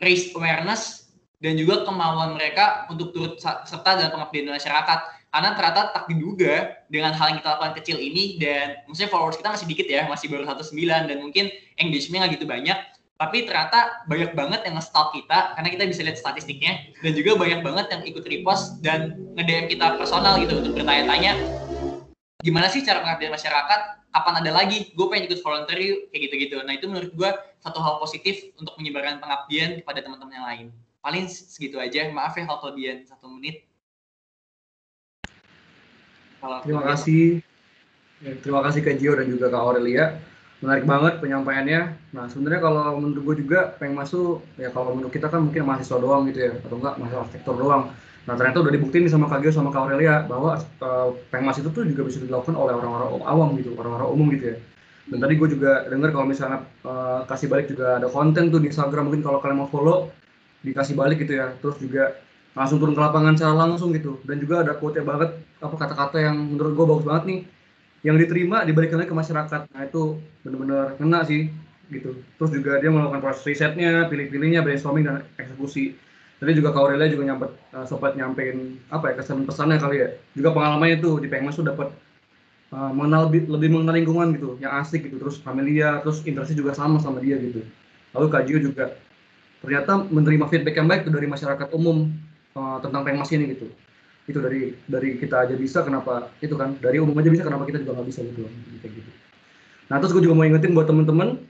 raise 0.00 0.32
awareness 0.32 1.12
dan 1.44 1.60
juga 1.60 1.84
kemauan 1.84 2.40
mereka 2.40 2.88
untuk 2.88 3.12
turut 3.12 3.36
serta 3.40 4.00
dalam 4.00 4.12
pengabdian 4.16 4.48
masyarakat. 4.48 4.98
Karena 5.28 5.50
ternyata 5.58 5.92
tak 5.92 6.04
diduga 6.08 6.80
dengan 6.88 7.12
hal 7.12 7.34
yang 7.34 7.38
kita 7.44 7.58
lakukan 7.58 7.74
kecil 7.76 7.96
ini 8.00 8.40
dan 8.40 8.80
maksudnya 8.88 9.10
followers 9.12 9.36
kita 9.36 9.50
masih 9.52 9.66
dikit 9.68 9.86
ya 9.90 10.08
masih 10.08 10.32
baru 10.32 10.46
19 10.46 11.10
dan 11.10 11.16
mungkin 11.20 11.52
engagementnya 11.76 12.20
nggak 12.24 12.32
gitu 12.40 12.46
banyak. 12.48 12.78
Tapi 13.14 13.46
ternyata 13.46 14.04
banyak 14.10 14.32
banget 14.34 14.60
yang 14.66 14.74
nge-stalk 14.80 15.14
kita 15.14 15.54
karena 15.58 15.68
kita 15.68 15.82
bisa 15.90 16.00
lihat 16.06 16.16
statistiknya. 16.16 16.72
Dan 17.04 17.12
juga 17.12 17.36
banyak 17.36 17.60
banget 17.60 17.86
yang 17.92 18.02
ikut 18.08 18.24
repost 18.24 18.80
dan 18.80 19.18
nge-DM 19.36 19.68
kita 19.76 20.00
personal 20.00 20.40
gitu 20.40 20.60
untuk 20.60 20.72
bertanya-tanya 20.78 21.63
gimana 22.44 22.68
sih 22.68 22.84
cara 22.84 23.00
pengabdian 23.00 23.32
masyarakat? 23.32 23.80
Kapan 24.12 24.34
ada 24.44 24.52
lagi? 24.52 24.92
Gue 24.92 25.08
pengen 25.08 25.32
ikut 25.32 25.40
volunteer 25.40 25.80
yuk 25.80 25.98
kayak 26.12 26.20
gitu-gitu. 26.28 26.60
Nah 26.60 26.76
itu 26.76 26.86
menurut 26.86 27.10
gue 27.16 27.30
satu 27.64 27.80
hal 27.80 27.96
positif 27.96 28.52
untuk 28.60 28.76
menyebarkan 28.76 29.18
pengabdian 29.18 29.80
kepada 29.80 30.04
teman-teman 30.04 30.34
yang 30.36 30.46
lain. 30.46 30.66
Paling 31.00 31.24
segitu 31.26 31.80
aja. 31.80 32.04
Maaf 32.12 32.36
ya 32.36 32.44
hal 32.44 32.60
kelebihan 32.60 33.08
satu 33.08 33.32
menit. 33.32 33.64
Kalau 36.38 36.60
terima 36.62 36.84
kasih. 36.92 37.40
Ya, 38.22 38.32
terima 38.38 38.60
kasih 38.62 38.80
ke 38.84 38.92
Gio 39.00 39.16
dan 39.16 39.26
juga 39.26 39.48
Kak 39.48 39.64
Aurelia. 39.64 40.20
Menarik 40.60 40.84
banget 40.84 41.14
penyampaiannya. 41.24 41.80
Nah 42.14 42.24
sebenarnya 42.30 42.60
kalau 42.62 43.00
menurut 43.00 43.24
gue 43.24 43.34
juga 43.48 43.74
pengen 43.80 43.98
masuk 43.98 44.44
ya 44.60 44.68
kalau 44.70 44.94
menurut 44.94 45.10
kita 45.10 45.32
kan 45.32 45.42
mungkin 45.42 45.64
mahasiswa 45.64 45.96
doang 45.98 46.28
gitu 46.30 46.38
ya. 46.44 46.52
Atau 46.60 46.76
enggak 46.78 47.00
mahasiswa 47.00 47.20
arsitektur 47.24 47.56
doang 47.56 47.90
Nah 48.24 48.34
ternyata 48.40 48.64
udah 48.64 48.72
dibuktiin 48.72 49.04
sama 49.12 49.28
Kagio 49.28 49.52
sama 49.52 49.68
Kak 49.68 49.84
Aurelia 49.84 50.24
bahwa 50.24 50.56
uh, 50.56 51.12
pengmas 51.28 51.60
itu 51.60 51.68
tuh 51.68 51.84
juga 51.84 52.08
bisa 52.08 52.24
dilakukan 52.24 52.56
oleh 52.56 52.72
orang-orang 52.72 53.20
awam 53.20 53.48
gitu, 53.60 53.76
orang-orang 53.76 54.08
umum 54.08 54.26
gitu 54.32 54.44
ya. 54.52 54.56
Dan 55.04 55.20
tadi 55.20 55.36
gue 55.36 55.48
juga 55.52 55.84
dengar 55.84 56.16
kalau 56.16 56.24
misalnya 56.24 56.64
uh, 56.88 57.28
kasih 57.28 57.52
balik 57.52 57.68
juga 57.68 58.00
ada 58.00 58.08
konten 58.08 58.48
tuh 58.48 58.56
di 58.56 58.72
Instagram 58.72 59.12
mungkin 59.12 59.20
kalau 59.20 59.44
kalian 59.44 59.60
mau 59.60 59.68
follow 59.68 60.08
dikasih 60.64 60.96
balik 60.96 61.20
gitu 61.20 61.36
ya. 61.36 61.52
Terus 61.60 61.76
juga 61.76 62.16
langsung 62.56 62.80
turun 62.80 62.96
ke 62.96 63.02
lapangan 63.04 63.36
secara 63.36 63.54
langsung 63.68 63.92
gitu. 63.92 64.16
Dan 64.24 64.40
juga 64.40 64.64
ada 64.64 64.72
quote 64.72 65.04
banget 65.04 65.36
apa 65.60 65.76
kata-kata 65.76 66.16
yang 66.24 66.36
menurut 66.40 66.72
gue 66.72 66.86
bagus 66.88 67.04
banget 67.04 67.24
nih 67.28 67.40
yang 68.04 68.16
diterima 68.16 68.64
dibalikan 68.64 68.96
lagi 68.96 69.12
ke 69.12 69.16
masyarakat. 69.16 69.60
Nah 69.68 69.82
itu 69.84 70.16
benar-benar 70.40 70.96
kena 70.96 71.20
sih 71.28 71.52
gitu. 71.92 72.16
Terus 72.40 72.50
juga 72.56 72.80
dia 72.80 72.88
melakukan 72.88 73.20
proses 73.20 73.44
risetnya, 73.44 74.08
pilih-pilihnya, 74.08 74.64
brainstorming 74.64 75.04
dan 75.04 75.28
eksekusi 75.36 76.00
Tadi 76.34 76.52
juga 76.58 76.74
Kak 76.74 76.82
Aurelia 76.82 77.08
juga 77.08 77.24
nyampe 77.30 77.46
uh, 77.72 77.86
sobat 77.86 78.18
nyampein 78.18 78.82
apa 78.90 79.14
ya 79.14 79.14
kesan 79.22 79.46
pesannya 79.46 79.78
kali 79.78 79.96
ya. 80.02 80.08
Juga 80.34 80.50
pengalamannya 80.52 80.98
itu 80.98 81.22
di 81.22 81.28
Pengmas 81.30 81.56
tuh 81.56 81.64
dapat 81.64 81.94
uh, 82.74 82.90
mengenal 82.90 83.30
lebih 83.30 83.70
mengenal 83.70 83.94
lingkungan 83.94 84.34
gitu, 84.34 84.58
yang 84.58 84.74
asik 84.82 85.06
gitu, 85.06 85.16
terus 85.22 85.38
familia, 85.40 86.02
terus 86.02 86.20
interaksi 86.26 86.52
juga 86.58 86.74
sama 86.74 86.98
sama 86.98 87.22
dia 87.22 87.38
gitu. 87.38 87.62
Lalu 88.12 88.26
Kak 88.30 88.42
Gio 88.50 88.58
juga 88.60 88.98
ternyata 89.64 90.04
menerima 90.10 90.44
feedback 90.52 90.76
yang 90.76 90.88
baik 90.90 91.08
tuh 91.08 91.14
dari 91.14 91.24
masyarakat 91.24 91.68
umum 91.72 92.12
uh, 92.58 92.78
tentang 92.82 93.02
Pengmas 93.06 93.30
ini 93.32 93.54
gitu. 93.54 93.70
Itu 94.24 94.40
dari 94.40 94.74
dari 94.88 95.20
kita 95.20 95.48
aja 95.48 95.54
bisa 95.54 95.84
kenapa 95.84 96.32
itu 96.40 96.56
kan 96.56 96.76
dari 96.80 96.96
umum 97.00 97.14
aja 97.20 97.28
bisa 97.28 97.44
kenapa 97.44 97.68
kita 97.68 97.80
juga 97.84 98.00
nggak 98.00 98.08
bisa 98.08 98.20
gitu 98.24 98.48
kayak 98.80 98.92
gitu. 99.00 99.10
Nah 99.88 99.96
terus 100.00 100.12
gue 100.16 100.22
juga 100.24 100.34
mau 100.36 100.48
ingetin 100.48 100.72
buat 100.72 100.88
temen-temen 100.88 101.44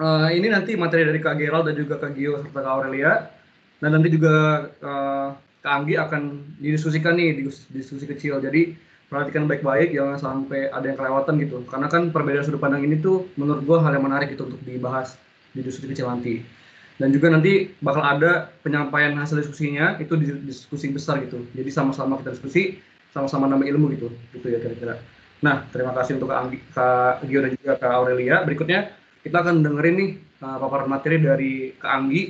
uh, 0.00 0.28
ini 0.32 0.48
nanti 0.48 0.72
materi 0.72 1.04
dari 1.04 1.20
Kak 1.20 1.36
Gerald 1.36 1.68
dan 1.68 1.76
juga 1.76 2.00
Kak 2.00 2.16
Gio 2.16 2.40
serta 2.40 2.60
Kak 2.64 2.72
Aurelia 2.72 3.28
Nah 3.82 3.88
nanti 3.90 4.08
juga 4.14 4.66
uh, 4.78 5.28
Kak 5.62 5.72
Anggi 5.82 5.94
akan 5.98 6.22
didiskusikan 6.62 7.18
nih 7.18 7.38
di 7.38 7.42
diskusi 7.74 8.06
kecil. 8.06 8.38
Jadi 8.38 8.74
perhatikan 9.10 9.44
baik-baik 9.44 9.92
jangan 9.92 10.18
sampai 10.18 10.70
ada 10.70 10.86
yang 10.86 10.96
kelewatan 10.96 11.34
gitu. 11.42 11.66
Karena 11.66 11.90
kan 11.90 12.14
perbedaan 12.14 12.46
sudut 12.46 12.62
pandang 12.62 12.86
ini 12.86 13.02
tuh 13.02 13.28
menurut 13.34 13.62
gue 13.66 13.76
hal 13.78 13.92
yang 13.92 14.06
menarik 14.06 14.32
itu 14.32 14.46
untuk 14.46 14.62
dibahas 14.62 15.18
di 15.52 15.60
diskusi 15.60 15.90
kecil 15.90 16.08
nanti. 16.08 16.42
Dan 16.96 17.10
juga 17.10 17.34
nanti 17.34 17.74
bakal 17.82 18.06
ada 18.06 18.54
penyampaian 18.62 19.12
hasil 19.18 19.42
diskusinya 19.42 19.98
itu 19.98 20.14
di 20.14 20.30
diskusi 20.46 20.88
besar 20.88 21.18
gitu. 21.26 21.42
Jadi 21.50 21.70
sama-sama 21.74 22.18
kita 22.22 22.38
diskusi, 22.38 22.78
sama-sama 23.10 23.50
nambah 23.50 23.66
ilmu 23.66 23.92
gitu. 23.98 24.08
Gitu 24.32 24.46
ya 24.46 24.58
kira-kira. 24.62 25.02
Nah, 25.42 25.66
terima 25.74 25.90
kasih 25.90 26.22
untuk 26.22 26.30
Kak, 26.30 26.38
Anggi, 26.38 26.58
Kak 26.70 27.26
Gio 27.26 27.42
dan 27.42 27.52
juga 27.58 27.74
Kak 27.82 27.92
Aurelia. 27.98 28.46
Berikutnya 28.46 28.94
kita 29.26 29.42
akan 29.42 29.66
dengerin 29.66 29.94
nih 29.98 30.10
uh, 30.42 30.56
paparan 30.62 30.86
materi 30.86 31.16
dari 31.18 31.52
Kak 31.74 31.90
Anggi 31.90 32.22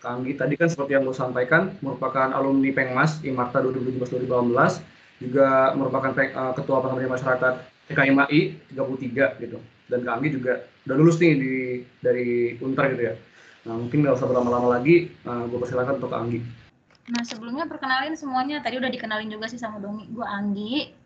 Kang 0.00 0.24
Anggi 0.24 0.32
tadi 0.32 0.56
kan 0.56 0.72
seperti 0.72 0.96
yang 0.96 1.04
gue 1.04 1.12
sampaikan 1.12 1.76
merupakan 1.84 2.32
alumni 2.32 2.72
Pengmas 2.72 3.20
Imarta 3.20 3.60
2017-2018 3.60 5.20
juga 5.20 5.76
merupakan 5.76 6.10
uh, 6.16 6.52
ketua 6.56 6.80
pengabdian 6.80 7.12
masyarakat 7.12 7.54
TKMAI 7.92 8.72
33 8.72 9.44
gitu. 9.44 9.60
Dan 9.92 10.08
Anggi 10.08 10.40
juga 10.40 10.64
udah 10.88 10.96
lulus 10.96 11.20
nih 11.20 11.32
di 11.36 11.54
dari 12.00 12.56
Untar 12.64 12.88
gitu 12.96 13.12
ya. 13.12 13.14
Nah 13.68 13.76
mungkin 13.76 14.00
nggak 14.00 14.16
usah 14.16 14.24
berlama-lama 14.24 14.80
lagi 14.80 15.12
uh, 15.28 15.44
gue 15.44 15.58
persilakan 15.60 16.00
untuk 16.00 16.16
Anggi. 16.16 16.40
Nah 17.12 17.22
sebelumnya 17.28 17.68
perkenalin 17.68 18.16
semuanya. 18.16 18.64
Tadi 18.64 18.80
udah 18.80 18.88
dikenalin 18.88 19.28
juga 19.28 19.52
sih 19.52 19.60
sama 19.60 19.76
Domi 19.84 20.08
gue 20.08 20.24
Anggi 20.24 20.96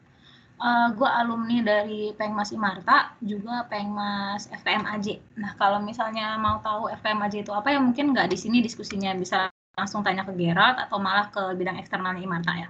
uh, 0.61 0.67
eh, 0.67 0.89
gue 0.95 1.09
alumni 1.09 1.59
dari 1.65 2.03
Pengmas 2.15 2.55
Imarta, 2.55 3.15
juga 3.19 3.67
Pengmas 3.67 4.47
FPMAJ. 4.51 5.39
Nah, 5.41 5.53
kalau 5.59 5.81
misalnya 5.83 6.39
mau 6.39 6.61
tahu 6.63 6.91
FPMAJ 7.01 7.47
itu 7.47 7.53
apa 7.55 7.75
ya 7.75 7.81
mungkin 7.83 8.15
nggak 8.15 8.31
di 8.31 8.39
sini 8.39 8.59
diskusinya 8.63 9.11
bisa 9.17 9.51
langsung 9.75 10.07
tanya 10.07 10.23
ke 10.23 10.33
Gerard 10.39 10.79
atau 10.79 11.03
malah 11.03 11.29
ke 11.35 11.43
bidang 11.59 11.79
eksternalnya 11.83 12.23
Imarta 12.23 12.53
ya. 12.55 12.69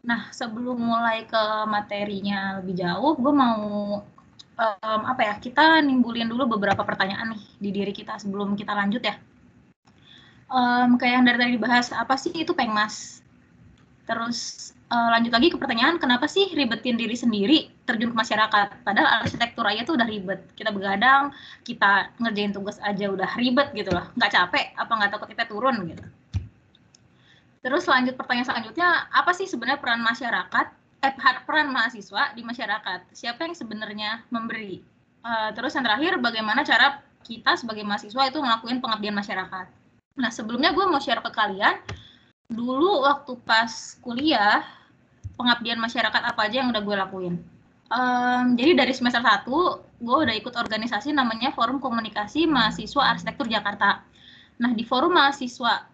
Nah, 0.00 0.32
sebelum 0.32 0.80
mulai 0.80 1.28
ke 1.28 1.42
materinya 1.68 2.56
lebih 2.64 2.80
jauh, 2.80 3.12
gue 3.20 3.32
mau 3.36 3.60
um, 4.56 5.02
apa 5.04 5.22
ya? 5.28 5.34
Kita 5.36 5.84
nimbulin 5.84 6.28
dulu 6.28 6.56
beberapa 6.56 6.80
pertanyaan 6.88 7.36
nih 7.36 7.44
di 7.60 7.70
diri 7.70 7.92
kita 7.92 8.16
sebelum 8.16 8.56
kita 8.56 8.72
lanjut 8.72 9.04
ya. 9.04 9.20
Um, 10.50 10.98
kayak 10.98 11.20
yang 11.20 11.24
dari 11.28 11.38
tadi 11.38 11.52
dibahas, 11.60 11.92
apa 11.94 12.16
sih 12.16 12.32
itu 12.32 12.56
Pengmas? 12.56 13.22
Terus 14.08 14.72
uh, 14.90 15.08
lanjut 15.14 15.32
lagi 15.32 15.48
ke 15.54 15.56
pertanyaan 15.56 15.96
kenapa 15.96 16.26
sih 16.26 16.50
ribetin 16.52 16.98
diri 16.98 17.14
sendiri 17.14 17.70
terjun 17.86 18.12
ke 18.12 18.16
masyarakat? 18.18 18.82
Padahal 18.82 19.24
arsitektur 19.24 19.64
aja 19.64 19.86
tuh 19.86 19.94
udah 19.96 20.06
ribet. 20.10 20.40
Kita 20.58 20.74
begadang 20.74 21.30
kita 21.62 22.10
ngerjain 22.18 22.52
tugas 22.52 22.76
aja 22.82 23.08
udah 23.08 23.30
ribet 23.38 23.70
gitu 23.72 23.94
loh. 23.94 24.10
Nggak 24.18 24.30
capek 24.34 24.74
apa 24.74 24.92
nggak 24.92 25.10
takut 25.14 25.28
kita 25.30 25.44
turun 25.46 25.86
gitu. 25.86 26.04
Terus 27.60 27.84
lanjut 27.86 28.14
pertanyaan 28.16 28.48
selanjutnya 28.48 28.88
apa 29.12 29.30
sih 29.36 29.46
sebenarnya 29.46 29.80
peran 29.80 30.02
masyarakat 30.02 30.66
eh 31.00 31.14
peran 31.48 31.72
mahasiswa 31.72 32.36
di 32.36 32.42
masyarakat? 32.44 33.08
Siapa 33.16 33.48
yang 33.48 33.56
sebenarnya 33.56 34.24
memberi? 34.28 34.84
Uh, 35.20 35.52
terus 35.52 35.76
yang 35.76 35.84
terakhir 35.84 36.16
bagaimana 36.20 36.64
cara 36.64 37.04
kita 37.20 37.56
sebagai 37.56 37.84
mahasiswa 37.84 38.32
itu 38.32 38.40
ngelakuin 38.40 38.80
pengabdian 38.80 39.12
masyarakat. 39.12 39.68
Nah, 40.16 40.30
sebelumnya 40.32 40.72
gue 40.72 40.84
mau 40.88 41.00
share 41.00 41.20
ke 41.20 41.30
kalian, 41.32 41.76
dulu 42.48 43.04
waktu 43.04 43.36
pas 43.44 44.00
kuliah, 44.00 44.64
pengabdian 45.40 45.80
masyarakat 45.80 46.20
apa 46.20 46.40
aja 46.44 46.60
yang 46.60 46.68
udah 46.68 46.82
gue 46.84 46.96
lakuin. 47.00 47.34
Um, 47.90 48.54
jadi 48.60 48.76
dari 48.76 48.92
semester 48.92 49.24
1, 49.24 49.48
gue 50.04 50.16
udah 50.28 50.34
ikut 50.36 50.54
organisasi 50.54 51.16
namanya 51.16 51.50
Forum 51.56 51.80
Komunikasi 51.80 52.44
Mahasiswa 52.44 53.16
Arsitektur 53.16 53.48
Jakarta. 53.48 54.04
Nah, 54.60 54.76
di 54.76 54.84
Forum 54.84 55.16
Mahasiswa 55.16 55.90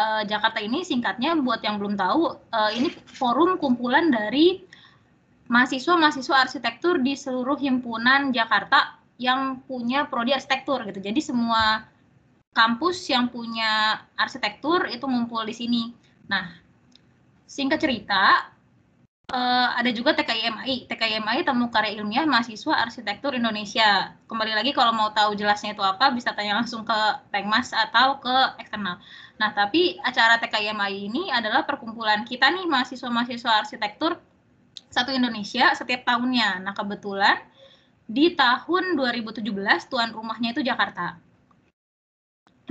uh, 0.00 0.22
Jakarta 0.28 0.60
ini 0.60 0.84
singkatnya 0.84 1.36
buat 1.40 1.64
yang 1.64 1.80
belum 1.80 1.96
tahu, 1.96 2.36
uh, 2.36 2.70
ini 2.70 2.92
forum 3.08 3.60
kumpulan 3.60 4.08
dari 4.08 4.64
mahasiswa-mahasiswa 5.50 6.46
arsitektur 6.46 7.02
di 7.02 7.18
seluruh 7.18 7.58
himpunan 7.58 8.30
Jakarta 8.30 9.00
yang 9.18 9.60
punya 9.66 10.06
prodi 10.06 10.32
arsitektur 10.32 10.86
gitu. 10.86 11.02
Jadi 11.02 11.18
semua 11.18 11.84
kampus 12.54 13.02
yang 13.10 13.28
punya 13.28 14.00
arsitektur 14.14 14.86
itu 14.86 15.04
ngumpul 15.04 15.42
di 15.42 15.54
sini. 15.54 15.82
Nah, 16.30 16.46
singkat 17.50 17.82
cerita, 17.82 18.48
uh, 19.30 19.68
ada 19.78 19.90
juga 19.94 20.12
TKIMI. 20.12 20.90
TKIMI 20.90 21.46
Temu 21.46 21.70
Karya 21.70 21.96
Ilmiah 21.96 22.26
Mahasiswa 22.26 22.74
Arsitektur 22.76 23.32
Indonesia. 23.38 24.14
Kembali 24.26 24.52
lagi 24.52 24.74
kalau 24.74 24.92
mau 24.92 25.14
tahu 25.14 25.38
jelasnya 25.38 25.72
itu 25.72 25.82
apa, 25.82 26.10
bisa 26.12 26.34
tanya 26.34 26.58
langsung 26.58 26.82
ke 26.82 26.98
Pengmas 27.30 27.70
atau 27.70 28.18
ke 28.18 28.34
eksternal. 28.60 28.98
Nah, 29.38 29.50
tapi 29.54 29.96
acara 30.02 30.36
TKIMI 30.42 30.92
ini 31.10 31.22
adalah 31.32 31.64
perkumpulan 31.64 32.26
kita 32.26 32.50
nih 32.52 32.66
mahasiswa-mahasiswa 32.68 33.52
arsitektur 33.64 34.18
satu 34.90 35.14
Indonesia 35.14 35.72
setiap 35.72 36.04
tahunnya. 36.04 36.60
Nah, 36.60 36.74
kebetulan 36.74 37.38
di 38.10 38.34
tahun 38.34 38.98
2017 38.98 39.46
tuan 39.86 40.10
rumahnya 40.10 40.50
itu 40.52 40.66
Jakarta. 40.66 41.29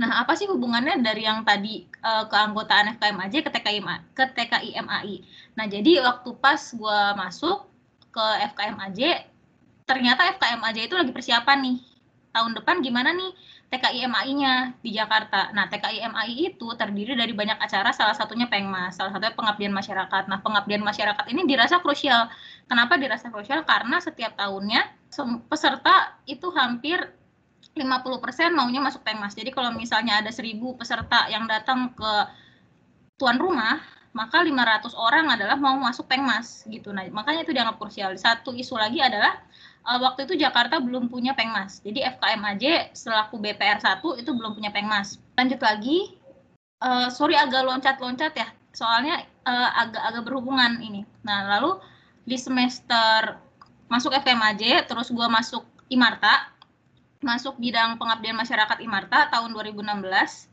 Nah, 0.00 0.24
apa 0.24 0.32
sih 0.32 0.48
hubungannya 0.48 1.04
dari 1.04 1.28
yang 1.28 1.44
tadi 1.44 1.84
uh, 2.00 2.24
keanggotaan 2.24 2.96
FKMAJ 2.96 3.44
ke 3.44 3.50
TKIMA, 3.52 4.16
ke 4.16 4.24
TKIMAI? 4.32 5.14
Nah, 5.60 5.68
jadi 5.68 6.00
waktu 6.00 6.30
pas 6.40 6.56
gue 6.72 7.00
masuk 7.20 7.68
ke 8.08 8.26
FKMAJ, 8.56 9.28
ternyata 9.84 10.32
FKMAJ 10.40 10.88
itu 10.88 10.96
lagi 10.96 11.12
persiapan 11.12 11.58
nih. 11.60 11.78
Tahun 12.32 12.52
depan 12.56 12.80
gimana 12.80 13.12
nih 13.12 13.36
TKIMAI-nya 13.68 14.80
di 14.80 14.96
Jakarta. 14.96 15.52
Nah, 15.52 15.68
TKIMAI 15.68 16.48
itu 16.48 16.72
terdiri 16.80 17.12
dari 17.12 17.36
banyak 17.36 17.60
acara, 17.60 17.92
salah 17.92 18.16
satunya 18.16 18.48
Pengmas, 18.48 18.96
salah 18.96 19.12
satunya 19.12 19.36
pengabdian 19.36 19.74
masyarakat. 19.76 20.32
Nah, 20.32 20.40
pengabdian 20.40 20.80
masyarakat 20.80 21.28
ini 21.28 21.44
dirasa 21.44 21.76
krusial. 21.84 22.32
Kenapa 22.72 22.96
dirasa 22.96 23.28
krusial? 23.28 23.68
Karena 23.68 24.00
setiap 24.00 24.32
tahunnya 24.40 24.96
peserta 25.44 26.16
itu 26.24 26.48
hampir 26.56 27.19
50% 27.74 28.50
maunya 28.50 28.82
masuk 28.82 29.06
Pengmas. 29.06 29.38
Jadi 29.38 29.54
kalau 29.54 29.70
misalnya 29.70 30.18
ada 30.18 30.30
1000 30.34 30.58
peserta 30.74 31.30
yang 31.30 31.46
datang 31.46 31.94
ke 31.94 32.12
tuan 33.14 33.38
rumah, 33.38 33.78
maka 34.10 34.42
500 34.42 34.90
orang 34.98 35.30
adalah 35.30 35.54
mau 35.54 35.78
masuk 35.78 36.10
Pengmas 36.10 36.66
gitu. 36.66 36.90
Nah, 36.90 37.06
makanya 37.14 37.46
itu 37.46 37.54
dianggap 37.54 37.78
krusial. 37.78 38.10
Satu 38.18 38.50
isu 38.50 38.74
lagi 38.74 38.98
adalah 38.98 39.38
uh, 39.86 40.02
waktu 40.02 40.26
itu 40.26 40.34
Jakarta 40.34 40.82
belum 40.82 41.06
punya 41.06 41.32
Pengmas. 41.38 41.78
Jadi 41.86 42.02
FKMAJ 42.02 42.96
selaku 42.98 43.38
BPR 43.38 43.78
1 43.78 44.02
itu 44.18 44.30
belum 44.34 44.58
punya 44.58 44.74
Pengmas. 44.74 45.22
Lanjut 45.38 45.62
lagi, 45.62 46.18
uh, 46.82 47.06
sorry 47.06 47.38
agak 47.38 47.62
loncat-loncat 47.62 48.34
ya, 48.34 48.48
soalnya 48.74 49.22
agak-agak 49.50 50.22
uh, 50.22 50.26
berhubungan 50.26 50.82
ini. 50.82 51.06
Nah, 51.22 51.46
lalu 51.56 51.78
di 52.26 52.34
semester 52.34 53.38
masuk 53.86 54.10
FKMAJ, 54.14 54.90
terus 54.90 55.10
gue 55.10 55.26
masuk 55.30 55.62
Imarta, 55.90 56.50
masuk 57.20 57.60
bidang 57.60 58.00
pengabdian 58.00 58.36
masyarakat 58.36 58.80
Imarta 58.80 59.28
tahun 59.28 59.52
2016, 59.52 60.48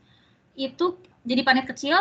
itu 0.56 0.86
jadi 1.24 1.42
panit 1.44 1.66
kecil 1.68 1.96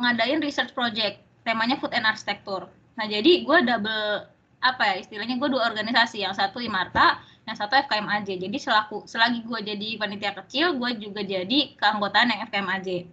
ngadain 0.00 0.40
research 0.40 0.72
project, 0.72 1.20
temanya 1.44 1.76
food 1.76 1.92
and 1.92 2.08
architecture. 2.08 2.68
Nah, 2.96 3.06
jadi 3.08 3.44
gue 3.44 3.58
double 3.64 4.28
apa 4.60 4.92
ya 4.92 4.94
istilahnya 5.00 5.40
gue 5.40 5.48
dua 5.48 5.72
organisasi 5.72 6.20
yang 6.20 6.36
satu 6.36 6.60
Imarta 6.60 7.16
yang 7.48 7.56
satu 7.56 7.80
FKMAJ 7.80 8.36
jadi 8.36 8.56
selaku 8.60 9.08
selagi 9.08 9.40
gue 9.40 9.58
jadi 9.64 9.88
panitia 9.96 10.36
kecil 10.36 10.76
gue 10.76 10.90
juga 11.00 11.24
jadi 11.24 11.74
keanggotaan 11.80 12.28
yang 12.28 12.44
FKMAJ 12.52 13.08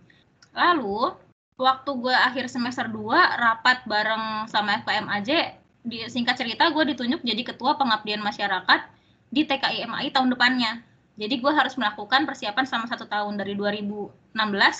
lalu 0.51 1.15
waktu 1.55 1.89
gue 2.03 2.11
akhir 2.11 2.51
semester 2.51 2.91
2 2.91 2.99
rapat 3.15 3.87
bareng 3.87 4.51
sama 4.51 4.83
FKMAJ 4.83 5.55
di 5.87 6.03
singkat 6.11 6.35
cerita 6.35 6.67
gue 6.67 6.83
ditunjuk 6.93 7.23
jadi 7.23 7.41
ketua 7.47 7.79
pengabdian 7.79 8.19
masyarakat 8.19 8.96
di 9.33 9.43
TKIMAI 9.47 10.13
tahun 10.13 10.33
depannya 10.33 10.83
jadi 11.17 11.41
gue 11.41 11.51
harus 11.53 11.73
melakukan 11.75 12.29
persiapan 12.29 12.63
selama 12.69 12.87
satu 12.87 13.09
tahun 13.09 13.41
dari 13.41 13.57
2016 13.57 14.13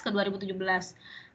ke 0.04 0.10
2017 0.14 0.54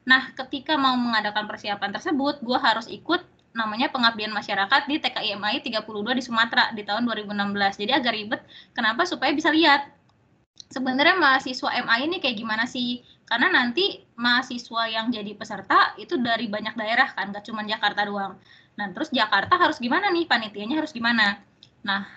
nah 0.03 0.31
ketika 0.35 0.75
mau 0.75 0.95
mengadakan 0.99 1.47
persiapan 1.47 1.91
tersebut 1.95 2.43
gue 2.43 2.59
harus 2.59 2.87
ikut 2.91 3.23
namanya 3.53 3.87
pengabdian 3.93 4.33
masyarakat 4.33 4.89
di 4.89 4.97
TKIMI 4.97 5.61
32 5.61 6.17
di 6.17 6.23
Sumatera 6.25 6.73
di 6.73 6.81
tahun 6.81 7.05
2016. 7.05 7.85
Jadi 7.85 7.91
agak 7.93 8.13
ribet. 8.17 8.41
Kenapa? 8.73 9.05
Supaya 9.05 9.29
bisa 9.31 9.53
lihat 9.53 9.93
sebenarnya 10.73 11.13
mahasiswa 11.21 11.69
MA 11.85 11.95
ini 12.09 12.17
kayak 12.17 12.37
gimana 12.41 12.65
sih? 12.65 13.05
Karena 13.29 13.53
nanti 13.53 14.03
mahasiswa 14.17 14.89
yang 14.89 15.13
jadi 15.13 15.37
peserta 15.37 15.93
itu 16.01 16.17
dari 16.17 16.49
banyak 16.49 16.73
daerah 16.73 17.13
kan, 17.13 17.29
gak 17.29 17.45
cuma 17.45 17.61
Jakarta 17.63 18.03
doang. 18.09 18.41
Nah, 18.73 18.89
terus 18.91 19.13
Jakarta 19.13 19.53
harus 19.55 19.77
gimana 19.77 20.09
nih? 20.09 20.25
Panitianya 20.25 20.81
harus 20.81 20.91
gimana? 20.91 21.39
Nah, 21.85 22.09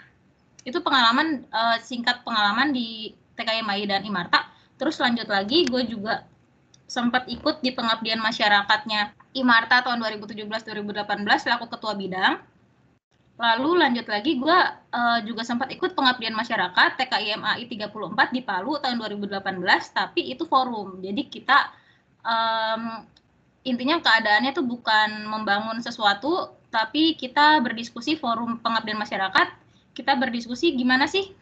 itu 0.67 0.83
pengalaman 0.83 1.47
uh, 1.55 1.79
singkat 1.79 2.27
pengalaman 2.27 2.75
di 2.75 3.14
TKIMI 3.39 3.87
dan 3.87 4.03
Imarta. 4.03 4.51
Terus 4.77 4.99
lanjut 4.99 5.31
lagi, 5.31 5.62
gue 5.64 5.87
juga 5.87 6.27
sempat 6.91 7.31
ikut 7.31 7.62
di 7.62 7.71
pengabdian 7.71 8.19
masyarakatnya 8.19 9.14
Imarta 9.39 9.87
tahun 9.87 10.03
2017-2018 10.03 11.23
selaku 11.39 11.71
ketua 11.71 11.95
bidang. 11.95 12.43
Lalu 13.37 13.71
lanjut 13.85 14.07
lagi 14.09 14.41
gue 14.41 14.59
uh, 14.97 15.19
juga 15.23 15.45
sempat 15.45 15.69
ikut 15.69 15.93
pengabdian 15.93 16.33
masyarakat 16.33 16.97
TKIMAI 16.97 17.69
34 17.69 18.33
di 18.33 18.41
Palu 18.41 18.81
tahun 18.81 18.97
2018 18.97 19.45
tapi 19.93 20.33
itu 20.33 20.49
forum. 20.49 21.05
Jadi 21.05 21.29
kita 21.29 21.69
um, 22.25 23.05
intinya 23.69 24.01
keadaannya 24.01 24.57
itu 24.57 24.64
bukan 24.64 25.29
membangun 25.29 25.85
sesuatu 25.85 26.57
tapi 26.73 27.12
kita 27.21 27.61
berdiskusi 27.61 28.17
forum 28.17 28.57
pengabdian 28.64 28.97
masyarakat. 28.97 29.66
Kita 29.97 30.13
berdiskusi 30.13 30.77
gimana 30.77 31.09
sih 31.09 31.33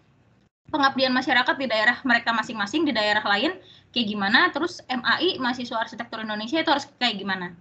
pengabdian 0.70 1.10
masyarakat 1.10 1.58
di 1.58 1.66
daerah 1.66 1.98
mereka 2.06 2.30
masing-masing 2.30 2.86
di 2.86 2.94
daerah 2.94 3.22
lain 3.26 3.58
kayak 3.90 4.06
gimana 4.10 4.48
terus 4.50 4.80
MAI 4.88 5.36
mahasiswa 5.38 5.76
arsitektur 5.76 6.24
Indonesia 6.24 6.58
itu 6.58 6.70
harus 6.72 6.88
kayak 6.98 7.20
gimana 7.20 7.52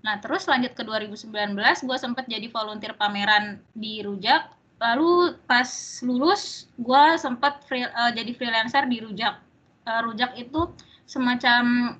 Nah, 0.00 0.16
terus 0.20 0.48
lanjut 0.48 0.72
ke 0.72 0.82
2019, 0.84 1.52
gue 1.84 1.96
sempat 2.00 2.24
jadi 2.24 2.48
volunteer 2.48 2.96
pameran 2.96 3.60
di 3.76 4.00
Rujak. 4.00 4.48
Lalu 4.80 5.36
pas 5.44 5.68
lulus, 6.00 6.72
gue 6.80 7.04
sempat 7.20 7.60
free, 7.68 7.84
uh, 7.84 8.12
jadi 8.16 8.32
freelancer 8.32 8.88
di 8.88 9.04
Rujak. 9.04 9.36
Uh, 9.84 10.00
Rujak 10.08 10.32
itu 10.40 10.72
semacam 11.04 11.96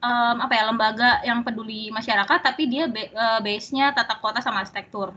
um, 0.00 0.36
apa 0.40 0.52
ya 0.56 0.64
lembaga 0.64 1.10
yang 1.28 1.44
peduli 1.44 1.92
masyarakat, 1.92 2.40
tapi 2.40 2.72
dia 2.72 2.88
uh, 2.88 3.40
base-nya 3.44 3.92
tata 3.92 4.16
kota 4.16 4.40
sama 4.40 4.64
arsitektur. 4.64 5.12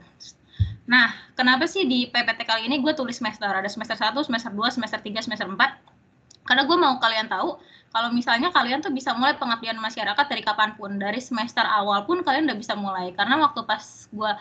Nah, 0.90 1.14
kenapa 1.38 1.70
sih 1.70 1.86
di 1.86 2.10
PPT 2.10 2.50
kali 2.50 2.66
ini 2.66 2.82
gue 2.82 2.94
tulis 2.98 3.22
semester? 3.22 3.46
Ada 3.46 3.70
semester 3.70 3.94
1, 3.94 4.26
semester 4.26 4.50
2, 4.50 4.74
semester 4.74 4.98
3, 4.98 5.22
semester 5.22 5.46
4. 5.46 6.50
Karena 6.50 6.66
gue 6.66 6.78
mau 6.82 6.98
kalian 6.98 7.30
tahu, 7.30 7.62
kalau 7.94 8.10
misalnya 8.10 8.50
kalian 8.50 8.82
tuh 8.82 8.90
bisa 8.90 9.14
mulai 9.14 9.38
pengabdian 9.38 9.78
masyarakat 9.78 10.26
dari 10.26 10.42
kapan 10.42 10.74
pun 10.74 10.98
dari 10.98 11.22
semester 11.22 11.62
awal 11.62 12.10
pun 12.10 12.26
kalian 12.26 12.50
udah 12.50 12.58
bisa 12.58 12.74
mulai. 12.74 13.14
Karena 13.14 13.38
waktu 13.38 13.62
pas 13.70 14.10
gue 14.10 14.32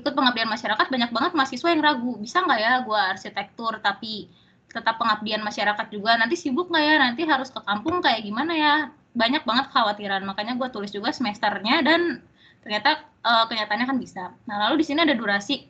ikut 0.00 0.12
pengabdian 0.16 0.48
masyarakat 0.48 0.86
banyak 0.88 1.10
banget 1.12 1.32
mahasiswa 1.36 1.68
yang 1.68 1.82
ragu 1.84 2.16
bisa 2.16 2.40
nggak 2.46 2.60
ya 2.62 2.72
gue 2.86 3.00
arsitektur 3.10 3.82
tapi 3.82 4.30
tetap 4.72 4.96
pengabdian 4.96 5.44
masyarakat 5.44 5.86
juga? 5.92 6.16
Nanti 6.16 6.36
sibuk 6.40 6.72
nggak 6.72 6.84
ya? 6.84 6.94
Nanti 6.96 7.22
harus 7.28 7.52
ke 7.52 7.60
kampung 7.60 8.00
kayak 8.00 8.24
gimana 8.24 8.52
ya? 8.56 8.74
Banyak 9.12 9.44
banget 9.44 9.68
kekhawatiran 9.68 10.24
makanya 10.24 10.56
gue 10.56 10.68
tulis 10.72 10.92
juga 10.92 11.12
semesternya 11.12 11.84
dan 11.84 12.24
ternyata 12.60 13.04
uh, 13.24 13.44
kenyataannya 13.48 13.86
kan 13.88 13.98
bisa. 14.00 14.24
Nah 14.44 14.68
lalu 14.68 14.84
di 14.84 14.86
sini 14.88 15.04
ada 15.04 15.16
durasi 15.16 15.69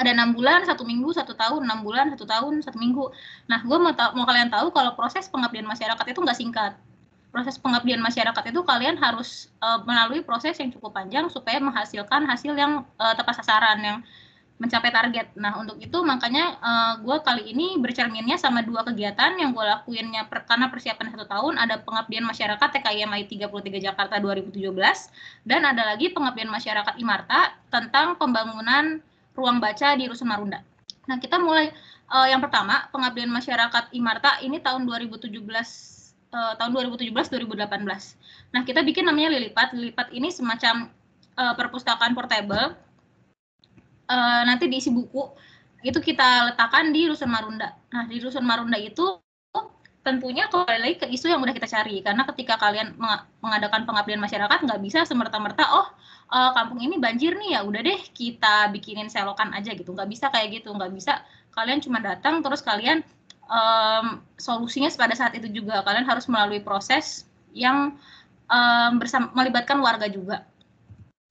ada 0.00 0.16
enam 0.16 0.32
bulan, 0.32 0.64
satu 0.64 0.80
minggu, 0.88 1.12
satu 1.12 1.36
tahun, 1.36 1.68
enam 1.68 1.84
bulan, 1.84 2.08
satu 2.16 2.24
tahun, 2.24 2.64
satu 2.64 2.80
minggu. 2.80 3.12
Nah, 3.52 3.60
gue 3.60 3.76
mau, 3.76 3.92
mau 3.92 4.24
kalian 4.24 4.48
tahu 4.48 4.72
kalau 4.72 4.96
proses 4.96 5.28
pengabdian 5.28 5.68
masyarakat 5.68 6.04
itu 6.08 6.20
nggak 6.24 6.38
singkat. 6.40 6.72
Proses 7.28 7.60
pengabdian 7.60 8.00
masyarakat 8.00 8.42
itu 8.48 8.60
kalian 8.64 8.96
harus 8.96 9.52
uh, 9.60 9.84
melalui 9.84 10.24
proses 10.24 10.56
yang 10.56 10.72
cukup 10.72 10.96
panjang 10.96 11.28
supaya 11.28 11.60
menghasilkan 11.60 12.24
hasil 12.24 12.56
yang 12.56 12.88
uh, 12.96 13.12
tepat 13.12 13.44
sasaran, 13.44 13.78
yang 13.84 13.98
mencapai 14.60 14.92
target. 14.92 15.32
Nah, 15.40 15.56
untuk 15.56 15.80
itu 15.80 15.98
makanya 16.04 16.60
uh, 16.60 16.68
eh, 16.68 16.94
gue 17.00 17.16
kali 17.24 17.42
ini 17.48 17.80
bercerminnya 17.80 18.36
sama 18.36 18.60
dua 18.60 18.84
kegiatan 18.84 19.40
yang 19.40 19.56
gue 19.56 19.64
lakuinnya 19.64 20.28
per, 20.28 20.44
karena 20.44 20.68
persiapan 20.68 21.16
satu 21.16 21.24
tahun. 21.24 21.56
Ada 21.56 21.80
pengabdian 21.80 22.28
masyarakat 22.28 22.68
TKIMI 22.68 23.24
33 23.24 23.80
Jakarta 23.80 24.20
2017 24.20 24.60
dan 25.48 25.64
ada 25.64 25.96
lagi 25.96 26.12
pengabdian 26.12 26.52
masyarakat 26.52 26.94
Imarta 27.00 27.56
tentang 27.72 28.20
pembangunan 28.20 29.00
ruang 29.40 29.56
baca 29.58 29.96
di 29.96 30.04
Rusun 30.04 30.28
Marunda. 30.28 30.60
Nah, 31.08 31.16
kita 31.16 31.40
mulai 31.40 31.72
uh, 32.12 32.28
yang 32.28 32.44
pertama 32.44 32.86
pengabdian 32.92 33.32
masyarakat 33.32 33.88
Imarta 33.96 34.36
ini 34.44 34.60
tahun 34.60 34.84
2017 34.84 35.32
uh, 36.30 36.54
tahun 36.60 36.70
2017 36.76 37.08
2018. 37.08 38.52
Nah, 38.52 38.62
kita 38.68 38.84
bikin 38.84 39.08
namanya 39.08 39.32
Lilipat. 39.32 39.72
Lilipat 39.72 40.12
ini 40.12 40.28
semacam 40.28 40.92
uh, 41.40 41.54
perpustakaan 41.56 42.12
portable. 42.12 42.76
Uh, 44.10 44.42
nanti 44.44 44.66
diisi 44.66 44.90
buku 44.90 45.22
itu 45.80 45.96
kita 46.02 46.52
letakkan 46.52 46.92
di 46.92 47.08
Rusun 47.08 47.30
Marunda. 47.32 47.72
Nah, 47.88 48.04
di 48.04 48.20
Rusun 48.20 48.44
Marunda 48.44 48.76
itu 48.76 49.16
tentunya 50.00 50.48
kembali 50.48 50.80
lagi 50.80 50.96
ke 51.04 51.06
isu 51.12 51.28
yang 51.28 51.40
udah 51.44 51.52
kita 51.52 51.68
cari. 51.68 52.00
Karena 52.00 52.24
ketika 52.32 52.56
kalian 52.56 52.96
mengadakan 53.40 53.84
pengabdian 53.84 54.20
masyarakat 54.20 54.58
nggak 54.64 54.80
bisa 54.80 55.04
semerta-merta 55.04 55.64
oh 55.68 55.86
uh, 56.32 56.50
kampung 56.56 56.80
ini 56.80 56.96
banjir 56.96 57.36
nih 57.36 57.58
ya 57.58 57.60
udah 57.64 57.80
deh 57.84 58.00
kita 58.16 58.72
bikinin 58.72 59.12
selokan 59.12 59.52
aja 59.52 59.76
gitu. 59.76 59.92
Nggak 59.92 60.08
bisa 60.08 60.26
kayak 60.32 60.62
gitu. 60.62 60.72
Nggak 60.72 60.92
bisa 60.96 61.20
kalian 61.52 61.84
cuma 61.84 62.00
datang 62.00 62.40
terus 62.40 62.64
kalian 62.64 63.04
um, 63.50 64.24
solusinya 64.40 64.88
pada 64.96 65.12
saat 65.12 65.36
itu 65.36 65.52
juga. 65.52 65.84
Kalian 65.84 66.08
harus 66.08 66.24
melalui 66.32 66.64
proses 66.64 67.28
yang 67.52 68.00
um, 68.48 68.92
bersama 68.96 69.28
melibatkan 69.36 69.78
warga 69.84 70.08
juga. 70.08 70.48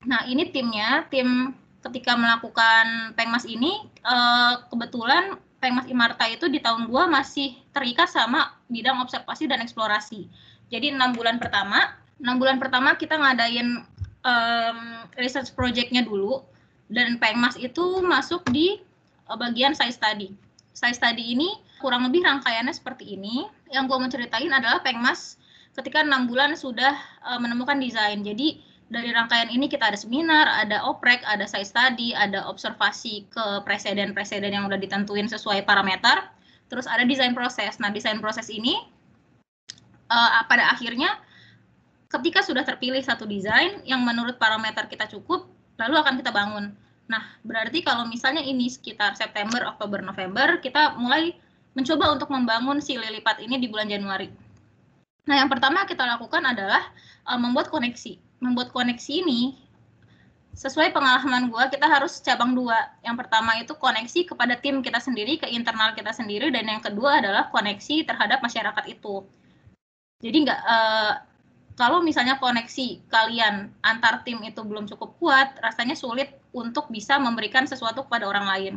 Nah 0.06 0.24
ini 0.30 0.48
timnya 0.54 1.10
tim 1.10 1.58
ketika 1.80 2.16
melakukan 2.20 3.16
pengmas 3.16 3.48
ini 3.48 3.88
uh, 4.04 4.68
kebetulan 4.68 5.40
Pengmas 5.60 5.92
Imarta 5.92 6.24
itu 6.32 6.48
di 6.48 6.64
tahun 6.64 6.88
gua 6.88 7.12
masih 7.12 7.60
terikat 7.76 8.08
sama 8.08 8.56
bidang 8.72 8.96
observasi 9.04 9.46
dan 9.46 9.60
eksplorasi. 9.60 10.32
Jadi 10.72 10.96
enam 10.96 11.12
bulan 11.12 11.36
pertama, 11.36 12.00
enam 12.24 12.40
bulan 12.40 12.58
pertama 12.64 12.96
kita 12.96 13.20
ngadain 13.20 13.84
um, 14.24 14.80
research 15.20 15.52
projectnya 15.52 16.00
dulu, 16.00 16.48
dan 16.88 17.20
Pengmas 17.20 17.60
itu 17.60 18.00
masuk 18.00 18.48
di 18.50 18.80
uh, 19.28 19.36
bagian 19.36 19.76
science 19.76 20.00
study. 20.00 20.32
Science 20.72 21.04
study 21.04 21.36
ini 21.36 21.52
kurang 21.84 22.08
lebih 22.08 22.24
rangkaiannya 22.24 22.72
seperti 22.72 23.20
ini. 23.20 23.44
Yang 23.70 23.84
gua 23.92 23.98
mau 24.00 24.08
ceritain 24.08 24.52
adalah 24.56 24.80
Pengmas 24.80 25.36
ketika 25.76 26.08
enam 26.08 26.32
bulan 26.32 26.56
sudah 26.56 26.96
uh, 27.28 27.40
menemukan 27.40 27.76
desain. 27.80 28.24
Jadi 28.24 28.64
dari 28.90 29.14
rangkaian 29.14 29.54
ini 29.54 29.70
kita 29.70 29.94
ada 29.94 29.98
seminar, 29.98 30.50
ada 30.50 30.82
oprek, 30.90 31.22
ada 31.22 31.46
side 31.46 31.70
study, 31.70 32.18
ada 32.18 32.42
observasi 32.50 33.30
ke 33.30 33.46
presiden-presiden 33.62 34.50
yang 34.50 34.66
udah 34.66 34.82
ditentuin 34.82 35.30
sesuai 35.30 35.62
parameter, 35.64 36.26
terus 36.74 36.90
ada 36.90 37.06
desain 37.06 37.38
proses. 37.38 37.78
Nah, 37.78 37.94
desain 37.94 38.18
proses 38.18 38.50
ini 38.50 38.82
uh, 40.10 40.42
pada 40.50 40.74
akhirnya 40.74 41.22
ketika 42.10 42.42
sudah 42.42 42.66
terpilih 42.66 43.06
satu 43.06 43.30
desain 43.30 43.78
yang 43.86 44.02
menurut 44.02 44.42
parameter 44.42 44.90
kita 44.90 45.06
cukup, 45.06 45.46
lalu 45.78 45.96
akan 46.02 46.18
kita 46.18 46.34
bangun. 46.34 46.74
Nah, 47.06 47.22
berarti 47.46 47.86
kalau 47.86 48.10
misalnya 48.10 48.42
ini 48.42 48.74
sekitar 48.74 49.14
September, 49.14 49.70
Oktober, 49.70 50.02
November, 50.02 50.58
kita 50.58 50.98
mulai 50.98 51.38
mencoba 51.78 52.10
untuk 52.18 52.34
membangun 52.34 52.82
si 52.82 52.98
lilipat 52.98 53.38
ini 53.38 53.62
di 53.62 53.70
bulan 53.70 53.86
Januari. 53.86 54.34
Nah, 55.30 55.38
yang 55.38 55.50
pertama 55.50 55.86
kita 55.86 56.10
lakukan 56.10 56.42
adalah 56.42 56.90
uh, 57.30 57.38
membuat 57.38 57.70
koneksi 57.70 58.29
membuat 58.40 58.72
koneksi 58.72 59.24
ini 59.24 59.70
sesuai 60.60 60.92
pengalaman 60.92 61.48
gue 61.48 61.64
kita 61.72 61.88
harus 61.88 62.20
cabang 62.20 62.52
dua. 62.52 62.92
Yang 63.00 63.16
pertama 63.26 63.56
itu 63.64 63.72
koneksi 63.80 64.20
kepada 64.28 64.60
tim 64.60 64.84
kita 64.84 65.00
sendiri 65.00 65.40
ke 65.40 65.48
internal 65.48 65.96
kita 65.96 66.12
sendiri 66.12 66.52
dan 66.52 66.68
yang 66.68 66.84
kedua 66.84 67.24
adalah 67.24 67.48
koneksi 67.48 68.04
terhadap 68.04 68.44
masyarakat 68.44 68.86
itu. 68.92 69.24
Jadi 70.20 70.38
nggak 70.44 70.60
uh, 70.60 71.14
kalau 71.80 72.04
misalnya 72.04 72.36
koneksi 72.44 73.08
kalian 73.08 73.72
antar 73.88 74.20
tim 74.28 74.44
itu 74.44 74.60
belum 74.60 74.84
cukup 74.92 75.16
kuat 75.16 75.56
rasanya 75.64 75.96
sulit 75.96 76.36
untuk 76.52 76.92
bisa 76.92 77.16
memberikan 77.16 77.64
sesuatu 77.64 78.04
kepada 78.04 78.28
orang 78.28 78.46
lain. 78.52 78.74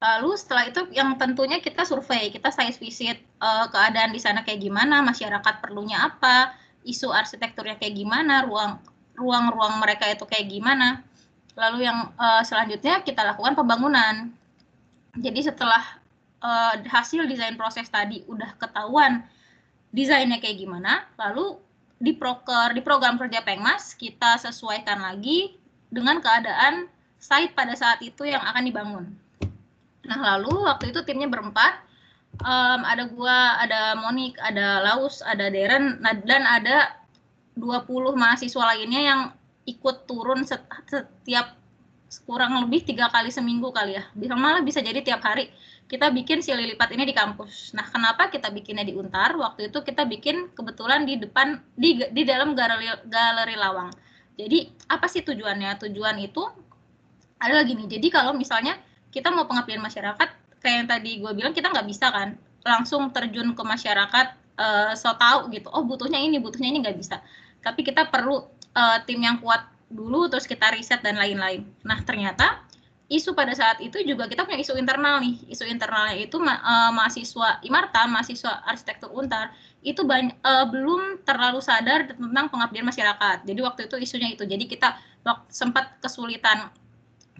Lalu 0.00 0.40
setelah 0.40 0.72
itu 0.72 0.88
yang 0.92 1.20
tentunya 1.20 1.60
kita 1.60 1.84
survei 1.84 2.32
kita 2.32 2.48
science 2.48 2.80
visit 2.80 3.20
uh, 3.44 3.68
keadaan 3.68 4.16
di 4.16 4.20
sana 4.24 4.40
kayak 4.40 4.64
gimana 4.64 5.04
masyarakat 5.04 5.60
perlunya 5.60 6.00
apa 6.00 6.56
isu 6.80 7.12
arsitekturnya 7.12 7.76
kayak 7.76 7.92
gimana 7.92 8.48
ruang 8.48 8.80
ruang-ruang 9.16 9.80
mereka 9.80 10.06
itu 10.12 10.24
kayak 10.28 10.46
gimana. 10.48 11.02
Lalu 11.56 11.88
yang 11.88 12.12
uh, 12.20 12.44
selanjutnya 12.44 13.00
kita 13.00 13.24
lakukan 13.24 13.56
pembangunan. 13.56 14.30
Jadi 15.16 15.40
setelah 15.48 15.82
uh, 16.44 16.76
hasil 16.84 17.24
desain 17.24 17.56
proses 17.56 17.88
tadi 17.88 18.20
udah 18.28 18.52
ketahuan 18.60 19.24
desainnya 19.96 20.36
kayak 20.36 20.60
gimana, 20.60 21.08
lalu 21.16 21.56
di 21.96 22.12
proker 22.12 22.76
di 22.76 22.84
program 22.84 23.16
kerja 23.16 23.40
Pengmas 23.40 23.96
kita 23.96 24.36
sesuaikan 24.36 25.00
lagi 25.00 25.56
dengan 25.88 26.20
keadaan 26.20 26.92
site 27.16 27.56
pada 27.56 27.72
saat 27.72 28.04
itu 28.04 28.28
yang 28.28 28.44
akan 28.44 28.68
dibangun. 28.68 29.06
Nah 30.04 30.18
lalu 30.36 30.68
waktu 30.68 30.92
itu 30.92 31.00
timnya 31.08 31.32
berempat, 31.32 31.80
um, 32.44 32.80
ada 32.84 33.08
gua, 33.08 33.56
ada 33.64 33.96
Monik, 33.96 34.36
ada 34.44 34.84
Laus, 34.84 35.24
ada 35.24 35.48
Deren, 35.48 35.96
nah, 36.04 36.12
dan 36.12 36.44
ada 36.44 36.92
20 37.56 37.88
mahasiswa 38.14 38.62
lainnya 38.76 39.00
yang 39.00 39.20
ikut 39.66 40.04
turun 40.04 40.44
setiap 40.44 41.56
kurang 42.22 42.54
lebih 42.62 42.86
tiga 42.86 43.10
kali 43.10 43.32
seminggu 43.34 43.72
kali 43.74 43.98
ya. 43.98 44.04
Bisa 44.14 44.38
malah 44.38 44.62
bisa 44.62 44.78
jadi 44.78 45.02
tiap 45.02 45.24
hari 45.26 45.50
kita 45.90 46.10
bikin 46.14 46.44
si 46.44 46.54
lilipat 46.54 46.92
ini 46.94 47.08
di 47.08 47.14
kampus. 47.16 47.74
Nah 47.74 47.88
kenapa 47.88 48.30
kita 48.30 48.52
bikinnya 48.52 48.86
di 48.86 48.94
Untar? 48.94 49.34
Waktu 49.34 49.72
itu 49.72 49.82
kita 49.82 50.06
bikin 50.06 50.54
kebetulan 50.54 51.02
di 51.08 51.18
depan 51.18 51.58
di 51.74 51.98
di 52.12 52.22
dalam 52.22 52.54
galeri 52.54 52.86
galeri 53.10 53.56
lawang. 53.58 53.90
Jadi 54.38 54.70
apa 54.86 55.06
sih 55.10 55.26
tujuannya? 55.26 55.80
Tujuan 55.82 56.16
itu 56.22 56.44
adalah 57.42 57.66
gini. 57.66 57.88
Jadi 57.90 58.06
kalau 58.12 58.36
misalnya 58.36 58.78
kita 59.10 59.32
mau 59.32 59.48
pengabdian 59.48 59.82
masyarakat 59.82 60.28
kayak 60.62 60.76
yang 60.76 60.88
tadi 60.88 61.10
gue 61.18 61.32
bilang 61.34 61.54
kita 61.56 61.72
nggak 61.72 61.88
bisa 61.88 62.12
kan? 62.12 62.38
Langsung 62.62 63.10
terjun 63.10 63.54
ke 63.54 63.62
masyarakat 63.62 64.26
uh, 64.58 64.92
so 64.94 65.10
tau 65.18 65.46
gitu. 65.50 65.70
Oh 65.70 65.82
butuhnya 65.82 66.22
ini 66.22 66.38
butuhnya 66.38 66.70
ini 66.70 66.82
nggak 66.84 66.98
bisa 66.98 67.18
tapi 67.66 67.82
kita 67.82 68.06
perlu 68.06 68.46
uh, 68.78 68.98
tim 69.02 69.18
yang 69.18 69.42
kuat 69.42 69.66
dulu 69.90 70.30
terus 70.30 70.46
kita 70.46 70.70
riset 70.70 71.02
dan 71.02 71.18
lain-lain. 71.18 71.66
Nah, 71.82 71.98
ternyata 72.06 72.62
isu 73.10 73.34
pada 73.34 73.54
saat 73.54 73.82
itu 73.82 74.02
juga 74.06 74.30
kita 74.30 74.46
punya 74.46 74.62
isu 74.62 74.78
internal 74.78 75.18
nih. 75.18 75.34
Isu 75.50 75.66
internalnya 75.66 76.14
itu 76.14 76.38
ma 76.38 76.62
uh, 76.62 76.90
mahasiswa 76.94 77.58
Imarta, 77.66 78.06
mahasiswa 78.06 78.62
arsitektur 78.70 79.10
Untar 79.10 79.50
itu 79.82 80.06
banyak, 80.06 80.38
uh, 80.46 80.70
belum 80.70 81.26
terlalu 81.26 81.58
sadar 81.58 82.06
tentang 82.14 82.46
pengabdian 82.46 82.86
masyarakat. 82.86 83.42
Jadi 83.42 83.60
waktu 83.62 83.80
itu 83.90 83.96
isunya 83.98 84.30
itu. 84.30 84.46
Jadi 84.46 84.70
kita 84.70 84.94
sempat 85.50 85.98
kesulitan 85.98 86.70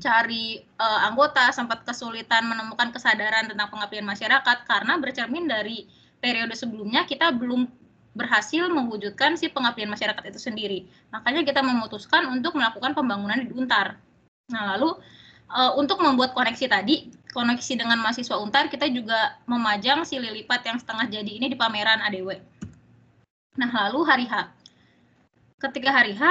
cari 0.03 0.61
uh, 0.83 1.07
anggota, 1.07 1.55
sempat 1.55 1.87
kesulitan 1.87 2.51
menemukan 2.51 2.91
kesadaran 2.91 3.47
tentang 3.47 3.71
pengabdian 3.71 4.03
masyarakat 4.03 4.67
karena 4.67 4.99
bercermin 4.99 5.47
dari 5.47 5.87
periode 6.19 6.53
sebelumnya 6.59 7.07
kita 7.07 7.31
belum 7.33 7.86
berhasil 8.17 8.67
mewujudkan 8.73 9.37
si 9.37 9.53
pengabdian 9.53 9.93
masyarakat 9.93 10.25
itu 10.33 10.41
sendiri. 10.41 10.89
Makanya 11.13 11.45
kita 11.45 11.61
memutuskan 11.61 12.25
untuk 12.33 12.57
melakukan 12.57 12.97
pembangunan 12.97 13.45
di 13.45 13.53
Untar. 13.53 14.01
Nah, 14.49 14.75
lalu 14.75 14.97
uh, 15.53 15.77
untuk 15.77 16.01
membuat 16.01 16.33
koneksi 16.33 16.67
tadi, 16.73 17.13
koneksi 17.37 17.73
dengan 17.77 18.01
mahasiswa 18.01 18.41
Untar, 18.41 18.73
kita 18.73 18.89
juga 18.89 19.37
memajang 19.45 20.09
si 20.09 20.17
lilipat 20.17 20.65
yang 20.65 20.81
setengah 20.81 21.07
jadi 21.13 21.31
ini 21.31 21.53
di 21.53 21.57
pameran 21.61 22.01
ADW. 22.09 22.41
Nah, 23.61 23.69
lalu 23.69 24.01
hari 24.09 24.27
H. 24.27 24.49
Ketika 25.61 25.93
hari 25.93 26.17
H, 26.17 26.25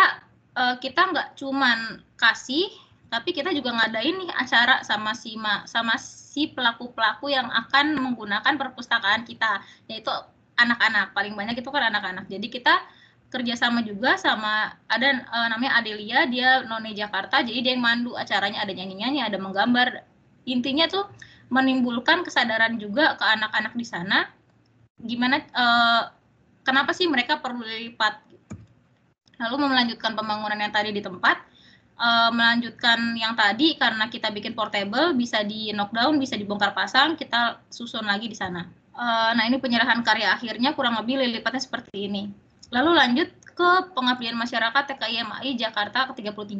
uh, 0.57 0.75
kita 0.81 1.13
nggak 1.13 1.37
cuman 1.37 2.01
kasih, 2.17 2.65
tapi 3.13 3.31
kita 3.31 3.53
juga 3.53 3.69
ngadain 3.73 4.17
nih 4.17 4.31
acara 4.33 4.81
sama 4.81 5.13
si 5.13 5.37
sama 5.69 5.95
si 6.01 6.51
pelaku-pelaku 6.51 7.31
yang 7.31 7.47
akan 7.47 7.95
menggunakan 7.95 8.57
perpustakaan 8.57 9.23
kita, 9.23 9.61
yaitu 9.87 10.11
anak-anak. 10.55 11.15
Paling 11.15 11.33
banyak 11.35 11.55
itu 11.59 11.69
kan 11.69 11.91
anak-anak. 11.91 12.25
Jadi 12.27 12.47
kita 12.51 12.73
kerjasama 13.29 13.83
juga 13.83 14.15
sama 14.15 14.75
ada 14.87 15.25
uh, 15.27 15.47
namanya 15.51 15.81
Adelia 15.81 16.23
dia 16.29 16.63
none 16.63 16.93
Jakarta 16.95 17.43
jadi 17.43 17.59
dia 17.59 17.71
yang 17.75 17.83
mandu 17.83 18.15
acaranya 18.15 18.63
ada 18.63 18.71
nyanyi-nyanyi 18.71 19.23
ada 19.23 19.35
menggambar. 19.37 20.03
Intinya 20.45 20.85
tuh 20.85 21.09
menimbulkan 21.49 22.25
kesadaran 22.25 22.77
juga 22.81 23.17
ke 23.17 23.25
anak-anak 23.25 23.73
di 23.77 23.85
sana 23.85 24.29
gimana 24.95 25.43
uh, 25.51 26.09
kenapa 26.63 26.95
sih 26.95 27.05
mereka 27.05 27.37
perlu 27.43 27.61
lipat 27.61 28.23
lalu 29.35 29.67
melanjutkan 29.67 30.15
pembangunan 30.15 30.55
yang 30.55 30.71
tadi 30.71 30.95
di 30.95 31.03
tempat 31.03 31.43
uh, 31.99 32.31
melanjutkan 32.31 33.13
yang 33.19 33.35
tadi 33.35 33.75
karena 33.75 34.07
kita 34.07 34.31
bikin 34.31 34.55
portable 34.55 35.11
bisa 35.13 35.43
di 35.43 35.75
knockdown 35.75 36.15
bisa 36.15 36.39
dibongkar 36.39 36.71
pasang 36.71 37.19
kita 37.19 37.59
susun 37.67 38.07
lagi 38.07 38.31
di 38.31 38.37
sana 38.37 38.65
nah 39.35 39.43
ini 39.43 39.59
penyerahan 39.59 39.99
karya 40.01 40.35
akhirnya 40.35 40.71
kurang 40.71 40.95
lebih 40.99 41.19
lilipatnya 41.19 41.61
seperti 41.61 42.07
ini. 42.07 42.31
Lalu 42.71 42.91
lanjut 42.95 43.29
ke 43.55 43.69
pengabdian 43.95 44.35
masyarakat 44.35 44.83
TKIMAI 44.95 45.55
Jakarta 45.55 46.11
ke-33. 46.11 46.55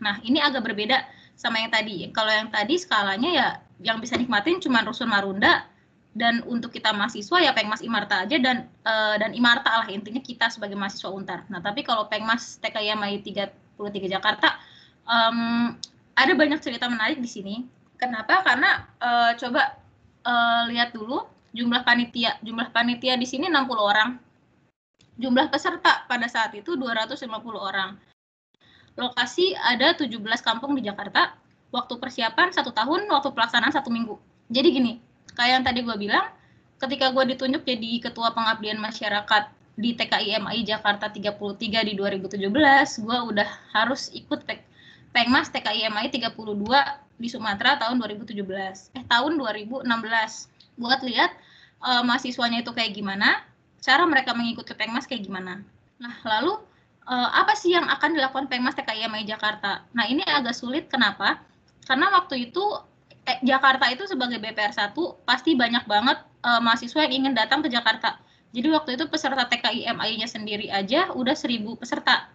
Nah 0.00 0.16
ini 0.24 0.40
agak 0.40 0.64
berbeda 0.64 1.04
sama 1.36 1.60
yang 1.60 1.72
tadi. 1.72 2.08
Kalau 2.12 2.32
yang 2.32 2.48
tadi 2.48 2.76
skalanya 2.80 3.30
ya 3.32 3.48
yang 3.82 3.98
bisa 3.98 4.16
nikmatin 4.16 4.62
cuma 4.62 4.84
Rusun 4.84 5.10
Marunda 5.10 5.66
dan 6.12 6.44
untuk 6.44 6.72
kita 6.76 6.92
mahasiswa 6.92 7.40
ya 7.40 7.56
Pengmas 7.56 7.80
Imarta 7.80 8.28
aja 8.28 8.36
dan 8.36 8.68
uh, 8.84 9.16
dan 9.16 9.32
Imarta 9.32 9.84
lah 9.84 9.88
intinya 9.88 10.20
kita 10.20 10.52
sebagai 10.52 10.76
mahasiswa 10.76 11.08
Untar. 11.08 11.44
Nah 11.48 11.60
tapi 11.64 11.84
kalau 11.84 12.08
Pengmas 12.08 12.60
TKIMAI 12.60 13.24
33 13.24 14.12
Jakarta 14.12 14.60
um, 15.08 15.72
ada 16.12 16.32
banyak 16.36 16.60
cerita 16.60 16.88
menarik 16.92 17.16
di 17.16 17.28
sini 17.28 17.56
Kenapa? 18.02 18.42
Karena 18.42 18.82
uh, 18.98 19.30
coba 19.38 19.78
uh, 20.26 20.66
lihat 20.66 20.90
dulu 20.90 21.22
jumlah 21.52 21.84
panitia. 21.84 22.40
Jumlah 22.40 22.72
panitia 22.72 23.14
di 23.16 23.28
sini 23.28 23.46
60 23.48 23.78
orang. 23.78 24.16
Jumlah 25.20 25.52
peserta 25.52 26.08
pada 26.08 26.26
saat 26.26 26.56
itu 26.56 26.74
250 26.74 27.28
orang. 27.56 28.00
Lokasi 28.96 29.56
ada 29.56 29.96
17 29.96 30.18
kampung 30.40 30.76
di 30.76 30.84
Jakarta. 30.84 31.36
Waktu 31.72 31.96
persiapan 31.96 32.52
satu 32.52 32.68
tahun, 32.72 33.08
waktu 33.08 33.32
pelaksanaan 33.32 33.72
satu 33.72 33.88
minggu. 33.88 34.20
Jadi 34.52 34.68
gini, 34.76 34.92
kayak 35.32 35.52
yang 35.60 35.64
tadi 35.64 35.80
gue 35.80 35.96
bilang, 35.96 36.28
ketika 36.76 37.08
gue 37.08 37.32
ditunjuk 37.32 37.64
jadi 37.64 37.90
ketua 38.04 38.36
pengabdian 38.36 38.76
masyarakat 38.76 39.48
di 39.80 39.96
TKIMI 39.96 40.60
Jakarta 40.68 41.08
33 41.08 41.88
di 41.88 41.96
2017, 41.96 42.44
gue 43.00 43.18
udah 43.32 43.48
harus 43.72 44.12
ikut 44.12 44.44
Pengmas 45.12 45.48
TKIMI 45.48 46.12
32 46.12 46.36
di 47.16 47.28
Sumatera 47.32 47.80
tahun 47.80 48.00
2017. 48.00 48.92
Eh 48.96 49.04
tahun 49.08 49.40
2016. 49.40 49.88
Buat 50.78 51.04
lihat 51.04 51.32
uh, 51.82 52.02
mahasiswanya 52.06 52.62
itu 52.64 52.72
kayak 52.72 52.96
gimana, 52.96 53.42
cara 53.82 54.06
mereka 54.06 54.32
mengikuti 54.32 54.72
Pengmas 54.72 55.04
kayak 55.04 55.26
gimana. 55.26 55.60
Nah, 55.98 56.14
lalu 56.24 56.58
uh, 57.06 57.30
apa 57.34 57.54
sih 57.58 57.74
yang 57.74 57.86
akan 57.90 58.14
dilakukan 58.14 58.46
Pengmas 58.46 58.78
TKIMI 58.78 59.26
Jakarta? 59.26 59.86
Nah, 59.92 60.06
ini 60.06 60.22
agak 60.22 60.54
sulit 60.54 60.86
kenapa? 60.86 61.42
Karena 61.82 62.14
waktu 62.14 62.50
itu 62.50 62.62
eh, 63.26 63.38
Jakarta 63.42 63.90
itu 63.90 64.06
sebagai 64.06 64.38
BPR 64.38 64.74
1 64.74 64.94
pasti 65.26 65.58
banyak 65.58 65.84
banget 65.86 66.22
uh, 66.46 66.62
mahasiswa 66.62 67.06
yang 67.06 67.26
ingin 67.26 67.32
datang 67.34 67.60
ke 67.62 67.68
Jakarta. 67.70 68.18
Jadi 68.52 68.68
waktu 68.68 69.00
itu 69.00 69.08
peserta 69.08 69.48
TKIMI-nya 69.48 70.28
sendiri 70.28 70.68
aja 70.68 71.10
udah 71.16 71.32
1000 71.32 71.80
peserta. 71.80 72.28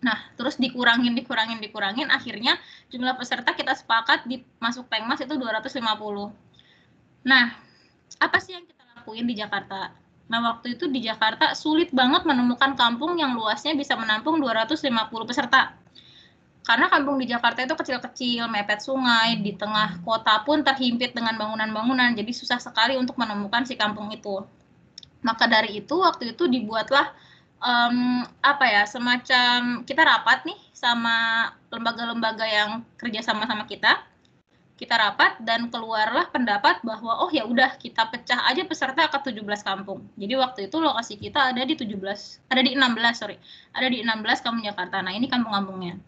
Nah, 0.00 0.16
terus 0.34 0.56
dikurangin, 0.56 1.12
dikurangin, 1.12 1.60
dikurangin, 1.60 2.08
akhirnya 2.08 2.56
jumlah 2.88 3.14
peserta 3.20 3.52
kita 3.52 3.76
sepakat 3.76 4.24
di 4.24 4.42
masuk 4.58 4.88
Pengmas 4.88 5.20
itu 5.20 5.36
250. 5.36 6.32
Nah, 7.26 7.52
apa 8.20 8.38
sih 8.40 8.56
yang 8.56 8.64
kita 8.64 8.82
lakuin 8.96 9.28
di 9.28 9.36
Jakarta? 9.36 9.92
Nah, 10.30 10.38
waktu 10.46 10.78
itu 10.78 10.86
di 10.86 11.02
Jakarta 11.02 11.52
sulit 11.58 11.90
banget 11.90 12.22
menemukan 12.22 12.78
kampung 12.78 13.18
yang 13.18 13.34
luasnya 13.34 13.74
bisa 13.74 13.98
menampung 13.98 14.38
250 14.38 15.26
peserta. 15.26 15.74
Karena 16.62 16.86
kampung 16.86 17.18
di 17.18 17.26
Jakarta 17.26 17.66
itu 17.66 17.74
kecil-kecil, 17.74 18.46
mepet 18.46 18.78
sungai, 18.84 19.42
di 19.42 19.58
tengah 19.58 19.98
kota 20.06 20.44
pun 20.46 20.62
terhimpit 20.62 21.16
dengan 21.16 21.34
bangunan-bangunan, 21.34 22.14
jadi 22.14 22.30
susah 22.30 22.62
sekali 22.62 22.94
untuk 22.94 23.18
menemukan 23.18 23.66
si 23.66 23.74
kampung 23.74 24.12
itu. 24.14 24.44
Maka 25.24 25.50
dari 25.50 25.82
itu, 25.82 25.98
waktu 25.98 26.36
itu 26.36 26.46
dibuatlah 26.46 27.10
um, 27.60 28.24
apa 28.40 28.64
ya 28.64 28.82
semacam 28.88 29.82
kita 29.84 30.02
rapat 30.04 30.48
nih 30.48 30.58
sama 30.72 31.48
lembaga-lembaga 31.68 32.46
yang 32.48 32.70
kerja 32.96 33.20
sama 33.20 33.44
sama 33.44 33.68
kita 33.68 34.00
kita 34.80 34.96
rapat 34.96 35.36
dan 35.44 35.68
keluarlah 35.68 36.32
pendapat 36.32 36.80
bahwa 36.80 37.20
oh 37.20 37.28
ya 37.28 37.44
udah 37.44 37.76
kita 37.76 38.08
pecah 38.08 38.48
aja 38.48 38.64
peserta 38.64 39.12
ke 39.12 39.28
17 39.28 39.44
kampung. 39.60 40.08
Jadi 40.16 40.34
waktu 40.40 40.60
itu 40.72 40.80
lokasi 40.80 41.20
kita 41.20 41.52
ada 41.52 41.60
di 41.68 41.76
17, 41.76 42.00
ada 42.48 42.60
di 42.64 42.72
16 42.72 42.80
sorry, 43.12 43.36
ada 43.76 43.86
di 43.92 44.00
16 44.00 44.40
kampung 44.40 44.64
Jakarta. 44.64 45.04
Nah 45.04 45.12
ini 45.12 45.28
kampung-kampungnya. 45.28 46.00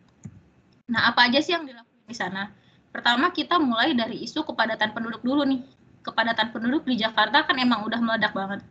Nah 0.89 1.13
apa 1.13 1.29
aja 1.29 1.45
sih 1.45 1.53
yang 1.53 1.69
dilakukan 1.69 2.09
di 2.09 2.17
sana? 2.17 2.49
Pertama 2.89 3.29
kita 3.29 3.61
mulai 3.61 3.93
dari 3.93 4.25
isu 4.25 4.41
kepadatan 4.41 4.97
penduduk 4.97 5.21
dulu 5.21 5.45
nih. 5.45 5.61
Kepadatan 6.01 6.57
penduduk 6.57 6.89
di 6.89 6.97
Jakarta 6.97 7.45
kan 7.45 7.61
emang 7.61 7.85
udah 7.85 8.01
meledak 8.01 8.33
banget. 8.33 8.65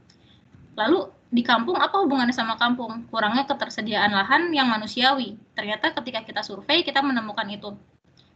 Lalu 0.73 1.13
di 1.29 1.45
kampung 1.45 1.77
apa 1.77 2.01
hubungannya 2.01 2.33
sama 2.33 2.57
kampung? 2.57 3.05
Kurangnya 3.13 3.45
ketersediaan 3.45 4.17
lahan 4.17 4.49
yang 4.49 4.65
manusiawi. 4.65 5.37
Ternyata 5.53 5.93
ketika 5.93 6.25
kita 6.25 6.41
survei 6.41 6.81
kita 6.81 7.05
menemukan 7.05 7.45
itu. 7.53 7.77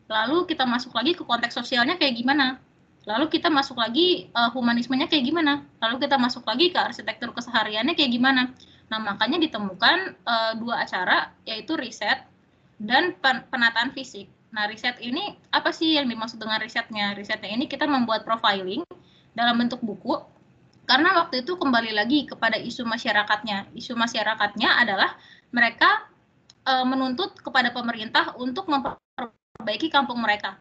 Lalu 0.05 0.45
kita 0.49 0.63
masuk 0.69 0.93
lagi 0.93 1.17
ke 1.17 1.23
konteks 1.25 1.57
sosialnya 1.57 1.97
kayak 1.97 2.15
gimana? 2.17 2.61
Lalu 3.05 3.29
kita 3.29 3.53
masuk 3.53 3.77
lagi 3.77 4.29
uh, 4.33 4.49
humanismenya 4.53 5.05
kayak 5.05 5.25
gimana? 5.29 5.61
Lalu 5.81 6.05
kita 6.05 6.17
masuk 6.17 6.45
lagi 6.45 6.73
ke 6.73 6.79
arsitektur 6.81 7.33
kesehariannya 7.33 7.93
kayak 7.93 8.11
gimana? 8.13 8.53
Nah, 8.89 8.99
makanya 9.01 9.41
ditemukan 9.41 9.97
uh, 10.25 10.53
dua 10.57 10.85
acara 10.85 11.33
yaitu 11.45 11.73
riset 11.77 12.25
dan 12.81 13.13
pen 13.17 13.45
penataan 13.49 13.93
fisik. 13.93 14.29
Nah, 14.53 14.65
riset 14.69 14.97
ini 15.01 15.37
apa 15.53 15.69
sih 15.69 15.97
yang 15.97 16.09
dimaksud 16.09 16.41
dengan 16.41 16.61
risetnya? 16.61 17.13
Risetnya 17.13 17.49
ini 17.53 17.65
kita 17.69 17.85
membuat 17.85 18.25
profiling 18.25 18.85
dalam 19.37 19.57
bentuk 19.57 19.81
buku 19.85 20.35
karena 20.85 21.17
waktu 21.17 21.41
itu 21.41 21.57
kembali 21.57 21.97
lagi 21.97 22.29
kepada 22.29 22.61
isu 22.61 22.85
masyarakatnya. 22.85 23.73
Isu 23.73 23.97
masyarakatnya 23.97 24.69
adalah 24.85 25.17
mereka 25.49 26.05
e, 26.61 26.73
menuntut 26.85 27.33
kepada 27.41 27.73
pemerintah 27.73 28.37
untuk 28.37 28.69
memperbaiki 29.55 29.87
kampung 29.87 30.19
mereka. 30.19 30.59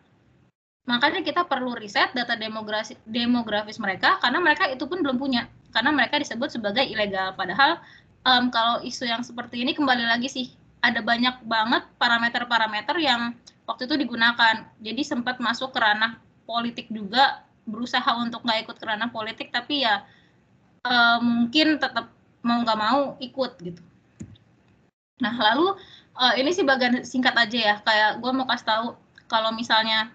Makanya 0.87 1.27
kita 1.27 1.43
perlu 1.45 1.75
riset 1.75 2.15
data 2.15 2.39
demografis, 2.39 2.95
demografis 3.09 3.83
mereka 3.83 4.23
karena 4.23 4.39
mereka 4.39 4.71
itu 4.71 4.87
pun 4.87 5.03
belum 5.03 5.19
punya. 5.19 5.51
Karena 5.75 5.91
mereka 5.91 6.23
disebut 6.23 6.55
sebagai 6.55 6.87
ilegal. 6.87 7.35
Padahal 7.35 7.83
um, 8.23 8.49
kalau 8.55 8.79
isu 8.87 9.11
yang 9.11 9.27
seperti 9.27 9.67
ini 9.67 9.75
kembali 9.75 10.07
lagi 10.07 10.31
sih 10.31 10.47
ada 10.85 11.03
banyak 11.03 11.43
banget 11.49 11.83
parameter-parameter 11.99 12.97
yang 13.01 13.35
waktu 13.67 13.91
itu 13.91 13.97
digunakan. 13.99 14.69
Jadi 14.79 15.03
sempat 15.03 15.43
masuk 15.43 15.73
ke 15.75 15.81
ranah 15.83 16.21
politik 16.45 16.87
juga 16.93 17.43
berusaha 17.65 18.09
untuk 18.21 18.45
nggak 18.45 18.69
ikut 18.69 18.77
ke 18.77 18.85
ranah 18.85 19.09
politik 19.09 19.49
tapi 19.49 19.89
ya 19.89 20.05
uh, 20.85 21.19
mungkin 21.19 21.81
tetap 21.81 22.13
mau 22.45 22.61
nggak 22.61 22.79
mau 22.79 23.17
ikut 23.19 23.53
gitu. 23.65 23.83
Nah 25.25 25.33
lalu 25.33 25.81
uh, 26.19 26.35
ini 26.39 26.51
sih 26.51 26.67
bagian 26.67 27.03
singkat 27.03 27.35
aja 27.37 27.59
ya 27.59 27.75
kayak 27.83 28.23
gue 28.23 28.31
mau 28.35 28.47
kasih 28.49 28.67
tahu 28.67 28.87
kalau 29.31 29.51
misalnya 29.55 30.11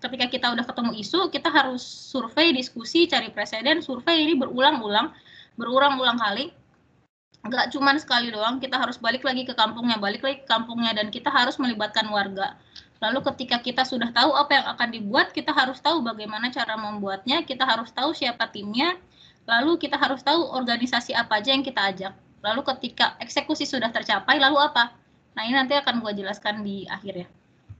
ketika 0.00 0.26
kita 0.32 0.46
udah 0.56 0.64
ketemu 0.64 0.92
isu 1.00 1.28
kita 1.28 1.48
harus 1.52 1.82
survei 1.82 2.56
diskusi 2.56 3.04
cari 3.06 3.28
presiden 3.30 3.84
survei 3.84 4.24
ini 4.24 4.34
berulang-ulang 4.38 5.12
berulang-ulang 5.60 6.16
kali 6.16 6.54
nggak 7.40 7.72
cuman 7.72 7.96
sekali 7.96 8.28
doang 8.28 8.60
kita 8.60 8.76
harus 8.76 9.00
balik 9.00 9.24
lagi 9.24 9.48
ke 9.48 9.56
kampungnya 9.56 9.96
balik 9.96 10.20
lagi 10.20 10.44
ke 10.44 10.48
kampungnya 10.48 10.92
dan 10.92 11.08
kita 11.08 11.32
harus 11.32 11.56
melibatkan 11.56 12.04
warga 12.12 12.56
lalu 13.00 13.24
ketika 13.32 13.64
kita 13.64 13.82
sudah 13.84 14.12
tahu 14.12 14.36
apa 14.36 14.60
yang 14.60 14.66
akan 14.76 14.88
dibuat 14.92 15.32
kita 15.32 15.52
harus 15.56 15.80
tahu 15.80 16.04
bagaimana 16.04 16.52
cara 16.52 16.76
membuatnya 16.76 17.40
kita 17.48 17.64
harus 17.64 17.88
tahu 17.96 18.12
siapa 18.12 18.48
timnya 18.52 19.00
Lalu 19.50 19.82
kita 19.82 19.96
harus 19.96 20.22
tahu 20.22 20.46
organisasi 20.52 21.10
apa 21.16 21.42
aja 21.42 21.50
yang 21.50 21.66
kita 21.66 21.80
ajak. 21.90 22.12
Lalu 22.40 22.62
ketika 22.76 23.18
eksekusi 23.18 23.66
sudah 23.66 23.90
tercapai, 23.90 24.38
lalu 24.38 24.62
apa? 24.62 24.94
Nah 25.40 25.48
ini 25.48 25.56
nanti 25.56 25.72
akan 25.72 26.04
gue 26.04 26.12
jelaskan 26.20 26.60
di 26.60 26.84
akhir 26.84 27.24
ya. 27.24 27.28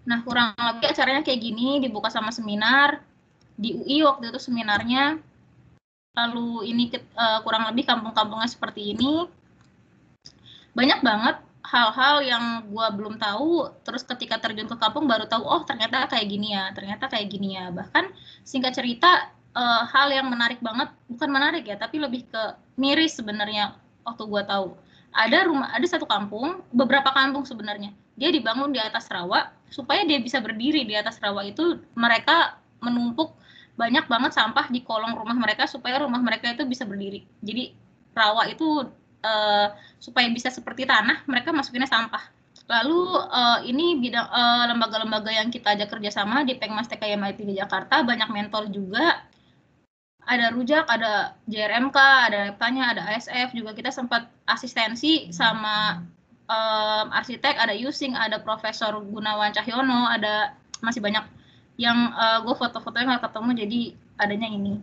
Nah 0.09 0.25
kurang 0.25 0.57
lebih 0.57 0.97
acaranya 0.97 1.21
kayak 1.21 1.45
gini, 1.45 1.77
dibuka 1.77 2.09
sama 2.09 2.33
seminar. 2.33 3.05
Di 3.53 3.77
UI 3.77 4.01
waktu 4.09 4.33
itu 4.33 4.41
seminarnya. 4.41 5.21
Lalu 6.17 6.73
ini 6.73 6.89
uh, 7.21 7.45
kurang 7.45 7.69
lebih 7.69 7.85
kampung-kampungnya 7.85 8.49
seperti 8.49 8.97
ini. 8.97 9.29
Banyak 10.73 11.05
banget 11.05 11.37
hal-hal 11.69 12.25
yang 12.25 12.45
gue 12.65 12.87
belum 12.97 13.21
tahu 13.21 13.69
terus 13.85 14.09
ketika 14.09 14.41
terjun 14.41 14.65
ke 14.65 14.81
kampung 14.81 15.05
baru 15.05 15.29
tahu 15.29 15.45
oh 15.45 15.61
ternyata 15.69 16.09
kayak 16.09 16.27
gini 16.33 16.57
ya 16.57 16.73
ternyata 16.73 17.07
kayak 17.13 17.29
gini 17.29 17.61
ya 17.61 17.69
bahkan 17.69 18.09
singkat 18.43 18.75
cerita 18.75 19.29
uh, 19.53 19.85
hal 19.87 20.11
yang 20.11 20.27
menarik 20.33 20.59
banget 20.65 20.89
bukan 21.07 21.31
menarik 21.31 21.69
ya 21.69 21.77
tapi 21.77 22.01
lebih 22.01 22.27
ke 22.27 22.43
miris 22.81 23.21
sebenarnya 23.21 23.77
waktu 24.03 24.25
gue 24.25 24.43
tahu 24.49 24.75
ada 25.11 25.39
rumah 25.47 25.75
ada 25.75 25.87
satu 25.87 26.07
kampung 26.07 26.63
beberapa 26.71 27.11
kampung 27.11 27.43
sebenarnya. 27.43 27.91
Dia 28.15 28.31
dibangun 28.31 28.71
di 28.71 28.79
atas 28.79 29.11
rawa 29.11 29.51
supaya 29.71 30.07
dia 30.07 30.19
bisa 30.23 30.39
berdiri 30.39 30.87
di 30.87 30.95
atas 30.95 31.19
rawa 31.19 31.47
itu 31.47 31.79
mereka 31.95 32.59
menumpuk 32.83 33.35
banyak 33.79 34.05
banget 34.07 34.33
sampah 34.37 34.69
di 34.69 34.85
kolong 34.85 35.17
rumah 35.17 35.37
mereka 35.37 35.65
supaya 35.65 36.03
rumah 36.03 36.21
mereka 36.21 36.53
itu 36.53 36.67
bisa 36.69 36.85
berdiri. 36.85 37.25
Jadi 37.41 37.73
rawa 38.13 38.51
itu 38.51 38.87
uh, 39.25 39.67
supaya 39.97 40.29
bisa 40.29 40.53
seperti 40.53 40.85
tanah 40.85 41.25
mereka 41.25 41.55
masukinnya 41.55 41.89
sampah. 41.89 42.21
Lalu 42.71 43.01
uh, 43.35 43.59
ini 43.67 43.99
bidang 43.99 44.31
lembaga-lembaga 44.71 45.31
uh, 45.35 45.37
yang 45.43 45.51
kita 45.51 45.75
ajak 45.75 45.91
kerjasama 45.91 46.47
di 46.47 46.55
Pengmas 46.55 46.87
TKMIT 46.87 47.43
di 47.43 47.59
Jakarta 47.59 48.07
banyak 48.07 48.31
mentor 48.31 48.71
juga 48.71 49.27
ada 50.31 50.55
rujak, 50.55 50.87
ada 50.87 51.35
JRMK, 51.51 51.99
ada 51.99 52.39
Leptanya, 52.55 52.95
ada 52.95 53.03
ASF 53.11 53.51
juga 53.51 53.75
kita 53.75 53.91
sempat 53.91 54.31
asistensi 54.47 55.35
sama 55.35 56.07
um, 56.47 57.07
arsitek, 57.11 57.59
ada 57.59 57.75
Yusing, 57.75 58.15
ada 58.15 58.39
Profesor 58.39 58.95
Gunawan 59.03 59.51
Cahyono, 59.51 60.07
ada 60.07 60.55
masih 60.87 61.03
banyak 61.03 61.27
yang 61.83 62.15
uh, 62.15 62.47
gue 62.47 62.55
foto-fotonya 62.55 63.19
nggak 63.19 63.25
ketemu 63.27 63.51
jadi 63.59 63.81
adanya 64.23 64.49
ini. 64.55 64.75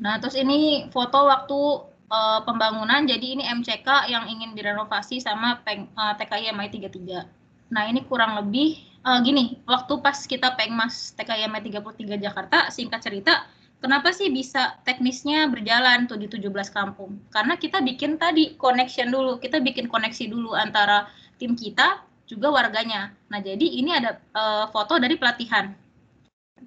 Nah 0.00 0.16
terus 0.16 0.40
ini 0.40 0.88
foto 0.88 1.28
waktu 1.28 1.60
uh, 2.08 2.40
pembangunan 2.48 3.04
jadi 3.04 3.36
ini 3.36 3.44
MCK 3.44 4.08
yang 4.08 4.24
ingin 4.32 4.56
direnovasi 4.56 5.20
sama 5.20 5.60
peng, 5.68 5.92
uh, 6.00 6.16
TKI 6.16 6.48
MI 6.56 6.72
33. 6.72 7.76
Nah 7.76 7.82
ini 7.92 8.00
kurang 8.08 8.40
lebih 8.40 8.80
uh, 9.04 9.20
gini 9.20 9.60
waktu 9.68 10.00
pas 10.00 10.16
kita 10.24 10.56
pengmas 10.56 11.12
TKI 11.12 11.44
MI 11.50 11.60
33 11.60 12.24
Jakarta 12.24 12.72
singkat 12.72 13.04
cerita 13.04 13.44
Kenapa 13.84 14.16
sih 14.16 14.32
bisa 14.32 14.80
teknisnya 14.88 15.44
berjalan 15.52 16.08
tuh 16.08 16.16
di 16.16 16.24
17 16.24 16.48
kampung? 16.72 17.20
Karena 17.28 17.60
kita 17.60 17.84
bikin 17.84 18.16
tadi 18.16 18.56
connection 18.56 19.12
dulu, 19.12 19.36
kita 19.36 19.60
bikin 19.60 19.92
koneksi 19.92 20.24
dulu 20.32 20.56
antara 20.56 21.04
tim 21.36 21.52
kita 21.52 22.00
juga 22.24 22.48
warganya. 22.48 23.12
Nah, 23.28 23.44
jadi 23.44 23.60
ini 23.60 23.92
ada 23.92 24.16
uh, 24.32 24.72
foto 24.72 24.96
dari 24.96 25.20
pelatihan. 25.20 25.76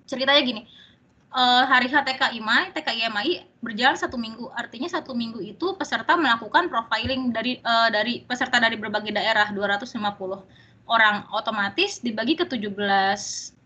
ceritanya 0.06 0.46
gini, 0.46 0.62
uh, 1.34 1.66
hari 1.66 1.90
HTKIMI, 1.90 2.78
TKIMI 2.78 3.66
berjalan 3.66 3.98
satu 3.98 4.14
minggu. 4.14 4.54
Artinya 4.54 4.86
satu 4.86 5.18
minggu 5.18 5.42
itu 5.42 5.74
peserta 5.74 6.14
melakukan 6.14 6.70
profiling 6.70 7.34
dari 7.34 7.58
uh, 7.66 7.90
dari 7.90 8.22
peserta 8.30 8.62
dari 8.62 8.78
berbagai 8.78 9.10
daerah 9.10 9.50
250 9.50 9.98
orang 10.86 11.26
otomatis 11.34 11.98
dibagi 11.98 12.38
ke 12.38 12.46
17 12.46 13.57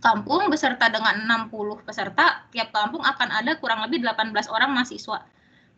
kampung 0.00 0.46
beserta 0.52 0.86
dengan 0.92 1.48
60 1.50 1.82
peserta. 1.86 2.46
Tiap 2.52 2.70
kampung 2.70 3.02
akan 3.02 3.28
ada 3.32 3.58
kurang 3.58 3.82
lebih 3.86 4.02
18 4.04 4.34
orang 4.50 4.70
mahasiswa. 4.74 5.24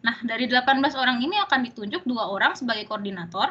Nah, 0.02 0.16
dari 0.22 0.46
18 0.46 0.78
orang 0.94 1.18
ini 1.18 1.34
akan 1.42 1.66
ditunjuk 1.70 2.06
dua 2.06 2.30
orang 2.30 2.54
sebagai 2.54 2.86
koordinator 2.86 3.50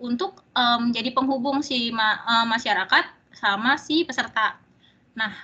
untuk 0.00 0.46
um, 0.54 0.90
menjadi 0.90 1.10
penghubung 1.12 1.60
si 1.60 1.90
ma 1.90 2.22
uh, 2.24 2.46
masyarakat 2.46 3.04
sama 3.34 3.74
si 3.76 4.06
peserta. 4.06 4.56
Nah, 5.18 5.34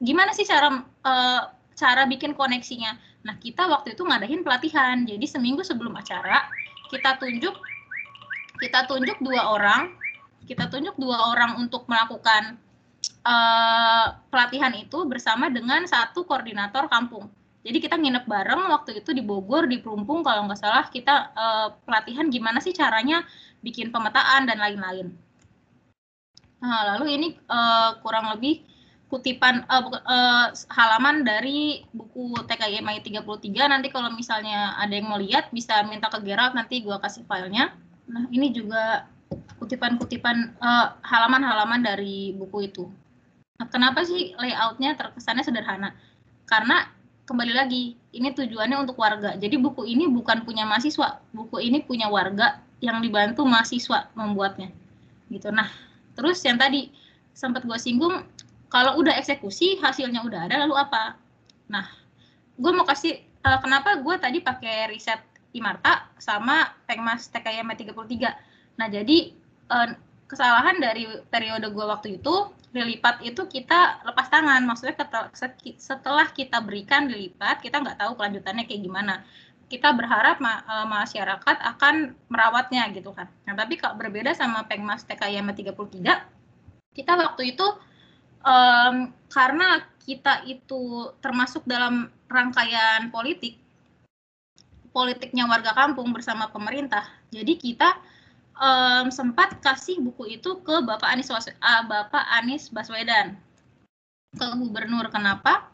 gimana 0.00 0.32
sih 0.32 0.48
cara 0.48 0.80
uh, 0.80 1.40
cara 1.76 2.02
bikin 2.08 2.32
koneksinya? 2.32 2.96
Nah, 3.22 3.36
kita 3.38 3.68
waktu 3.68 3.94
itu 3.94 4.02
ngadain 4.02 4.42
pelatihan. 4.42 5.04
Jadi 5.04 5.28
seminggu 5.28 5.62
sebelum 5.62 5.94
acara 5.94 6.48
kita 6.88 7.20
tunjuk 7.20 7.54
kita 8.58 8.86
tunjuk 8.86 9.18
dua 9.20 9.58
orang, 9.58 9.92
kita 10.46 10.70
tunjuk 10.70 10.94
dua 10.96 11.34
orang 11.34 11.58
untuk 11.60 11.84
melakukan 11.90 12.56
uh, 13.22 14.06
pelatihan 14.28 14.74
itu 14.74 15.02
bersama 15.06 15.48
dengan 15.48 15.86
satu 15.86 16.26
koordinator 16.26 16.86
kampung. 16.86 17.30
Jadi 17.62 17.78
kita 17.78 17.94
nginep 17.94 18.26
bareng 18.26 18.74
waktu 18.74 18.98
itu 18.98 19.14
di 19.14 19.22
Bogor, 19.22 19.70
di 19.70 19.78
Perumpung 19.78 20.26
kalau 20.26 20.50
nggak 20.50 20.58
salah 20.58 20.86
kita 20.90 21.30
uh, 21.30 21.68
pelatihan 21.86 22.26
gimana 22.26 22.58
sih 22.58 22.74
caranya 22.74 23.22
bikin 23.62 23.94
pemetaan 23.94 24.50
dan 24.50 24.58
lain-lain. 24.58 25.14
Nah, 26.62 26.94
lalu 26.94 27.18
ini 27.18 27.28
uh, 27.46 27.98
kurang 28.02 28.34
lebih 28.34 28.66
kutipan 29.12 29.68
uh, 29.68 29.84
uh, 30.08 30.48
halaman 30.72 31.20
dari 31.20 31.84
buku 31.92 32.32
TKIMI 32.48 33.04
33 33.04 33.28
nanti 33.68 33.92
kalau 33.92 34.08
misalnya 34.08 34.72
ada 34.80 34.96
yang 34.96 35.04
mau 35.04 35.20
lihat 35.20 35.52
bisa 35.52 35.84
minta 35.84 36.08
ke 36.08 36.16
Gerald 36.24 36.56
nanti 36.56 36.80
gua 36.80 36.96
kasih 36.96 37.28
filenya 37.28 37.76
nah 38.08 38.24
ini 38.32 38.48
juga 38.56 39.04
kutipan-kutipan 39.60 40.56
uh, 40.56 40.96
halaman-halaman 41.04 41.84
dari 41.84 42.32
buku 42.40 42.72
itu 42.72 42.88
kenapa 43.70 44.04
sih 44.06 44.36
layoutnya 44.36 44.96
terkesannya 44.96 45.44
sederhana? 45.44 45.90
Karena 46.48 46.88
kembali 47.24 47.52
lagi 47.54 47.96
ini 48.12 48.28
tujuannya 48.34 48.76
untuk 48.82 48.98
warga. 48.98 49.36
Jadi 49.36 49.56
buku 49.60 49.86
ini 49.88 50.08
bukan 50.08 50.44
punya 50.44 50.68
mahasiswa. 50.68 51.22
Buku 51.32 51.62
ini 51.62 51.84
punya 51.84 52.08
warga 52.12 52.60
yang 52.82 52.98
dibantu 53.00 53.46
mahasiswa 53.46 54.10
membuatnya. 54.18 54.72
Gitu. 55.30 55.48
Nah 55.52 55.70
terus 56.12 56.42
yang 56.44 56.60
tadi 56.60 56.92
sempat 57.32 57.64
gue 57.64 57.78
singgung 57.80 58.26
kalau 58.68 59.00
udah 59.00 59.16
eksekusi 59.16 59.80
hasilnya 59.80 60.20
udah 60.24 60.48
ada 60.48 60.66
lalu 60.66 60.76
apa? 60.76 61.16
Nah 61.72 61.86
gue 62.58 62.72
mau 62.72 62.84
kasih 62.84 63.20
uh, 63.46 63.58
kenapa 63.60 63.98
gue 63.98 64.14
tadi 64.18 64.38
pakai 64.42 64.90
riset 64.92 65.20
Imarta 65.52 66.08
sama 66.16 66.72
Pengmas 66.88 67.28
TKM 67.28 67.68
33 67.68 68.80
nah 68.80 68.88
jadi 68.88 69.36
uh, 69.68 69.92
kesalahan 70.24 70.80
dari 70.80 71.04
periode 71.28 71.68
gue 71.68 71.84
waktu 71.84 72.16
itu 72.16 72.48
dilipat 72.72 73.20
itu 73.22 73.44
kita 73.46 74.02
lepas 74.08 74.26
tangan. 74.32 74.64
Maksudnya 74.64 74.96
setelah 75.76 76.26
kita 76.32 76.58
berikan 76.64 77.06
dilipat 77.06 77.60
kita 77.60 77.78
nggak 77.78 78.00
tahu 78.00 78.16
kelanjutannya 78.16 78.64
kayak 78.64 78.82
gimana. 78.82 79.14
Kita 79.68 79.92
berharap 79.96 80.40
ma 80.40 80.64
uh, 80.68 80.84
masyarakat 80.88 81.56
akan 81.76 82.16
merawatnya 82.28 82.88
gitu 82.92 83.12
kan. 83.12 83.28
Nah 83.48 83.56
tapi 83.56 83.80
kalau 83.80 83.96
berbeda 83.96 84.32
sama 84.36 84.64
Pengmas 84.68 85.04
TKM 85.04 85.48
33 85.48 86.32
kita 86.92 87.12
waktu 87.16 87.56
itu 87.56 87.66
um, 88.44 89.08
karena 89.32 89.80
kita 90.02 90.44
itu 90.44 91.14
termasuk 91.24 91.64
dalam 91.64 92.12
rangkaian 92.28 93.08
politik 93.08 93.56
politiknya 94.92 95.48
warga 95.48 95.72
kampung 95.72 96.12
bersama 96.12 96.52
pemerintah 96.52 97.06
jadi 97.32 97.56
kita 97.56 97.96
um, 98.62 99.06
sempat 99.10 99.58
kasih 99.58 99.98
buku 99.98 100.38
itu 100.38 100.62
ke 100.62 100.74
Bapak 100.86 101.10
Anies 101.10 101.28
uh, 101.34 101.82
Bapak 101.84 102.22
Anies 102.38 102.70
Baswedan. 102.70 103.34
Ke 104.32 104.46
gubernur. 104.54 105.10
Kenapa? 105.10 105.68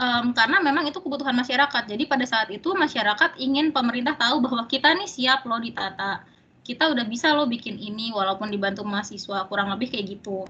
Um, 0.00 0.32
karena 0.32 0.60
memang 0.60 0.88
itu 0.88 1.00
kebutuhan 1.00 1.34
masyarakat. 1.36 1.82
Jadi 1.88 2.04
pada 2.08 2.24
saat 2.28 2.48
itu 2.52 2.72
masyarakat 2.72 3.36
ingin 3.40 3.72
pemerintah 3.72 4.16
tahu 4.16 4.44
bahwa 4.44 4.64
kita 4.68 4.92
nih 4.96 5.08
siap 5.08 5.44
loh 5.48 5.60
ditata. 5.60 6.24
Kita 6.64 6.92
udah 6.92 7.04
bisa 7.08 7.32
loh 7.32 7.48
bikin 7.48 7.80
ini 7.80 8.12
walaupun 8.12 8.52
dibantu 8.52 8.84
mahasiswa 8.84 9.48
kurang 9.48 9.72
lebih 9.72 9.90
kayak 9.92 10.20
gitu. 10.20 10.44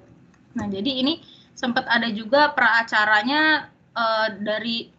Nah 0.55 0.67
jadi 0.67 1.03
ini 1.03 1.23
sempat 1.55 1.87
ada 1.87 2.07
juga 2.13 2.53
praacaranya 2.55 3.73
uh, 3.95 4.29
dari 4.39 4.91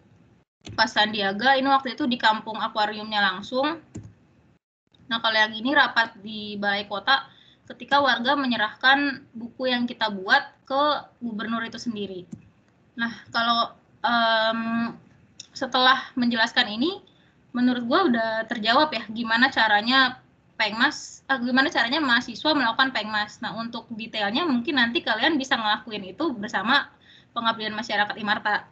Pak 0.62 0.90
Sandiaga. 0.90 1.56
Ini 1.56 1.68
waktu 1.72 1.96
itu 1.96 2.04
di 2.10 2.20
kampung 2.20 2.60
akuariumnya 2.60 3.22
langsung. 3.22 3.80
Nah 5.12 5.20
kalau 5.20 5.36
yang 5.36 5.52
ini 5.52 5.76
rapat 5.76 6.16
di 6.24 6.56
balai 6.56 6.88
kota 6.88 7.28
ketika 7.68 8.00
warga 8.00 8.40
menyerahkan 8.40 9.28
buku 9.36 9.68
yang 9.68 9.84
kita 9.84 10.08
buat 10.08 10.64
ke 10.64 10.84
gubernur 11.20 11.60
itu 11.68 11.76
sendiri. 11.76 12.24
Nah 12.96 13.12
kalau 13.36 13.76
um, 14.08 14.96
setelah 15.52 16.00
menjelaskan 16.16 16.72
ini, 16.72 17.04
menurut 17.52 17.84
gue 17.84 18.00
udah 18.16 18.48
terjawab 18.48 18.96
ya 18.96 19.04
gimana 19.12 19.52
caranya 19.52 20.24
pengmas 20.56 21.28
uh, 21.28 21.40
gimana 21.42 21.68
caranya 21.68 22.00
mahasiswa 22.00 22.56
melakukan 22.56 22.96
pengmas. 22.96 23.44
Nah 23.44 23.52
untuk 23.60 23.92
detailnya 23.92 24.48
mungkin 24.48 24.80
nanti 24.80 25.04
kalian 25.04 25.36
bisa 25.36 25.60
ngelakuin 25.60 26.16
itu 26.16 26.32
bersama 26.32 26.88
pengabdian 27.36 27.76
masyarakat 27.76 28.16
Imarta. 28.16 28.64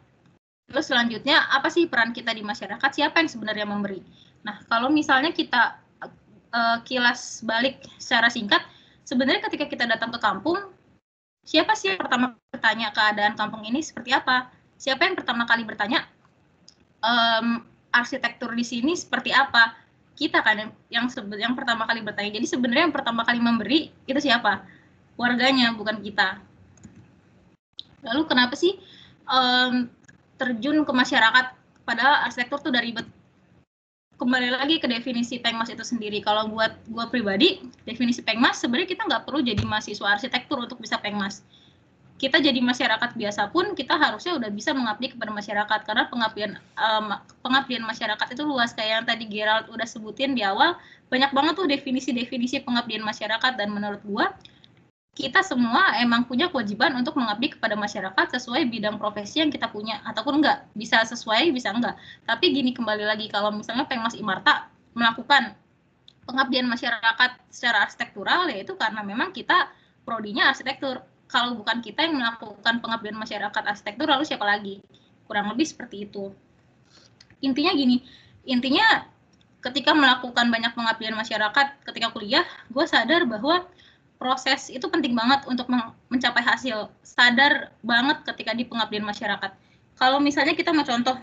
Terus 0.70 0.86
selanjutnya 0.86 1.50
apa 1.50 1.68
sih 1.68 1.90
peran 1.90 2.14
kita 2.16 2.30
di 2.32 2.40
masyarakat? 2.46 2.90
Siapa 2.94 3.20
yang 3.20 3.28
sebenarnya 3.28 3.66
memberi? 3.66 4.00
Nah 4.46 4.62
kalau 4.70 4.88
misalnya 4.88 5.34
kita 5.34 5.76
uh, 6.54 6.78
kilas 6.86 7.42
balik 7.42 7.82
secara 7.96 8.30
singkat 8.30 8.62
sebenarnya 9.06 9.46
ketika 9.50 9.66
kita 9.66 9.84
datang 9.86 10.14
ke 10.14 10.18
kampung 10.22 10.58
siapa 11.42 11.74
sih 11.74 11.94
yang 11.94 12.00
pertama 12.00 12.36
bertanya 12.52 12.92
keadaan 12.92 13.34
kampung 13.34 13.64
ini 13.66 13.80
seperti 13.80 14.14
apa 14.14 14.52
siapa 14.76 15.08
yang 15.08 15.16
pertama 15.16 15.48
kali 15.48 15.64
bertanya 15.64 16.06
um, 17.02 17.64
arsitektur 17.90 18.54
di 18.54 18.62
sini 18.62 18.94
seperti 18.94 19.34
apa 19.34 19.74
kita 20.20 20.44
kan 20.44 20.56
yang 20.60 20.70
yang, 20.92 21.06
yang 21.40 21.54
pertama 21.56 21.88
kali 21.88 22.04
bertanya. 22.04 22.36
Jadi 22.36 22.44
sebenarnya 22.44 22.92
yang 22.92 22.94
pertama 22.94 23.24
kali 23.24 23.40
memberi 23.40 23.88
itu 24.04 24.20
siapa? 24.20 24.60
Warganya, 25.16 25.72
bukan 25.72 26.04
kita. 26.04 26.36
Lalu 28.04 28.28
kenapa 28.28 28.52
sih 28.52 28.76
um, 29.24 29.88
terjun 30.36 30.84
ke 30.84 30.92
masyarakat 30.92 31.56
padahal 31.88 32.28
arsitektur 32.28 32.60
tuh 32.60 32.72
dari? 32.72 32.92
Kembali 34.20 34.52
lagi 34.52 34.76
ke 34.76 34.84
definisi 34.84 35.40
pengmas 35.40 35.72
itu 35.72 35.80
sendiri. 35.80 36.20
Kalau 36.20 36.44
buat 36.52 36.76
gue 36.92 37.04
pribadi, 37.08 37.64
definisi 37.88 38.20
pengmas 38.20 38.60
sebenarnya 38.60 38.92
kita 38.92 39.08
nggak 39.08 39.24
perlu 39.24 39.40
jadi 39.40 39.64
mahasiswa 39.64 40.12
arsitektur 40.12 40.60
untuk 40.60 40.76
bisa 40.76 41.00
pengmas. 41.00 41.40
Kita 42.20 42.36
jadi 42.36 42.60
masyarakat 42.60 43.16
biasa 43.16 43.48
pun 43.48 43.72
kita 43.72 43.96
harusnya 43.96 44.36
udah 44.36 44.52
bisa 44.52 44.76
mengabdi 44.76 45.16
kepada 45.16 45.32
masyarakat 45.32 45.80
karena 45.88 46.04
pengabdian 46.12 46.52
um, 46.76 47.16
pengabdian 47.40 47.80
masyarakat 47.80 48.36
itu 48.36 48.44
luas. 48.44 48.76
Kayak 48.76 48.92
yang 48.92 49.04
tadi 49.08 49.24
Gerald 49.24 49.72
udah 49.72 49.88
sebutin 49.88 50.36
di 50.36 50.44
awal 50.44 50.76
banyak 51.08 51.32
banget 51.32 51.56
tuh 51.56 51.64
definisi-definisi 51.64 52.60
pengabdian 52.60 53.00
masyarakat. 53.00 53.56
Dan 53.56 53.72
menurut 53.72 54.04
gua 54.04 54.36
kita 55.20 55.44
semua 55.44 56.00
emang 56.00 56.24
punya 56.24 56.48
kewajiban 56.48 56.96
untuk 56.96 57.20
mengabdi 57.20 57.52
kepada 57.52 57.76
masyarakat 57.76 58.26
sesuai 58.40 58.64
bidang 58.72 58.96
profesi 58.96 59.44
yang 59.44 59.52
kita 59.52 59.68
punya. 59.68 60.00
Ataupun 60.08 60.40
enggak. 60.40 60.64
Bisa 60.72 61.04
sesuai 61.04 61.52
bisa 61.52 61.70
enggak. 61.76 62.00
Tapi 62.24 62.56
gini 62.56 62.72
kembali 62.72 63.04
lagi. 63.04 63.28
Kalau 63.28 63.52
misalnya 63.52 63.84
Pengmas 63.84 64.16
Imarta 64.16 64.72
melakukan 64.96 65.52
pengabdian 66.24 66.64
masyarakat 66.64 67.30
secara 67.52 67.84
arsitektural 67.84 68.48
yaitu 68.48 68.72
karena 68.80 69.04
memang 69.04 69.30
kita 69.36 69.68
prodinya 70.08 70.48
arsitektur. 70.48 71.04
Kalau 71.30 71.54
bukan 71.54 71.78
kita 71.84 72.08
yang 72.08 72.18
melakukan 72.18 72.82
pengabdian 72.82 73.14
masyarakat 73.14 73.62
arsitektur 73.62 74.08
lalu 74.08 74.26
siapa 74.26 74.42
lagi? 74.42 74.82
Kurang 75.28 75.52
lebih 75.52 75.68
seperti 75.68 76.10
itu. 76.10 76.34
Intinya 77.44 77.70
gini. 77.76 78.02
Intinya 78.48 79.06
ketika 79.60 79.92
melakukan 79.92 80.48
banyak 80.48 80.72
pengabdian 80.72 81.12
masyarakat 81.12 81.84
ketika 81.84 82.08
kuliah 82.10 82.42
gue 82.72 82.84
sadar 82.88 83.28
bahwa 83.28 83.68
proses 84.20 84.68
itu 84.68 84.84
penting 84.92 85.16
banget 85.16 85.48
untuk 85.48 85.64
mencapai 86.12 86.44
hasil. 86.44 86.92
Sadar 87.00 87.72
banget 87.80 88.20
ketika 88.28 88.52
di 88.52 88.68
pengabdian 88.68 89.02
masyarakat. 89.08 89.56
Kalau 89.96 90.20
misalnya 90.20 90.52
kita 90.52 90.76
mau 90.76 90.84
contoh 90.84 91.16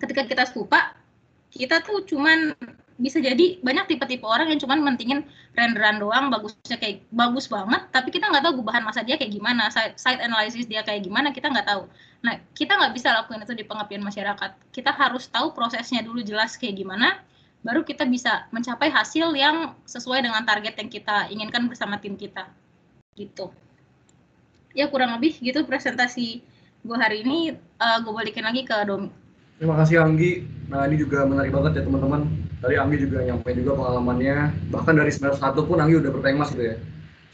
ketika 0.00 0.24
kita 0.24 0.44
stupa 0.48 0.96
kita 1.52 1.80
tuh 1.84 2.04
cuman 2.04 2.52
bisa 2.98 3.22
jadi 3.22 3.62
banyak 3.62 3.94
tipe-tipe 3.94 4.26
orang 4.26 4.50
yang 4.50 4.58
cuman 4.58 4.82
mentingin 4.82 5.22
renderan 5.54 6.02
doang 6.02 6.34
bagusnya 6.34 6.76
kayak 6.76 7.06
bagus 7.14 7.46
banget 7.46 7.86
tapi 7.94 8.10
kita 8.10 8.26
nggak 8.26 8.42
tahu 8.42 8.60
gubahan 8.60 8.82
masa 8.82 9.06
dia 9.06 9.14
kayak 9.14 9.32
gimana 9.32 9.70
site 9.70 10.18
analysis 10.18 10.66
dia 10.66 10.82
kayak 10.82 11.06
gimana 11.06 11.30
kita 11.30 11.48
nggak 11.48 11.66
tahu. 11.66 11.86
Nah 12.26 12.42
kita 12.58 12.74
nggak 12.74 12.92
bisa 12.98 13.14
lakuin 13.14 13.42
itu 13.42 13.54
di 13.54 13.64
pengabdian 13.64 14.02
masyarakat. 14.02 14.50
Kita 14.74 14.90
harus 14.92 15.30
tahu 15.30 15.54
prosesnya 15.54 16.02
dulu 16.02 16.20
jelas 16.26 16.58
kayak 16.58 16.78
gimana 16.78 17.22
baru 17.62 17.82
kita 17.82 18.06
bisa 18.06 18.46
mencapai 18.54 18.88
hasil 18.88 19.34
yang 19.34 19.74
sesuai 19.84 20.22
dengan 20.22 20.42
target 20.46 20.78
yang 20.78 20.90
kita 20.90 21.26
inginkan 21.30 21.66
bersama 21.66 21.98
tim 21.98 22.14
kita 22.14 22.46
gitu 23.18 23.50
ya 24.78 24.86
kurang 24.86 25.18
lebih 25.18 25.42
gitu 25.42 25.66
presentasi 25.66 26.42
gue 26.86 26.96
hari 26.96 27.26
ini 27.26 27.58
uh, 27.82 27.98
gue 28.02 28.12
balikin 28.14 28.46
lagi 28.46 28.62
ke 28.62 28.76
Domi. 28.86 29.10
Terima 29.58 29.74
kasih 29.82 29.98
Anggi. 29.98 30.46
Nah 30.70 30.86
ini 30.86 31.02
juga 31.02 31.26
menarik 31.26 31.50
banget 31.50 31.82
ya 31.82 31.82
teman-teman. 31.82 32.30
Tadi 32.62 32.74
Anggi 32.78 32.96
juga 33.02 33.26
nyampe 33.26 33.50
juga 33.58 33.74
pengalamannya. 33.74 34.36
Bahkan 34.70 34.94
dari 34.94 35.10
semester 35.10 35.42
satu 35.42 35.66
pun 35.66 35.82
Anggi 35.82 35.98
udah 35.98 36.10
berpengmas 36.14 36.54
gitu 36.54 36.74
ya. 36.74 36.76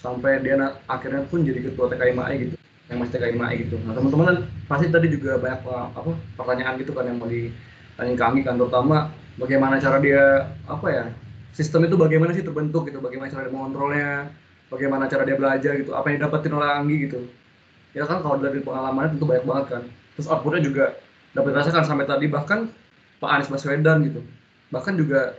Sampai 0.01 0.41
dia 0.41 0.57
akhirnya 0.89 1.29
pun 1.29 1.45
jadi 1.45 1.61
ketua 1.69 1.93
TKIMAE 1.93 2.35
gitu. 2.41 2.55
Yang 2.89 2.99
masih 3.05 3.13
TKIMAE 3.21 3.55
gitu. 3.69 3.77
Nah 3.85 3.93
teman-teman 3.93 4.49
pasti 4.65 4.89
tadi 4.89 5.07
juga 5.13 5.37
banyak 5.37 5.61
apa 5.69 6.13
pertanyaan 6.41 6.75
gitu 6.81 6.97
kan 6.97 7.05
yang 7.05 7.21
mau 7.21 7.29
ditanya 7.29 8.13
ke 8.17 8.41
kan. 8.41 8.55
Terutama 8.57 8.97
bagaimana 9.41 9.79
cara 9.83 9.99
dia 9.99 10.51
apa 10.67 10.87
ya 10.91 11.05
sistem 11.55 11.87
itu 11.87 11.95
bagaimana 11.95 12.35
sih 12.35 12.43
terbentuk 12.43 12.91
gitu. 12.91 12.99
Bagaimana 12.99 13.31
cara 13.31 13.47
dia 13.47 13.55
mengontrolnya. 13.55 14.13
Bagaimana 14.73 15.07
cara 15.07 15.23
dia 15.23 15.37
belajar 15.39 15.73
gitu. 15.79 15.95
Apa 15.95 16.11
yang 16.11 16.27
dapetin 16.27 16.55
oleh 16.57 16.67
Anggi 16.67 16.97
gitu. 17.07 17.21
Ya 17.95 18.09
kan 18.09 18.25
kalau 18.27 18.43
dari 18.43 18.59
pengalamannya 18.59 19.15
tentu 19.15 19.27
banyak 19.29 19.47
banget 19.47 19.67
kan. 19.71 19.83
Terus 20.19 20.27
outputnya 20.27 20.63
juga 20.67 20.85
dapat 21.35 21.51
dirasakan 21.51 21.85
sampai 21.87 22.07
tadi 22.07 22.27
bahkan 22.31 22.71
Pak 23.19 23.31
Anies 23.31 23.51
Baswedan 23.51 24.07
gitu 24.07 24.23
bahkan 24.71 24.95
juga 24.95 25.39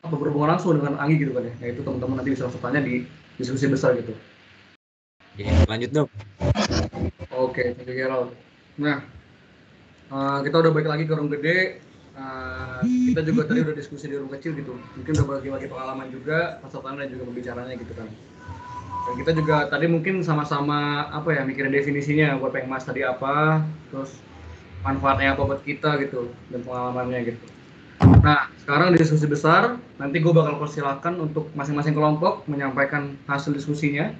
apa 0.00 0.14
berhubungan 0.16 0.56
langsung 0.56 0.76
dengan 0.76 0.96
Anggi 1.00 1.20
gitu 1.20 1.32
kan 1.36 1.44
ya 1.44 1.54
nah 1.60 1.68
itu 1.68 1.80
teman-teman 1.84 2.16
nanti 2.20 2.30
bisa 2.32 2.48
langsung 2.48 2.62
tanya 2.64 2.80
di 2.80 3.04
diskusi 3.36 3.68
besar 3.68 3.96
gitu 3.96 4.12
ya, 5.36 5.52
lanjut 5.68 5.90
dong 5.92 6.08
oke 7.32 7.52
okay, 7.52 7.76
thank 7.76 7.88
you 7.88 7.96
Gerald 7.96 8.32
nah 8.80 9.04
uh, 10.12 10.40
kita 10.40 10.56
udah 10.60 10.70
balik 10.72 10.88
lagi 10.88 11.04
ke 11.04 11.12
ruang 11.12 11.32
gede 11.32 11.80
uh, 12.16 12.80
kita 12.82 13.20
juga 13.26 13.50
tadi 13.50 13.58
udah 13.66 13.74
diskusi 13.76 14.10
di 14.10 14.16
ruang 14.16 14.32
kecil 14.34 14.56
gitu 14.56 14.74
mungkin 14.96 15.12
udah 15.18 15.26
bagi-bagi 15.26 15.66
pengalaman 15.68 16.08
juga 16.10 16.58
pasokan 16.64 16.98
dan 16.98 17.10
juga 17.10 17.28
pembicaranya 17.28 17.74
gitu 17.76 17.92
kan 17.94 18.08
dan 19.00 19.14
kita 19.16 19.30
juga 19.32 19.56
tadi 19.66 19.86
mungkin 19.88 20.20
sama-sama 20.20 21.08
apa 21.08 21.32
ya 21.32 21.42
mikirin 21.42 21.72
definisinya 21.72 22.36
buat 22.36 22.52
pengmas 22.52 22.84
tadi 22.84 23.02
apa 23.02 23.64
terus 23.88 24.12
manfaatnya 24.84 25.36
apa 25.36 25.42
buat 25.44 25.60
kita 25.64 26.00
gitu 26.04 26.32
dan 26.48 26.60
pengalamannya 26.64 27.32
gitu. 27.32 27.44
Nah, 28.24 28.48
sekarang 28.64 28.96
diskusi 28.96 29.28
besar, 29.28 29.76
nanti 30.00 30.24
gue 30.24 30.32
bakal 30.32 30.56
persilahkan 30.56 31.20
untuk 31.20 31.52
masing-masing 31.52 31.92
kelompok 31.92 32.48
menyampaikan 32.48 33.16
hasil 33.28 33.52
diskusinya, 33.52 34.12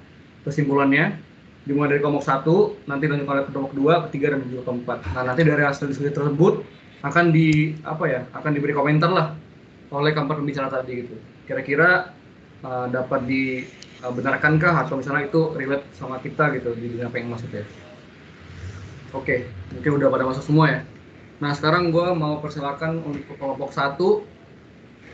kesimpulannya, 0.45 1.17
dimulai 1.65 1.97
dari 1.97 2.01
kelompok 2.01 2.25
satu, 2.25 2.77
nanti 2.85 3.09
lanjut 3.09 3.25
ke 3.25 3.49
kelompok 3.53 3.73
dua, 3.73 3.93
ketiga 4.09 4.37
dan 4.37 4.45
juga 4.45 4.69
keempat. 4.69 4.97
Nah, 5.17 5.23
nanti 5.33 5.41
dari 5.41 5.61
hasil 5.65 5.89
diskusi 5.89 6.13
tersebut 6.13 6.61
akan 7.01 7.25
di 7.33 7.77
apa 7.81 8.03
ya, 8.05 8.21
akan 8.33 8.51
diberi 8.53 8.73
komentar 8.73 9.09
lah 9.09 9.27
oleh 9.91 10.13
keempat 10.15 10.37
pembicara 10.37 10.69
tadi 10.69 11.05
gitu. 11.05 11.15
Kira-kira 11.49 12.13
uh, 12.63 12.87
dapat 12.87 13.27
dibenarkankah 13.27 14.87
atau 14.87 15.01
misalnya 15.01 15.27
itu 15.27 15.51
relate 15.57 15.85
sama 15.97 16.21
kita 16.21 16.53
gitu 16.55 16.71
di 16.77 17.01
apa 17.01 17.15
yang 17.17 17.33
maksudnya. 17.33 17.65
Oke, 19.11 19.43
mungkin 19.75 19.99
udah 19.99 20.07
pada 20.07 20.23
masuk 20.23 20.43
semua 20.47 20.65
ya. 20.71 20.81
Nah, 21.43 21.51
sekarang 21.57 21.91
gue 21.91 22.07
mau 22.15 22.39
persilakan 22.39 23.03
untuk 23.03 23.35
kelompok 23.35 23.73
satu 23.75 24.23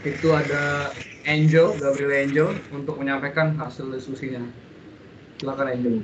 itu 0.05 0.29
ada 0.29 0.93
Angel, 1.25 1.73
Gabriel 1.81 2.13
Angel 2.13 2.49
untuk 2.69 3.01
menyampaikan 3.01 3.57
hasil 3.57 3.89
diskusinya. 3.89 4.45
Silakan 5.41 5.67
Angel. 5.73 5.95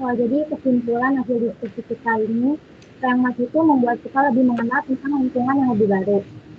Oh, 0.00 0.12
jadi 0.12 0.48
kesimpulan 0.52 1.16
hasil 1.22 1.36
diskusi 1.38 1.80
kita 1.88 2.12
ini, 2.24 2.60
Mas 3.00 3.36
itu 3.40 3.58
membuat 3.58 3.96
kita 4.04 4.20
lebih 4.28 4.44
mengenal 4.44 4.80
tentang 4.84 5.12
lingkungan 5.24 5.56
yang 5.56 5.70
lebih 5.72 5.88
baru, 5.88 6.18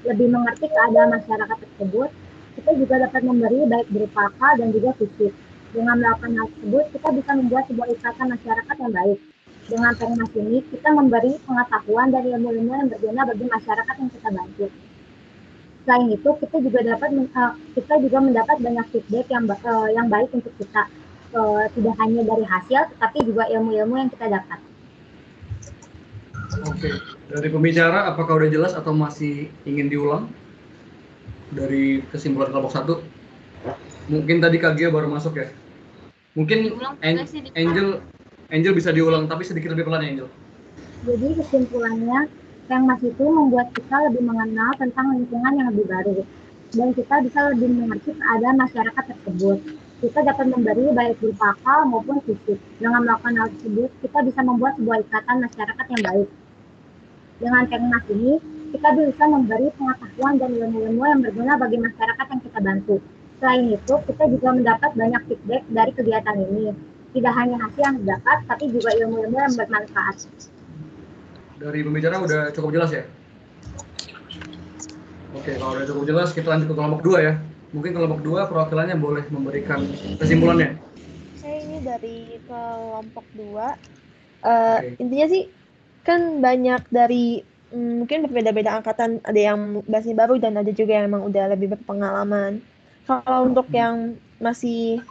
lebih 0.10 0.28
mengerti 0.34 0.66
keadaan 0.74 1.10
masyarakat 1.14 1.58
tersebut. 1.62 2.10
Kita 2.58 2.72
juga 2.76 2.96
dapat 3.08 3.22
memberi 3.24 3.60
baik 3.70 3.88
berupa 3.94 4.28
akal 4.28 4.54
dan 4.58 4.74
juga 4.74 4.90
fisik. 4.98 5.34
Dengan 5.72 6.04
melakukan 6.04 6.32
hal 6.36 6.48
tersebut, 6.52 6.86
kita 6.98 7.08
bisa 7.16 7.32
membuat 7.38 7.64
sebuah 7.72 7.88
ikatan 7.96 8.28
masyarakat 8.36 8.76
yang 8.76 8.92
baik 8.92 9.20
dengan 9.72 9.94
Pengmas 9.96 10.32
ini, 10.36 10.60
kita 10.68 10.90
memberi 10.92 11.38
pengetahuan 11.48 12.12
dan 12.12 12.28
ilmu-ilmu 12.28 12.74
yang 12.76 12.90
berguna 12.92 13.22
bagi 13.24 13.46
masyarakat 13.48 13.96
yang 14.04 14.12
kita 14.12 14.30
bantu. 14.34 14.66
Selain 15.86 16.08
itu, 16.12 16.30
kita 16.44 16.58
juga 16.60 16.80
dapat 16.84 17.10
uh, 17.16 17.54
kita 17.78 17.94
juga 18.04 18.18
mendapat 18.20 18.58
banyak 18.60 18.86
feedback 18.92 19.28
yang 19.32 19.46
uh, 19.48 19.88
yang 19.94 20.08
baik 20.10 20.30
untuk 20.34 20.54
kita. 20.58 20.92
Uh, 21.32 21.64
tidak 21.72 21.96
hanya 22.04 22.28
dari 22.28 22.44
hasil, 22.44 22.92
tetapi 22.92 23.18
juga 23.24 23.48
ilmu-ilmu 23.48 23.96
yang 23.96 24.12
kita 24.12 24.28
dapat. 24.28 24.60
Oke, 26.52 26.92
dari 27.32 27.48
pembicara, 27.48 28.12
apakah 28.12 28.36
udah 28.36 28.52
jelas 28.52 28.76
atau 28.76 28.92
masih 28.92 29.48
ingin 29.64 29.88
diulang 29.88 30.28
dari 31.56 32.04
kesimpulan 32.12 32.52
kelompok 32.52 32.74
satu? 32.76 32.94
Mungkin 34.12 34.44
tadi 34.44 34.60
Kagia 34.60 34.92
baru 34.92 35.08
masuk 35.08 35.40
ya. 35.40 35.48
Mungkin 36.36 36.76
Angel 37.56 38.04
Angel 38.52 38.74
bisa 38.76 38.92
diulang 38.92 39.32
tapi 39.32 39.48
sedikit 39.48 39.72
lebih 39.72 39.88
pelan 39.88 40.04
ya 40.04 40.10
Angel. 40.12 40.30
Jadi 41.08 41.28
kesimpulannya 41.40 42.28
yang 42.68 42.84
Mas 42.84 43.00
itu 43.04 43.24
membuat 43.24 43.72
kita 43.72 44.12
lebih 44.12 44.24
mengenal 44.28 44.76
tentang 44.76 45.16
lingkungan 45.16 45.54
yang 45.56 45.68
lebih 45.72 45.88
baru 45.88 46.20
dan 46.72 46.88
kita 46.96 47.16
bisa 47.24 47.40
lebih 47.52 47.68
mengerti 47.68 48.12
keadaan 48.16 48.58
masyarakat 48.60 49.04
tersebut. 49.08 49.60
Kita 50.02 50.20
dapat 50.26 50.50
memberi 50.50 50.90
baik 50.98 51.20
berupa 51.22 51.54
akal 51.54 51.86
maupun 51.86 52.18
fisik. 52.26 52.58
Dengan 52.82 53.06
melakukan 53.06 53.38
hal 53.38 53.48
tersebut, 53.54 53.90
kita 54.02 54.20
bisa 54.26 54.40
membuat 54.42 54.74
sebuah 54.80 54.98
ikatan 55.06 55.38
masyarakat 55.46 55.86
yang 55.94 56.04
baik. 56.04 56.30
Dengan 57.42 57.66
Kengmas 57.66 58.06
ini, 58.14 58.38
kita 58.70 58.94
bisa 58.94 59.24
memberi 59.26 59.74
pengetahuan 59.74 60.38
dan 60.38 60.54
ilmu-ilmu 60.54 61.04
yang 61.04 61.20
berguna 61.26 61.58
bagi 61.58 61.82
masyarakat 61.82 62.26
yang 62.30 62.42
kita 62.46 62.60
bantu. 62.62 62.96
Selain 63.42 63.66
itu, 63.74 63.94
kita 64.06 64.24
juga 64.30 64.50
mendapat 64.54 64.94
banyak 64.94 65.22
feedback 65.26 65.64
dari 65.74 65.92
kegiatan 65.98 66.38
ini 66.38 66.70
tidak 67.12 67.34
hanya 67.36 67.58
hasil 67.60 67.82
yang 67.84 67.98
didapat, 68.00 68.38
tapi 68.48 68.64
juga 68.72 68.90
ilmu-ilmu 68.96 69.38
yang 69.42 69.54
bermanfaat. 69.58 70.16
Dari 71.60 71.80
pembicara 71.84 72.16
udah 72.24 72.42
cukup 72.56 72.70
jelas 72.72 72.92
ya? 72.96 73.04
Oke, 75.36 75.52
kalau 75.60 75.74
udah 75.76 75.88
cukup 75.88 76.04
jelas, 76.08 76.30
kita 76.32 76.48
lanjut 76.48 76.68
ke 76.72 76.76
kelompok 76.76 77.02
dua 77.04 77.18
ya. 77.20 77.34
Mungkin 77.72 77.92
kelompok 77.96 78.20
dua 78.24 78.42
perwakilannya 78.52 78.96
boleh 79.00 79.24
memberikan 79.32 79.80
kesimpulannya. 80.20 80.76
Saya 81.40 81.58
ini 81.64 81.78
dari 81.84 82.18
kelompok 82.48 83.26
dua. 83.36 83.76
Uh, 84.42 84.50
eh, 84.50 84.96
okay. 84.96 85.02
Intinya 85.04 85.28
sih, 85.32 85.44
kan 86.02 86.42
banyak 86.42 86.82
dari 86.90 87.46
mm, 87.74 88.06
mungkin 88.06 88.26
berbeda-beda 88.30 88.78
angkatan, 88.78 89.22
ada 89.22 89.40
yang 89.40 89.86
masih 89.86 90.18
baru 90.18 90.38
dan 90.42 90.58
ada 90.58 90.70
juga 90.74 90.98
yang 90.98 91.10
memang 91.10 91.30
udah 91.30 91.54
lebih 91.54 91.78
berpengalaman. 91.78 92.62
Kalau 93.06 93.50
untuk 93.50 93.68
yang 93.74 94.18
masih 94.42 95.02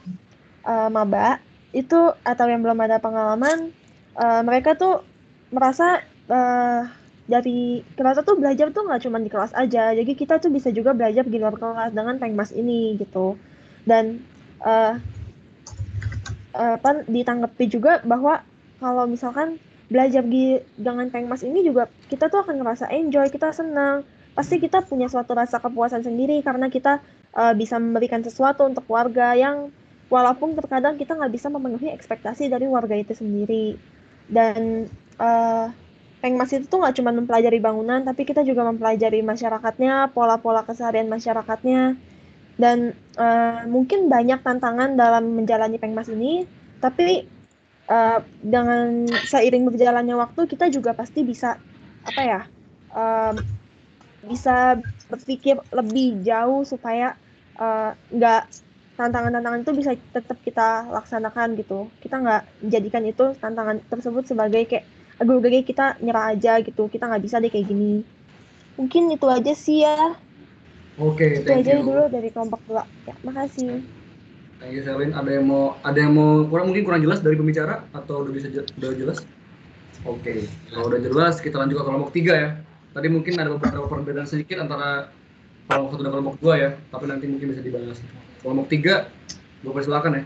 uh, 0.67 0.89
maba, 0.91 1.39
itu 1.71 2.15
atau 2.27 2.47
yang 2.51 2.63
belum 2.67 2.79
ada 2.83 2.99
pengalaman 2.99 3.71
uh, 4.19 4.43
mereka 4.43 4.75
tuh 4.75 5.07
merasa 5.55 6.03
uh, 6.27 6.83
dari 7.31 7.87
kelas 7.95 8.27
tuh 8.27 8.35
belajar 8.35 8.75
tuh 8.75 8.83
nggak 8.91 9.07
cuma 9.07 9.23
di 9.23 9.31
kelas 9.31 9.55
aja 9.55 9.95
jadi 9.95 10.13
kita 10.19 10.43
tuh 10.43 10.51
bisa 10.51 10.75
juga 10.75 10.91
belajar 10.91 11.23
di 11.23 11.39
luar 11.39 11.55
kelas 11.55 11.95
dengan 11.95 12.19
pengmas 12.19 12.51
ini 12.51 12.99
gitu 12.99 13.39
dan 13.87 14.19
uh, 14.67 14.99
uh, 16.59 16.75
apa 16.75 17.07
ditanggapi 17.07 17.71
juga 17.71 18.03
bahwa 18.03 18.43
kalau 18.83 19.07
misalkan 19.07 19.63
belajar 19.91 20.23
di 20.23 20.63
dengan 20.79 21.11
pengmas 21.11 21.43
ini 21.43 21.67
juga 21.67 21.91
kita 22.07 22.31
tuh 22.31 22.47
akan 22.47 22.63
ngerasa 22.63 22.87
enjoy 22.95 23.27
kita 23.29 23.51
senang. 23.51 24.07
Pasti 24.39 24.63
kita 24.63 24.87
punya 24.87 25.11
suatu 25.11 25.35
rasa 25.35 25.59
kepuasan 25.59 26.07
sendiri 26.07 26.39
karena 26.47 26.71
kita 26.71 27.03
uh, 27.35 27.53
bisa 27.59 27.77
memberikan 27.83 28.23
sesuatu 28.23 28.63
untuk 28.63 28.87
keluarga 28.87 29.35
yang 29.35 29.75
walaupun 30.07 30.55
terkadang 30.55 30.95
kita 30.95 31.19
nggak 31.19 31.35
bisa 31.35 31.51
memenuhi 31.51 31.91
ekspektasi 31.91 32.47
dari 32.47 32.71
warga 32.71 32.95
itu 32.95 33.19
sendiri. 33.19 33.75
Dan 34.31 34.87
uh, 35.19 35.69
Pengmas 36.21 36.53
itu 36.53 36.69
tuh 36.69 36.85
nggak 36.85 37.01
cuma 37.01 37.17
mempelajari 37.17 37.59
bangunan 37.65 38.05
tapi 38.05 38.29
kita 38.29 38.45
juga 38.45 38.61
mempelajari 38.69 39.25
masyarakatnya 39.27 40.15
pola-pola 40.15 40.63
keseharian 40.63 41.11
masyarakatnya. 41.11 41.99
Dan 42.55 42.95
uh, 43.19 43.67
mungkin 43.67 44.07
banyak 44.07 44.39
tantangan 44.47 44.95
dalam 44.95 45.35
menjalani 45.35 45.83
Pengmas 45.83 46.07
ini 46.07 46.47
tapi 46.79 47.40
uh, 47.91 48.19
dengan 48.41 49.11
seiring 49.27 49.67
berjalannya 49.67 50.15
waktu 50.15 50.47
kita 50.47 50.71
juga 50.71 50.95
pasti 50.95 51.27
bisa 51.27 51.59
apa 52.07 52.23
ya 52.23 52.41
uh, 52.95 53.35
bisa 54.25 54.79
berpikir 55.11 55.59
lebih 55.75 56.23
jauh 56.23 56.63
supaya 56.63 57.19
nggak 58.15 58.43
uh, 58.47 58.53
tantangan-tantangan 59.01 59.65
itu 59.65 59.73
bisa 59.73 59.91
tetap 60.13 60.37
kita 60.45 60.85
laksanakan 60.93 61.57
gitu. 61.57 61.89
Kita 62.05 62.21
nggak 62.21 62.43
menjadikan 62.65 63.03
itu 63.09 63.25
tantangan 63.41 63.81
tersebut 63.89 64.29
sebagai 64.29 64.69
kayak 64.69 64.85
aduh 65.21 65.41
udah 65.41 65.65
kita 65.65 65.97
nyerah 66.05 66.37
aja 66.37 66.61
gitu. 66.61 66.89
Kita 66.93 67.09
nggak 67.09 67.25
bisa 67.25 67.41
deh 67.41 67.49
kayak 67.49 67.69
gini. 67.69 68.05
Mungkin 68.77 69.13
itu 69.13 69.27
aja 69.29 69.53
sih 69.57 69.89
ya. 69.89 70.17
Oke 71.01 71.41
okay, 71.41 71.41
itu 71.41 71.49
aja 71.49 71.73
you. 71.81 71.85
dulu 71.85 72.05
dari 72.13 72.29
kelompok 72.29 72.61
dua. 72.69 72.85
Ya 73.09 73.17
makasih 73.25 73.81
Thank 74.61 74.77
you 74.77 74.85
Selin. 74.85 75.17
Ada 75.17 75.41
yang 75.41 75.47
mau 75.49 75.81
ada 75.81 75.99
yang 75.99 76.13
mau 76.13 76.45
kurang 76.45 76.69
mungkin 76.69 76.85
kurang 76.85 77.01
jelas 77.01 77.25
dari 77.25 77.35
pembicara 77.41 77.89
atau 77.97 78.29
udah 78.29 78.33
bisa 78.33 78.53
udah 78.53 78.91
jelas? 78.95 79.25
Oke, 80.05 80.21
okay. 80.21 80.39
kalau 80.73 80.89
udah 80.93 81.01
jelas 81.01 81.41
kita 81.41 81.61
lanjut 81.61 81.81
ke 81.81 81.85
kelompok 81.85 82.11
tiga 82.13 82.35
ya. 82.37 82.51
Tadi 82.93 83.09
mungkin 83.09 83.37
ada 83.41 83.53
beberapa 83.53 83.89
perbedaan 83.89 84.29
sedikit 84.29 84.61
antara 84.61 85.09
kelompok 85.69 85.97
satu 85.97 86.03
dan 86.05 86.13
kelompok 86.13 86.37
dua 86.41 86.55
ya, 86.59 86.71
tapi 86.93 87.05
nanti 87.09 87.25
mungkin 87.29 87.57
bisa 87.57 87.63
dibahas 87.65 87.99
kelompok 88.41 88.67
tiga 88.73 89.09
gue 89.61 89.73
persilakan 89.77 90.13
ya 90.17 90.25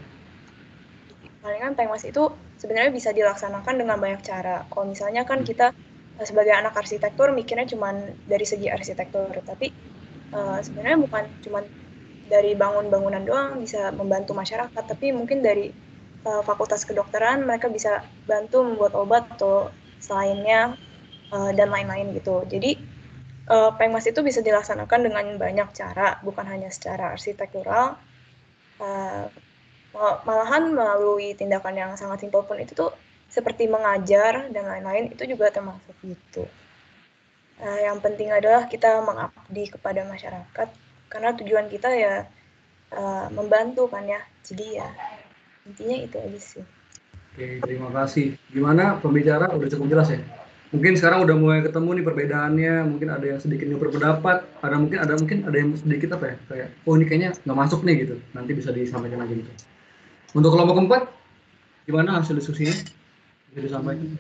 palingan 1.45 1.77
pengmas 1.77 2.09
itu 2.09 2.33
sebenarnya 2.57 2.89
bisa 2.89 3.13
dilaksanakan 3.13 3.85
dengan 3.85 4.01
banyak 4.01 4.25
cara. 4.25 4.65
Kalau 4.73 4.89
misalnya 4.89 5.29
kan 5.29 5.45
kita 5.45 5.77
uh, 6.17 6.25
sebagai 6.25 6.57
anak 6.57 6.73
arsitektur 6.73 7.29
mikirnya 7.37 7.69
cuma 7.69 7.93
dari 8.25 8.49
segi 8.49 8.73
arsitektur, 8.73 9.29
tapi 9.45 9.69
uh, 10.33 10.65
sebenarnya 10.65 11.05
bukan 11.05 11.25
cuma 11.45 11.61
dari 12.25 12.57
bangun 12.57 12.89
bangunan 12.89 13.23
doang 13.23 13.61
bisa 13.61 13.93
membantu 13.93 14.33
masyarakat, 14.33 14.83
tapi 14.85 15.13
mungkin 15.13 15.45
dari 15.45 15.71
uh, 16.25 16.43
fakultas 16.43 16.83
kedokteran 16.89 17.45
mereka 17.45 17.69
bisa 17.69 18.01
bantu 18.25 18.65
membuat 18.65 18.97
obat 18.97 19.29
atau 19.37 19.69
selainnya 20.01 20.77
uh, 21.33 21.53
dan 21.53 21.69
lain-lain 21.69 22.17
gitu. 22.17 22.45
Jadi 22.49 22.81
uh, 23.53 23.71
pengmas 23.77 24.09
itu 24.09 24.25
bisa 24.25 24.41
dilaksanakan 24.41 25.01
dengan 25.05 25.25
banyak 25.37 25.69
cara, 25.77 26.21
bukan 26.25 26.45
hanya 26.49 26.73
secara 26.73 27.13
arsitektural. 27.13 28.01
Uh, 28.81 29.31
malahan 30.27 30.75
melalui 30.75 31.39
tindakan 31.39 31.79
yang 31.79 31.91
sangat 31.95 32.27
simpel 32.27 32.43
pun 32.43 32.59
itu 32.59 32.75
tuh 32.75 32.91
seperti 33.31 33.71
mengajar 33.71 34.51
dan 34.51 34.67
lain-lain 34.67 35.15
itu 35.15 35.23
juga 35.27 35.55
termasuk 35.55 35.95
gitu. 36.03 36.51
Uh, 37.63 37.79
yang 37.87 38.03
penting 38.03 38.35
adalah 38.35 38.67
kita 38.67 38.99
mengabdi 39.07 39.71
kepada 39.71 40.03
masyarakat 40.03 40.69
karena 41.15 41.31
tujuan 41.39 41.71
kita 41.71 41.95
ya 41.95 42.27
uh, 42.91 43.31
membantu 43.31 43.87
kan 43.87 44.03
ya. 44.03 44.19
Jadi 44.43 44.83
ya 44.83 44.91
intinya 45.63 45.97
itu 46.03 46.17
aja 46.19 46.41
sih. 46.43 46.63
Oke, 47.35 47.63
terima 47.63 47.89
kasih. 47.95 48.35
Gimana 48.51 48.99
pembicara 48.99 49.55
udah 49.55 49.69
cukup 49.71 49.87
jelas 49.95 50.11
ya? 50.11 50.19
Mungkin 50.75 50.99
sekarang 50.99 51.23
udah 51.23 51.39
mulai 51.39 51.63
ketemu 51.63 52.03
nih 52.03 52.05
perbedaannya, 52.11 52.75
mungkin 52.91 53.09
ada 53.15 53.23
yang 53.23 53.39
sedikit 53.39 53.71
yang 53.71 53.79
berpendapat, 53.79 54.43
ada 54.59 54.75
mungkin 54.75 54.99
ada 54.99 55.15
mungkin 55.15 55.47
ada 55.47 55.55
yang 55.55 55.71
sedikit 55.79 56.19
apa 56.19 56.35
ya 56.35 56.37
kayak 56.51 56.69
oh 56.83 56.99
ini 56.99 57.07
kayaknya 57.07 57.31
nggak 57.47 57.59
masuk 57.63 57.87
nih 57.87 57.95
gitu. 58.03 58.19
Nanti 58.35 58.51
bisa 58.59 58.75
disampaikan 58.75 59.23
lagi 59.23 59.39
gitu. 59.39 59.51
Untuk 60.35 60.51
kelompok 60.51 60.75
keempat, 60.83 61.03
gimana 61.87 62.19
hasil 62.19 62.35
diskusinya? 62.35 62.75
Bisa 63.55 63.61
disampaikan. 63.71 64.19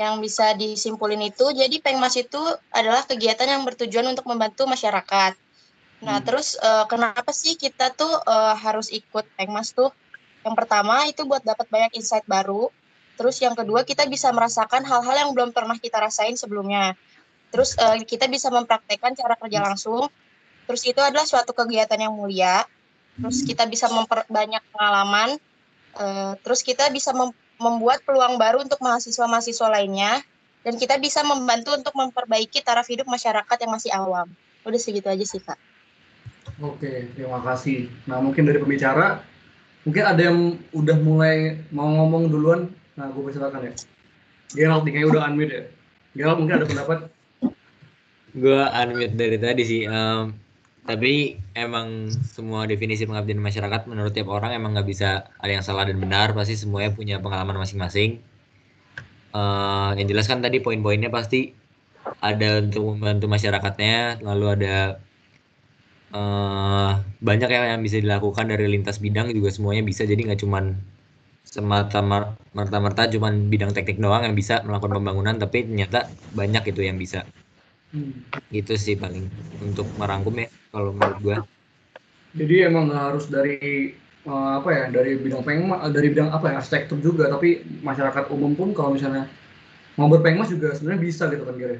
Yang 0.00 0.14
bisa 0.24 0.56
disimpulin 0.56 1.28
itu, 1.28 1.44
jadi 1.52 1.76
Pengmas 1.84 2.16
itu 2.16 2.40
adalah 2.72 3.04
kegiatan 3.04 3.44
yang 3.44 3.62
bertujuan 3.68 4.08
untuk 4.08 4.24
membantu 4.24 4.64
masyarakat. 4.64 5.36
Nah, 6.02 6.18
hmm. 6.18 6.26
terus 6.26 6.58
uh, 6.58 6.84
kenapa 6.90 7.30
sih 7.30 7.54
kita 7.54 7.94
tuh 7.94 8.10
uh, 8.10 8.54
harus 8.58 8.90
ikut 8.90 9.24
Pengmas 9.38 9.70
tuh? 9.70 9.94
Yang 10.42 10.54
pertama 10.58 11.06
itu 11.06 11.22
buat 11.22 11.46
dapat 11.46 11.70
banyak 11.70 11.94
insight 11.94 12.26
baru. 12.26 12.68
Terus 13.14 13.38
yang 13.38 13.54
kedua 13.54 13.86
kita 13.86 14.04
bisa 14.10 14.34
merasakan 14.34 14.82
hal-hal 14.82 15.14
yang 15.14 15.30
belum 15.30 15.54
pernah 15.54 15.78
kita 15.78 16.02
rasain 16.02 16.34
sebelumnya. 16.34 16.98
Terus 17.54 17.78
uh, 17.78 17.96
kita 18.02 18.26
bisa 18.26 18.50
mempraktekkan 18.50 19.14
cara 19.14 19.38
kerja 19.38 19.62
langsung. 19.62 20.10
Terus 20.66 20.82
itu 20.82 20.98
adalah 20.98 21.26
suatu 21.26 21.54
kegiatan 21.54 21.98
yang 21.98 22.14
mulia 22.14 22.66
terus 23.18 23.44
kita 23.44 23.68
bisa 23.68 23.92
memperbanyak 23.92 24.62
pengalaman, 24.72 25.36
uh, 26.00 26.32
terus 26.40 26.64
kita 26.64 26.88
bisa 26.88 27.12
mem 27.12 27.32
membuat 27.60 28.02
peluang 28.02 28.42
baru 28.42 28.66
untuk 28.66 28.82
mahasiswa-mahasiswa 28.82 29.68
lainnya, 29.70 30.18
dan 30.66 30.74
kita 30.74 30.98
bisa 30.98 31.22
membantu 31.22 31.78
untuk 31.78 31.94
memperbaiki 31.94 32.58
taraf 32.58 32.90
hidup 32.90 33.06
masyarakat 33.06 33.56
yang 33.62 33.70
masih 33.70 33.90
awam. 33.94 34.26
Udah 34.66 34.80
segitu 34.82 35.06
aja 35.06 35.22
sih, 35.22 35.38
Kak. 35.38 35.54
Oke, 36.62 37.10
terima 37.14 37.42
kasih. 37.42 37.90
Nah, 38.06 38.22
mungkin 38.22 38.46
dari 38.46 38.58
pembicara, 38.58 39.22
mungkin 39.86 40.04
ada 40.06 40.22
yang 40.22 40.38
udah 40.74 40.96
mulai 41.02 41.58
mau 41.74 41.90
ngomong 41.90 42.30
duluan. 42.30 42.70
Nah, 42.94 43.10
gue 43.10 43.22
persilakan 43.22 43.70
ya. 43.70 43.72
Gerald 44.52 44.84
kayaknya 44.84 45.08
udah 45.08 45.22
unmute 45.26 45.52
ya. 45.52 45.62
Gerald 46.12 46.38
mungkin 46.44 46.56
ada 46.60 46.66
pendapat? 46.68 46.98
Gue 48.36 48.60
unmute 48.62 49.14
dari 49.16 49.38
tadi 49.40 49.62
sih. 49.64 49.82
Um, 49.88 50.36
tapi 50.82 51.38
emang 51.54 52.10
semua 52.10 52.66
definisi 52.66 53.06
pengabdian 53.06 53.38
masyarakat 53.38 53.86
menurut 53.86 54.10
tiap 54.10 54.26
orang 54.26 54.50
emang 54.58 54.74
nggak 54.74 54.88
bisa 54.90 55.30
ada 55.38 55.52
yang 55.54 55.62
salah 55.62 55.86
dan 55.86 56.02
benar 56.02 56.34
pasti 56.34 56.58
semuanya 56.58 56.90
punya 56.90 57.16
pengalaman 57.22 57.54
masing-masing 57.54 58.18
uh, 59.30 59.94
yang 59.94 60.10
jelas 60.10 60.26
kan 60.26 60.42
tadi 60.42 60.58
poin-poinnya 60.58 61.06
pasti 61.06 61.54
ada 62.18 62.58
untuk 62.66 62.98
membantu 62.98 63.30
masyarakatnya 63.30 64.26
lalu 64.26 64.46
ada 64.58 64.98
uh, 66.12 67.00
banyak 67.20 67.48
ya 67.48 67.74
yang 67.74 67.82
bisa 67.82 67.98
dilakukan 67.98 68.52
dari 68.52 68.68
lintas 68.68 69.00
bidang 69.00 69.32
juga 69.32 69.50
semuanya 69.50 69.82
bisa. 69.82 70.04
Jadi 70.06 70.28
nggak 70.28 70.40
cuman 70.44 70.76
semata 71.42 72.00
merta-merta 72.54 73.10
cuman 73.12 73.50
bidang 73.50 73.74
teknik 73.74 73.98
doang 73.98 74.24
yang 74.24 74.36
bisa 74.38 74.62
melakukan 74.62 75.02
pembangunan 75.02 75.36
tapi 75.36 75.66
ternyata 75.66 76.08
banyak 76.32 76.62
itu 76.70 76.80
yang 76.86 76.96
bisa. 76.96 77.26
Hmm. 77.92 78.24
Gitu 78.48 78.72
sih 78.78 78.94
paling 78.96 79.28
untuk 79.60 79.84
merangkum 80.00 80.32
ya 80.38 80.48
kalau 80.72 80.96
menurut 80.96 81.18
gua. 81.20 81.36
Jadi 82.32 82.64
emang 82.64 82.88
harus 82.88 83.28
dari 83.28 83.92
uh, 84.24 84.64
apa 84.64 84.68
ya 84.72 84.84
dari 84.88 85.20
bidang 85.20 85.44
pengmas 85.44 85.92
dari 85.92 86.08
bidang 86.08 86.32
apa 86.32 86.52
ya 86.52 86.54
arsitektur 86.64 87.00
juga. 87.04 87.28
Tapi 87.28 87.64
masyarakat 87.84 88.32
umum 88.32 88.56
pun 88.56 88.72
kalau 88.72 88.96
misalnya 88.96 89.28
mau 90.00 90.08
berpengmas 90.08 90.48
juga 90.48 90.72
sebenarnya 90.72 91.02
bisa 91.04 91.28
gitu 91.28 91.44
kan 91.44 91.56
kira 91.60 91.76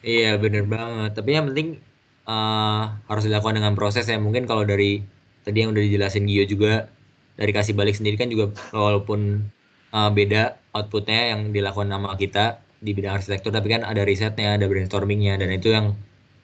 Iya 0.00 0.38
bener 0.40 0.64
banget. 0.64 1.10
Tapi 1.18 1.30
yang 1.36 1.52
penting 1.52 1.82
uh, 2.28 2.82
harus 3.08 3.24
dilakukan 3.24 3.56
dengan 3.58 3.72
proses 3.74 4.04
ya 4.06 4.20
mungkin 4.20 4.44
kalau 4.44 4.62
dari 4.62 5.02
tadi 5.42 5.64
yang 5.64 5.72
udah 5.72 5.82
dijelasin 5.82 6.28
Gio 6.28 6.44
juga 6.44 6.92
dari 7.40 7.50
kasih 7.50 7.72
balik 7.72 7.96
sendiri 7.96 8.20
kan 8.20 8.28
juga 8.28 8.52
walaupun 8.76 9.48
uh, 9.96 10.10
beda 10.12 10.60
outputnya 10.76 11.34
yang 11.34 11.50
dilakukan 11.50 11.88
nama 11.88 12.14
kita 12.14 12.60
di 12.78 12.94
bidang 12.94 13.18
arsitektur 13.18 13.50
tapi 13.50 13.74
kan 13.74 13.82
ada 13.82 14.06
risetnya 14.06 14.54
ada 14.54 14.70
brainstormingnya 14.70 15.40
dan 15.40 15.50
itu 15.50 15.74
yang 15.74 15.96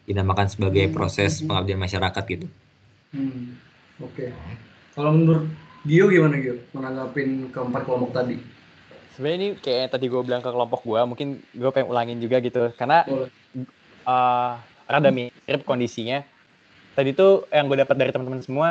dinamakan 0.09 0.51
sebagai 0.51 0.89
hmm. 0.91 0.95
proses 0.97 1.41
hmm. 1.41 1.53
pengabdian 1.53 1.80
masyarakat 1.80 2.24
gitu. 2.26 2.47
Hmm. 3.14 3.55
Oke. 4.03 4.28
Okay. 4.28 4.30
Kalau 4.95 5.14
menurut 5.14 5.47
Gio 5.85 6.11
gimana 6.11 6.37
Gio 6.41 6.59
menanggapin 6.74 7.53
keempat 7.53 7.82
kelompok 7.87 8.11
tadi? 8.16 8.37
Sebenarnya 9.14 9.39
ini 9.39 9.49
kayak 9.62 9.78
yang 9.78 9.93
tadi 9.95 10.07
gue 10.11 10.22
bilang 10.26 10.43
ke 10.43 10.51
kelompok 10.51 10.82
gue, 10.82 11.01
mungkin 11.07 11.28
gue 11.55 11.70
pengen 11.70 11.87
ulangin 11.87 12.18
juga 12.18 12.43
gitu 12.43 12.74
karena 12.74 13.07
uh, 14.03 14.59
rada 14.91 15.11
mirip 15.45 15.62
kondisinya. 15.64 16.24
Tadi 16.95 17.11
tuh 17.12 17.49
yang 17.51 17.66
gue 17.66 17.78
dapat 17.82 17.97
dari 17.99 18.11
teman-teman 18.14 18.42
semua, 18.45 18.68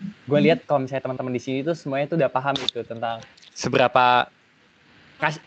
gue 0.00 0.40
lihat 0.40 0.66
kalau 0.66 0.82
misalnya 0.82 1.06
teman-teman 1.06 1.32
di 1.34 1.42
sini 1.42 1.58
tuh 1.62 1.78
semuanya 1.78 2.10
tuh 2.10 2.18
udah 2.18 2.30
paham 2.32 2.54
gitu 2.58 2.82
tentang 2.82 3.22
seberapa 3.54 4.26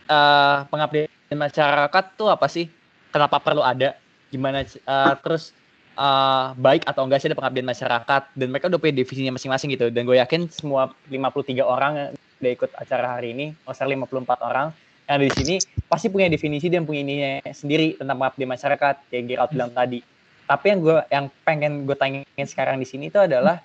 uh, 0.08 0.58
pengabdian 0.70 1.10
masyarakat 1.34 2.04
tuh 2.16 2.30
apa 2.32 2.48
sih? 2.48 2.72
Kenapa 3.12 3.38
perlu 3.44 3.62
ada? 3.62 4.00
Gimana 4.32 4.64
uh, 4.64 5.14
terus 5.22 5.54
uh, 6.00 6.56
baik 6.58 6.88
atau 6.88 7.06
enggak 7.06 7.22
sih 7.22 7.28
ada 7.30 7.38
pengabdian 7.38 7.68
masyarakat 7.68 8.22
dan 8.34 8.48
mereka 8.50 8.72
udah 8.72 8.80
punya 8.80 8.96
divisinya 8.96 9.36
masing-masing 9.36 9.76
gitu 9.76 9.94
dan 9.94 10.08
gue 10.08 10.18
yakin 10.18 10.50
semua 10.50 10.90
53 11.12 11.62
orang 11.62 12.16
udah 12.42 12.52
ikut 12.52 12.72
acara 12.76 13.20
hari 13.20 13.32
ini, 13.36 13.46
oh 13.68 13.76
54 13.76 14.40
orang 14.44 14.76
yang 15.04 15.20
ada 15.20 15.26
di 15.28 15.36
sini 15.36 15.56
pasti 15.92 16.08
punya 16.08 16.32
definisi 16.32 16.72
dan 16.72 16.88
punya 16.88 17.04
ininya 17.04 17.32
sendiri 17.52 18.00
tentang 18.00 18.16
pengabdian 18.24 18.50
masyarakat 18.56 18.96
kayak 19.12 19.24
Gerald 19.28 19.52
bilang 19.52 19.72
tadi. 19.76 20.00
Tapi 20.44 20.66
yang 20.76 20.80
gue 20.84 20.98
yang 21.08 21.26
pengen 21.48 21.88
gue 21.88 21.96
tanyain 21.96 22.48
sekarang 22.48 22.78
di 22.78 22.88
sini 22.88 23.08
itu 23.08 23.18
adalah 23.18 23.64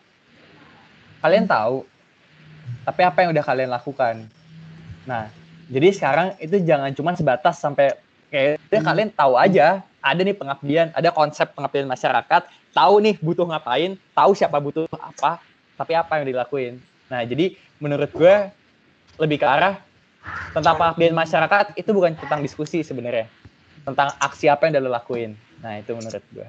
kalian 1.19 1.51
tahu 1.51 1.83
tapi 2.85 3.01
apa 3.05 3.19
yang 3.25 3.31
udah 3.37 3.45
kalian 3.45 3.71
lakukan? 3.73 4.15
Nah, 5.05 5.29
jadi 5.69 5.89
sekarang 5.93 6.37
itu 6.41 6.57
jangan 6.65 6.93
cuma 6.97 7.13
sebatas 7.13 7.61
sampai 7.61 7.93
kayak 8.33 8.61
hmm. 8.73 8.85
kalian 8.85 9.11
tahu 9.13 9.37
aja 9.37 9.85
ada 10.01 10.21
nih 10.25 10.37
pengabdian, 10.37 10.89
ada 10.95 11.11
konsep 11.13 11.53
pengabdian 11.53 11.89
masyarakat, 11.89 12.49
tahu 12.73 12.95
nih 13.03 13.21
butuh 13.21 13.45
ngapain, 13.45 13.99
tahu 14.15 14.31
siapa 14.33 14.57
butuh 14.63 14.87
apa, 14.97 15.43
tapi 15.77 15.93
apa 15.93 16.23
yang 16.23 16.33
dilakuin. 16.33 16.81
Nah, 17.13 17.25
jadi 17.25 17.57
menurut 17.83 18.09
gue 18.15 18.35
lebih 19.19 19.43
ke 19.43 19.47
arah 19.49 19.81
tentang 20.55 20.77
pengabdian 20.77 21.17
masyarakat 21.17 21.77
itu 21.77 21.91
bukan 21.93 22.15
tentang 22.17 22.41
diskusi 22.41 22.85
sebenarnya. 22.85 23.27
Tentang 23.85 24.13
aksi 24.21 24.49
apa 24.53 24.69
yang 24.69 24.79
udah 24.79 24.83
lo 24.85 24.91
lakuin. 24.93 25.33
Nah, 25.65 25.81
itu 25.81 25.93
menurut 25.97 26.25
gue. 26.33 26.49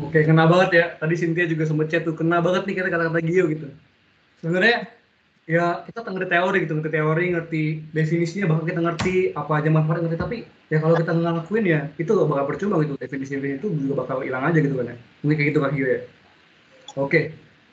Oke, 0.00 0.24
kena 0.24 0.44
banget 0.44 0.70
ya. 0.72 0.84
Tadi 1.00 1.14
Cynthia 1.16 1.48
juga 1.48 1.64
sempat 1.64 1.88
chat 1.88 2.04
tuh, 2.04 2.14
kena 2.16 2.40
banget 2.44 2.68
nih 2.68 2.74
kata-kata 2.78 3.20
Gio 3.24 3.44
gitu. 3.48 3.66
Sebenarnya 4.44 4.88
ya 5.48 5.80
kita 5.88 6.04
ngerti 6.04 6.28
teori 6.28 6.58
gitu 6.68 6.72
ngerti 6.76 6.92
teori 6.92 7.24
ngerti 7.32 7.64
definisinya 7.96 8.52
bahkan 8.52 8.68
kita 8.68 8.80
ngerti 8.84 9.14
apa 9.32 9.52
aja 9.56 9.68
manfaatnya 9.72 10.02
ngerti. 10.06 10.18
Tapi 10.20 10.36
ya 10.68 10.78
kalau 10.84 10.94
kita 11.00 11.12
ngelakuin 11.16 11.64
ya 11.64 11.80
itu 11.96 12.12
bakal 12.12 12.44
percuma 12.44 12.74
gitu. 12.84 12.94
Definisi 13.00 13.32
itu 13.36 13.66
juga 13.72 13.94
bakal 14.04 14.20
hilang 14.22 14.44
aja 14.44 14.58
gitu 14.60 14.76
kan 14.76 14.92
ya. 14.92 14.96
Mungkin 15.24 15.36
kayak 15.36 15.48
gitu 15.52 15.58
kak 15.64 15.72
Gio 15.72 15.86
ya. 15.88 16.00
Oke. 16.96 17.20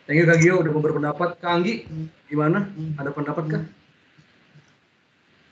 Thank 0.06 0.22
you 0.22 0.28
kak 0.30 0.40
Gio 0.40 0.62
udah 0.62 0.72
berpendapat. 0.72 1.30
Kak 1.42 1.52
Anggi 1.52 1.86
gimana? 2.32 2.70
Ada 2.96 3.10
pendapat 3.12 3.44
kah? 3.52 3.64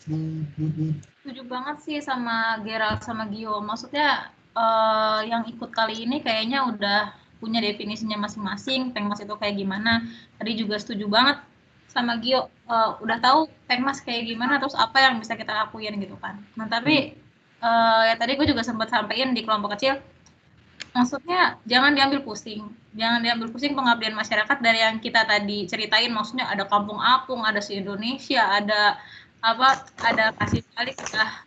Setuju 0.04 1.42
banget 1.48 1.78
sih 1.88 1.98
sama 2.04 2.60
Gerald 2.68 3.00
sama 3.04 3.28
Gio. 3.32 3.64
Maksudnya 3.64 4.32
uh, 4.58 5.22
yang 5.26 5.46
ikut 5.50 5.70
kali 5.74 6.06
ini 6.06 6.22
kayaknya 6.22 6.66
udah 6.66 7.14
punya 7.44 7.60
definisinya 7.60 8.16
masing-masing. 8.24 8.96
Pengmas 8.96 9.20
itu 9.20 9.36
kayak 9.36 9.60
gimana? 9.60 10.08
Tadi 10.40 10.52
juga 10.56 10.80
setuju 10.80 11.12
banget 11.12 11.38
sama 11.92 12.18
Gio. 12.24 12.48
Uh, 12.66 12.98
udah 13.04 13.20
tahu 13.20 13.52
Pengmas 13.68 14.00
kayak 14.00 14.32
gimana 14.32 14.58
terus 14.58 14.74
apa 14.74 15.04
yang 15.04 15.20
bisa 15.20 15.36
kita 15.36 15.52
lakuin 15.52 16.00
gitu 16.00 16.16
kan. 16.18 16.40
Nah 16.56 16.66
tapi 16.72 17.20
uh, 17.60 18.02
ya 18.08 18.16
tadi 18.16 18.40
gue 18.40 18.48
juga 18.48 18.64
sempat 18.64 18.90
sampaikan 18.90 19.36
di 19.36 19.44
kelompok 19.44 19.76
kecil, 19.76 20.00
maksudnya 20.96 21.60
jangan 21.68 21.94
diambil 21.94 22.24
pusing. 22.24 22.66
jangan 22.94 23.26
diambil 23.26 23.50
pusing 23.50 23.74
pengabdian 23.74 24.14
masyarakat 24.14 24.58
dari 24.62 24.78
yang 24.78 25.02
kita 25.02 25.26
tadi 25.26 25.66
ceritain. 25.66 26.14
Maksudnya 26.14 26.46
ada 26.46 26.70
kampung 26.70 27.02
apung 27.02 27.42
ada 27.42 27.58
si 27.58 27.82
Indonesia 27.82 28.46
ada 28.46 29.02
apa 29.44 29.84
ada 30.06 30.32
kasih 30.40 30.64
balik 30.78 30.96
ah, 31.18 31.44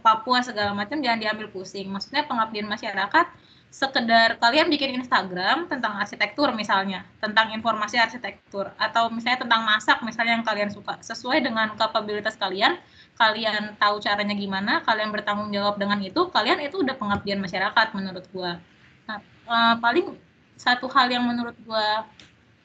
Papua 0.00 0.40
segala 0.40 0.72
macam 0.72 0.98
jangan 1.02 1.20
diambil 1.20 1.50
pusing 1.50 1.90
maksudnya 1.90 2.24
pengabdian 2.24 2.66
masyarakat 2.70 3.26
sekedar 3.68 4.40
kalian 4.40 4.72
bikin 4.72 4.96
Instagram 4.96 5.68
tentang 5.68 6.00
arsitektur 6.00 6.48
misalnya, 6.56 7.04
tentang 7.20 7.52
informasi 7.52 8.00
arsitektur 8.00 8.72
atau 8.80 9.12
misalnya 9.12 9.44
tentang 9.44 9.60
masak 9.60 10.00
misalnya 10.00 10.40
yang 10.40 10.46
kalian 10.46 10.72
suka, 10.72 10.96
sesuai 11.04 11.44
dengan 11.44 11.76
kapabilitas 11.76 12.40
kalian, 12.40 12.80
kalian 13.20 13.76
tahu 13.76 14.00
caranya 14.00 14.32
gimana, 14.32 14.80
kalian 14.88 15.12
bertanggung 15.12 15.52
jawab 15.52 15.76
dengan 15.76 16.00
itu, 16.00 16.32
kalian 16.32 16.64
itu 16.64 16.80
udah 16.80 16.96
pengabdian 16.96 17.44
masyarakat 17.44 17.86
menurut 17.92 18.24
gua. 18.32 18.56
Nah, 19.04 19.20
uh, 19.44 19.74
paling 19.76 20.16
satu 20.56 20.88
hal 20.88 21.12
yang 21.12 21.28
menurut 21.28 21.54
gua 21.68 22.08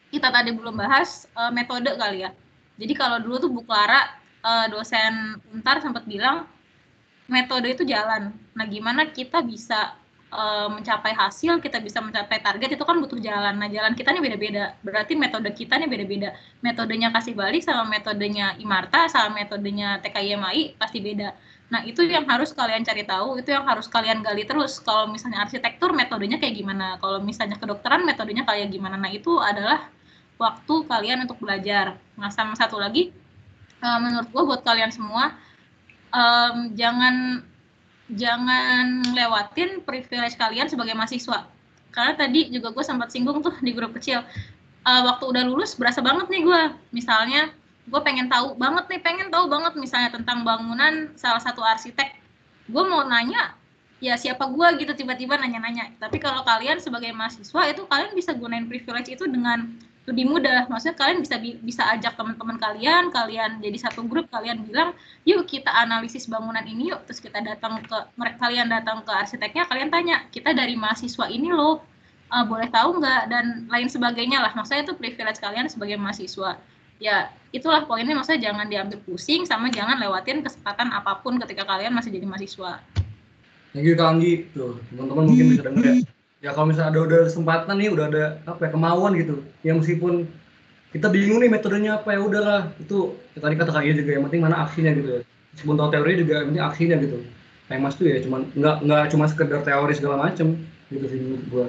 kita 0.08 0.32
tadi 0.32 0.56
belum 0.56 0.80
bahas 0.80 1.28
uh, 1.36 1.52
metode 1.52 1.92
kali 2.00 2.24
ya. 2.24 2.32
Jadi 2.80 2.94
kalau 2.96 3.20
dulu 3.20 3.36
tuh 3.44 3.52
Bu 3.52 3.62
Clara 3.68 4.08
uh, 4.40 4.66
dosen 4.72 5.36
Untar 5.52 5.84
sempat 5.84 6.08
bilang 6.08 6.48
metode 7.34 7.74
itu 7.74 7.82
jalan. 7.82 8.30
Nah, 8.54 8.66
gimana 8.70 9.10
kita 9.10 9.42
bisa 9.42 9.98
uh, 10.30 10.70
mencapai 10.70 11.18
hasil, 11.18 11.58
kita 11.58 11.82
bisa 11.82 11.98
mencapai 11.98 12.38
target 12.46 12.78
itu 12.78 12.84
kan 12.86 13.02
butuh 13.02 13.18
jalan. 13.18 13.58
Nah, 13.58 13.66
jalan 13.74 13.98
kita 13.98 14.14
nih 14.14 14.22
beda-beda. 14.22 14.78
Berarti 14.86 15.18
metode 15.18 15.50
kita 15.50 15.82
nih 15.82 15.90
beda-beda. 15.90 16.38
Metodenya 16.62 17.10
kasih 17.10 17.34
balik 17.34 17.66
sama 17.66 17.90
metodenya 17.90 18.54
Imarta 18.62 19.10
sama 19.10 19.42
metodenya 19.42 19.98
TKIMAI 20.06 20.78
pasti 20.78 21.02
beda. 21.02 21.34
Nah, 21.74 21.82
itu 21.90 22.06
yang 22.06 22.30
harus 22.30 22.54
kalian 22.54 22.86
cari 22.86 23.02
tahu, 23.02 23.42
itu 23.42 23.50
yang 23.50 23.66
harus 23.66 23.90
kalian 23.90 24.22
gali 24.22 24.46
terus. 24.46 24.78
Kalau 24.78 25.10
misalnya 25.10 25.42
arsitektur 25.42 25.90
metodenya 25.90 26.38
kayak 26.38 26.54
gimana? 26.54 27.02
Kalau 27.02 27.18
misalnya 27.18 27.58
kedokteran 27.58 28.06
metodenya 28.06 28.46
kayak 28.46 28.70
gimana? 28.70 28.94
Nah, 28.94 29.10
itu 29.10 29.42
adalah 29.42 29.90
waktu 30.38 30.86
kalian 30.86 31.26
untuk 31.26 31.42
belajar. 31.42 31.98
Nah, 32.14 32.30
sama 32.30 32.54
satu 32.54 32.78
lagi 32.78 33.10
uh, 33.84 34.00
menurut 34.00 34.28
gue 34.32 34.44
buat 34.48 34.62
kalian 34.64 34.90
semua 34.90 35.36
um, 36.14 36.72
jangan 36.78 37.44
jangan 38.14 39.02
lewatin 39.12 39.82
privilege 39.82 40.38
kalian 40.38 40.70
sebagai 40.70 40.94
mahasiswa. 40.94 41.50
Karena 41.94 42.14
tadi 42.18 42.50
juga 42.50 42.74
gue 42.74 42.86
sempat 42.86 43.10
singgung 43.14 43.42
tuh 43.42 43.54
di 43.62 43.74
grup 43.74 43.98
kecil. 43.98 44.22
Uh, 44.84 45.02
waktu 45.08 45.24
udah 45.30 45.44
lulus 45.48 45.74
berasa 45.76 46.00
banget 46.00 46.30
nih 46.30 46.42
gue. 46.46 46.62
Misalnya 46.94 47.50
gue 47.84 48.02
pengen 48.02 48.32
tahu 48.32 48.56
banget 48.56 48.88
nih, 48.90 49.02
pengen 49.04 49.28
tahu 49.34 49.50
banget 49.52 49.74
misalnya 49.76 50.10
tentang 50.14 50.46
bangunan 50.46 51.12
salah 51.18 51.42
satu 51.42 51.60
arsitek. 51.62 52.16
Gue 52.72 52.84
mau 52.88 53.04
nanya, 53.04 53.54
ya 54.00 54.16
siapa 54.16 54.48
gue 54.48 54.68
gitu 54.84 54.92
tiba-tiba 54.96 55.36
nanya-nanya. 55.40 55.96
Tapi 56.00 56.20
kalau 56.20 56.44
kalian 56.44 56.80
sebagai 56.80 57.12
mahasiswa 57.12 57.62
itu 57.72 57.84
kalian 57.88 58.12
bisa 58.16 58.32
gunain 58.36 58.68
privilege 58.68 59.12
itu 59.12 59.28
dengan 59.28 59.76
lebih 60.04 60.26
mudah. 60.28 60.68
Maksudnya 60.68 60.96
kalian 61.00 61.24
bisa 61.24 61.40
bisa 61.40 61.84
ajak 61.96 62.20
teman-teman 62.20 62.60
kalian, 62.60 63.08
kalian 63.12 63.64
jadi 63.64 63.78
satu 63.88 64.04
grup, 64.04 64.28
kalian 64.28 64.68
bilang, 64.68 64.92
yuk 65.24 65.48
kita 65.48 65.72
analisis 65.72 66.28
bangunan 66.28 66.64
ini 66.68 66.92
yuk. 66.92 67.08
Terus 67.08 67.24
kita 67.24 67.40
datang 67.40 67.80
ke 67.88 67.98
mereka 68.20 68.38
kalian 68.50 68.68
datang 68.68 69.00
ke 69.08 69.12
arsiteknya, 69.12 69.64
kalian 69.68 69.88
tanya, 69.88 70.28
kita 70.36 70.52
dari 70.52 70.76
mahasiswa 70.76 71.26
ini 71.32 71.56
loh, 71.56 71.80
uh, 72.32 72.44
boleh 72.44 72.68
tahu 72.68 73.00
nggak 73.00 73.32
dan 73.32 73.64
lain 73.72 73.88
sebagainya 73.88 74.44
lah. 74.44 74.52
Maksudnya 74.52 74.84
itu 74.84 74.94
privilege 75.00 75.40
kalian 75.40 75.72
sebagai 75.72 75.96
mahasiswa. 75.96 76.60
Ya 77.00 77.32
itulah 77.56 77.88
poinnya. 77.88 78.16
Maksudnya 78.16 78.52
jangan 78.52 78.68
diambil 78.68 79.00
pusing, 79.08 79.48
sama 79.48 79.72
jangan 79.72 80.00
lewatin 80.04 80.44
kesempatan 80.44 80.92
apa 80.92 81.24
pun 81.24 81.40
ketika 81.40 81.64
kalian 81.64 81.96
masih 81.96 82.12
jadi 82.12 82.28
mahasiswa. 82.28 82.84
Thank 83.74 83.90
you 83.90 83.98
Kak 83.98 84.22
tuh 84.54 84.78
teman-teman 84.94 85.24
mungkin 85.32 85.46
bisa 85.50 85.66
dengar 85.66 85.82
ya 85.82 85.96
ya 86.44 86.52
kalau 86.52 86.68
misalnya 86.70 86.92
ada 86.92 87.00
udah 87.08 87.20
kesempatan 87.32 87.76
nih 87.80 87.90
udah 87.96 88.06
ada 88.12 88.24
apa 88.44 88.68
ya 88.68 88.70
kemauan 88.76 89.16
gitu. 89.16 89.40
Ya 89.64 89.72
meskipun 89.72 90.28
kita 90.92 91.08
bingung 91.08 91.40
nih 91.40 91.50
metodenya 91.50 92.04
apa 92.04 92.14
ya 92.14 92.20
udahlah. 92.20 92.62
Itu 92.84 93.16
ya 93.34 93.40
tadi 93.40 93.56
kata 93.56 93.72
kalian 93.72 93.96
juga 94.04 94.12
yang 94.20 94.24
penting 94.28 94.42
mana 94.44 94.68
aksinya 94.68 94.92
gitu 94.92 95.10
ya. 95.10 95.22
Meskipun 95.56 95.76
tahu 95.80 95.90
teori 95.96 96.12
juga 96.20 96.44
yang 96.44 96.48
penting 96.52 96.66
aksinya 96.68 96.96
gitu. 97.00 97.18
Kayak 97.72 97.80
mas 97.80 97.96
tuh 97.96 98.06
ya 98.12 98.20
cuman 98.20 98.42
nggak 98.60 98.76
nggak 98.84 99.04
cuma 99.16 99.26
sekedar 99.32 99.64
teori 99.64 99.94
segala 99.96 100.16
macem 100.28 100.48
gitu 100.92 101.06
sih 101.08 101.18
menurut 101.24 101.46
gua. 101.48 101.66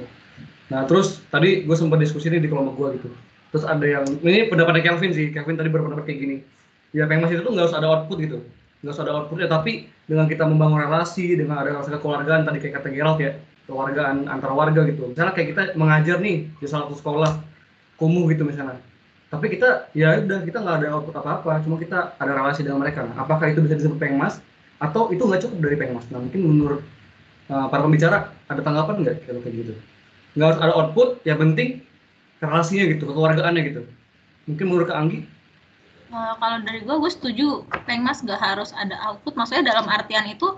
Nah 0.74 0.82
terus 0.90 1.22
tadi 1.30 1.62
gue 1.62 1.76
sempat 1.78 2.02
diskusi 2.02 2.26
nih 2.34 2.42
di 2.42 2.50
kelompok 2.50 2.74
gua 2.74 2.88
gitu. 2.98 3.08
Terus 3.54 3.62
ada 3.62 3.86
yang 3.86 4.04
ini 4.26 4.50
pendapatnya 4.50 4.82
Kelvin 4.82 5.14
sih 5.14 5.30
Kelvin 5.30 5.54
tadi 5.54 5.70
berpendapat 5.70 6.02
kayak 6.10 6.18
gini. 6.18 6.36
Ya 6.90 7.06
pengen 7.06 7.30
mas 7.30 7.30
itu 7.30 7.46
tuh 7.46 7.54
nggak 7.54 7.70
usah 7.70 7.78
ada 7.78 7.88
output 7.94 8.18
gitu. 8.18 8.42
Nggak 8.82 8.92
usah 8.98 9.04
ada 9.06 9.12
outputnya 9.22 9.46
tapi 9.46 9.86
dengan 10.10 10.26
kita 10.26 10.42
membangun 10.42 10.82
relasi 10.82 11.38
dengan 11.38 11.62
ada 11.62 11.78
rasa 11.78 11.94
kekeluargaan 11.94 12.42
tadi 12.42 12.58
kayak 12.58 12.82
kata 12.82 12.90
Gerald 12.90 13.22
ya 13.22 13.38
kewargaan 13.64 14.28
antar 14.28 14.52
warga 14.52 14.84
gitu. 14.84 15.08
Misalnya 15.12 15.32
kayak 15.32 15.48
kita 15.56 15.62
mengajar 15.76 16.16
nih 16.20 16.48
di 16.60 16.66
salah 16.68 16.88
satu 16.88 17.00
sekolah 17.00 17.40
kumuh 17.96 18.28
gitu 18.32 18.44
misalnya. 18.44 18.80
Tapi 19.32 19.50
kita 19.50 19.90
ya 19.96 20.20
udah 20.20 20.46
kita 20.46 20.62
nggak 20.62 20.76
ada 20.84 20.88
output 20.94 21.14
apa 21.18 21.30
apa 21.42 21.58
cuma 21.64 21.80
kita 21.80 22.14
ada 22.20 22.32
relasi 22.36 22.62
dengan 22.62 22.84
mereka. 22.84 23.02
Nah, 23.08 23.24
apakah 23.24 23.50
itu 23.50 23.64
bisa 23.64 23.74
disebut 23.80 23.98
pengmas? 23.98 24.38
Atau 24.78 25.10
itu 25.10 25.24
nggak 25.24 25.42
cukup 25.48 25.58
dari 25.64 25.76
pengmas? 25.80 26.04
Nah 26.12 26.20
mungkin 26.20 26.40
menurut 26.44 26.80
uh, 27.48 27.66
para 27.72 27.82
pembicara 27.82 28.30
ada 28.52 28.60
tanggapan 28.60 28.94
nggak 29.02 29.16
kalau 29.26 29.40
kayak 29.42 29.54
gitu? 29.64 29.72
Nggak 30.36 30.46
harus 30.54 30.60
ada 30.60 30.72
output 30.76 31.08
ya 31.24 31.34
penting 31.34 31.82
relasinya 32.38 32.84
gitu 32.92 33.08
kekeluargaannya 33.08 33.62
gitu. 33.64 33.82
Mungkin 34.44 34.64
menurut 34.68 34.86
Kak 34.92 34.98
Anggi? 35.00 35.18
Uh, 36.12 36.36
kalau 36.36 36.60
dari 36.62 36.84
gue 36.84 36.94
gue 37.00 37.10
setuju 37.10 37.64
pengmas 37.88 38.20
nggak 38.20 38.38
harus 38.38 38.70
ada 38.76 38.94
output. 39.08 39.34
Maksudnya 39.34 39.72
dalam 39.72 39.88
artian 39.88 40.28
itu 40.28 40.52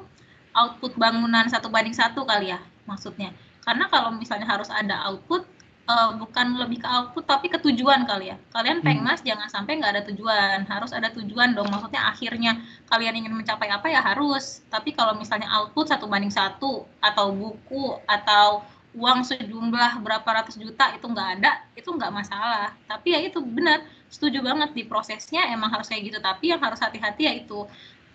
output 0.58 0.98
bangunan 0.98 1.46
satu 1.46 1.70
banding 1.70 1.94
satu 1.94 2.26
kali 2.26 2.50
ya 2.50 2.58
maksudnya. 2.86 3.34
Karena 3.66 3.90
kalau 3.90 4.14
misalnya 4.14 4.46
harus 4.46 4.70
ada 4.70 5.02
output 5.10 5.42
uh, 5.90 6.14
bukan 6.18 6.58
lebih 6.58 6.82
ke 6.82 6.88
output 6.88 7.24
tapi 7.26 7.46
ke 7.50 7.58
tujuan 7.62 8.06
kali 8.06 8.34
ya. 8.34 8.36
Kalian 8.54 8.82
pengmas 8.82 9.22
hmm. 9.22 9.26
jangan 9.26 9.48
sampai 9.50 9.78
nggak 9.78 9.92
ada 9.98 10.02
tujuan. 10.10 10.66
Harus 10.66 10.90
ada 10.94 11.08
tujuan 11.14 11.54
dong. 11.54 11.70
Maksudnya 11.70 12.02
akhirnya 12.10 12.62
kalian 12.90 13.26
ingin 13.26 13.34
mencapai 13.34 13.70
apa 13.70 13.90
ya 13.90 14.02
harus. 14.02 14.62
Tapi 14.70 14.94
kalau 14.94 15.18
misalnya 15.18 15.50
output 15.50 15.90
satu 15.90 16.06
banding 16.10 16.34
satu 16.34 16.86
atau 17.02 17.34
buku 17.34 17.98
atau 18.06 18.62
uang 18.96 19.28
sejumlah 19.28 20.00
berapa 20.00 20.24
ratus 20.24 20.56
juta 20.56 20.88
itu 20.96 21.04
nggak 21.04 21.28
ada 21.40 21.66
itu 21.78 21.88
nggak 21.90 22.12
masalah. 22.12 22.74
Tapi 22.86 23.14
ya 23.14 23.20
itu 23.22 23.42
benar 23.42 23.86
setuju 24.06 24.40
banget 24.40 24.72
di 24.72 24.86
prosesnya 24.86 25.50
emang 25.50 25.70
harus 25.74 25.90
kayak 25.90 26.14
gitu. 26.14 26.18
Tapi 26.22 26.54
yang 26.54 26.60
harus 26.62 26.78
hati-hati 26.78 27.22
ya 27.26 27.34
itu 27.34 27.66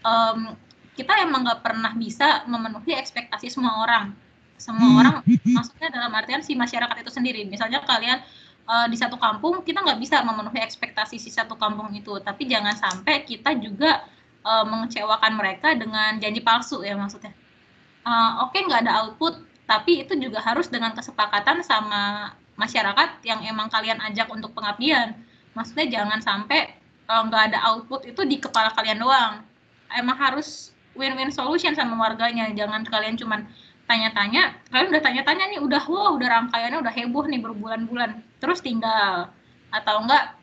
um, 0.04 0.56
kita 0.92 1.24
emang 1.24 1.48
nggak 1.48 1.64
pernah 1.64 1.92
bisa 1.96 2.44
memenuhi 2.48 2.94
ekspektasi 3.00 3.48
semua 3.48 3.80
orang 3.84 4.12
semua 4.62 4.86
hmm. 4.86 5.00
orang 5.02 5.16
maksudnya 5.26 5.90
dalam 5.90 6.14
artian 6.14 6.46
si 6.46 6.54
masyarakat 6.54 7.02
itu 7.02 7.12
sendiri. 7.12 7.42
Misalnya 7.50 7.82
kalian 7.82 8.22
uh, 8.70 8.86
di 8.86 8.96
satu 8.96 9.18
kampung 9.18 9.66
kita 9.66 9.82
nggak 9.82 9.98
bisa 9.98 10.22
memenuhi 10.22 10.62
ekspektasi 10.62 11.18
si 11.18 11.34
satu 11.34 11.58
kampung 11.58 11.90
itu. 11.98 12.14
Tapi 12.22 12.46
jangan 12.46 12.78
sampai 12.78 13.26
kita 13.26 13.58
juga 13.58 14.06
uh, 14.46 14.66
mengecewakan 14.70 15.34
mereka 15.34 15.74
dengan 15.74 16.22
janji 16.22 16.46
palsu 16.46 16.86
ya 16.86 16.94
maksudnya. 16.94 17.34
Uh, 18.06 18.46
oke 18.46 18.54
okay, 18.54 18.62
nggak 18.66 18.86
ada 18.86 18.94
output 19.06 19.42
tapi 19.66 20.06
itu 20.06 20.14
juga 20.18 20.42
harus 20.42 20.68
dengan 20.68 20.92
kesepakatan 20.94 21.64
sama 21.66 22.34
masyarakat 22.60 23.24
yang 23.24 23.42
emang 23.48 23.72
kalian 23.74 23.98
ajak 24.06 24.30
untuk 24.30 24.54
pengabdian. 24.54 25.18
Maksudnya 25.58 25.88
jangan 25.90 26.20
sampai 26.22 26.78
nggak 27.10 27.42
uh, 27.42 27.48
ada 27.50 27.60
output 27.74 28.06
itu 28.06 28.22
di 28.30 28.38
kepala 28.38 28.70
kalian 28.78 29.02
doang. 29.02 29.42
Emang 29.92 30.16
harus 30.16 30.72
win-win 30.96 31.32
solution 31.32 31.76
sama 31.76 31.96
warganya. 31.96 32.52
Jangan 32.52 32.84
kalian 32.88 33.16
cuman 33.16 33.48
tanya-tanya 33.92 34.56
kalian 34.72 34.90
udah 34.96 35.04
tanya-tanya 35.04 35.46
nih 35.52 35.60
udah 35.60 35.84
wow 35.92 36.16
udah 36.16 36.30
rangkaiannya 36.32 36.80
udah 36.80 36.94
heboh 36.96 37.26
nih 37.28 37.44
berbulan-bulan. 37.44 38.24
Terus 38.40 38.64
tinggal 38.64 39.28
atau 39.76 39.96
enggak 40.00 40.40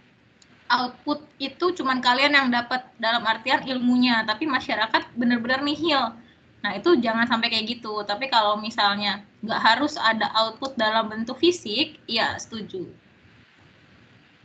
output 0.69 1.25
itu 1.41 1.73
cuman 1.81 2.05
kalian 2.05 2.37
yang 2.37 2.49
dapat 2.53 2.85
dalam 3.01 3.25
artian 3.25 3.65
ilmunya 3.65 4.21
tapi 4.29 4.45
masyarakat 4.45 5.17
benar-benar 5.17 5.65
nihil. 5.65 6.13
Nah 6.61 6.71
itu 6.77 7.01
jangan 7.01 7.25
sampai 7.25 7.49
kayak 7.49 7.81
gitu. 7.81 8.05
Tapi 8.05 8.29
kalau 8.29 8.61
misalnya 8.61 9.25
nggak 9.41 9.61
harus 9.65 9.97
ada 9.97 10.29
output 10.37 10.77
dalam 10.77 11.09
bentuk 11.09 11.41
fisik 11.41 11.97
ya 12.05 12.37
setuju. 12.37 12.85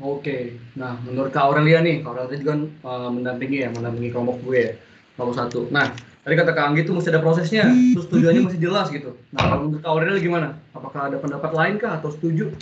Oke, 0.01 0.57
nah 0.73 0.97
menurut 1.05 1.29
Kak 1.29 1.53
Aurelia 1.53 1.77
nih, 1.79 2.01
Kak 2.01 2.17
Aurelia 2.17 2.41
juga 2.41 2.51
kan 2.57 2.61
uh, 2.81 3.09
mendampingi 3.13 3.61
ya, 3.61 3.69
mendampingi 3.69 4.09
kelompok 4.09 4.41
gue 4.41 4.57
ya, 4.57 4.71
kelompok 5.13 5.35
satu. 5.37 5.59
Nah, 5.69 5.93
Tadi 6.23 6.39
kata 6.39 6.55
Kak 6.55 6.65
Anggi 6.71 6.87
itu 6.87 6.95
mesti 6.95 7.11
ada 7.11 7.19
prosesnya, 7.19 7.67
terus 7.67 8.07
tujuannya 8.07 8.47
masih 8.47 8.59
jelas 8.63 8.87
gitu. 8.87 9.19
Nah, 9.35 9.43
kalau 9.43 9.67
untuk 9.67 9.83
Kak 9.83 9.91
Aurel 9.91 10.23
gimana? 10.23 10.55
Apakah 10.71 11.11
ada 11.11 11.19
pendapat 11.19 11.51
lain 11.51 11.75
kah 11.83 11.99
atau 11.99 12.15
setuju? 12.15 12.55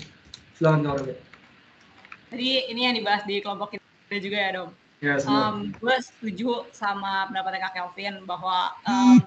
Silakan 0.58 0.82
Kak 0.82 0.92
Aurel. 0.98 1.18
Jadi 2.34 2.50
ini 2.74 2.82
yang 2.90 2.98
dibahas 2.98 3.22
di 3.30 3.38
kelompok 3.38 3.78
kita 3.78 4.18
juga 4.18 4.38
ya, 4.42 4.50
Dom. 4.58 4.70
Ya, 5.02 5.18
um, 5.26 5.74
gue 5.82 5.96
setuju 5.98 6.70
sama 6.74 7.26
pendapatnya 7.30 7.66
Kak 7.66 7.74
Kelvin 7.74 8.22
bahwa 8.26 8.70
um, 8.86 9.18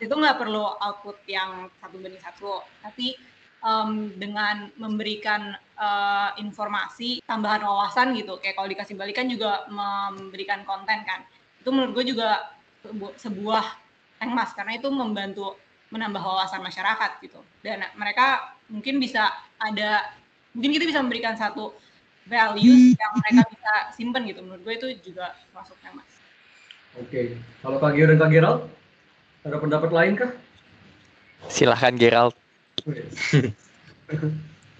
itu 0.00 0.14
nggak 0.16 0.40
perlu 0.40 0.72
output 0.80 1.20
yang 1.28 1.68
satu 1.84 2.00
banding 2.00 2.20
satu, 2.24 2.64
tapi 2.80 3.12
um, 3.60 4.08
dengan 4.16 4.72
memberikan 4.80 5.52
uh, 5.76 6.32
informasi 6.40 7.20
tambahan 7.28 7.60
wawasan 7.68 8.16
gitu, 8.16 8.40
kayak 8.40 8.56
kalau 8.56 8.72
dikasih 8.72 8.96
balikan 8.96 9.28
juga 9.28 9.68
memberikan 9.68 10.64
konten 10.64 11.04
kan, 11.04 11.28
itu 11.60 11.68
menurut 11.68 11.92
gue 12.00 12.16
juga 12.16 12.55
sebuah 13.16 13.64
emas 14.22 14.50
karena 14.56 14.80
itu 14.80 14.88
membantu 14.88 15.56
menambah 15.92 16.18
wawasan 16.18 16.64
masyarakat 16.64 17.22
gitu 17.22 17.38
dan 17.62 17.86
mereka 17.94 18.56
mungkin 18.66 18.98
bisa 18.98 19.30
ada 19.62 20.10
mungkin 20.56 20.74
kita 20.74 20.84
bisa 20.88 21.00
memberikan 21.04 21.38
satu 21.38 21.70
values 22.26 22.98
yang 22.98 23.12
mereka 23.22 23.42
bisa 23.54 23.72
simpen 23.94 24.26
gitu 24.26 24.42
menurut 24.42 24.66
gue 24.66 24.74
itu 24.74 24.88
juga 25.12 25.36
masuk 25.54 25.78
mas 25.94 26.16
Oke, 26.96 27.36
kalau 27.60 27.76
Kak 27.76 27.92
Gio 27.92 28.08
dan 28.08 28.16
Kak 28.16 28.32
Gerald, 28.32 28.72
ada 29.44 29.60
pendapat 29.60 29.92
lain 29.92 30.16
kah? 30.16 30.32
Silahkan 31.52 31.92
Gerald. 31.92 32.32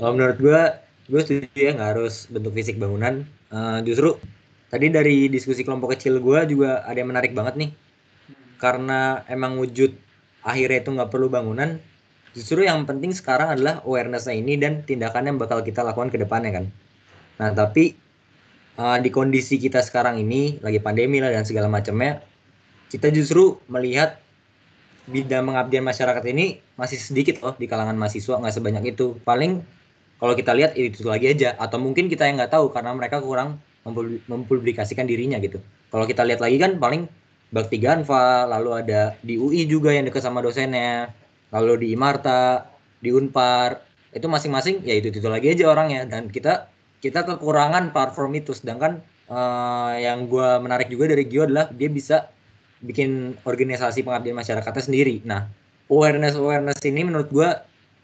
Kalau 0.01 0.13
menurut 0.17 0.41
gue, 0.41 0.61
gue 1.13 1.21
setuju 1.21 1.45
ya 1.53 1.77
nggak 1.77 1.91
harus 1.93 2.25
bentuk 2.33 2.57
fisik 2.57 2.81
bangunan. 2.81 3.21
Uh, 3.53 3.85
justru 3.85 4.17
tadi 4.73 4.89
dari 4.89 5.29
diskusi 5.29 5.61
kelompok 5.61 5.93
kecil 5.93 6.25
gue 6.25 6.57
juga 6.57 6.81
ada 6.89 6.97
yang 6.97 7.13
menarik 7.13 7.37
banget 7.37 7.61
nih. 7.61 7.71
Karena 8.57 9.23
emang 9.29 9.61
wujud 9.61 9.93
akhirnya 10.45 10.85
itu 10.85 10.91
nggak 10.95 11.11
perlu 11.13 11.29
bangunan. 11.29 11.77
Justru 12.37 12.69
yang 12.69 12.85
penting 12.85 13.17
sekarang 13.17 13.57
adalah 13.57 13.81
awareness-nya 13.89 14.37
ini 14.37 14.61
dan 14.61 14.85
tindakan 14.85 15.29
yang 15.29 15.37
bakal 15.41 15.65
kita 15.65 15.81
lakukan 15.81 16.13
ke 16.13 16.21
depannya 16.21 16.53
kan. 16.53 16.65
Nah 17.41 17.51
tapi 17.57 17.97
uh, 18.77 19.01
di 19.01 19.09
kondisi 19.09 19.57
kita 19.57 19.81
sekarang 19.81 20.21
ini 20.21 20.61
lagi 20.61 20.81
pandemi 20.81 21.21
lah 21.21 21.33
dan 21.33 21.49
segala 21.49 21.69
macamnya, 21.69 22.21
kita 22.93 23.09
justru 23.09 23.57
melihat 23.73 24.21
bidang 25.07 25.47
pengabdian 25.47 25.87
masyarakat 25.87 26.25
ini 26.35 26.59
masih 26.75 26.99
sedikit 26.99 27.39
loh 27.39 27.55
di 27.55 27.71
kalangan 27.71 27.95
mahasiswa 27.95 28.43
nggak 28.43 28.55
sebanyak 28.55 28.85
itu 28.95 29.15
paling 29.23 29.63
kalau 30.19 30.35
kita 30.35 30.51
lihat 30.51 30.75
itu, 30.75 30.99
itu 30.99 31.07
lagi 31.07 31.31
aja 31.31 31.55
atau 31.63 31.79
mungkin 31.79 32.11
kita 32.11 32.27
yang 32.27 32.43
nggak 32.43 32.51
tahu 32.51 32.75
karena 32.75 32.91
mereka 32.91 33.23
kurang 33.23 33.63
mempublikasikan 34.27 35.07
dirinya 35.07 35.39
gitu 35.39 35.63
kalau 35.95 36.11
kita 36.11 36.27
lihat 36.27 36.43
lagi 36.43 36.59
kan 36.59 36.83
paling 36.83 37.07
Bakti 37.51 37.79
Ganva 37.79 38.47
lalu 38.47 38.71
ada 38.83 39.15
di 39.23 39.39
UI 39.39 39.65
juga 39.71 39.95
yang 39.95 40.07
dekat 40.07 40.23
sama 40.23 40.43
dosennya 40.43 41.15
lalu 41.55 41.87
di 41.87 41.89
Imarta 41.95 42.67
di 42.99 43.15
Unpar 43.15 43.81
itu 44.11 44.27
masing-masing 44.27 44.83
ya 44.83 44.97
itu 44.99 45.13
itu 45.13 45.29
lagi 45.29 45.53
aja 45.53 45.71
orangnya 45.71 46.09
dan 46.09 46.33
kita 46.33 46.73
kita 47.05 47.23
kekurangan 47.23 47.93
platform 47.93 48.41
itu 48.41 48.57
sedangkan 48.57 48.99
uh, 49.31 49.95
yang 49.99 50.27
gue 50.27 50.49
menarik 50.59 50.89
juga 50.91 51.13
dari 51.13 51.29
Gio 51.29 51.47
adalah 51.47 51.71
dia 51.71 51.91
bisa 51.93 52.31
bikin 52.83 53.37
organisasi 53.45 54.05
pengabdian 54.05 54.37
masyarakatnya 54.37 54.85
sendiri. 54.85 55.25
Nah, 55.25 55.49
awareness 55.89 56.37
awareness 56.37 56.81
ini 56.85 57.03
menurut 57.07 57.29
gue 57.33 57.49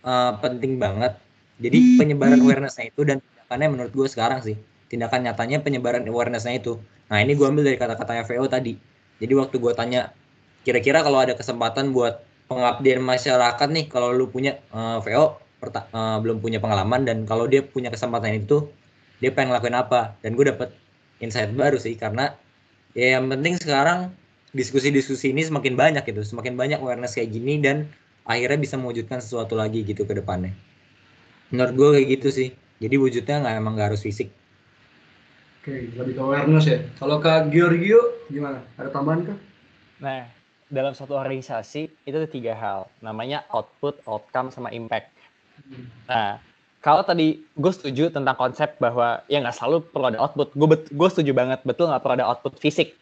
uh, 0.07 0.33
penting 0.41 0.77
banget. 0.79 1.17
Jadi 1.63 2.01
penyebaran 2.01 2.43
awarenessnya 2.43 2.91
itu 2.91 3.07
dan 3.07 3.23
tindakannya 3.23 3.69
menurut 3.71 3.93
gue 3.95 4.09
sekarang 4.11 4.43
sih 4.43 4.57
tindakan 4.91 5.25
nyatanya 5.25 5.63
penyebaran 5.63 6.03
awarenessnya 6.05 6.59
itu. 6.59 6.77
Nah 7.09 7.23
ini 7.23 7.39
gue 7.39 7.47
ambil 7.47 7.65
dari 7.65 7.79
kata-katanya 7.79 8.29
VO 8.29 8.47
tadi. 8.51 8.75
Jadi 9.23 9.33
waktu 9.39 9.57
gue 9.63 9.73
tanya 9.79 10.11
kira-kira 10.67 11.07
kalau 11.07 11.23
ada 11.23 11.39
kesempatan 11.39 11.95
buat 11.95 12.27
pengabdian 12.51 12.99
masyarakat 12.99 13.69
nih 13.71 13.87
kalau 13.87 14.11
lu 14.11 14.27
punya 14.27 14.59
uh, 14.75 14.99
VO 14.99 15.39
uh, 15.63 16.19
belum 16.19 16.43
punya 16.43 16.59
pengalaman 16.59 17.07
dan 17.07 17.23
kalau 17.25 17.47
dia 17.47 17.63
punya 17.63 17.89
kesempatan 17.89 18.43
itu 18.43 18.67
dia 19.23 19.31
pengen 19.31 19.55
ngelakuin 19.55 19.79
apa 19.79 20.19
dan 20.21 20.35
gue 20.35 20.51
dapet 20.51 20.75
insight 21.23 21.55
baru 21.55 21.79
sih 21.79 21.95
karena 21.95 22.35
ya 22.99 23.17
yang 23.19 23.31
penting 23.31 23.57
sekarang 23.63 24.11
diskusi-diskusi 24.53 25.33
ini 25.33 25.43
semakin 25.43 25.75
banyak 25.75 26.05
gitu, 26.05 26.21
semakin 26.23 26.55
banyak 26.55 26.79
awareness 26.79 27.17
kayak 27.17 27.33
gini 27.33 27.59
dan 27.59 27.89
akhirnya 28.29 28.61
bisa 28.61 28.77
mewujudkan 28.77 29.19
sesuatu 29.19 29.57
lagi 29.57 29.83
gitu 29.83 30.05
ke 30.05 30.13
depannya. 30.13 30.53
Menurut 31.51 31.73
gue 31.77 31.89
kayak 31.99 32.09
gitu 32.21 32.29
sih. 32.33 32.49
Jadi 32.81 32.95
wujudnya 33.01 33.41
nggak 33.43 33.55
emang 33.59 33.73
nggak 33.77 33.89
harus 33.93 34.05
fisik. 34.05 34.29
Oke, 35.63 35.95
lebih 35.95 36.19
ke 36.19 36.23
awareness 36.23 36.67
ya. 36.67 36.83
Kalau 36.99 37.23
Kak 37.23 37.55
Giorgio 37.55 38.27
gimana? 38.27 38.67
Ada 38.75 38.91
tambahan 38.91 39.31
kah? 39.31 39.39
Nah, 40.03 40.27
dalam 40.67 40.91
satu 40.91 41.15
organisasi 41.15 41.87
itu 42.03 42.17
ada 42.19 42.27
tiga 42.27 42.59
hal. 42.59 42.91
Namanya 42.99 43.47
output, 43.55 44.03
outcome, 44.11 44.51
sama 44.51 44.75
impact. 44.75 45.15
Nah, 46.11 46.43
kalau 46.83 47.07
tadi 47.07 47.47
gue 47.55 47.73
setuju 47.73 48.11
tentang 48.11 48.35
konsep 48.35 48.75
bahwa 48.83 49.23
ya 49.31 49.39
nggak 49.39 49.55
selalu 49.55 49.87
perlu 49.87 50.11
ada 50.11 50.19
output. 50.19 50.51
Gue 50.59 50.75
gue 50.83 51.09
setuju 51.15 51.31
banget 51.31 51.63
betul 51.63 51.87
nggak 51.87 52.03
perlu 52.03 52.19
ada 52.19 52.27
output 52.27 52.59
fisik 52.59 52.99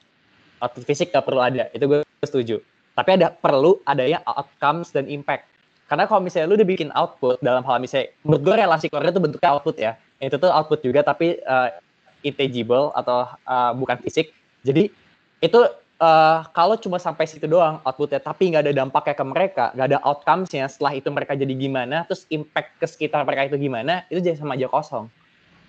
output 0.61 0.85
fisik 0.85 1.11
gak 1.11 1.25
perlu 1.27 1.41
ada 1.41 1.67
itu 1.73 1.85
gue 1.89 2.01
setuju 2.23 2.61
tapi 2.95 3.17
ada 3.17 3.33
perlu 3.33 3.81
adanya 3.89 4.21
outcomes 4.29 4.93
dan 4.93 5.09
impact 5.09 5.49
karena 5.89 6.07
kalau 6.07 6.23
misalnya 6.23 6.47
lu 6.53 6.55
udah 6.61 6.69
bikin 6.69 6.93
output 6.95 7.41
dalam 7.43 7.65
hal 7.65 7.81
misalnya 7.83 8.13
menurut 8.23 8.43
gue 8.45 8.55
relasi 8.55 8.87
keluarga 8.93 9.11
itu 9.17 9.23
bentuknya 9.25 9.51
output 9.51 9.77
ya 9.81 9.93
itu 10.21 10.37
tuh 10.37 10.53
output 10.53 10.81
juga 10.85 11.01
tapi 11.03 11.41
uh, 11.49 11.73
intangible 12.23 12.93
atau 12.97 13.29
uh, 13.45 13.73
bukan 13.77 13.99
fisik 14.03 14.33
jadi 14.67 14.93
itu 15.41 15.61
uh, 16.01 16.41
kalau 16.53 16.77
cuma 16.77 17.01
sampai 17.01 17.25
situ 17.25 17.49
doang 17.49 17.81
outputnya 17.85 18.21
tapi 18.21 18.53
nggak 18.53 18.69
ada 18.69 18.73
dampaknya 18.77 19.15
ke 19.17 19.25
mereka 19.25 19.65
nggak 19.73 19.87
ada 19.95 19.99
outcomesnya 20.05 20.69
setelah 20.69 20.93
itu 20.97 21.09
mereka 21.09 21.33
jadi 21.37 21.55
gimana 21.57 22.05
terus 22.05 22.29
impact 22.29 22.77
ke 22.77 22.87
sekitar 22.87 23.25
mereka 23.25 23.53
itu 23.53 23.57
gimana 23.57 24.05
itu 24.13 24.21
jadi 24.21 24.37
sama 24.37 24.55
aja 24.57 24.69
kosong 24.69 25.09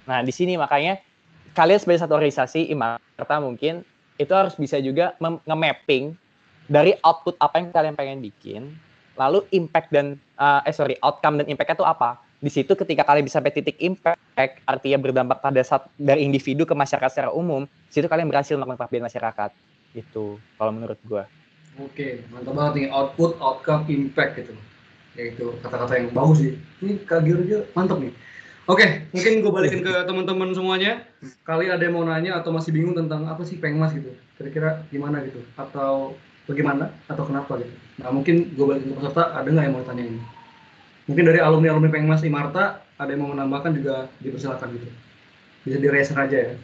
nah 0.05 0.19
di 0.19 0.33
sini 0.33 0.59
makanya 0.59 0.99
kalian 1.55 1.79
sebagai 1.79 2.03
satu 2.03 2.15
organisasi 2.19 2.71
imarta 2.71 3.37
mungkin 3.39 3.83
itu 4.19 4.31
harus 4.37 4.53
bisa 4.53 4.77
juga 4.77 5.17
nge-mapping 5.19 6.13
dari 6.71 6.95
output 7.03 7.35
apa 7.43 7.59
yang 7.59 7.73
kalian 7.75 7.95
pengen 7.99 8.19
bikin, 8.23 8.61
lalu 9.19 9.43
impact 9.51 9.91
dan 9.91 10.15
uh, 10.39 10.63
eh 10.63 10.71
sorry 10.71 10.95
outcome 11.03 11.43
dan 11.43 11.51
impactnya 11.51 11.83
itu 11.83 11.87
apa. 11.87 12.15
Di 12.41 12.49
situ 12.49 12.73
ketika 12.73 13.05
kalian 13.05 13.29
bisa 13.29 13.37
sampai 13.37 13.53
titik 13.53 13.77
impact, 13.77 14.17
artinya 14.65 14.97
berdampak 14.97 15.45
pada 15.45 15.61
saat 15.61 15.85
dari 15.93 16.25
individu 16.25 16.65
ke 16.65 16.73
masyarakat 16.73 17.13
secara 17.13 17.29
umum, 17.29 17.69
di 17.69 17.93
situ 17.93 18.09
kalian 18.09 18.33
berhasil 18.33 18.57
melakukan 18.57 18.81
pengabdian 18.81 19.05
masyarakat. 19.05 19.49
Itu 19.93 20.41
kalau 20.57 20.73
menurut 20.73 20.97
gua. 21.05 21.29
Oke, 21.77 22.25
mantap 22.33 22.57
banget 22.57 22.73
nih 22.81 22.87
output, 22.89 23.37
outcome, 23.37 23.85
impact 23.93 24.41
gitu. 24.41 24.57
Ya 25.13 25.29
itu 25.29 25.53
kata-kata 25.61 26.01
yang 26.01 26.09
bagus 26.17 26.41
sih. 26.41 26.57
Ini 26.81 27.05
Kak 27.05 27.21
Giorgio 27.29 27.61
mantap 27.77 28.01
nih. 28.01 28.09
Oke, 28.65 29.05
mungkin 29.13 29.31
gue 29.45 29.51
balikin 29.53 29.81
ke 29.85 29.93
teman-teman 30.09 30.49
semuanya. 30.57 31.05
Kali 31.45 31.69
ada 31.69 31.81
yang 31.81 31.93
mau 31.93 32.05
nanya 32.09 32.41
atau 32.41 32.49
masih 32.49 32.73
bingung 32.73 32.97
tentang 32.97 33.29
apa 33.29 33.45
sih 33.45 33.61
pengmas 33.61 33.93
gitu? 33.93 34.17
Kira-kira 34.41 34.81
gimana 34.89 35.21
gitu? 35.25 35.45
Atau 35.57 36.17
bagaimana? 36.49 36.89
Atau 37.05 37.29
kenapa 37.29 37.61
gitu? 37.61 37.73
Nah 38.01 38.09
mungkin 38.09 38.49
gue 38.53 38.65
balikin 38.65 38.93
ke 38.93 38.97
peserta, 38.97 39.29
ada 39.33 39.45
nggak 39.45 39.65
yang 39.69 39.75
mau 39.77 39.85
tanya 39.85 40.03
ini? 40.09 40.21
Mungkin 41.11 41.27
dari 41.27 41.43
alumni-alumni 41.43 41.91
pengmas 41.91 42.23
Imarta, 42.23 42.79
ada 42.95 43.11
yang 43.11 43.27
mau 43.27 43.35
menambahkan 43.35 43.75
juga 43.75 44.07
dipersilakan 44.23 44.79
gitu. 44.79 44.87
Bisa 45.67 45.75
di 45.75 45.87
aja 45.91 46.37
ya. 46.39 46.55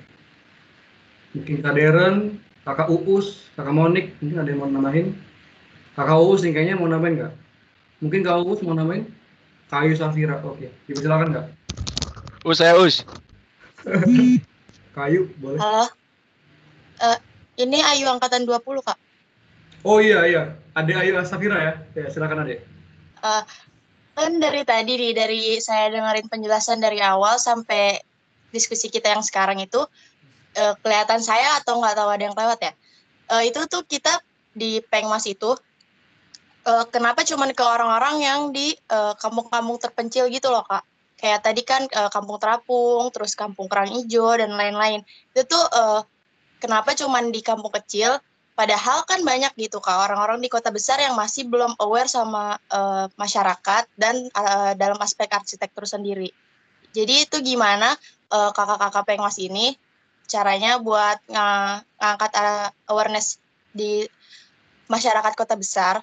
Mungkin 1.35 1.59
Kak 1.59 1.75
Deren, 1.75 2.39
Kakak 2.63 2.87
Uus, 2.87 3.51
Kakak 3.59 3.75
Monik, 3.75 4.15
mungkin 4.23 4.39
ada 4.39 4.47
yang 4.47 4.63
mau 4.63 4.71
nambahin? 4.71 5.19
Kakak 5.99 6.15
Uus 6.23 6.47
nih 6.47 6.55
kayaknya 6.55 6.79
mau 6.79 6.87
nambahin 6.87 7.19
nggak? 7.19 7.33
Mungkin 7.99 8.23
Kak 8.23 8.39
Uus 8.47 8.63
mau 8.63 8.71
nambahin? 8.71 9.11
Kayu 9.67 9.99
Safira, 9.99 10.39
oke. 10.39 10.71
Dipersilakan 10.87 11.27
nggak? 11.35 11.45
Us 12.47 12.63
saya 12.63 12.79
Us. 12.79 13.03
Kayu, 14.95 15.27
boleh. 15.43 15.59
Halo. 15.59 15.91
Uh, 17.03 17.19
ini 17.59 17.83
Ayu 17.83 18.07
angkatan 18.07 18.47
20, 18.47 18.63
Kak. 18.79 18.95
Oh 19.83 19.99
iya, 19.99 20.23
iya. 20.23 20.55
Ade 20.71 20.95
Ayu 20.95 21.19
Safira 21.27 21.59
ya. 21.59 21.73
Ya, 21.99 22.07
silakan 22.07 22.47
Ade. 22.47 22.63
Uh, 23.19 23.43
kan 24.17 24.41
dari 24.41 24.65
tadi 24.65 24.97
nih, 24.97 25.13
dari 25.13 25.41
saya 25.61 25.93
dengerin 25.93 26.25
penjelasan 26.25 26.81
dari 26.81 26.97
awal 26.97 27.37
sampai 27.37 28.01
diskusi 28.49 28.89
kita 28.89 29.13
yang 29.13 29.21
sekarang 29.21 29.61
itu, 29.61 29.77
uh, 30.57 30.73
kelihatan 30.81 31.21
saya 31.21 31.61
atau 31.61 31.77
nggak 31.77 31.93
tahu 31.93 32.09
ada 32.09 32.23
yang 32.25 32.33
lewat 32.33 32.59
ya. 32.65 32.73
Uh, 33.29 33.43
itu 33.45 33.61
tuh 33.69 33.85
kita 33.85 34.17
di 34.57 34.81
Pengmas 34.81 35.29
itu, 35.29 35.53
uh, 36.65 36.85
kenapa 36.89 37.21
cuman 37.21 37.53
ke 37.53 37.61
orang-orang 37.61 38.25
yang 38.25 38.39
di 38.49 38.73
kampung-kampung 39.21 39.77
uh, 39.77 39.81
terpencil 39.85 40.25
gitu 40.33 40.49
loh, 40.49 40.65
Kak 40.65 40.81
kayak 41.17 41.41
tadi 41.41 41.65
kan 41.65 41.89
uh, 41.97 42.09
kampung 42.13 42.37
terapung, 42.37 43.09
terus 43.09 43.33
kampung 43.33 43.65
kerang 43.65 43.89
hijau 43.89 44.37
dan 44.37 44.53
lain-lain. 44.53 45.01
Itu 45.33 45.49
tuh 45.49 45.65
uh, 45.73 46.05
kenapa 46.61 46.93
cuman 46.93 47.33
di 47.33 47.41
kampung 47.41 47.73
kecil? 47.73 48.21
Padahal 48.57 49.05
kan 49.05 49.21
banyak 49.21 49.53
gitu 49.53 49.77
kak 49.77 50.09
orang-orang 50.09 50.41
di 50.41 50.49
kota 50.49 50.73
besar 50.73 50.97
yang 50.97 51.13
masih 51.13 51.45
belum 51.45 51.77
aware 51.77 52.09
sama 52.09 52.57
uh, 52.73 53.05
masyarakat 53.13 53.85
dan 53.93 54.25
uh, 54.33 54.73
dalam 54.73 54.97
aspek 54.97 55.29
arsitektur 55.29 55.85
sendiri. 55.85 56.33
Jadi 56.89 57.29
itu 57.29 57.37
gimana 57.45 57.93
uh, 58.33 58.49
kakak-kakak 58.49 59.05
pengmas 59.05 59.37
ini 59.37 59.77
caranya 60.25 60.81
buat 60.81 61.21
ng 61.29 61.85
ngangkat 62.01 62.31
awareness 62.89 63.37
di 63.77 64.09
masyarakat 64.89 65.37
kota 65.37 65.53
besar 65.53 66.01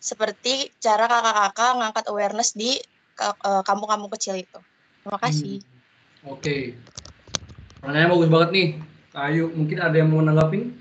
seperti 0.00 0.72
cara 0.80 1.04
kakak-kakak 1.04 1.70
ngangkat 1.76 2.04
awareness 2.08 2.56
di 2.56 2.80
Eh, 3.20 3.62
kampung-kampung 3.68 4.08
kecil 4.16 4.40
itu. 4.40 4.58
Terima 5.04 5.18
kasih. 5.20 5.60
Hmm. 5.60 6.32
Oke. 6.32 6.40
Okay. 6.40 6.62
Pertanyaannya 7.80 8.12
bagus 8.12 8.28
banget 8.32 8.50
nih. 8.52 8.68
Ayu, 9.10 9.44
mungkin 9.52 9.78
ada 9.80 9.96
yang 9.96 10.08
mau 10.08 10.24
nanggapin? 10.24 10.72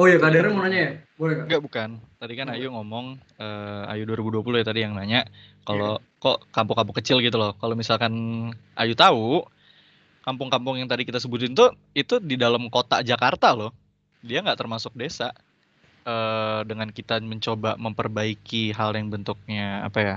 Oh 0.00 0.08
iya, 0.08 0.16
Kak 0.16 0.32
Deren 0.32 0.56
mau 0.56 0.64
nanya 0.64 0.80
ya? 0.80 0.90
Boleh 1.20 1.34
Kak? 1.36 1.44
Enggak, 1.44 1.60
bukan. 1.60 1.88
Tadi 2.16 2.32
kan 2.32 2.48
Ayu 2.48 2.72
ngomong, 2.72 3.20
uh, 3.36 3.92
Ayu 3.92 4.08
2020 4.08 4.64
ya 4.64 4.64
tadi 4.64 4.80
yang 4.80 4.96
nanya, 4.96 5.28
kalau 5.68 6.00
yeah. 6.00 6.24
kok 6.24 6.48
kampung-kampung 6.56 6.96
kecil 6.96 7.20
gitu 7.20 7.36
loh. 7.36 7.52
Kalau 7.60 7.76
misalkan 7.76 8.12
Ayu 8.80 8.96
tahu, 8.96 9.44
kampung-kampung 10.24 10.80
yang 10.80 10.88
tadi 10.88 11.04
kita 11.04 11.20
sebutin 11.20 11.52
tuh, 11.52 11.76
itu 11.92 12.16
di 12.16 12.40
dalam 12.40 12.72
kota 12.72 13.04
Jakarta 13.04 13.52
loh. 13.52 13.76
Dia 14.24 14.40
nggak 14.40 14.56
termasuk 14.56 14.96
desa. 14.96 15.36
Uh, 16.00 16.64
dengan 16.64 16.88
kita 16.88 17.20
mencoba 17.20 17.76
memperbaiki 17.76 18.72
hal 18.72 18.96
yang 18.96 19.12
bentuknya 19.12 19.84
apa 19.84 20.00
ya 20.00 20.16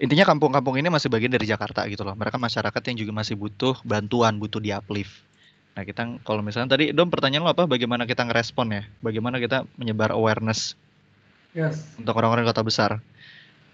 intinya 0.00 0.24
kampung-kampung 0.24 0.80
ini 0.80 0.88
masih 0.88 1.12
bagian 1.12 1.28
dari 1.28 1.44
Jakarta 1.44 1.84
gitu 1.92 2.08
loh. 2.08 2.16
Mereka 2.16 2.40
masyarakat 2.40 2.82
yang 2.88 2.96
juga 3.04 3.12
masih 3.12 3.36
butuh 3.36 3.76
bantuan, 3.84 4.38
butuh 4.38 4.62
di 4.62 4.72
uplift. 4.72 5.27
Nah 5.78 5.86
kita 5.86 6.18
kalau 6.26 6.42
misalnya 6.42 6.74
tadi 6.74 6.90
Dom 6.90 7.06
pertanyaan 7.06 7.46
lo 7.46 7.54
apa? 7.54 7.62
Bagaimana 7.70 8.02
kita 8.02 8.26
ngerespon 8.26 8.66
ya? 8.74 8.82
Bagaimana 8.98 9.38
kita 9.38 9.62
menyebar 9.78 10.10
awareness 10.10 10.74
Yes. 11.54 11.94
untuk 11.94 12.18
orang-orang 12.18 12.42
kota 12.50 12.66
besar? 12.66 12.98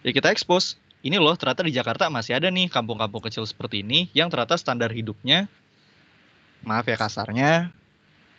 Ya 0.05 0.13
kita 0.13 0.29
expose. 0.29 0.77
Ini 1.01 1.17
loh 1.17 1.33
ternyata 1.33 1.65
di 1.65 1.73
Jakarta 1.73 2.13
masih 2.13 2.37
ada 2.37 2.53
nih 2.53 2.69
kampung-kampung 2.69 3.25
kecil 3.25 3.49
seperti 3.49 3.81
ini 3.81 4.13
yang 4.13 4.29
ternyata 4.29 4.53
standar 4.61 4.93
hidupnya, 4.93 5.49
maaf 6.61 6.85
ya 6.85 7.01
kasarnya, 7.01 7.73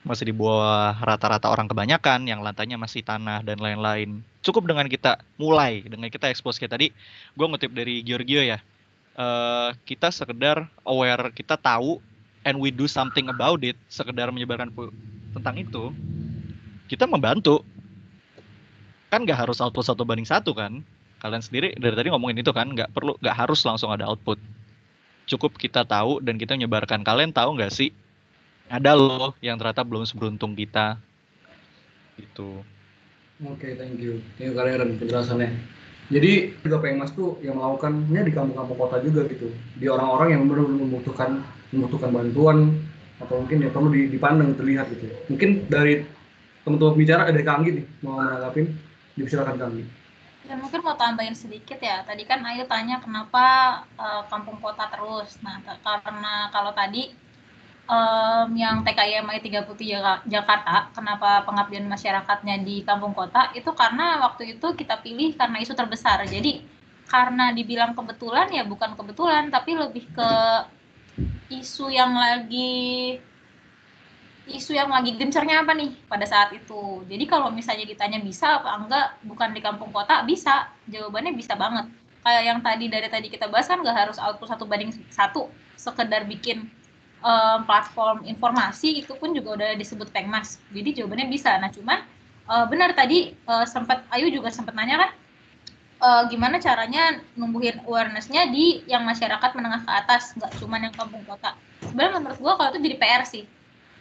masih 0.06 0.30
di 0.30 0.34
bawah 0.38 0.94
rata-rata 1.02 1.50
orang 1.50 1.66
kebanyakan 1.66 2.30
yang 2.30 2.46
lantainya 2.46 2.78
masih 2.78 3.02
tanah 3.02 3.42
dan 3.42 3.58
lain-lain. 3.58 4.22
Cukup 4.46 4.70
dengan 4.70 4.86
kita 4.86 5.18
mulai, 5.42 5.82
dengan 5.82 6.10
kita 6.14 6.30
expose 6.30 6.62
kayak 6.62 6.74
tadi, 6.78 6.88
gue 7.34 7.46
ngutip 7.50 7.74
dari 7.74 8.06
Giorgio 8.06 8.46
ya, 8.46 8.62
eh, 9.18 9.70
kita 9.86 10.14
sekedar 10.14 10.70
aware, 10.86 11.34
kita 11.34 11.58
tahu, 11.58 12.02
and 12.46 12.62
we 12.62 12.70
do 12.70 12.86
something 12.86 13.28
about 13.28 13.66
it, 13.66 13.76
sekedar 13.90 14.30
menyebarkan 14.30 14.72
tentang 15.36 15.56
itu, 15.58 15.92
kita 16.88 17.10
membantu. 17.10 17.66
Kan 19.10 19.26
nggak 19.26 19.48
harus 19.48 19.60
output 19.60 19.86
satu 19.86 20.06
banding 20.06 20.30
satu 20.30 20.54
kan? 20.54 20.86
Kalian 21.20 21.42
sendiri 21.42 21.74
dari 21.76 21.98
tadi 21.98 22.08
ngomongin 22.14 22.40
itu 22.40 22.54
kan, 22.54 22.70
nggak 22.70 22.94
perlu, 22.94 23.18
nggak 23.20 23.36
harus 23.36 23.66
langsung 23.66 23.90
ada 23.90 24.06
output. 24.06 24.38
Cukup 25.26 25.58
kita 25.58 25.82
tahu 25.84 26.22
dan 26.22 26.38
kita 26.38 26.54
menyebarkan. 26.54 27.02
Kalian 27.02 27.34
tahu 27.34 27.58
nggak 27.58 27.74
sih 27.74 27.90
ada 28.70 28.98
loh 28.98 29.34
yang 29.42 29.58
ternyata 29.62 29.86
belum 29.86 30.06
seberuntung 30.06 30.58
kita 30.58 30.98
gitu 32.18 32.66
Oke, 33.44 33.76
thank 33.76 34.00
you. 34.00 34.24
Thank 34.40 34.48
you 34.48 34.56
kalian 34.56 34.96
penjelasannya. 34.96 35.52
Jadi 36.08 36.56
juga 36.64 36.80
Pengmas 36.80 37.12
tuh 37.12 37.36
yang 37.44 37.60
melakukannya 37.60 38.24
di 38.24 38.32
kampung-kampung 38.32 38.80
kota 38.80 39.04
juga 39.04 39.28
gitu. 39.28 39.52
Di 39.76 39.92
orang-orang 39.92 40.32
yang 40.32 40.42
benar-benar 40.48 40.80
membutuhkan 40.88 41.44
membutuhkan 41.74 42.12
bantuan 42.14 42.58
atau 43.22 43.40
mungkin 43.42 43.64
ya 43.64 43.70
perlu 43.72 43.90
di- 43.96 44.12
dipandang 44.12 44.54
terlihat 44.60 44.92
gitu. 44.92 45.08
Mungkin 45.32 45.72
dari 45.72 46.04
teman-teman 46.68 46.98
bicara 46.98 47.30
ada 47.30 47.42
Kang 47.46 47.62
Anggi 47.64 47.72
nih 47.82 47.86
mau 48.04 48.20
menanggapin, 48.20 48.66
dipersilakan 49.16 49.56
Kang 49.56 49.70
Anggi. 49.72 49.86
Ya 50.46 50.54
mungkin 50.62 50.80
mau 50.86 50.94
tambahin 50.94 51.34
sedikit 51.34 51.82
ya. 51.82 52.06
Tadi 52.06 52.22
kan 52.30 52.46
Ayu 52.46 52.70
tanya 52.70 53.02
kenapa 53.02 53.46
eh, 53.98 54.24
kampung 54.30 54.62
kota 54.62 54.86
terus. 54.94 55.42
Nah, 55.42 55.58
karena 55.82 56.54
kalau 56.54 56.70
tadi 56.76 57.10
em, 57.90 58.50
yang 58.58 58.82
TKIMI 58.86 59.38
30 59.42 59.86
Jaka- 59.86 60.22
Jakarta, 60.26 60.90
kenapa 60.94 61.46
pengabdian 61.48 61.86
masyarakatnya 61.90 62.62
di 62.62 62.82
kampung 62.86 63.14
kota? 63.14 63.50
Itu 63.58 63.74
karena 63.74 64.22
waktu 64.26 64.58
itu 64.58 64.68
kita 64.78 65.02
pilih 65.02 65.34
karena 65.38 65.58
isu 65.62 65.74
terbesar. 65.74 66.26
Jadi 66.30 66.62
karena 67.06 67.54
dibilang 67.54 67.94
kebetulan 67.98 68.50
ya 68.50 68.64
bukan 68.66 68.98
kebetulan, 68.98 69.50
tapi 69.54 69.78
lebih 69.78 70.10
ke 70.14 70.30
isu 71.50 71.94
yang 71.94 72.14
lagi 72.18 73.18
isu 74.46 74.78
yang 74.78 74.94
lagi 74.94 75.18
gencarnya 75.18 75.66
apa 75.66 75.74
nih 75.74 75.98
pada 76.06 76.26
saat 76.30 76.54
itu. 76.54 77.02
Jadi 77.10 77.26
kalau 77.26 77.50
misalnya 77.50 77.86
ditanya 77.90 78.22
bisa 78.22 78.62
apa 78.62 78.78
enggak, 78.78 79.08
bukan 79.26 79.50
di 79.58 79.62
kampung 79.62 79.90
kota, 79.90 80.22
bisa. 80.22 80.70
Jawabannya 80.86 81.34
bisa 81.34 81.58
banget. 81.58 81.90
Kayak 82.22 82.44
yang 82.46 82.60
tadi 82.62 82.86
dari 82.90 83.10
tadi 83.10 83.28
kita 83.34 83.50
bahas 83.50 83.66
kan 83.70 83.82
nggak 83.82 83.98
harus 83.98 84.18
output 84.22 84.50
satu 84.50 84.66
banding 84.70 84.94
satu, 85.10 85.50
sekedar 85.78 86.30
bikin 86.30 86.70
em, 87.26 87.60
platform 87.66 88.26
informasi 88.26 89.02
itu 89.02 89.14
pun 89.18 89.34
juga 89.34 89.58
udah 89.62 89.70
disebut 89.78 90.14
Pengmas. 90.14 90.62
Jadi 90.70 91.02
jawabannya 91.02 91.26
bisa. 91.30 91.58
Nah 91.58 91.74
cuman 91.74 92.06
eh, 92.46 92.66
benar 92.70 92.94
tadi 92.94 93.34
eh, 93.34 93.66
sempat 93.66 94.06
Ayu 94.14 94.30
juga 94.30 94.54
sempat 94.54 94.78
nanya 94.78 95.02
kan 95.02 95.12
eh, 96.02 96.24
gimana 96.32 96.58
caranya 96.60 97.20
numbuhin 97.36 97.84
awareness-nya 97.86 98.50
di 98.52 98.84
yang 98.88 99.04
masyarakat 99.04 99.52
menengah 99.56 99.84
ke 99.84 99.92
atas, 99.92 100.36
nggak 100.36 100.52
cuman 100.60 100.90
yang 100.90 100.96
kampung 100.96 101.24
kota. 101.24 101.56
Sebenarnya 101.84 102.12
menurut 102.20 102.40
gua 102.42 102.54
kalau 102.60 102.70
itu 102.76 102.80
jadi 102.82 102.98
PR 102.98 103.24
sih. 103.28 103.44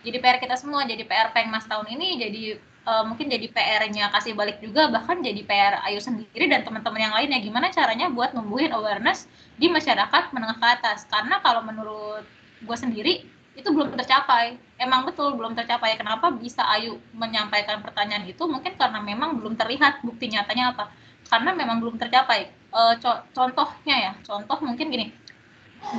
Jadi 0.04 0.16
PR 0.20 0.36
kita 0.36 0.56
semua, 0.60 0.84
jadi 0.84 1.00
PR 1.08 1.32
Pengmas 1.32 1.64
tahun 1.64 1.88
ini, 1.88 2.08
jadi 2.20 2.42
eh, 2.60 3.04
mungkin 3.08 3.26
jadi 3.32 3.46
PR-nya 3.48 4.12
kasih 4.12 4.36
balik 4.36 4.60
juga, 4.60 4.92
bahkan 4.92 5.24
jadi 5.24 5.40
PR 5.42 5.80
Ayu 5.88 6.00
sendiri 6.02 6.46
dan 6.46 6.62
teman-teman 6.62 7.00
yang 7.00 7.14
lainnya. 7.16 7.40
Gimana 7.40 7.72
caranya 7.72 8.12
buat 8.12 8.36
numbuhin 8.36 8.72
awareness 8.76 9.26
di 9.56 9.72
masyarakat 9.72 10.34
menengah 10.36 10.60
ke 10.60 10.66
atas. 10.66 11.08
Karena 11.08 11.40
kalau 11.40 11.64
menurut 11.64 12.26
gue 12.64 12.76
sendiri, 12.76 13.14
itu 13.54 13.68
belum 13.70 13.94
tercapai. 13.94 14.58
Emang 14.76 15.06
betul 15.06 15.38
belum 15.38 15.54
tercapai. 15.54 15.94
Kenapa 15.94 16.34
bisa 16.34 16.66
Ayu 16.66 16.98
menyampaikan 17.14 17.80
pertanyaan 17.80 18.26
itu? 18.26 18.42
Mungkin 18.44 18.74
karena 18.74 18.98
memang 18.98 19.38
belum 19.38 19.54
terlihat 19.54 20.02
bukti 20.02 20.26
nyatanya 20.30 20.74
apa. 20.74 20.90
Karena 21.34 21.50
memang 21.60 21.78
belum 21.82 21.96
tercapai. 22.02 22.40
Eh, 22.78 22.94
co- 23.02 23.24
contohnya 23.36 23.96
ya, 24.06 24.12
contoh 24.28 24.58
mungkin 24.68 24.86
gini. 24.94 25.06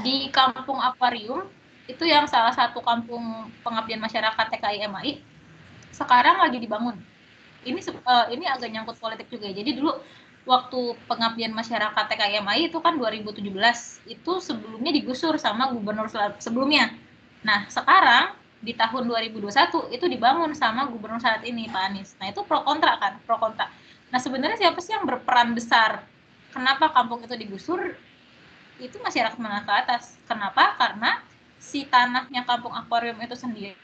Di 0.05 0.15
kampung 0.37 0.79
akuarium, 0.81 1.41
itu 1.93 2.03
yang 2.13 2.25
salah 2.33 2.53
satu 2.59 2.79
kampung 2.89 3.23
pengabdian 3.65 4.01
masyarakat 4.01 4.45
TKI 4.51 4.79
MAI, 4.89 5.13
sekarang 5.93 6.37
lagi 6.43 6.57
dibangun. 6.63 6.97
Ini 7.69 7.79
eh, 8.13 8.27
ini 8.35 8.45
agak 8.53 8.69
nyangkut 8.73 8.97
politik 9.03 9.27
juga. 9.33 9.47
Jadi 9.53 9.71
dulu 9.77 9.91
waktu 10.53 10.79
pengabdian 11.09 11.53
masyarakat 11.59 12.05
TKI 12.09 12.35
MAI 12.45 12.61
itu 12.69 12.79
kan 12.85 12.93
2017, 12.99 14.01
itu 14.15 14.31
sebelumnya 14.47 14.91
digusur 14.97 15.35
sama 15.41 15.63
gubernur 15.73 16.07
sebelumnya. 16.45 16.93
Nah, 17.47 17.59
sekarang 17.75 18.35
di 18.67 18.73
tahun 18.81 19.03
2021 19.09 19.89
itu 19.95 20.05
dibangun 20.13 20.51
sama 20.57 20.89
gubernur 20.91 21.21
saat 21.21 21.45
ini 21.49 21.69
Pak 21.73 21.83
Anies. 21.93 22.17
Nah, 22.21 22.27
itu 22.33 22.41
pro 22.49 22.65
kontra 22.67 22.97
kan, 23.01 23.21
pro 23.25 23.37
kontra. 23.43 23.69
Nah, 24.15 24.23
sebenarnya 24.23 24.55
siapa 24.55 24.79
sih 24.79 24.95
yang 24.95 25.03
berperan 25.03 25.51
besar? 25.51 26.07
Kenapa 26.55 26.87
kampung 26.95 27.19
itu 27.27 27.35
digusur? 27.35 27.99
Itu 28.79 28.95
masyarakat 29.03 29.35
menengah 29.35 29.67
ke 29.67 29.73
atas. 29.75 30.15
Kenapa? 30.23 30.79
Karena 30.79 31.19
si 31.59 31.83
tanahnya 31.83 32.47
kampung 32.47 32.71
akuarium 32.71 33.19
itu 33.19 33.35
sendiri 33.35 33.75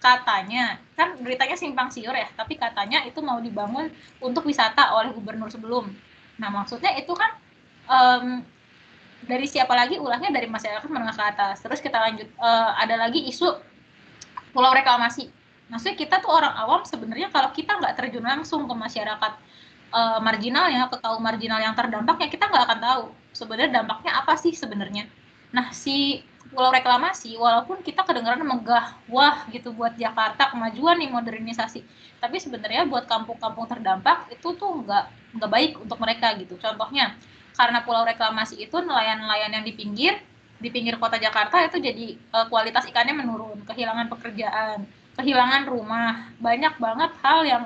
katanya 0.00 0.76
kan 0.96 1.16
beritanya 1.20 1.56
simpang 1.56 1.88
siur 1.88 2.12
ya 2.12 2.28
tapi 2.36 2.60
katanya 2.60 3.08
itu 3.08 3.24
mau 3.24 3.40
dibangun 3.40 3.88
untuk 4.20 4.44
wisata 4.44 4.92
oleh 4.92 5.16
gubernur 5.16 5.48
sebelum 5.48 5.88
nah 6.36 6.52
maksudnya 6.52 6.92
itu 7.00 7.08
kan 7.16 7.32
em, 7.88 8.44
dari 9.24 9.48
siapa 9.48 9.72
lagi 9.72 9.96
ulahnya 9.96 10.28
dari 10.28 10.44
masyarakat 10.44 10.84
menengah 10.92 11.16
ke 11.16 11.24
atas 11.24 11.64
terus 11.64 11.80
kita 11.80 11.96
lanjut 11.96 12.28
eh, 12.28 12.70
ada 12.84 13.00
lagi 13.00 13.24
isu 13.32 13.48
pulau 14.52 14.76
reklamasi 14.76 15.32
maksudnya 15.68 15.96
kita 15.96 16.20
tuh 16.20 16.30
orang 16.30 16.54
awam 16.60 16.84
sebenarnya 16.84 17.32
kalau 17.32 17.48
kita 17.50 17.76
nggak 17.80 17.94
terjun 17.96 18.24
langsung 18.24 18.68
ke 18.68 18.74
masyarakat 18.76 19.32
eh, 19.94 20.18
marginal 20.20 20.66
ya 20.68 20.86
ke 20.92 20.96
kaum 21.00 21.20
marginal 21.20 21.60
yang 21.60 21.72
terdampak 21.72 22.16
ya 22.20 22.28
kita 22.28 22.44
nggak 22.50 22.64
akan 22.68 22.78
tahu 22.80 23.04
sebenarnya 23.34 23.82
dampaknya 23.82 24.12
apa 24.14 24.34
sih 24.38 24.52
sebenarnya. 24.54 25.08
Nah 25.50 25.74
si 25.74 26.22
pulau 26.52 26.70
reklamasi 26.70 27.34
walaupun 27.34 27.82
kita 27.82 28.06
kedengaran 28.06 28.44
megah 28.44 28.94
wah 29.10 29.42
gitu 29.50 29.74
buat 29.74 29.96
Jakarta 29.98 30.52
kemajuan 30.54 31.00
nih 31.02 31.10
modernisasi 31.10 31.82
tapi 32.22 32.36
sebenarnya 32.38 32.86
buat 32.86 33.10
kampung-kampung 33.10 33.66
terdampak 33.66 34.30
itu 34.30 34.54
tuh 34.54 34.84
nggak 34.84 35.04
nggak 35.40 35.50
baik 35.50 35.72
untuk 35.80 35.98
mereka 35.98 36.36
gitu. 36.38 36.54
Contohnya 36.60 37.16
karena 37.54 37.82
pulau 37.82 38.04
reklamasi 38.06 38.60
itu 38.60 38.76
nelayan-nelayan 38.82 39.50
yang 39.60 39.64
di 39.66 39.72
pinggir 39.74 40.14
di 40.58 40.68
pinggir 40.70 40.96
kota 40.96 41.18
Jakarta 41.18 41.60
itu 41.64 41.76
jadi 41.82 42.06
eh, 42.16 42.46
kualitas 42.48 42.86
ikannya 42.86 43.14
menurun 43.16 43.64
kehilangan 43.66 44.06
pekerjaan 44.12 44.86
kehilangan 45.18 45.68
rumah. 45.70 46.34
Banyak 46.38 46.78
banget 46.78 47.10
hal 47.22 47.40
yang 47.46 47.62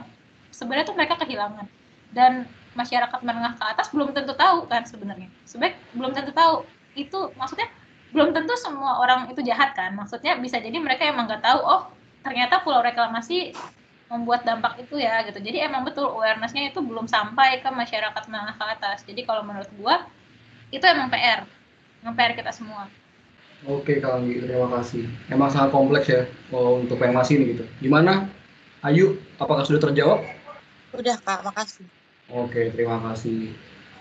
sebenarnya 0.52 0.86
tuh 0.88 0.96
mereka 0.96 1.14
kehilangan. 1.20 1.66
Dan 2.12 2.48
masyarakat 2.72 3.20
menengah 3.26 3.58
ke 3.58 3.64
atas 3.64 3.90
belum 3.90 4.14
tentu 4.14 4.32
tahu 4.36 4.68
kan 4.70 4.86
sebenarnya. 4.86 5.28
Sebaik 5.44 5.76
belum 5.96 6.14
tentu 6.14 6.32
tahu. 6.32 6.64
Itu 6.94 7.32
maksudnya 7.36 7.68
belum 8.12 8.32
tentu 8.32 8.56
semua 8.56 9.00
orang 9.02 9.28
itu 9.28 9.40
jahat 9.44 9.76
kan. 9.76 9.92
Maksudnya 9.96 10.36
bisa 10.40 10.60
jadi 10.62 10.76
mereka 10.80 11.08
emang 11.08 11.28
nggak 11.28 11.44
tahu 11.44 11.60
oh 11.60 11.82
ternyata 12.24 12.60
pulau 12.64 12.80
reklamasi 12.80 13.52
membuat 14.08 14.44
dampak 14.48 14.80
itu 14.80 14.96
ya 14.96 15.20
gitu. 15.28 15.36
Jadi 15.36 15.60
emang 15.60 15.84
betul 15.84 16.08
awarenessnya 16.08 16.72
itu 16.72 16.80
belum 16.80 17.04
sampai 17.04 17.60
ke 17.60 17.68
masyarakat 17.68 18.22
menengah 18.32 18.56
ke 18.56 18.64
atas. 18.64 19.04
Jadi 19.04 19.28
kalau 19.28 19.44
menurut 19.44 19.68
gua 19.76 20.08
itu 20.68 20.84
emang 20.84 21.08
PR 21.08 21.48
emang 22.04 22.14
PR 22.14 22.32
kita 22.36 22.52
semua 22.52 22.88
Oke 23.66 23.98
Kang 23.98 24.22
Anggi, 24.22 24.38
terima 24.38 24.70
kasih. 24.70 25.02
Emang 25.26 25.50
sangat 25.50 25.74
kompleks 25.74 26.06
ya 26.06 26.30
oh, 26.54 26.78
untuk 26.78 26.94
Pengmas 26.94 27.26
ini 27.34 27.58
gitu. 27.58 27.64
Gimana? 27.82 28.30
Ayu, 28.86 29.18
apakah 29.42 29.66
sudah 29.66 29.82
terjawab? 29.90 30.22
Udah 30.94 31.18
kak, 31.18 31.42
makasih. 31.42 31.82
Oke, 32.30 32.70
terima 32.70 33.02
kasih. 33.10 33.50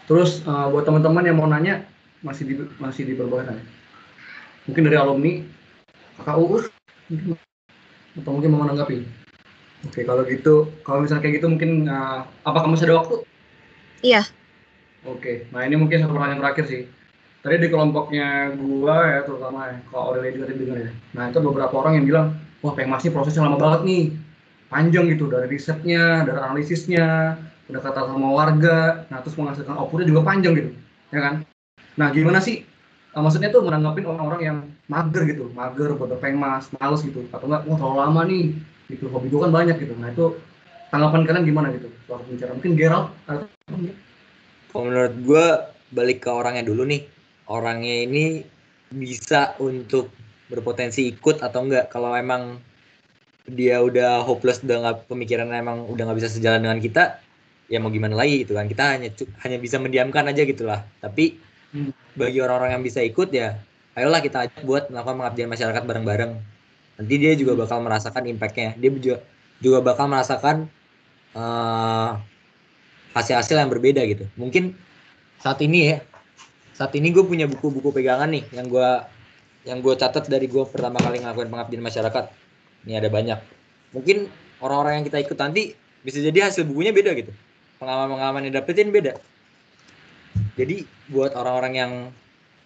Terus 0.05 0.45
eh, 0.45 0.67
buat 0.69 0.85
teman-teman 0.85 1.25
yang 1.25 1.41
mau 1.41 1.49
nanya 1.49 1.89
masih 2.21 2.43
di 2.45 2.53
masih 2.77 3.09
di 3.09 3.17
perbahan. 3.17 3.57
Mungkin 4.69 4.85
dari 4.85 4.97
alumni 5.01 5.41
kakak 6.21 6.37
Uus 6.37 6.63
mungkin- 7.09 7.41
atau 8.17 8.31
mungkin 8.33 8.49
mau 8.53 8.61
menanggapi. 8.61 9.01
Oke, 9.89 10.05
kalau 10.05 10.21
gitu, 10.25 10.69
kalau 10.85 11.01
misalnya 11.01 11.25
kayak 11.25 11.41
gitu 11.41 11.47
mungkin 11.49 11.89
eh, 11.89 12.19
apakah 12.45 12.69
masih 12.69 12.93
ada 12.93 13.01
waktu? 13.01 13.25
Iya. 14.05 14.21
Oke, 15.01 15.49
nah 15.49 15.65
ini 15.65 15.81
mungkin 15.81 16.05
satu 16.05 16.13
pertanyaan 16.13 16.45
terakhir 16.45 16.65
sih. 16.69 16.81
Tadi 17.47 17.63
di 17.63 17.71
kelompoknya 17.71 18.59
gua 18.59 19.07
ya, 19.07 19.19
terutama 19.23 19.71
ya, 19.71 19.79
kalau 19.87 20.11
Aurelia 20.11 20.35
juga 20.35 20.51
tadi 20.51 20.59
dengar 20.67 20.77
ya. 20.83 20.91
Nah 21.15 21.23
itu 21.31 21.39
beberapa 21.39 21.73
orang 21.79 21.93
yang 21.95 22.05
bilang, 22.11 22.27
wah 22.59 22.75
Pengmas 22.75 23.07
ini 23.07 23.15
prosesnya 23.15 23.47
lama 23.47 23.55
banget 23.55 23.81
nih, 23.87 24.03
panjang 24.67 25.07
gitu 25.15 25.31
dari 25.31 25.47
risetnya, 25.47 26.27
dari 26.27 26.43
analisisnya, 26.43 27.39
udah 27.71 27.81
kata 27.87 28.03
sama 28.03 28.29
warga, 28.35 29.07
nah 29.07 29.23
terus 29.23 29.39
menghasilkan 29.39 29.79
outputnya 29.79 30.11
juga 30.11 30.27
panjang 30.27 30.59
gitu. 30.59 30.75
ya 31.11 31.19
kan? 31.23 31.35
Nah, 31.95 32.11
gimana 32.11 32.43
sih 32.43 32.67
uh, 33.15 33.21
maksudnya 33.23 33.49
tuh 33.49 33.63
menanggapin 33.63 34.05
orang-orang 34.05 34.41
yang 34.43 34.57
mager 34.91 35.23
gitu, 35.23 35.49
mager 35.55 35.95
buat 35.95 36.19
pengmas, 36.19 36.67
males 36.77 37.01
gitu, 37.03 37.25
atau 37.31 37.47
enggak, 37.47 37.63
wah 37.63 37.77
terlalu 37.79 37.97
lama 37.97 38.21
nih, 38.27 38.45
gitu, 38.91 39.05
hobi 39.07 39.27
gue 39.31 39.39
kan 39.39 39.51
banyak 39.55 39.75
gitu. 39.79 39.93
Nah 39.97 40.11
itu 40.11 40.35
tanggapan 40.91 41.23
kalian 41.23 41.45
gimana 41.47 41.67
gitu 41.71 41.87
soal 42.07 42.23
bicara? 42.27 42.51
Mungkin 42.55 42.73
Gerald? 42.75 43.07
Atau... 43.27 43.47
Menurut 44.77 45.15
gue 45.23 45.45
balik 45.95 46.27
ke 46.27 46.29
orangnya 46.31 46.67
dulu 46.67 46.83
nih, 46.83 47.07
orangnya 47.47 48.07
ini 48.07 48.43
bisa 48.91 49.55
untuk 49.59 50.11
berpotensi 50.47 51.11
ikut 51.11 51.43
atau 51.43 51.67
enggak. 51.67 51.91
Kalau 51.91 52.15
emang 52.15 52.59
dia 53.47 53.79
udah 53.79 54.23
hopeless 54.27 54.59
udah 54.63 54.77
nggak 54.83 54.97
pemikiran 55.07 55.47
emang 55.55 55.87
udah 55.87 56.03
nggak 56.07 56.19
bisa 56.19 56.31
sejalan 56.31 56.67
dengan 56.67 56.79
kita 56.83 57.23
ya 57.71 57.79
mau 57.79 57.91
gimana 57.91 58.15
lagi 58.15 58.43
gitu 58.47 58.55
kan. 58.55 58.67
Kita 58.67 58.83
hanya 58.95 59.09
hanya 59.43 59.57
bisa 59.59 59.79
mendiamkan 59.79 60.27
aja 60.27 60.43
gitulah. 60.43 60.83
Tapi 61.03 61.39
hmm. 61.75 62.15
bagi 62.15 62.39
orang-orang 62.39 62.79
yang 62.79 62.83
bisa 62.83 63.03
ikut 63.03 63.31
ya 63.31 63.59
ayolah 63.97 64.21
kita 64.21 64.47
ajak 64.47 64.61
buat 64.63 64.91
melakukan 64.91 65.15
pengabdian 65.23 65.49
masyarakat 65.51 65.83
bareng-bareng. 65.83 66.31
Nanti 66.97 67.13
dia 67.19 67.33
juga 67.35 67.55
hmm. 67.55 67.61
bakal 67.67 67.77
merasakan 67.83 68.23
impactnya. 68.27 68.69
Dia 68.79 68.89
juga 68.95 69.17
juga 69.57 69.79
bakal 69.81 70.05
merasakan 70.11 70.69
uh, 71.33 72.19
hasil-hasil 73.17 73.57
yang 73.57 73.71
berbeda 73.73 74.05
gitu. 74.05 74.29
Mungkin 74.37 74.77
saat 75.41 75.57
ini 75.61 75.93
ya 75.93 75.97
saat 76.77 76.93
ini 76.93 77.09
gue 77.09 77.25
punya 77.25 77.49
buku-buku 77.49 77.89
pegangan 77.89 78.29
nih 78.29 78.45
yang 78.53 78.69
gue 78.69 78.89
yang 79.65 79.81
gue 79.81 79.97
catat 79.97 80.29
dari 80.29 80.45
gue 80.45 80.61
pertama 80.69 81.01
kali 81.01 81.25
ngelakuin 81.25 81.49
pengabdian 81.49 81.81
masyarakat. 81.81 82.29
Ini 82.85 83.01
ada 83.01 83.09
banyak. 83.09 83.39
Mungkin 83.97 84.29
orang-orang 84.61 85.01
yang 85.01 85.05
kita 85.09 85.17
ikut 85.25 85.37
nanti 85.41 85.73
bisa 86.05 86.21
jadi 86.21 86.47
hasil 86.47 86.69
bukunya 86.69 86.93
beda 86.93 87.17
gitu. 87.17 87.33
Pengalaman-pengalaman 87.81 88.47
yang 88.47 88.53
dapetin 88.61 88.93
beda. 88.93 89.17
Jadi 90.53 90.85
buat 91.09 91.33
orang-orang 91.33 91.73
yang 91.73 91.91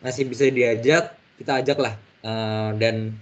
masih 0.03 0.27
bisa 0.27 0.51
diajak 0.51 1.15
kita 1.39 1.63
ajak 1.63 1.79
lah. 1.79 1.95
Uh, 2.21 2.75
dan 2.77 3.17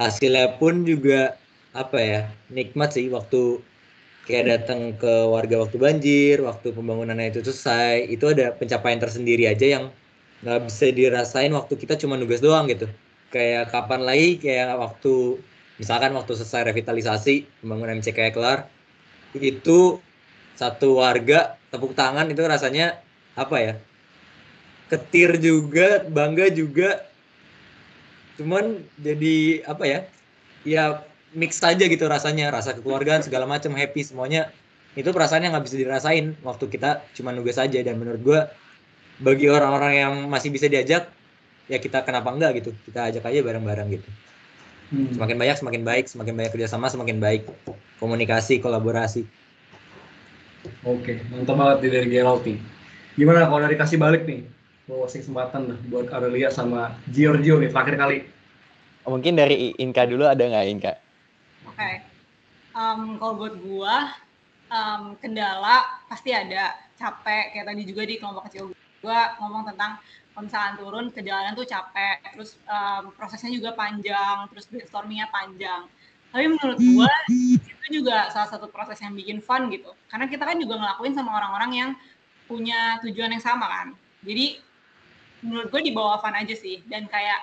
hasilnya 0.00 0.56
pun 0.56 0.86
juga 0.86 1.36
apa 1.74 1.98
ya 1.98 2.20
nikmat 2.48 2.94
sih 2.94 3.10
waktu 3.10 3.60
kayak 4.24 4.44
datang 4.48 4.96
ke 4.96 5.12
warga 5.28 5.60
waktu 5.60 5.76
banjir 5.76 6.40
waktu 6.40 6.72
pembangunannya 6.72 7.34
itu 7.34 7.44
selesai 7.44 8.08
itu 8.08 8.24
ada 8.32 8.56
pencapaian 8.56 8.96
tersendiri 8.96 9.44
aja 9.44 9.66
yang 9.76 9.84
nggak 10.44 10.68
bisa 10.68 10.92
dirasain 10.92 11.48
waktu 11.56 11.74
kita 11.80 11.96
cuma 11.96 12.20
nugas 12.20 12.44
doang 12.44 12.68
gitu. 12.68 12.84
Kayak 13.32 13.72
kapan 13.72 14.04
lagi 14.04 14.36
kayak 14.36 14.76
waktu 14.76 15.40
misalkan 15.80 16.12
waktu 16.12 16.36
selesai 16.36 16.68
revitalisasi 16.70 17.64
pembangunan 17.64 17.98
MCK 17.98 18.36
kelar 18.36 18.68
itu 19.34 19.98
satu 20.54 21.02
warga 21.02 21.58
tepuk 21.72 21.96
tangan 21.96 22.28
itu 22.28 22.44
rasanya 22.44 23.00
apa 23.34 23.56
ya? 23.58 23.74
Ketir 24.92 25.40
juga 25.40 26.04
bangga 26.06 26.52
juga. 26.52 27.08
Cuman 28.36 28.84
jadi 29.00 29.64
apa 29.64 29.84
ya? 29.88 29.98
Ya 30.68 31.02
mix 31.32 31.56
saja 31.58 31.88
gitu 31.88 32.04
rasanya. 32.04 32.52
Rasa 32.52 32.76
kekeluargaan 32.76 33.24
segala 33.24 33.48
macam 33.48 33.72
happy 33.74 34.04
semuanya. 34.04 34.52
Itu 34.94 35.10
perasaan 35.10 35.42
yang 35.42 35.56
nggak 35.56 35.66
bisa 35.66 35.80
dirasain 35.80 36.38
waktu 36.46 36.70
kita 36.70 37.02
cuma 37.18 37.34
nugas 37.34 37.58
saja 37.58 37.82
dan 37.82 37.98
menurut 37.98 38.20
gue 38.22 38.40
bagi 39.22 39.46
orang-orang 39.46 39.92
yang 39.94 40.14
masih 40.26 40.50
bisa 40.50 40.66
diajak 40.66 41.10
ya 41.70 41.78
kita 41.80 42.02
kenapa 42.02 42.34
enggak 42.34 42.60
gitu 42.60 42.70
kita 42.88 43.08
ajak 43.08 43.24
aja 43.30 43.40
bareng-bareng 43.40 43.88
gitu 43.94 44.08
Hmm. 44.92 45.10
Semakin 45.16 45.36
banyak 45.40 45.56
semakin 45.56 45.82
baik, 45.82 46.04
semakin 46.06 46.34
banyak 46.36 46.52
kerjasama 46.52 46.86
semakin 46.92 47.18
baik. 47.18 47.42
Komunikasi, 47.98 48.60
kolaborasi. 48.60 49.24
Oke, 50.84 51.24
mantap 51.32 51.56
banget 51.56 51.76
nih 51.84 51.90
dari 51.92 52.08
Gerald 52.08 52.44
Gimana 53.14 53.46
kalau 53.48 53.60
dari 53.64 53.76
kasih 53.76 53.98
balik 53.98 54.22
nih? 54.28 54.46
Mau 54.86 55.08
kasih 55.08 55.24
kesempatan 55.24 55.72
nih 55.72 55.78
buat 55.88 56.06
Aurelia 56.12 56.52
sama 56.52 56.94
Giorgio 57.08 57.58
nih 57.58 57.72
terakhir 57.72 57.96
kali. 57.96 58.18
Oh, 59.04 59.16
mungkin 59.16 59.36
dari 59.36 59.72
Inka 59.80 60.04
dulu 60.08 60.28
ada 60.28 60.40
nggak 60.40 60.66
Inka? 60.68 60.92
Oke, 61.68 61.76
okay. 61.76 61.94
um, 62.76 63.16
kalau 63.20 63.34
buat 63.40 63.54
gua 63.60 63.96
um, 64.68 65.16
kendala 65.20 66.04
pasti 66.08 66.32
ada 66.32 66.76
capek 66.96 67.56
kayak 67.56 67.66
tadi 67.68 67.82
juga 67.84 68.02
di 68.04 68.14
kelompok 68.20 68.48
kecil 68.48 68.72
gua 69.04 69.36
ngomong 69.44 69.68
tentang 69.68 70.00
kalau 70.34 70.74
turun 70.74 71.14
ke 71.14 71.22
jalanan 71.22 71.54
tuh 71.54 71.62
capek, 71.62 72.18
terus 72.34 72.58
um, 72.66 73.14
prosesnya 73.14 73.54
juga 73.54 73.70
panjang, 73.78 74.50
terus 74.50 74.66
brainstormingnya 74.66 75.30
panjang. 75.30 75.86
Tapi 76.34 76.50
menurut 76.50 76.78
gue 76.82 77.12
itu 77.30 78.02
juga 78.02 78.26
salah 78.34 78.50
satu 78.50 78.66
proses 78.66 78.98
yang 78.98 79.14
bikin 79.14 79.38
fun 79.38 79.70
gitu. 79.70 79.94
Karena 80.10 80.26
kita 80.26 80.42
kan 80.42 80.58
juga 80.58 80.82
ngelakuin 80.82 81.14
sama 81.14 81.30
orang-orang 81.38 81.70
yang 81.70 81.90
punya 82.50 82.98
tujuan 83.06 83.30
yang 83.30 83.38
sama 83.38 83.70
kan. 83.70 83.88
Jadi 84.26 84.58
menurut 85.46 85.70
gue 85.70 85.82
dibawa 85.86 86.18
fun 86.18 86.34
aja 86.34 86.50
sih. 86.58 86.82
Dan 86.90 87.06
kayak 87.06 87.38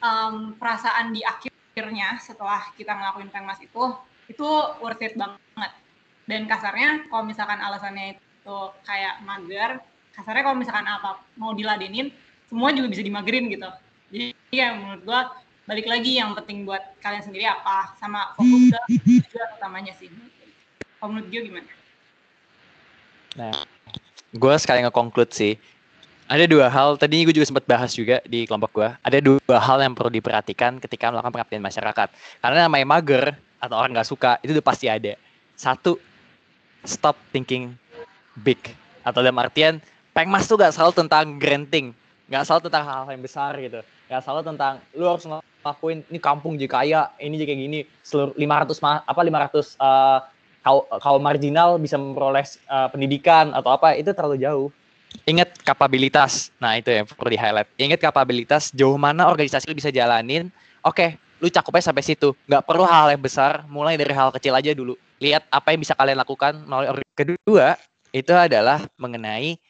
um, 0.00 0.56
perasaan 0.56 1.12
di 1.12 1.20
akhirnya 1.20 2.16
setelah 2.24 2.72
kita 2.72 2.96
ngelakuin 2.96 3.28
pengmas 3.28 3.60
itu, 3.60 3.92
itu 4.32 4.48
worth 4.80 5.04
it 5.04 5.12
banget. 5.12 5.72
Dan 6.24 6.48
kasarnya 6.48 7.12
kalau 7.12 7.28
misalkan 7.28 7.60
alasannya 7.60 8.16
itu 8.16 8.58
kayak 8.88 9.20
mager, 9.28 9.76
kasarnya 10.12 10.42
kalau 10.44 10.56
misalkan 10.60 10.86
apa 10.88 11.20
mau 11.40 11.56
diladenin 11.56 12.12
semua 12.48 12.72
juga 12.76 12.88
bisa 12.92 13.02
dimagerin 13.04 13.48
gitu 13.48 13.68
jadi 14.12 14.26
ya 14.52 14.76
menurut 14.76 15.02
gua 15.04 15.20
balik 15.64 15.86
lagi 15.88 16.20
yang 16.20 16.36
penting 16.36 16.68
buat 16.68 16.82
kalian 17.00 17.24
sendiri 17.24 17.48
apa 17.48 17.96
sama 17.96 18.34
fokus 18.36 18.74
tujuan 18.88 19.50
utamanya 19.56 19.94
sih 19.96 20.12
kalau 21.02 21.18
menurut 21.18 21.34
gimana? 21.34 21.70
Nah, 23.34 23.58
gue 24.30 24.54
sekali 24.62 24.86
nge-conclude 24.86 25.34
sih. 25.34 25.58
Ada 26.30 26.46
dua 26.46 26.70
hal, 26.70 26.94
tadi 26.94 27.26
gue 27.26 27.34
juga 27.34 27.50
sempat 27.50 27.66
bahas 27.66 27.90
juga 27.90 28.22
di 28.22 28.46
kelompok 28.46 28.70
gue. 28.70 28.88
Ada 29.02 29.18
dua 29.18 29.58
hal 29.58 29.82
yang 29.82 29.98
perlu 29.98 30.14
diperhatikan 30.14 30.78
ketika 30.78 31.10
melakukan 31.10 31.34
pengabdian 31.34 31.58
masyarakat. 31.58 32.08
Karena 32.38 32.70
namanya 32.70 32.86
mager 32.86 33.34
atau 33.58 33.82
orang 33.82 33.98
nggak 33.98 34.06
suka, 34.06 34.38
itu 34.46 34.54
udah 34.54 34.62
pasti 34.62 34.86
ada. 34.86 35.18
Satu, 35.58 35.98
stop 36.86 37.18
thinking 37.34 37.74
big. 38.46 38.62
Atau 39.02 39.26
dalam 39.26 39.42
artian, 39.42 39.82
pengmas 40.12 40.44
tuh 40.48 40.60
gak 40.60 40.72
selalu 40.76 40.92
tentang 41.04 41.40
granting. 41.40 41.96
Nggak 42.32 42.48
selalu 42.48 42.62
tentang 42.72 42.84
hal-hal 42.88 43.10
yang 43.12 43.24
besar 43.24 43.52
gitu. 43.60 43.80
Nggak 44.08 44.20
selalu 44.24 44.42
tentang 44.48 44.74
lu 44.96 45.04
harus 45.04 45.24
ngelakuin 45.28 46.00
ini 46.08 46.16
kampung 46.16 46.56
jadi 46.56 46.70
kaya 46.70 47.00
ini 47.20 47.36
jadi 47.36 47.48
kayak 47.52 47.60
gini. 47.60 47.80
Seluruh 48.00 48.32
500 48.40 49.04
apa 49.04 49.20
500 49.20 49.76
uh, 49.76 50.18
kaum, 50.64 50.82
kaum 50.96 51.20
marginal 51.20 51.76
bisa 51.76 52.00
memperoleh 52.00 52.46
uh, 52.72 52.88
pendidikan 52.88 53.52
atau 53.52 53.76
apa 53.76 53.98
itu 54.00 54.16
terlalu 54.16 54.40
jauh. 54.40 54.68
Ingat 55.28 55.60
kapabilitas. 55.60 56.48
Nah 56.56 56.80
itu 56.80 56.88
yang 56.88 57.04
perlu 57.04 57.36
di 57.36 57.36
highlight 57.36 57.68
ingat 57.76 58.00
kapabilitas 58.00 58.72
jauh 58.72 58.96
mana 58.96 59.28
organisasi 59.28 59.68
lu 59.68 59.76
bisa 59.76 59.92
jalanin. 59.92 60.48
Oke 60.80 60.96
okay, 60.96 61.10
lu 61.42 61.52
cakupnya 61.52 61.84
sampai 61.84 62.00
situ. 62.00 62.32
Nggak 62.48 62.64
perlu 62.64 62.88
hal, 62.88 63.12
hal 63.12 63.18
yang 63.18 63.22
besar 63.22 63.66
mulai 63.68 64.00
dari 64.00 64.16
hal 64.16 64.32
kecil 64.32 64.56
aja 64.56 64.72
dulu. 64.72 64.96
Lihat 65.20 65.52
apa 65.52 65.76
yang 65.76 65.84
bisa 65.84 65.92
kalian 65.92 66.16
lakukan 66.16 66.64
melalui 66.64 67.04
kedua 67.12 67.76
itu 68.08 68.32
adalah 68.32 68.88
mengenai 68.96 69.60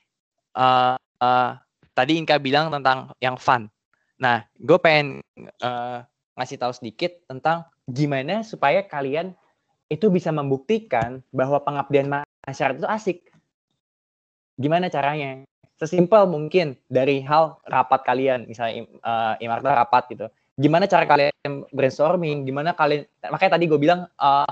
uh, 0.56 1.50
tadi 1.92 2.18
Inka 2.18 2.40
bilang 2.40 2.72
tentang 2.72 3.12
yang 3.20 3.36
fun. 3.36 3.68
Nah, 4.20 4.46
gue 4.56 4.78
pengen 4.78 5.20
uh, 5.60 6.04
ngasih 6.38 6.58
tahu 6.60 6.72
sedikit 6.72 7.12
tentang 7.28 7.66
gimana 7.90 8.46
supaya 8.46 8.86
kalian 8.86 9.34
itu 9.92 10.08
bisa 10.08 10.32
membuktikan 10.32 11.20
bahwa 11.34 11.60
pengabdian 11.60 12.08
masyarakat 12.48 12.80
itu 12.80 12.88
asik. 12.88 13.18
Gimana 14.56 14.88
caranya? 14.88 15.44
Sesimpel 15.76 16.30
mungkin 16.30 16.78
dari 16.86 17.20
hal 17.26 17.58
rapat 17.66 18.06
kalian, 18.06 18.46
misalnya 18.46 18.86
uh, 19.02 19.34
Imarta 19.42 19.74
rapat 19.74 20.08
gitu. 20.14 20.30
Gimana 20.54 20.86
cara 20.86 21.04
kalian 21.04 21.66
brainstorming? 21.74 22.46
Gimana 22.46 22.72
kalian? 22.72 23.04
Makanya 23.26 23.58
tadi 23.58 23.64
gue 23.66 23.80
bilang 23.80 24.06
uh, 24.16 24.46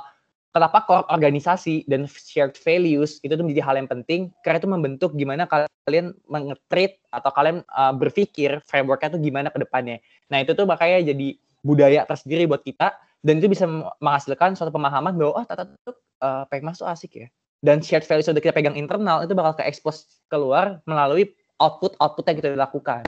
kenapa 0.51 0.82
core 0.86 1.06
organisasi 1.10 1.86
dan 1.86 2.06
shared 2.10 2.59
values 2.59 3.22
itu 3.22 3.32
tuh 3.35 3.44
menjadi 3.47 3.62
hal 3.62 3.74
yang 3.78 3.89
penting 3.90 4.35
karena 4.43 4.59
itu 4.59 4.70
membentuk 4.70 5.10
gimana 5.14 5.47
kalian 5.47 6.14
mengetreat 6.27 6.98
atau 7.14 7.31
kalian 7.31 7.62
uh, 7.70 7.94
berpikir 7.94 8.59
frameworknya 8.66 9.16
itu 9.16 9.31
gimana 9.31 9.48
ke 9.51 9.59
depannya. 9.62 10.02
Nah 10.31 10.43
itu 10.43 10.55
tuh 10.55 10.66
makanya 10.66 11.14
jadi 11.14 11.39
budaya 11.62 12.02
tersendiri 12.09 12.51
buat 12.51 12.62
kita 12.66 12.94
dan 13.20 13.35
itu 13.39 13.52
bisa 13.52 13.68
menghasilkan 14.01 14.56
suatu 14.56 14.72
pemahaman 14.72 15.12
bahwa 15.14 15.32
oh 15.39 15.44
tata 15.44 15.68
tuh 15.85 15.97
uh, 16.24 16.48
pengmas 16.48 16.81
tuh 16.81 16.89
asik 16.89 17.27
ya. 17.27 17.28
Dan 17.60 17.85
shared 17.85 18.09
values 18.09 18.24
yang 18.24 18.40
kita 18.40 18.56
pegang 18.56 18.72
internal 18.72 19.20
itu 19.20 19.36
bakal 19.36 19.60
ke 19.60 19.68
expose 19.68 20.24
keluar 20.32 20.81
melalui 20.89 21.28
output-output 21.60 22.24
yang 22.24 22.36
kita 22.40 22.48
lakukan. 22.56 23.05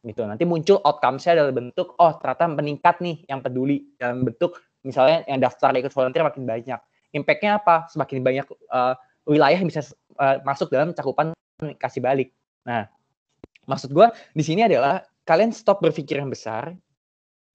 Gitu. 0.00 0.24
Nanti 0.24 0.48
muncul 0.48 0.80
outcome-nya 0.80 1.36
dalam 1.36 1.52
bentuk 1.52 1.92
oh 2.00 2.12
ternyata 2.16 2.48
meningkat 2.48 3.04
nih 3.04 3.28
yang 3.28 3.44
peduli 3.44 3.92
dalam 4.00 4.24
bentuk 4.24 4.56
misalnya 4.86 5.26
yang 5.26 5.42
daftar 5.42 5.74
ikut 5.74 5.90
volunteer 5.90 6.22
makin 6.22 6.46
banyak. 6.46 6.80
Impact-nya 7.10 7.58
apa? 7.58 7.90
Semakin 7.90 8.22
banyak 8.22 8.46
uh, 8.70 8.94
wilayah 9.26 9.58
yang 9.58 9.66
bisa 9.66 9.82
uh, 10.22 10.38
masuk 10.46 10.70
dalam 10.70 10.94
cakupan 10.94 11.34
kasih 11.82 11.98
balik. 11.98 12.30
Nah, 12.62 12.86
maksud 13.66 13.90
gue 13.90 14.06
di 14.32 14.44
sini 14.46 14.62
adalah 14.62 15.02
kalian 15.26 15.50
stop 15.50 15.82
berpikir 15.82 16.22
yang 16.22 16.30
besar, 16.30 16.78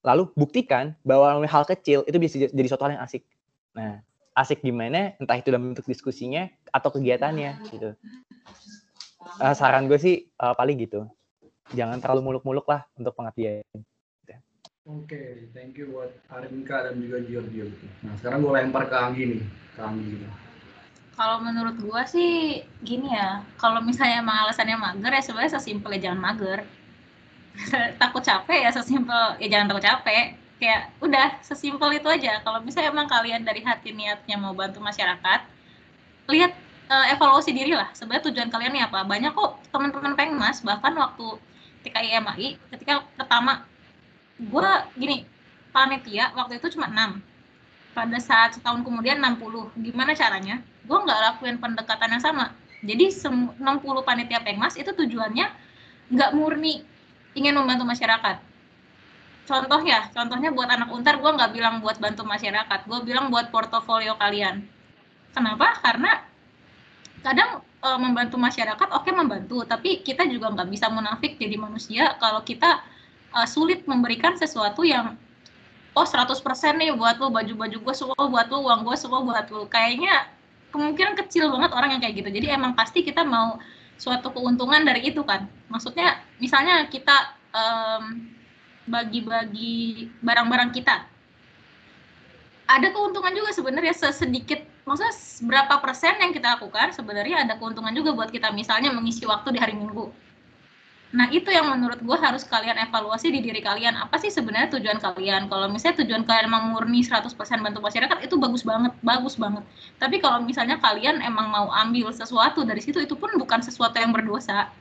lalu 0.03 0.28
buktikan 0.36 0.91
bahwa 1.08 1.40
hal 1.48 1.64
kecil 1.64 2.03
itu 2.03 2.18
bisa 2.20 2.36
jadi 2.52 2.68
suatu 2.68 2.84
hal 2.84 2.99
yang 2.99 3.03
asik. 3.08 3.24
Nah, 3.72 4.03
asik 4.36 4.60
gimana? 4.60 5.16
Entah 5.16 5.40
itu 5.40 5.48
dalam 5.48 5.72
bentuk 5.72 5.88
diskusinya 5.88 6.52
atau 6.76 6.91
kegiatannya 6.91 7.64
gitu. 7.72 7.95
uh, 9.40 9.53
saran 9.56 9.88
gue 9.88 9.99
sih 10.02 10.28
uh, 10.41 10.58
paling 10.58 10.82
gitu 10.82 11.08
jangan 11.72 12.03
terlalu 12.03 12.22
muluk-muluk 12.32 12.68
lah 12.68 12.84
untuk 12.99 13.16
pengabdian 13.16 13.64
Oke, 14.90 15.14
okay, 15.14 15.45
thank 15.53 15.78
you 15.78 15.94
buat 15.94 16.10
Arinka 16.34 16.74
dan 16.90 16.98
juga 16.98 17.22
Giorgio. 17.22 17.70
Nah, 18.02 18.18
sekarang 18.18 18.41
gue 18.41 18.49
lempar 18.49 18.90
ke 18.90 18.98
Anggi 18.98 19.24
nih, 19.30 19.41
ke 19.78 19.82
Anggi. 19.86 20.26
Kalau 21.14 21.38
menurut 21.38 21.78
gue 21.78 22.02
sih 22.10 22.66
gini 22.82 23.14
ya, 23.14 23.45
kalau 23.62 23.78
misalnya 23.78 24.26
emang 24.26 24.41
alasannya 24.41 24.82
mager 24.82 25.14
ya 25.14 25.22
sebenarnya 25.22 25.53
sesimpel 25.62 25.94
ya 25.94 26.10
jangan 26.10 26.34
mager. 26.34 26.66
takut 28.02 28.26
capek 28.26 28.66
ya 28.66 28.74
sesimpel 28.74 29.38
ya 29.38 29.48
jangan 29.53 29.70
takut 29.70 29.86
capek. 29.86 30.34
Kayak 30.58 30.90
udah 30.98 31.30
sesimpel 31.45 32.02
itu 32.02 32.10
aja. 32.10 32.41
Kalau 32.41 32.58
misalnya 32.66 32.90
emang 32.90 33.06
kalian 33.06 33.45
dari 33.45 33.62
hati 33.62 33.94
niatnya 33.94 34.34
mau 34.41 34.58
bantu 34.58 34.82
masyarakat, 34.82 35.45
lihat 36.26 36.58
uh, 36.90 37.06
evaluasi 37.14 37.53
diri 37.53 37.78
lah. 37.78 37.94
Sebenarnya 37.94 38.34
tujuan 38.34 38.49
kalian 38.49 38.74
ini 38.74 38.82
apa? 38.82 39.06
Banyak 39.06 39.30
kok 39.30 39.62
teman-teman 39.70 40.18
pengmas 40.18 40.66
bahkan 40.66 40.98
waktu 40.98 41.38
TKI 41.86 42.18
MAI 42.18 42.58
ketika 42.74 43.06
pertama 43.14 43.70
gue 44.41 44.69
gini 44.97 45.30
panitia 45.69 46.34
waktu 46.34 46.57
itu 46.57 46.73
cuma 46.73 46.89
6 46.89 47.22
pada 47.91 48.18
saat 48.18 48.57
setahun 48.57 48.81
kemudian 48.81 49.19
60 49.19 49.76
gimana 49.84 50.15
caranya? 50.15 50.63
Gue 50.88 50.97
nggak 50.97 51.19
lakuin 51.19 51.59
pendekatan 51.59 52.18
yang 52.18 52.23
sama. 52.23 52.55
Jadi 52.81 53.13
60 53.13 53.61
panitia 54.01 54.41
pengmas 54.41 54.80
itu 54.80 54.89
tujuannya 54.89 55.45
nggak 56.11 56.31
murni 56.34 56.81
ingin 57.38 57.53
membantu 57.55 57.85
masyarakat. 57.85 58.41
Contohnya 59.45 60.07
contohnya 60.15 60.49
buat 60.55 60.69
anak 60.72 60.89
untar 60.89 61.19
gue 61.19 61.31
nggak 61.31 61.51
bilang 61.51 61.76
buat 61.84 61.99
bantu 61.99 62.23
masyarakat. 62.23 62.80
Gue 62.88 62.99
bilang 63.03 63.27
buat 63.30 63.51
portofolio 63.51 64.15
kalian. 64.15 64.63
Kenapa? 65.35 65.77
Karena 65.84 66.23
kadang 67.22 67.61
e, 67.61 67.89
membantu 67.99 68.39
masyarakat 68.39 68.88
oke 68.88 69.03
okay, 69.03 69.13
membantu. 69.13 69.68
Tapi 69.68 70.01
kita 70.01 70.23
juga 70.31 70.49
nggak 70.55 70.69
bisa 70.72 70.88
munafik 70.88 71.35
jadi 71.35 71.59
manusia 71.59 72.15
kalau 72.18 72.41
kita 72.47 72.81
uh, 73.36 73.48
sulit 73.48 73.84
memberikan 73.88 74.36
sesuatu 74.36 74.84
yang 74.84 75.16
oh 75.91 76.08
100% 76.08 76.40
nih 76.80 76.95
buat 76.95 77.20
lo 77.20 77.28
baju-baju 77.32 77.78
gue 77.84 77.95
semua 77.95 78.16
buat 78.16 78.48
lo 78.48 78.64
uang 78.64 78.88
gue 78.88 78.95
semua 78.95 79.20
buat 79.24 79.48
lo. 79.52 79.68
Kayaknya 79.68 80.28
kemungkinan 80.72 81.20
kecil 81.26 81.52
banget 81.52 81.72
orang 81.76 81.90
yang 81.98 82.02
kayak 82.02 82.16
gitu. 82.24 82.30
Jadi 82.32 82.48
emang 82.52 82.72
pasti 82.76 83.03
kita 83.03 83.28
mau 83.28 83.60
suatu 83.99 84.32
keuntungan 84.32 84.82
dari 84.88 85.12
itu 85.12 85.22
kan. 85.24 85.48
Maksudnya 85.68 86.24
misalnya 86.40 86.88
kita 86.88 87.38
bagi-bagi 88.88 90.08
barang-barang 90.24 90.72
kita. 90.72 91.03
Ada 92.72 92.88
keuntungan 92.95 93.36
juga 93.36 93.52
sebenarnya 93.52 93.91
sedikit 94.16 94.64
maksudnya 94.88 95.14
berapa 95.44 95.76
persen 95.84 96.16
yang 96.24 96.32
kita 96.32 96.56
lakukan 96.58 96.95
sebenarnya 96.95 97.44
ada 97.44 97.60
keuntungan 97.60 97.91
juga 97.91 98.16
buat 98.16 98.32
kita. 98.32 98.56
Misalnya 98.56 98.95
mengisi 98.95 99.28
waktu 99.28 99.52
di 99.52 99.60
hari 99.60 99.76
minggu 99.76 100.31
Nah, 101.11 101.27
itu 101.27 101.51
yang 101.51 101.67
menurut 101.67 101.99
gue 101.99 102.17
harus 102.17 102.47
kalian 102.47 102.79
evaluasi 102.88 103.35
di 103.35 103.43
diri 103.43 103.59
kalian. 103.59 103.99
Apa 103.99 104.15
sih 104.15 104.31
sebenarnya 104.31 104.79
tujuan 104.79 104.95
kalian? 104.95 105.51
Kalau 105.51 105.67
misalnya 105.67 106.07
tujuan 106.07 106.23
kalian 106.23 106.47
emang 106.47 106.71
murni 106.71 107.03
100% 107.03 107.35
bantu 107.59 107.83
masyarakat, 107.83 108.17
itu 108.23 108.35
bagus 108.39 108.63
banget, 108.63 108.95
bagus 109.03 109.35
banget. 109.35 109.63
Tapi 109.99 110.23
kalau 110.23 110.39
misalnya 110.39 110.79
kalian 110.79 111.19
emang 111.19 111.51
mau 111.51 111.67
ambil 111.83 112.15
sesuatu 112.15 112.63
dari 112.63 112.79
situ, 112.79 113.03
itu 113.03 113.19
pun 113.19 113.27
bukan 113.35 113.59
sesuatu 113.59 113.99
yang 113.99 114.15
berdosa. 114.15 114.71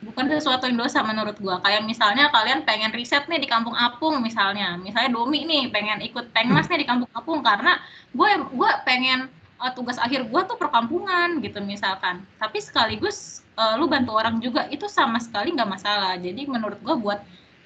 Bukan 0.00 0.30
sesuatu 0.30 0.70
yang 0.70 0.78
dosa 0.78 1.02
menurut 1.02 1.34
gue. 1.34 1.56
Kayak 1.66 1.82
misalnya 1.82 2.30
kalian 2.30 2.62
pengen 2.62 2.94
riset 2.94 3.26
nih 3.26 3.42
di 3.42 3.50
kampung 3.50 3.74
Apung 3.74 4.22
misalnya. 4.22 4.78
Misalnya 4.78 5.12
Domi 5.12 5.44
nih 5.44 5.68
pengen 5.74 5.98
ikut 6.00 6.30
pengmas 6.30 6.70
nih 6.70 6.80
di 6.80 6.88
kampung 6.88 7.10
Apung 7.12 7.42
karena 7.42 7.76
gue 8.14 8.30
gue 8.54 8.70
pengen 8.86 9.28
uh, 9.60 9.72
tugas 9.76 10.00
akhir 10.00 10.26
gue 10.26 10.40
tuh 10.48 10.56
perkampungan 10.56 11.38
gitu 11.44 11.60
misalkan. 11.60 12.24
Tapi 12.40 12.58
sekaligus 12.58 13.44
uh, 13.60 13.76
lu 13.76 13.86
bantu 13.86 14.16
orang 14.16 14.40
juga 14.40 14.66
itu 14.72 14.88
sama 14.88 15.20
sekali 15.20 15.52
nggak 15.52 15.68
masalah. 15.68 16.16
Jadi 16.16 16.48
menurut 16.48 16.80
gue 16.80 16.96
buat 16.96 17.20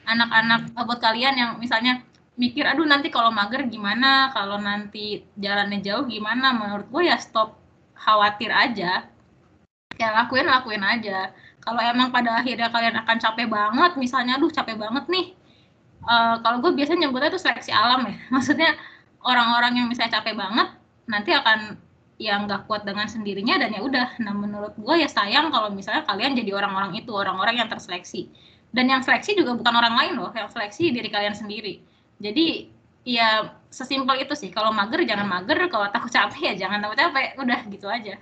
anak-anak 0.04 0.74
uh, 0.74 0.84
buat 0.84 1.00
kalian 1.00 1.34
yang 1.38 1.50
misalnya 1.62 2.02
mikir 2.34 2.66
aduh 2.66 2.84
nanti 2.84 3.08
kalau 3.14 3.30
mager 3.30 3.64
gimana? 3.70 4.34
Kalau 4.34 4.58
nanti 4.58 5.22
jalannya 5.38 5.80
jauh 5.80 6.04
gimana? 6.10 6.50
Menurut 6.52 6.90
gue 6.90 7.02
ya 7.06 7.16
stop 7.16 7.56
khawatir 7.94 8.50
aja. 8.50 9.06
Kayak 9.94 10.26
lakuin 10.26 10.50
lakuin 10.50 10.82
aja. 10.82 11.30
Kalau 11.62 11.80
emang 11.80 12.12
pada 12.12 12.44
akhirnya 12.44 12.68
kalian 12.68 12.98
akan 13.00 13.16
capek 13.16 13.48
banget 13.48 13.96
misalnya 13.96 14.36
aduh 14.36 14.50
capek 14.50 14.76
banget 14.76 15.06
nih. 15.08 15.26
Uh, 16.04 16.36
kalau 16.44 16.60
gue 16.60 16.76
biasanya 16.76 17.08
nyebutnya 17.08 17.32
itu 17.32 17.40
seleksi 17.40 17.72
alam 17.72 18.04
ya. 18.04 18.18
Maksudnya 18.34 18.76
orang-orang 19.24 19.80
yang 19.80 19.86
misalnya 19.88 20.20
capek 20.20 20.36
banget 20.36 20.68
nanti 21.08 21.32
akan 21.32 21.76
yang 22.18 22.46
nggak 22.46 22.70
kuat 22.70 22.86
dengan 22.86 23.10
sendirinya 23.10 23.58
dan 23.58 23.74
ya 23.74 23.82
udah. 23.82 24.08
Nah 24.22 24.34
menurut 24.34 24.74
gue 24.78 24.94
ya 25.02 25.10
sayang 25.10 25.50
kalau 25.50 25.74
misalnya 25.74 26.06
kalian 26.06 26.38
jadi 26.38 26.54
orang-orang 26.54 26.94
itu 26.94 27.10
orang-orang 27.10 27.58
yang 27.58 27.68
terseleksi. 27.70 28.30
Dan 28.74 28.90
yang 28.90 29.02
seleksi 29.02 29.38
juga 29.38 29.54
bukan 29.54 29.74
orang 29.74 29.94
lain 29.94 30.12
loh 30.18 30.30
yang 30.34 30.50
seleksi 30.50 30.90
diri 30.94 31.10
kalian 31.10 31.34
sendiri. 31.34 31.82
Jadi 32.22 32.70
ya 33.06 33.54
sesimpel 33.70 34.22
itu 34.22 34.34
sih. 34.38 34.50
Kalau 34.54 34.70
mager 34.70 35.02
jangan 35.02 35.26
mager. 35.26 35.58
Kalau 35.66 35.90
takut 35.90 36.10
capek 36.10 36.54
ya 36.54 36.66
jangan 36.66 36.82
takut 36.86 36.98
capek. 36.98 37.34
Udah 37.38 37.60
gitu 37.66 37.86
aja. 37.90 38.14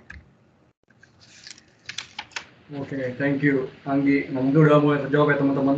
Oke 2.73 2.97
okay, 2.97 3.05
thank 3.21 3.45
you. 3.45 3.69
Anggi 3.85 4.33
nah 4.33 4.41
mungkin 4.41 4.65
udah 4.65 4.77
mulai 4.81 4.99
terjawab 5.05 5.33
ya 5.33 5.37
teman-teman. 5.37 5.77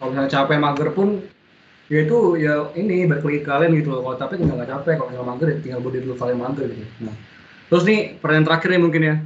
Kalau 0.00 0.08
misalnya 0.08 0.32
capek 0.32 0.56
mager 0.56 0.88
pun 0.96 1.08
ya 1.92 2.08
itu 2.08 2.18
ya 2.40 2.72
ini 2.72 3.04
lagi 3.04 3.44
kalian 3.44 3.76
gitu 3.76 3.92
loh. 3.92 4.00
Kalau 4.08 4.16
capek 4.16 4.40
tinggal 4.40 4.56
nggak 4.56 4.72
capek. 4.72 4.92
Kalau 4.96 5.08
misalnya 5.12 5.28
mager 5.36 5.46
ya 5.52 5.56
tinggal 5.60 5.80
body 5.84 5.98
dulu 6.00 6.14
kalian 6.16 6.40
mager 6.40 6.64
gitu. 6.72 6.88
Nah 7.04 7.16
Terus 7.72 7.88
nih 7.88 8.20
pertanyaan 8.20 8.44
terakhir 8.52 8.68
nih 8.68 8.82
mungkin 8.84 9.00
ya. 9.00 9.16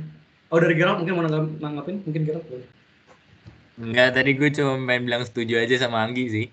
Oh 0.54 0.62
dari 0.62 0.78
Gerald 0.78 1.02
mungkin 1.02 1.18
mau 1.18 1.26
nanggapin? 1.26 2.06
Mungkin 2.06 2.22
Gerald 2.22 2.46
boleh. 2.46 2.70
Enggak, 3.82 4.14
tadi 4.14 4.30
gue 4.38 4.48
cuma 4.54 4.78
main 4.78 5.02
bilang 5.02 5.26
setuju 5.26 5.58
aja 5.58 5.82
sama 5.82 6.06
Anggi 6.06 6.30
sih. 6.30 6.46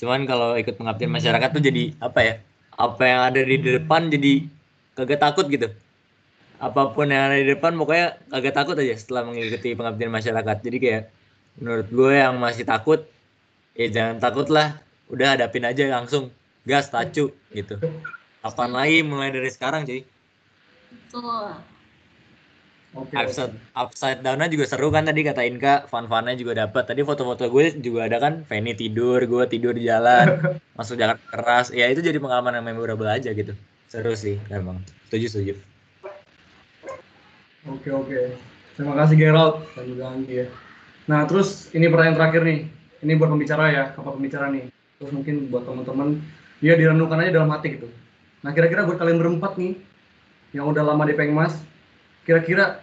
Cuman 0.00 0.24
kalau 0.24 0.56
ikut 0.56 0.80
pengabdian 0.80 1.12
masyarakat 1.12 1.52
tuh 1.52 1.60
jadi 1.60 1.92
apa 2.00 2.20
ya? 2.24 2.34
Apa 2.80 3.02
yang 3.04 3.20
ada 3.28 3.40
di 3.44 3.56
depan 3.60 4.08
jadi 4.08 4.48
kagak 4.96 5.20
takut 5.20 5.44
gitu. 5.52 5.68
Apa 6.56 6.96
pun 6.96 7.12
yang 7.12 7.28
ada 7.28 7.36
di 7.36 7.52
depan 7.52 7.76
pokoknya 7.76 8.16
kagak 8.32 8.56
takut 8.56 8.80
aja 8.80 8.96
setelah 8.96 9.28
mengikuti 9.28 9.76
pengabdian 9.76 10.08
masyarakat. 10.08 10.56
Jadi 10.64 10.76
kayak 10.80 11.02
menurut 11.60 11.88
gue 11.92 12.12
yang 12.16 12.40
masih 12.40 12.64
takut 12.64 13.04
ya 13.76 13.92
jangan 13.92 14.24
takut 14.24 14.48
lah. 14.48 14.80
Udah 15.12 15.36
hadapin 15.36 15.68
aja 15.68 15.84
langsung 15.92 16.32
gas 16.64 16.88
tacu 16.88 17.28
gitu. 17.52 17.76
Kapan 18.40 18.72
lagi 18.72 19.04
mulai 19.04 19.28
dari 19.28 19.52
sekarang 19.52 19.84
cuy. 19.84 20.00
Betul. 20.90 21.46
Okay, 22.96 23.28
upside, 23.28 23.52
upside 23.76 24.20
down-nya 24.24 24.48
juga 24.48 24.64
seru 24.64 24.88
kan 24.88 25.04
tadi 25.04 25.20
kata 25.20 25.44
Inka, 25.44 25.84
fun-funnya 25.84 26.32
juga 26.32 26.64
dapat. 26.64 26.88
Tadi 26.88 27.04
foto-foto 27.04 27.44
gue 27.52 27.76
juga 27.76 28.08
ada 28.08 28.16
kan, 28.16 28.48
Fanny 28.48 28.72
tidur, 28.72 29.20
gue 29.20 29.44
tidur 29.52 29.76
di 29.76 29.84
jalan, 29.84 30.40
masuk 30.80 30.96
jalan 30.96 31.20
keras. 31.28 31.68
Ya 31.76 31.92
itu 31.92 32.00
jadi 32.00 32.16
pengalaman 32.16 32.56
yang 32.56 32.64
memorable 32.64 33.04
aja 33.04 33.36
gitu. 33.36 33.52
Seru 33.92 34.16
sih, 34.16 34.40
emang. 34.48 34.80
Setuju, 35.12 35.26
setuju. 35.28 35.54
Oke, 37.68 37.92
oke. 37.92 38.20
Terima 38.80 38.94
kasih 38.96 39.16
Gerald 39.20 39.68
dan 39.76 39.84
juga 39.84 40.04
Anggi 40.16 40.34
ya. 40.40 40.46
Nah, 41.06 41.28
terus 41.28 41.68
ini 41.76 41.92
pertanyaan 41.92 42.16
terakhir 42.16 42.42
nih. 42.48 42.58
Ini 43.04 43.12
buat 43.20 43.28
pembicara 43.28 43.64
ya, 43.68 43.84
kapal 43.92 44.16
pembicara 44.16 44.48
nih. 44.48 44.72
Terus 44.96 45.12
mungkin 45.12 45.52
buat 45.52 45.68
teman-teman, 45.68 46.24
ya 46.64 46.72
direnungkan 46.80 47.20
aja 47.20 47.36
dalam 47.36 47.52
hati 47.52 47.76
gitu. 47.76 47.92
Nah, 48.40 48.56
kira-kira 48.56 48.88
buat 48.88 48.96
kalian 48.96 49.20
berempat 49.20 49.60
nih, 49.60 49.76
yang 50.56 50.72
udah 50.72 50.80
lama 50.80 51.04
di 51.04 51.12
Pengmas, 51.12 51.52
kira-kira 52.24 52.80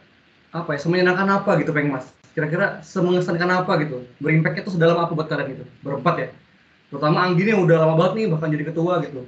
apa 0.54 0.78
ya, 0.78 0.80
semenyenangkan 0.80 1.42
apa 1.42 1.58
gitu 1.58 1.74
Pengmas? 1.74 2.06
Kira-kira 2.38 2.82
semengesankan 2.86 3.50
apa 3.66 3.82
gitu? 3.82 4.06
Berimpaknya 4.22 4.66
tuh 4.66 4.74
sedalam 4.78 5.02
apa 5.02 5.14
buat 5.14 5.26
kalian 5.26 5.58
gitu? 5.58 5.66
Berempat 5.82 6.16
ya. 6.22 6.28
Terutama 6.94 7.26
Anggi 7.26 7.50
yang 7.50 7.66
udah 7.66 7.78
lama 7.82 7.98
banget 7.98 8.14
nih 8.22 8.26
bahkan 8.30 8.54
jadi 8.54 8.66
ketua 8.70 9.02
gitu. 9.02 9.26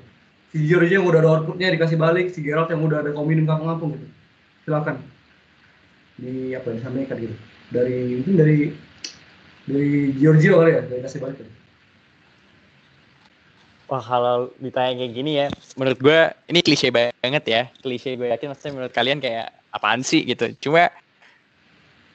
Si 0.54 0.62
Giorgio 0.70 1.02
yang 1.02 1.06
udah 1.10 1.20
ada 1.26 1.30
outputnya 1.34 1.74
dikasih 1.74 1.98
balik, 1.98 2.30
si 2.30 2.46
Gerald 2.46 2.70
yang 2.70 2.86
udah 2.86 3.02
ada 3.02 3.12
kominin 3.14 3.50
kampung-kampung 3.50 3.98
gitu. 3.98 4.08
Silakan. 4.66 5.02
Di 6.22 6.54
apa 6.54 6.66
yang 6.70 6.78
disampaikan 6.78 7.18
gitu. 7.18 7.36
Dari 7.74 8.22
mungkin 8.22 8.36
dari 8.38 8.58
dari 9.66 9.90
Giorgio 10.16 10.62
kali 10.62 10.72
ya, 10.78 10.82
dari 10.86 11.02
kasih 11.02 11.20
balik. 11.22 11.42
Gitu. 11.42 11.52
Wah 13.86 14.02
kalau 14.02 14.50
ditanya 14.58 14.98
kayak 14.98 15.14
gini 15.14 15.32
ya, 15.38 15.48
menurut 15.78 16.00
gue 16.02 16.20
ini 16.50 16.60
klise 16.66 16.90
banget 16.90 17.44
ya. 17.46 17.62
Klise 17.86 18.18
gue 18.18 18.34
yakin 18.34 18.50
maksudnya 18.50 18.74
menurut 18.74 18.94
kalian 18.98 19.22
kayak 19.22 19.54
apaan 19.70 20.02
sih 20.02 20.26
gitu. 20.26 20.50
Cuma 20.58 20.90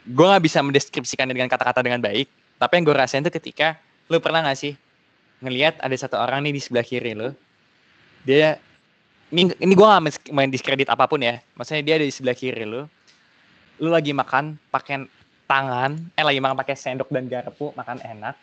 gue 0.03 0.27
gak 0.27 0.43
bisa 0.43 0.59
mendeskripsikan 0.67 1.31
dengan 1.31 1.47
kata-kata 1.47 1.87
dengan 1.87 2.03
baik. 2.03 2.27
Tapi 2.59 2.73
yang 2.75 2.85
gue 2.91 2.97
rasain 2.99 3.23
tuh 3.23 3.31
ketika 3.31 3.79
lu 4.11 4.19
pernah 4.19 4.43
gak 4.43 4.59
sih 4.59 4.75
ngelihat 5.47 5.79
ada 5.79 5.95
satu 5.95 6.19
orang 6.19 6.43
nih 6.43 6.59
di 6.59 6.61
sebelah 6.61 6.83
kiri 6.83 7.15
lo. 7.15 7.31
Dia 8.27 8.59
ini 9.31 9.55
ini 9.63 9.73
gue 9.79 9.87
gak 9.87 10.35
main 10.35 10.51
diskredit 10.51 10.91
apa 10.91 11.07
pun 11.07 11.23
ya. 11.23 11.39
Maksudnya 11.55 11.87
dia 11.87 11.95
ada 12.03 12.07
di 12.07 12.11
sebelah 12.11 12.35
kiri 12.35 12.67
lo. 12.67 12.91
Lu 13.79 13.95
lagi 13.95 14.11
makan 14.11 14.59
pakai 14.75 15.07
tangan, 15.47 16.03
eh 16.19 16.27
lagi 16.27 16.43
makan 16.43 16.59
pakai 16.59 16.75
sendok 16.75 17.15
dan 17.15 17.31
garpu, 17.31 17.71
makan 17.79 18.03
enak. 18.03 18.35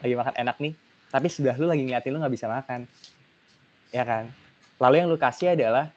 Lagi 0.00 0.14
makan 0.16 0.34
enak 0.40 0.56
nih 0.64 0.72
tapi 1.10 1.26
sebelah 1.28 1.58
lu 1.58 1.66
lagi 1.68 1.82
ngeliatin 1.84 2.10
lu 2.14 2.18
nggak 2.22 2.34
bisa 2.34 2.46
makan 2.46 2.86
ya 3.90 4.02
kan 4.06 4.30
lalu 4.80 4.94
yang 5.02 5.08
lu 5.10 5.18
kasih 5.18 5.52
adalah 5.58 5.90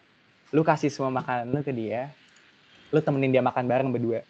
lu 0.49 0.61
kasih 0.65 0.90
semua 0.90 1.14
makanan 1.14 1.49
lu 1.53 1.61
ke 1.61 1.72
dia 1.72 2.10
lu 2.90 2.99
temenin 2.99 3.34
dia 3.34 3.41
makan 3.45 3.65
bareng 3.65 3.90
berdua 3.90 4.22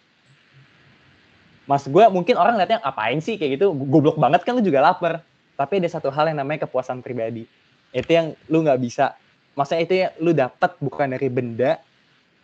Mas 1.63 1.87
gue 1.87 2.03
mungkin 2.11 2.35
orang 2.35 2.59
liatnya 2.59 2.83
apain 2.83 3.23
sih 3.23 3.39
kayak 3.39 3.55
gitu, 3.55 3.71
goblok 3.71 4.19
banget 4.19 4.43
kan 4.43 4.59
lu 4.59 4.63
juga 4.63 4.83
lapar. 4.83 5.23
Tapi 5.55 5.79
ada 5.79 5.87
satu 5.87 6.11
hal 6.11 6.27
yang 6.27 6.43
namanya 6.43 6.67
kepuasan 6.67 6.99
pribadi. 6.99 7.47
Itu 7.95 8.09
yang 8.11 8.27
lu 8.51 8.67
nggak 8.67 8.81
bisa, 8.83 9.15
maksudnya 9.55 9.81
itu 9.85 9.93
yang 9.95 10.11
lu 10.19 10.31
dapat 10.35 10.75
bukan 10.81 11.13
dari 11.13 11.29
benda, 11.31 11.79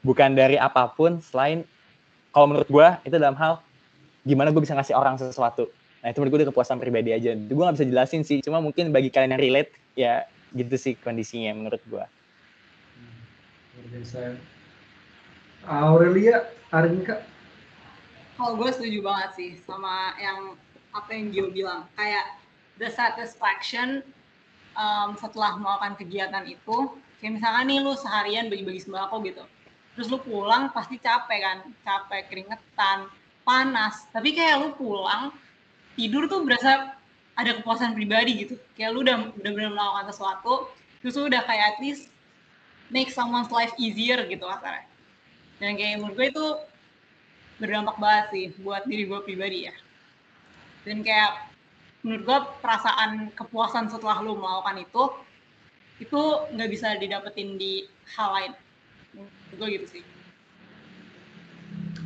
bukan 0.06 0.38
dari 0.38 0.56
apa 0.56 0.88
pun 0.94 1.20
selain 1.20 1.68
kalau 2.32 2.54
menurut 2.54 2.70
gue 2.70 2.88
itu 3.10 3.16
dalam 3.18 3.36
hal 3.36 3.60
gimana 4.24 4.54
gue 4.54 4.62
bisa 4.62 4.78
ngasih 4.78 4.96
orang 4.96 5.20
sesuatu. 5.20 5.68
Nah 6.00 6.08
itu 6.12 6.18
menurut 6.24 6.34
gue 6.40 6.50
kepuasan 6.52 6.80
pribadi 6.80 7.12
aja. 7.12 7.36
Itu 7.36 7.54
gue 7.54 7.64
gak 7.64 7.76
bisa 7.76 7.88
jelasin 7.88 8.22
sih, 8.24 8.40
cuma 8.40 8.64
mungkin 8.64 8.96
bagi 8.96 9.12
kalian 9.12 9.36
yang 9.36 9.44
relate 9.44 9.72
ya 10.00 10.24
gitu 10.56 10.76
sih 10.80 10.94
kondisinya 11.00 11.52
menurut 11.54 11.82
gue. 11.88 12.04
Luar 13.76 13.86
biasa. 13.92 14.40
Aurelia, 15.68 16.48
Arinka, 16.72 17.22
Kalau 18.40 18.56
gue 18.56 18.72
setuju 18.72 19.04
banget 19.04 19.30
sih 19.36 19.50
sama 19.68 20.16
yang 20.16 20.56
apa 20.96 21.12
yang 21.12 21.36
Gio 21.36 21.52
bilang. 21.52 21.84
Kayak 22.00 22.40
the 22.80 22.88
satisfaction 22.88 24.00
um, 24.80 25.20
setelah 25.20 25.60
melakukan 25.60 26.00
kegiatan 26.00 26.48
itu, 26.48 26.96
kayak 27.20 27.36
misalkan 27.36 27.68
nih 27.68 27.84
lu 27.84 27.94
seharian 28.00 28.48
bagi-bagi 28.48 28.88
sembako 28.88 29.20
gitu. 29.28 29.44
Terus 30.00 30.08
lu 30.08 30.24
pulang 30.24 30.72
pasti 30.72 30.96
capek 30.96 31.40
kan, 31.44 31.58
capek, 31.84 32.32
keringetan, 32.32 33.12
panas. 33.44 34.08
Tapi 34.16 34.32
kayak 34.32 34.64
lu 34.64 34.70
pulang, 34.80 35.36
tidur 36.00 36.32
tuh 36.32 36.48
berasa 36.48 36.96
ada 37.36 37.52
kepuasan 37.60 37.92
pribadi 37.92 38.48
gitu. 38.48 38.56
Kayak 38.80 38.96
lu 38.96 39.00
udah 39.04 39.36
benar-benar 39.36 39.72
melakukan 39.76 40.06
sesuatu, 40.16 40.54
terus 41.04 41.20
lu 41.20 41.28
udah 41.28 41.44
kayak 41.44 41.76
at 41.76 41.78
least 41.84 42.08
make 42.88 43.12
someone's 43.12 43.52
life 43.52 43.76
easier 43.76 44.24
gitu 44.32 44.48
kasarnya. 44.48 44.88
Dan 45.60 45.76
kayak 45.76 46.00
menurut 46.00 46.16
gue 46.16 46.28
itu 46.32 46.46
berdampak 47.60 48.00
banget 48.00 48.26
sih 48.32 48.46
buat 48.64 48.88
diri 48.88 49.04
gue 49.04 49.20
pribadi 49.28 49.68
ya. 49.68 49.76
Dan 50.88 51.04
kayak 51.04 51.52
menurut 52.08 52.24
gue 52.24 52.40
perasaan 52.64 53.36
kepuasan 53.36 53.92
setelah 53.92 54.24
lu 54.24 54.40
melakukan 54.40 54.80
itu 54.80 55.04
itu 56.00 56.22
nggak 56.56 56.70
bisa 56.72 56.96
didapetin 56.96 57.60
di 57.60 57.84
hal 58.16 58.32
lain. 58.32 58.52
Menurut 59.12 59.56
gue 59.60 59.68
gitu 59.76 59.88
sih. 60.00 60.04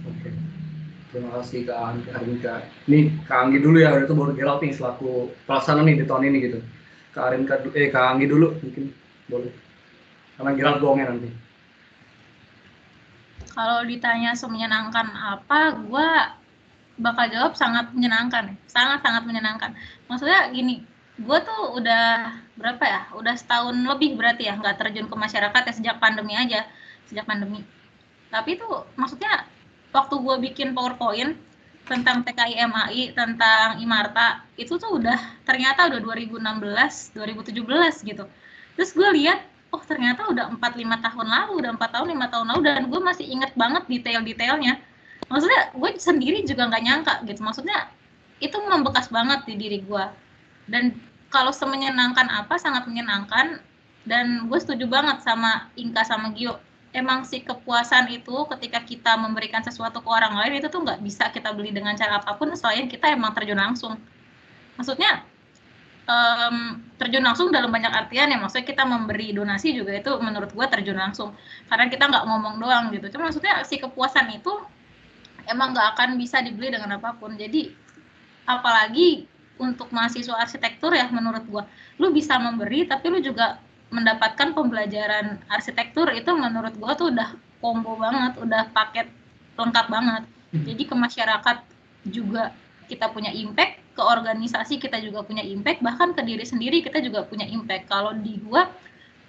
Oke. 0.10 0.30
Terima 1.14 1.30
kasih 1.38 1.70
Kak. 1.70 2.10
Arinka. 2.10 2.66
Nih 2.90 3.14
Kak 3.30 3.38
Anggi 3.46 3.62
dulu 3.62 3.78
ya, 3.78 3.94
udah 3.94 4.10
itu 4.10 4.18
baru 4.18 4.34
Gerald 4.34 4.66
nih 4.66 4.74
selaku 4.74 5.30
pelaksana 5.46 5.86
nih 5.86 6.02
di 6.02 6.06
tahun 6.10 6.26
ini 6.34 6.38
gitu. 6.50 6.60
Kak 7.14 7.30
Arinka, 7.30 7.62
eh 7.78 7.94
Kak 7.94 8.18
Anggi 8.18 8.26
dulu 8.26 8.58
mungkin 8.58 8.90
boleh. 9.30 9.54
Karena 10.34 10.52
Gerald 10.58 10.82
gongnya 10.82 11.14
nanti. 11.14 11.30
Kalau 13.54 13.86
ditanya 13.86 14.34
semenyenangkan 14.34 15.14
apa, 15.14 15.78
gue 15.86 16.08
bakal 16.98 17.30
jawab 17.30 17.54
sangat 17.54 17.94
menyenangkan, 17.94 18.58
sangat-sangat 18.66 19.30
menyenangkan. 19.30 19.78
Maksudnya 20.10 20.50
gini, 20.50 20.82
gue 21.22 21.38
tuh 21.46 21.78
udah 21.78 22.34
berapa 22.58 22.82
ya? 22.82 23.02
Udah 23.14 23.38
setahun 23.38 23.78
lebih 23.78 24.18
berarti 24.18 24.50
ya 24.50 24.58
nggak 24.58 24.82
terjun 24.82 25.06
ke 25.06 25.14
masyarakat 25.14 25.62
ya 25.70 25.74
sejak 25.78 25.96
pandemi 26.02 26.34
aja, 26.34 26.66
sejak 27.06 27.30
pandemi. 27.30 27.62
Tapi 28.34 28.58
tuh 28.58 28.90
maksudnya 28.98 29.46
waktu 29.94 30.16
gue 30.20 30.36
bikin 30.50 30.74
PowerPoint 30.74 31.38
tentang 31.84 32.24
TKI 32.26 32.64
MAI, 32.66 33.14
tentang 33.14 33.78
Imarta, 33.78 34.42
itu 34.58 34.80
tuh 34.80 34.98
udah 34.98 35.20
ternyata 35.44 35.88
udah 35.92 36.00
2016, 36.00 37.14
2017 37.14 38.10
gitu. 38.10 38.26
Terus 38.74 38.90
gue 38.96 39.10
lihat, 39.22 39.46
oh 39.70 39.84
ternyata 39.84 40.26
udah 40.32 40.50
4-5 40.58 41.06
tahun 41.06 41.28
lalu, 41.28 41.52
udah 41.62 41.72
4 41.76 41.94
tahun, 41.94 42.08
5 42.16 42.34
tahun 42.34 42.46
lalu, 42.56 42.62
dan 42.66 42.82
gue 42.88 43.02
masih 43.04 43.26
inget 43.28 43.52
banget 43.54 43.84
detail-detailnya. 43.86 44.80
Maksudnya 45.28 45.62
gue 45.76 45.90
sendiri 46.00 46.40
juga 46.48 46.72
nggak 46.72 46.84
nyangka 46.84 47.14
gitu, 47.28 47.42
maksudnya 47.44 47.92
itu 48.40 48.58
membekas 48.60 49.12
banget 49.12 49.44
di 49.46 49.56
diri 49.60 49.80
gue. 49.84 50.06
Dan 50.72 50.96
kalau 51.28 51.52
semenyenangkan 51.52 52.32
apa, 52.32 52.56
sangat 52.56 52.88
menyenangkan, 52.88 53.60
dan 54.08 54.48
gue 54.48 54.60
setuju 54.60 54.88
banget 54.88 55.20
sama 55.22 55.68
Inka 55.76 56.08
sama 56.08 56.32
Gio. 56.32 56.60
Emang 56.94 57.26
si 57.26 57.42
kepuasan 57.42 58.06
itu 58.14 58.46
ketika 58.54 58.80
kita 58.86 59.18
memberikan 59.18 59.66
sesuatu 59.66 60.06
ke 60.06 60.10
orang 60.14 60.38
lain 60.38 60.62
itu 60.62 60.70
tuh 60.70 60.86
nggak 60.86 61.02
bisa 61.02 61.34
kita 61.34 61.50
beli 61.50 61.74
dengan 61.74 61.98
cara 61.98 62.22
apa 62.22 62.38
pun 62.38 62.54
selain 62.54 62.86
kita 62.86 63.10
emang 63.10 63.34
terjun 63.34 63.58
langsung. 63.58 63.98
Maksudnya 64.78 65.26
em, 66.06 66.86
terjun 67.02 67.26
langsung 67.26 67.50
dalam 67.50 67.74
banyak 67.74 67.90
artian 67.90 68.30
ya 68.30 68.38
maksudnya 68.38 68.70
kita 68.70 68.86
memberi 68.86 69.34
donasi 69.34 69.74
juga 69.74 69.98
itu 69.98 70.14
menurut 70.22 70.54
gue 70.54 70.66
terjun 70.70 70.94
langsung. 70.94 71.34
Karena 71.66 71.90
kita 71.90 72.06
nggak 72.06 72.24
ngomong 72.30 72.62
doang 72.62 72.94
gitu. 72.94 73.10
Cuma 73.18 73.34
maksudnya 73.34 73.66
si 73.66 73.82
kepuasan 73.82 74.30
itu 74.30 74.54
emang 75.50 75.74
nggak 75.74 75.98
akan 75.98 76.22
bisa 76.22 76.46
dibeli 76.46 76.70
dengan 76.70 77.02
apa 77.02 77.18
pun. 77.18 77.34
Jadi 77.34 77.74
apalagi 78.46 79.26
untuk 79.58 79.90
mahasiswa 79.94 80.38
arsitektur 80.38 80.94
ya 80.94 81.10
menurut 81.10 81.46
gue 81.46 81.64
lu 82.02 82.10
bisa 82.10 82.38
memberi 82.42 82.90
tapi 82.90 83.10
lu 83.10 83.22
juga 83.22 83.62
mendapatkan 83.94 84.58
pembelajaran 84.58 85.38
arsitektur 85.54 86.10
itu 86.10 86.34
menurut 86.34 86.74
gue 86.74 86.92
tuh 86.98 87.14
udah 87.14 87.38
combo 87.62 87.94
banget 87.96 88.34
udah 88.42 88.74
paket 88.74 89.08
lengkap 89.54 89.86
banget. 89.88 90.24
Jadi 90.54 90.84
ke 90.90 90.96
masyarakat 90.98 91.58
juga 92.10 92.54
kita 92.90 93.10
punya 93.14 93.30
impact 93.30 93.80
ke 93.94 94.02
organisasi 94.02 94.82
kita 94.82 94.98
juga 94.98 95.22
punya 95.22 95.46
impact 95.46 95.86
bahkan 95.86 96.18
ke 96.18 96.22
diri 96.26 96.42
sendiri 96.42 96.82
kita 96.82 97.00
juga 97.06 97.22
punya 97.24 97.46
impact. 97.46 97.86
Kalau 97.86 98.18
di 98.18 98.42
gua 98.42 98.66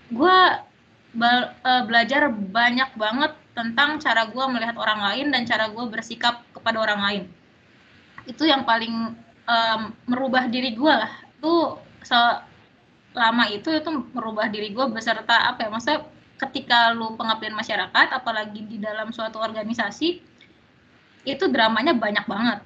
gua 0.09 0.65
be- 1.13 1.53
belajar 1.85 2.33
banyak 2.33 2.91
banget 2.97 3.33
tentang 3.53 4.01
cara 4.01 4.27
gua 4.33 4.49
melihat 4.49 4.75
orang 4.81 5.01
lain 5.13 5.27
dan 5.29 5.45
cara 5.45 5.69
gua 5.69 5.85
bersikap 5.93 6.41
kepada 6.57 6.81
orang 6.81 7.01
lain. 7.05 7.23
Itu 8.25 8.49
yang 8.49 8.65
paling 8.65 9.13
em, 9.45 9.81
merubah 10.09 10.49
diri 10.49 10.73
gua 10.73 11.05
lah. 11.05 11.13
Itu 11.37 11.77
selama 13.15 13.47
itu 13.55 13.71
itu 13.71 13.91
merubah 14.11 14.51
diri 14.51 14.75
gua 14.75 14.91
beserta 14.91 15.55
apa 15.55 15.65
ya 15.65 15.71
maksudnya 15.71 16.01
ketika 16.35 16.91
lu 16.93 17.15
pengabdian 17.15 17.55
masyarakat 17.55 18.11
apalagi 18.11 18.67
di 18.67 18.83
dalam 18.83 19.15
suatu 19.15 19.39
organisasi 19.39 20.19
itu 21.25 21.45
dramanya 21.49 21.97
banyak 21.97 22.27
banget. 22.29 22.59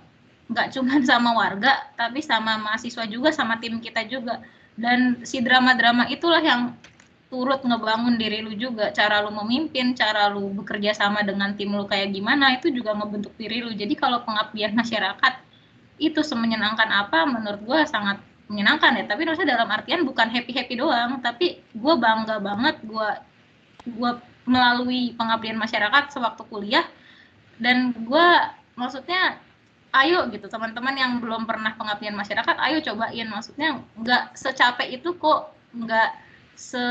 Nggak 0.50 0.66
cuma 0.74 0.98
sama 1.10 1.30
warga 1.36 1.92
tapi 1.94 2.24
sama 2.24 2.58
mahasiswa 2.58 3.04
juga 3.06 3.30
sama 3.30 3.60
tim 3.60 3.78
kita 3.78 4.04
juga. 4.08 4.42
Dan 4.78 5.26
si 5.26 5.42
drama-drama 5.42 6.06
itulah 6.06 6.38
yang 6.38 6.72
turut 7.28 7.60
ngebangun 7.60 8.16
diri 8.16 8.40
lu 8.40 8.54
juga. 8.54 8.90
Cara 8.94 9.20
lu 9.20 9.34
memimpin 9.34 9.92
cara 9.92 10.30
lu 10.32 10.48
bekerja 10.62 10.94
sama 10.94 11.22
dengan 11.26 11.54
tim 11.54 11.74
lu 11.74 11.84
kayak 11.84 12.14
gimana 12.14 12.56
itu 12.56 12.72
juga 12.72 12.94
ngebentuk 12.96 13.34
diri 13.36 13.62
lu. 13.62 13.74
Jadi 13.74 13.94
kalau 13.98 14.22
pengabdian 14.24 14.74
masyarakat 14.74 15.44
itu 15.98 16.22
semenyenangkan 16.22 16.88
apa 16.94 17.26
menurut 17.26 17.58
gue 17.66 17.80
sangat 17.90 18.22
menyenangkan 18.48 18.96
ya. 18.98 19.04
Tapi 19.06 19.22
maksudnya 19.28 19.60
dalam 19.60 19.68
artian 19.68 20.02
bukan 20.02 20.28
happy 20.28 20.52
happy 20.56 20.74
doang. 20.80 21.20
Tapi 21.20 21.60
gue 21.62 21.94
bangga 22.00 22.40
banget 22.40 22.80
gue 22.82 23.08
gue 23.88 24.10
melalui 24.48 25.12
pengabdian 25.14 25.60
masyarakat 25.60 26.10
sewaktu 26.12 26.42
kuliah. 26.48 26.84
Dan 27.60 27.92
gue 27.94 28.28
maksudnya 28.74 29.38
ayo 29.94 30.26
gitu. 30.32 30.48
Teman-teman 30.48 30.96
yang 30.96 31.12
belum 31.20 31.44
pernah 31.44 31.76
pengabdian 31.76 32.16
masyarakat 32.16 32.56
ayo 32.58 32.80
cobain. 32.82 33.28
Maksudnya 33.28 33.84
nggak 33.94 34.34
secapek 34.34 34.88
itu 34.98 35.14
kok. 35.14 35.52
Nggak 35.76 36.10
se 36.58 36.82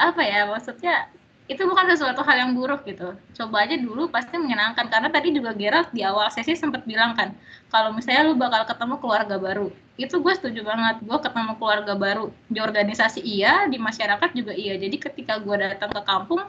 apa 0.00 0.24
ya 0.24 0.48
maksudnya 0.48 1.12
itu 1.50 1.62
bukan 1.66 1.90
sesuatu 1.90 2.22
hal 2.22 2.46
yang 2.46 2.52
buruk 2.54 2.86
gitu. 2.86 3.18
Coba 3.34 3.66
aja 3.66 3.74
dulu 3.74 4.06
pasti 4.08 4.38
menyenangkan. 4.38 4.86
Karena 4.86 5.10
tadi 5.10 5.34
juga 5.34 5.50
Gerald 5.52 5.90
di 5.90 6.06
awal 6.06 6.30
sesi 6.30 6.54
sempat 6.54 6.86
bilang 6.86 7.18
kan 7.18 7.34
kalau 7.68 7.90
misalnya 7.90 8.30
lu 8.30 8.38
bakal 8.38 8.62
ketemu 8.62 8.94
keluarga 9.02 9.36
baru. 9.42 9.68
Itu 9.98 10.22
gue 10.22 10.32
setuju 10.38 10.62
banget. 10.62 11.02
Gue 11.02 11.18
ketemu 11.18 11.52
keluarga 11.58 11.94
baru 11.98 12.30
di 12.46 12.58
organisasi 12.62 13.20
iya 13.26 13.66
di 13.66 13.76
masyarakat 13.76 14.30
juga 14.38 14.54
iya. 14.54 14.78
Jadi 14.78 14.96
ketika 15.02 15.42
gue 15.42 15.56
datang 15.58 15.90
ke 15.90 16.02
kampung 16.06 16.42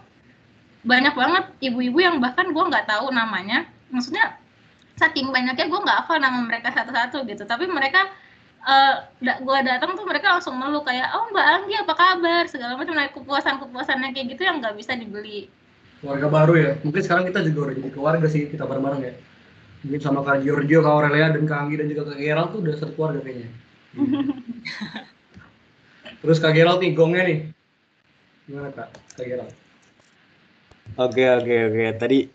banyak 0.84 1.15
banget 1.15 1.45
ibu-ibu 1.64 1.98
yang 2.03 2.22
bahkan 2.22 2.53
gue 2.53 2.64
nggak 2.64 2.86
tahu 2.86 3.10
namanya. 3.10 3.65
Maksudnya 3.90 4.38
saking 4.94 5.34
banyaknya 5.34 5.65
gue 5.65 5.80
nggak 5.84 6.06
hafal 6.06 6.22
nama 6.22 6.38
mereka 6.38 6.70
satu-satu 6.70 7.26
gitu. 7.26 7.44
Tapi 7.49 7.65
mereka 7.65 8.14
uh, 8.64 8.94
gue 9.19 9.60
datang 9.64 9.95
tuh 9.95 10.07
mereka 10.07 10.40
langsung 10.40 10.56
meluk 10.56 10.88
kayak 10.88 11.11
oh 11.15 11.31
mbak 11.31 11.45
Anggi 11.45 11.76
apa 11.80 11.94
kabar 11.95 12.44
segala 12.48 12.80
macam 12.80 12.95
nah, 12.95 13.11
kepuasan 13.11 13.60
kepuasannya 13.60 14.15
kayak 14.15 14.27
gitu 14.35 14.41
yang 14.48 14.64
nggak 14.64 14.76
bisa 14.80 14.95
dibeli 14.95 15.52
Keluarga 16.03 16.27
baru 16.27 16.53
ya. 16.60 16.72
Mungkin 16.84 16.99
sekarang 16.99 17.31
kita 17.31 17.48
juga 17.48 17.72
udah 17.72 17.76
jadi 17.80 17.90
keluarga 17.95 18.27
sih, 18.27 18.52
kita 18.52 18.68
bareng-bareng 18.68 19.02
ya. 19.07 19.15
Mungkin 19.88 20.03
sama 20.03 20.19
Kak 20.27 20.44
Giorgio, 20.44 20.84
Kak 20.84 20.94
Aurelia, 20.99 21.31
dan 21.31 21.48
Kak 21.48 21.60
Anggi, 21.64 21.80
dan 21.80 21.88
juga 21.88 22.11
Kak 22.11 22.19
Gerald 22.19 22.52
tuh 22.52 22.60
udah 22.60 22.76
satu 22.76 22.91
keluarga 22.91 23.23
kayaknya. 23.23 23.48
Terus 26.19 26.44
Kak 26.44 26.60
Gerald 26.60 26.84
nih, 26.84 26.91
gongnya 26.91 27.23
nih. 27.23 27.40
Gimana 28.52 28.76
Kak, 28.76 28.91
Kak 29.15 29.23
Gerald? 29.23 29.56
Oke 30.99 31.23
oke 31.23 31.56
oke. 31.72 31.84
Tadi 31.95 32.27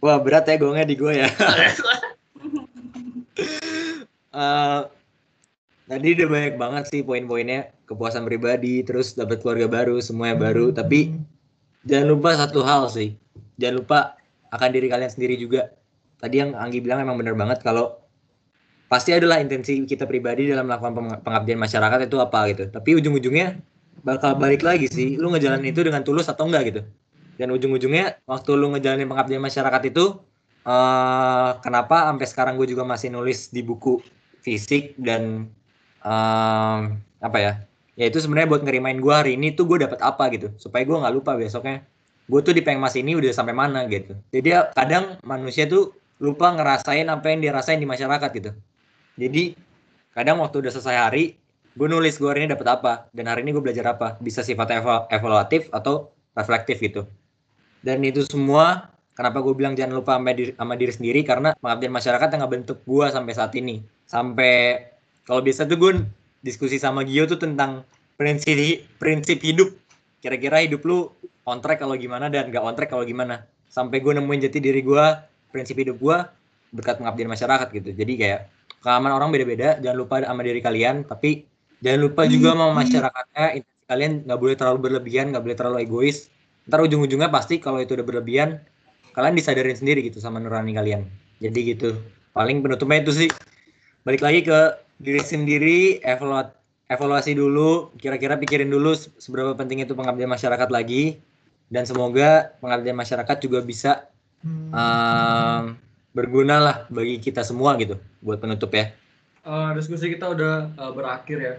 wah 0.00 0.16
berat 0.16 0.48
ya 0.48 0.56
gongnya 0.56 0.88
di 0.88 0.96
gue 0.96 1.12
ya. 1.20 1.28
Eh, 4.30 4.80
tadi 5.90 6.14
udah 6.14 6.28
banyak 6.30 6.54
banget 6.54 6.84
sih 6.86 7.02
poin-poinnya 7.02 7.74
kepuasan 7.90 8.22
pribadi, 8.22 8.86
terus 8.86 9.18
dapat 9.18 9.42
keluarga 9.42 9.66
baru, 9.66 9.98
semuanya 9.98 10.38
baru. 10.38 10.70
Tapi 10.70 11.18
jangan 11.82 12.06
lupa 12.14 12.38
satu 12.38 12.62
hal 12.62 12.86
sih, 12.86 13.18
jangan 13.58 13.82
lupa 13.82 13.98
akan 14.54 14.70
diri 14.70 14.86
kalian 14.86 15.10
sendiri 15.10 15.34
juga. 15.34 15.74
Tadi 16.22 16.38
yang 16.38 16.54
Anggi 16.54 16.78
bilang 16.78 17.02
emang 17.02 17.18
bener 17.18 17.34
banget 17.34 17.66
kalau 17.66 17.98
pasti 18.86 19.10
adalah 19.10 19.42
intensi 19.42 19.82
kita 19.82 20.06
pribadi 20.06 20.46
dalam 20.46 20.70
melakukan 20.70 20.94
peng- 20.94 21.20
pengabdian 21.26 21.58
masyarakat 21.58 22.06
itu 22.06 22.16
apa 22.22 22.40
gitu. 22.54 22.64
Tapi 22.70 22.90
ujung-ujungnya 23.02 23.58
bakal 24.06 24.38
balik 24.38 24.62
lagi 24.62 24.86
sih, 24.86 25.18
lu 25.18 25.34
ngejalanin 25.34 25.74
itu 25.74 25.82
dengan 25.82 26.06
tulus 26.06 26.30
atau 26.30 26.46
enggak 26.46 26.70
gitu. 26.70 26.80
Dan 27.34 27.50
ujung-ujungnya 27.50 28.22
waktu 28.30 28.50
lu 28.54 28.70
ngejalanin 28.78 29.10
pengabdian 29.10 29.42
masyarakat 29.42 29.82
itu 29.90 30.22
eh 30.60 31.50
kenapa 31.64 32.12
sampai 32.12 32.26
sekarang 32.28 32.54
gue 32.60 32.68
juga 32.68 32.84
masih 32.84 33.08
nulis 33.08 33.48
di 33.48 33.64
buku 33.64 33.96
fisik 34.44 34.92
dan 35.00 35.48
em, 36.04 37.00
apa 37.20 37.38
ya? 37.38 37.52
Ya 37.98 38.08
itu 38.08 38.16
sebenarnya 38.22 38.48
buat 38.48 38.62
ngerimain 38.64 38.96
gue 38.96 39.14
hari 39.14 39.36
ini 39.36 39.52
tuh 39.52 39.68
gue 39.68 39.84
dapat 39.84 40.00
apa 40.00 40.32
gitu, 40.32 40.48
supaya 40.56 40.82
gue 40.88 40.96
nggak 40.96 41.14
lupa 41.14 41.36
besoknya. 41.36 41.84
Gue 42.30 42.40
tuh 42.40 42.54
di 42.54 42.62
Pengmas 42.62 42.94
ini 42.96 43.18
udah 43.18 43.28
sampai 43.34 43.52
mana 43.52 43.84
gitu. 43.90 44.16
Jadi 44.30 44.48
ya 44.54 44.70
kadang 44.72 45.18
manusia 45.26 45.66
tuh 45.66 45.92
lupa 46.22 46.52
ngerasain 46.52 47.08
apa 47.08 47.26
yang 47.32 47.40
dirasain 47.42 47.80
di 47.80 47.88
masyarakat 47.88 48.30
gitu. 48.36 48.50
Jadi 49.18 49.56
kadang 50.14 50.40
waktu 50.40 50.62
udah 50.62 50.72
selesai 50.72 50.96
hari, 50.96 51.36
gue 51.74 51.86
nulis 51.90 52.16
gue 52.16 52.28
hari 52.28 52.46
ini 52.46 52.54
dapat 52.54 52.68
apa 52.70 52.92
dan 53.10 53.28
hari 53.28 53.44
ini 53.44 53.52
gue 53.52 53.64
belajar 53.64 53.92
apa. 53.92 54.16
Bisa 54.22 54.40
sifatnya 54.46 54.80
eva- 54.80 55.04
evaluatif 55.10 55.68
atau 55.74 56.12
reflektif 56.32 56.78
gitu. 56.80 57.04
Dan 57.80 58.04
itu 58.04 58.24
semua 58.28 58.92
kenapa 59.16 59.40
gue 59.44 59.52
bilang 59.52 59.76
jangan 59.76 59.96
lupa 60.00 60.16
sama 60.16 60.32
diri, 60.32 60.52
sama 60.56 60.74
diri 60.76 60.92
sendiri 60.92 61.20
karena 61.26 61.52
pengabdian 61.58 61.92
masyarakat 61.92 62.28
yang 62.32 62.40
ngebentuk 62.46 62.78
gue 62.84 63.06
sampai 63.10 63.32
saat 63.36 63.52
ini. 63.58 63.84
Sampai 64.08 64.89
kalau 65.30 65.46
biasa 65.46 65.70
tuh 65.70 65.78
gue 65.78 65.92
diskusi 66.42 66.82
sama 66.82 67.06
Gio 67.06 67.22
tuh 67.30 67.38
tentang 67.38 67.86
prinsip 68.18 68.50
prinsip 68.98 69.38
hidup. 69.46 69.70
Kira-kira 70.18 70.66
hidup 70.66 70.82
lu 70.82 71.06
on 71.46 71.62
track 71.62 71.86
kalau 71.86 71.94
gimana 71.94 72.26
dan 72.26 72.50
gak 72.50 72.58
on 72.66 72.74
track 72.74 72.90
kalau 72.90 73.06
gimana. 73.06 73.46
Sampai 73.70 74.02
gue 74.02 74.10
nemuin 74.10 74.50
jati 74.50 74.58
diri 74.58 74.82
gue, 74.82 75.04
prinsip 75.54 75.78
hidup 75.78 76.02
gue 76.02 76.16
berkat 76.74 76.98
pengabdian 76.98 77.30
masyarakat 77.30 77.70
gitu. 77.70 77.94
Jadi 77.94 78.12
kayak 78.18 78.40
pengalaman 78.82 79.12
orang 79.14 79.30
beda-beda, 79.30 79.78
jangan 79.78 79.98
lupa 80.02 80.18
sama 80.18 80.42
diri 80.42 80.58
kalian, 80.58 81.06
tapi 81.06 81.46
jangan 81.78 82.00
lupa 82.10 82.22
juga 82.26 82.48
sama 82.58 82.66
masyarakatnya. 82.74 83.46
Intensi 83.62 83.86
kalian 83.86 84.12
nggak 84.26 84.38
boleh 84.42 84.54
terlalu 84.58 84.78
berlebihan, 84.90 85.30
nggak 85.30 85.44
boleh 85.46 85.56
terlalu 85.56 85.76
egois. 85.86 86.26
Ntar 86.66 86.82
ujung-ujungnya 86.82 87.30
pasti 87.30 87.62
kalau 87.62 87.78
itu 87.78 87.94
udah 87.94 88.02
berlebihan, 88.02 88.58
kalian 89.14 89.38
disadarin 89.38 89.78
sendiri 89.78 90.02
gitu 90.02 90.18
sama 90.18 90.42
nurani 90.42 90.74
kalian. 90.74 91.06
Jadi 91.38 91.58
gitu. 91.70 91.94
Paling 92.34 92.66
penutupnya 92.66 93.06
itu 93.06 93.14
sih. 93.14 93.30
Balik 94.02 94.26
lagi 94.26 94.42
ke 94.42 94.89
diri 95.00 95.20
sendiri, 95.24 95.78
evaluat 96.04 96.52
evaluasi 96.92 97.32
dulu, 97.32 97.94
kira-kira 97.96 98.36
pikirin 98.36 98.68
dulu 98.68 98.92
se- 98.92 99.08
seberapa 99.16 99.56
penting 99.56 99.80
itu 99.80 99.96
pengabdian 99.96 100.28
masyarakat 100.28 100.68
lagi, 100.68 101.16
dan 101.72 101.88
semoga 101.88 102.52
pengabdian 102.60 102.98
masyarakat 102.98 103.36
juga 103.40 103.64
bisa 103.64 104.10
em, 104.44 105.78
berguna 106.12 106.56
lah 106.60 106.76
bagi 106.92 107.16
kita 107.22 107.40
semua 107.46 107.78
gitu, 107.80 107.96
buat 108.20 108.42
penutup 108.42 108.74
ya. 108.76 108.92
Eh, 109.40 109.70
diskusi 109.78 110.12
kita 110.12 110.36
udah 110.36 110.68
eh, 110.76 110.92
berakhir 110.92 111.38
ya. 111.40 111.54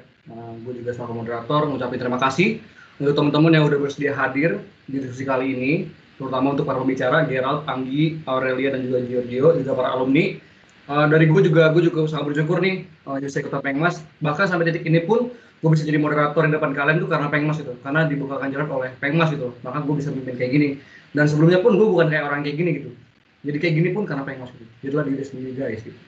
gue 0.61 0.73
juga 0.77 0.93
sebagai 0.93 1.18
moderator 1.18 1.65
ngucapin 1.65 1.97
terima 1.97 2.22
kasih 2.22 2.61
untuk 3.01 3.18
teman-teman 3.18 3.57
yang 3.57 3.65
udah 3.65 3.81
bersedia 3.81 4.13
hadir 4.13 4.61
di 4.85 5.01
diskusi 5.01 5.26
kali 5.26 5.57
ini, 5.57 5.72
terutama 6.22 6.53
untuk 6.53 6.69
para 6.69 6.77
pembicara 6.77 7.26
Gerald, 7.26 7.65
Anggi, 7.65 8.22
Aurelia 8.30 8.77
dan 8.77 8.85
juga 8.85 9.01
Giorgio, 9.01 9.57
juga 9.57 9.73
para 9.73 9.97
alumni. 9.97 10.38
Eh, 10.90 11.06
dari 11.08 11.30
gue 11.30 11.41
juga 11.45 11.70
gue 11.70 11.86
juga 11.86 12.10
sangat 12.10 12.34
bersyukur 12.34 12.58
nih 12.58 12.90
uh, 13.06 13.22
jadi 13.22 13.45
ketua 13.45 13.62
Pengmas. 13.62 14.02
Bahkan 14.20 14.45
sampai 14.49 14.66
titik 14.74 14.84
ini 14.90 15.06
pun 15.06 15.30
gue 15.32 15.70
bisa 15.70 15.86
jadi 15.86 16.02
moderator 16.02 16.41
di 16.49 16.58
depan 16.58 16.74
kalian 16.74 16.98
tuh 16.98 17.10
karena 17.10 17.30
Pengmas 17.30 17.62
itu, 17.62 17.78
karena 17.86 18.10
dibukakan 18.10 18.49
jalan 18.49 18.68
oleh 18.68 18.90
Pengmas 18.98 19.30
gitu. 19.30 19.53
Bahkan 19.62 19.86
gue 19.86 19.95
bisa 20.02 20.10
mimpin 20.10 20.36
kayak 20.36 20.52
gini. 20.52 20.70
Dan 21.14 21.30
sebelumnya 21.30 21.62
pun 21.62 21.78
gue 21.78 21.86
bukan 21.86 22.10
kayak 22.10 22.26
orang 22.26 22.41
kayak 22.41 22.58
gini 22.58 22.72
gitu. 22.82 22.90
Jadi 23.45 23.58
kayak 23.62 23.74
gini 23.78 23.90
pun 23.94 24.03
karena 24.10 24.26
Pengmas 24.26 24.49
gitu. 24.58 24.66
Jadilah 24.82 25.06
diri 25.06 25.24
sendiri 25.24 25.52
guys 25.53 25.82
gitu. 25.86 25.99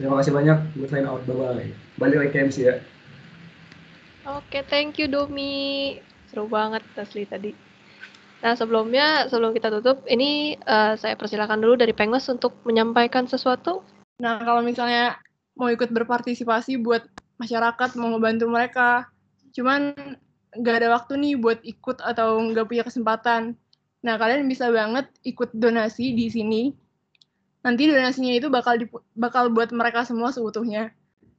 Terima 0.00 0.16
kasih 0.18 0.32
banyak. 0.32 0.58
Gue 0.80 0.88
sign 0.88 1.04
out. 1.04 1.20
Bye-bye. 1.28 1.68
Balik 2.00 2.16
lagi 2.24 2.30
ke 2.32 2.38
MC 2.48 2.56
ya. 2.64 2.74
Oke, 4.24 4.64
thank 4.66 4.96
you 4.96 5.06
Domi. 5.12 6.00
Seru 6.32 6.48
banget 6.48 6.80
asli 6.96 7.28
tadi. 7.28 7.52
Nah, 8.42 8.58
sebelumnya, 8.58 9.30
sebelum 9.30 9.54
kita 9.54 9.70
tutup, 9.70 10.02
ini 10.10 10.58
eh, 10.58 10.94
saya 10.98 11.14
persilakan 11.14 11.62
dulu 11.62 11.78
dari 11.78 11.94
Pengmas 11.94 12.26
untuk 12.26 12.56
menyampaikan 12.66 13.30
sesuatu. 13.30 13.86
Nah, 14.20 14.42
kalau 14.42 14.60
misalnya 14.60 15.16
mau 15.56 15.68
ikut 15.72 15.88
berpartisipasi 15.88 16.80
buat 16.80 17.04
masyarakat, 17.40 17.96
mau 17.96 18.12
ngebantu 18.12 18.46
mereka, 18.48 19.08
cuman 19.56 19.94
nggak 20.52 20.76
ada 20.84 20.88
waktu 20.92 21.12
nih 21.16 21.34
buat 21.40 21.60
ikut 21.64 22.04
atau 22.04 22.36
nggak 22.52 22.66
punya 22.68 22.84
kesempatan. 22.84 23.56
Nah, 24.02 24.14
kalian 24.18 24.44
bisa 24.50 24.68
banget 24.68 25.08
ikut 25.24 25.54
donasi 25.56 26.12
di 26.12 26.28
sini. 26.28 26.62
Nanti 27.62 27.86
donasinya 27.86 28.34
itu 28.34 28.50
bakal 28.50 28.74
bakal 29.14 29.48
buat 29.54 29.70
mereka 29.70 30.02
semua 30.02 30.34
seutuhnya. 30.34 30.90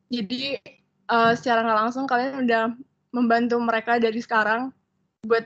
Jadi 0.08 0.58
eh, 1.10 1.32
secara 1.36 1.68
nggak 1.68 1.80
langsung 1.84 2.08
kalian 2.08 2.48
udah 2.48 2.64
membantu 3.14 3.60
mereka 3.62 4.00
dari 4.00 4.18
sekarang 4.24 4.72
buat 5.28 5.46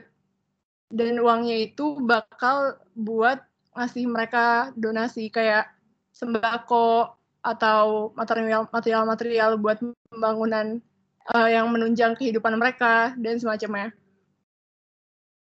dan 0.88 1.20
uangnya 1.20 1.68
itu 1.68 2.00
bakal 2.00 2.80
buat 2.96 3.44
ngasih 3.76 4.08
mereka 4.08 4.72
donasi 4.74 5.28
kayak 5.28 5.68
sembako 6.16 7.17
atau 7.48 8.12
material 8.12 8.68
material 8.68 9.02
material 9.08 9.50
buat 9.56 9.80
pembangunan 10.12 10.84
eh, 11.32 11.48
yang 11.56 11.72
menunjang 11.72 12.12
kehidupan 12.12 12.60
mereka 12.60 13.16
dan 13.16 13.40
semacamnya. 13.40 13.96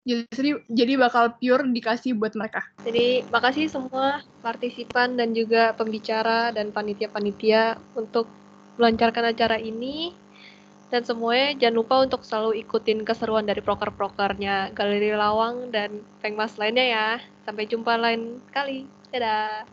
Jadi 0.05 0.53
jadi 0.69 1.01
bakal 1.01 1.33
pure 1.41 1.65
dikasih 1.65 2.13
buat 2.13 2.37
mereka. 2.37 2.61
Jadi, 2.85 3.25
makasih 3.33 3.65
semua 3.73 4.21
partisipan 4.45 5.17
dan 5.17 5.33
juga 5.33 5.73
pembicara 5.73 6.53
dan 6.53 6.69
panitia-panitia 6.69 7.81
untuk 7.97 8.29
melancarkan 8.77 9.33
acara 9.33 9.57
ini. 9.57 10.13
Dan 10.93 11.01
semuanya 11.01 11.57
jangan 11.57 11.75
lupa 11.81 11.95
untuk 12.05 12.21
selalu 12.21 12.61
ikutin 12.61 13.01
keseruan 13.01 13.49
dari 13.49 13.65
proker-prokernya 13.65 14.77
Galeri 14.77 15.09
Lawang 15.17 15.73
dan 15.73 16.05
Pengmas 16.21 16.53
lainnya 16.61 16.85
ya. 16.85 17.09
Sampai 17.41 17.65
jumpa 17.65 17.97
lain 17.97 18.45
kali. 18.53 18.85
Dadah. 19.09 19.65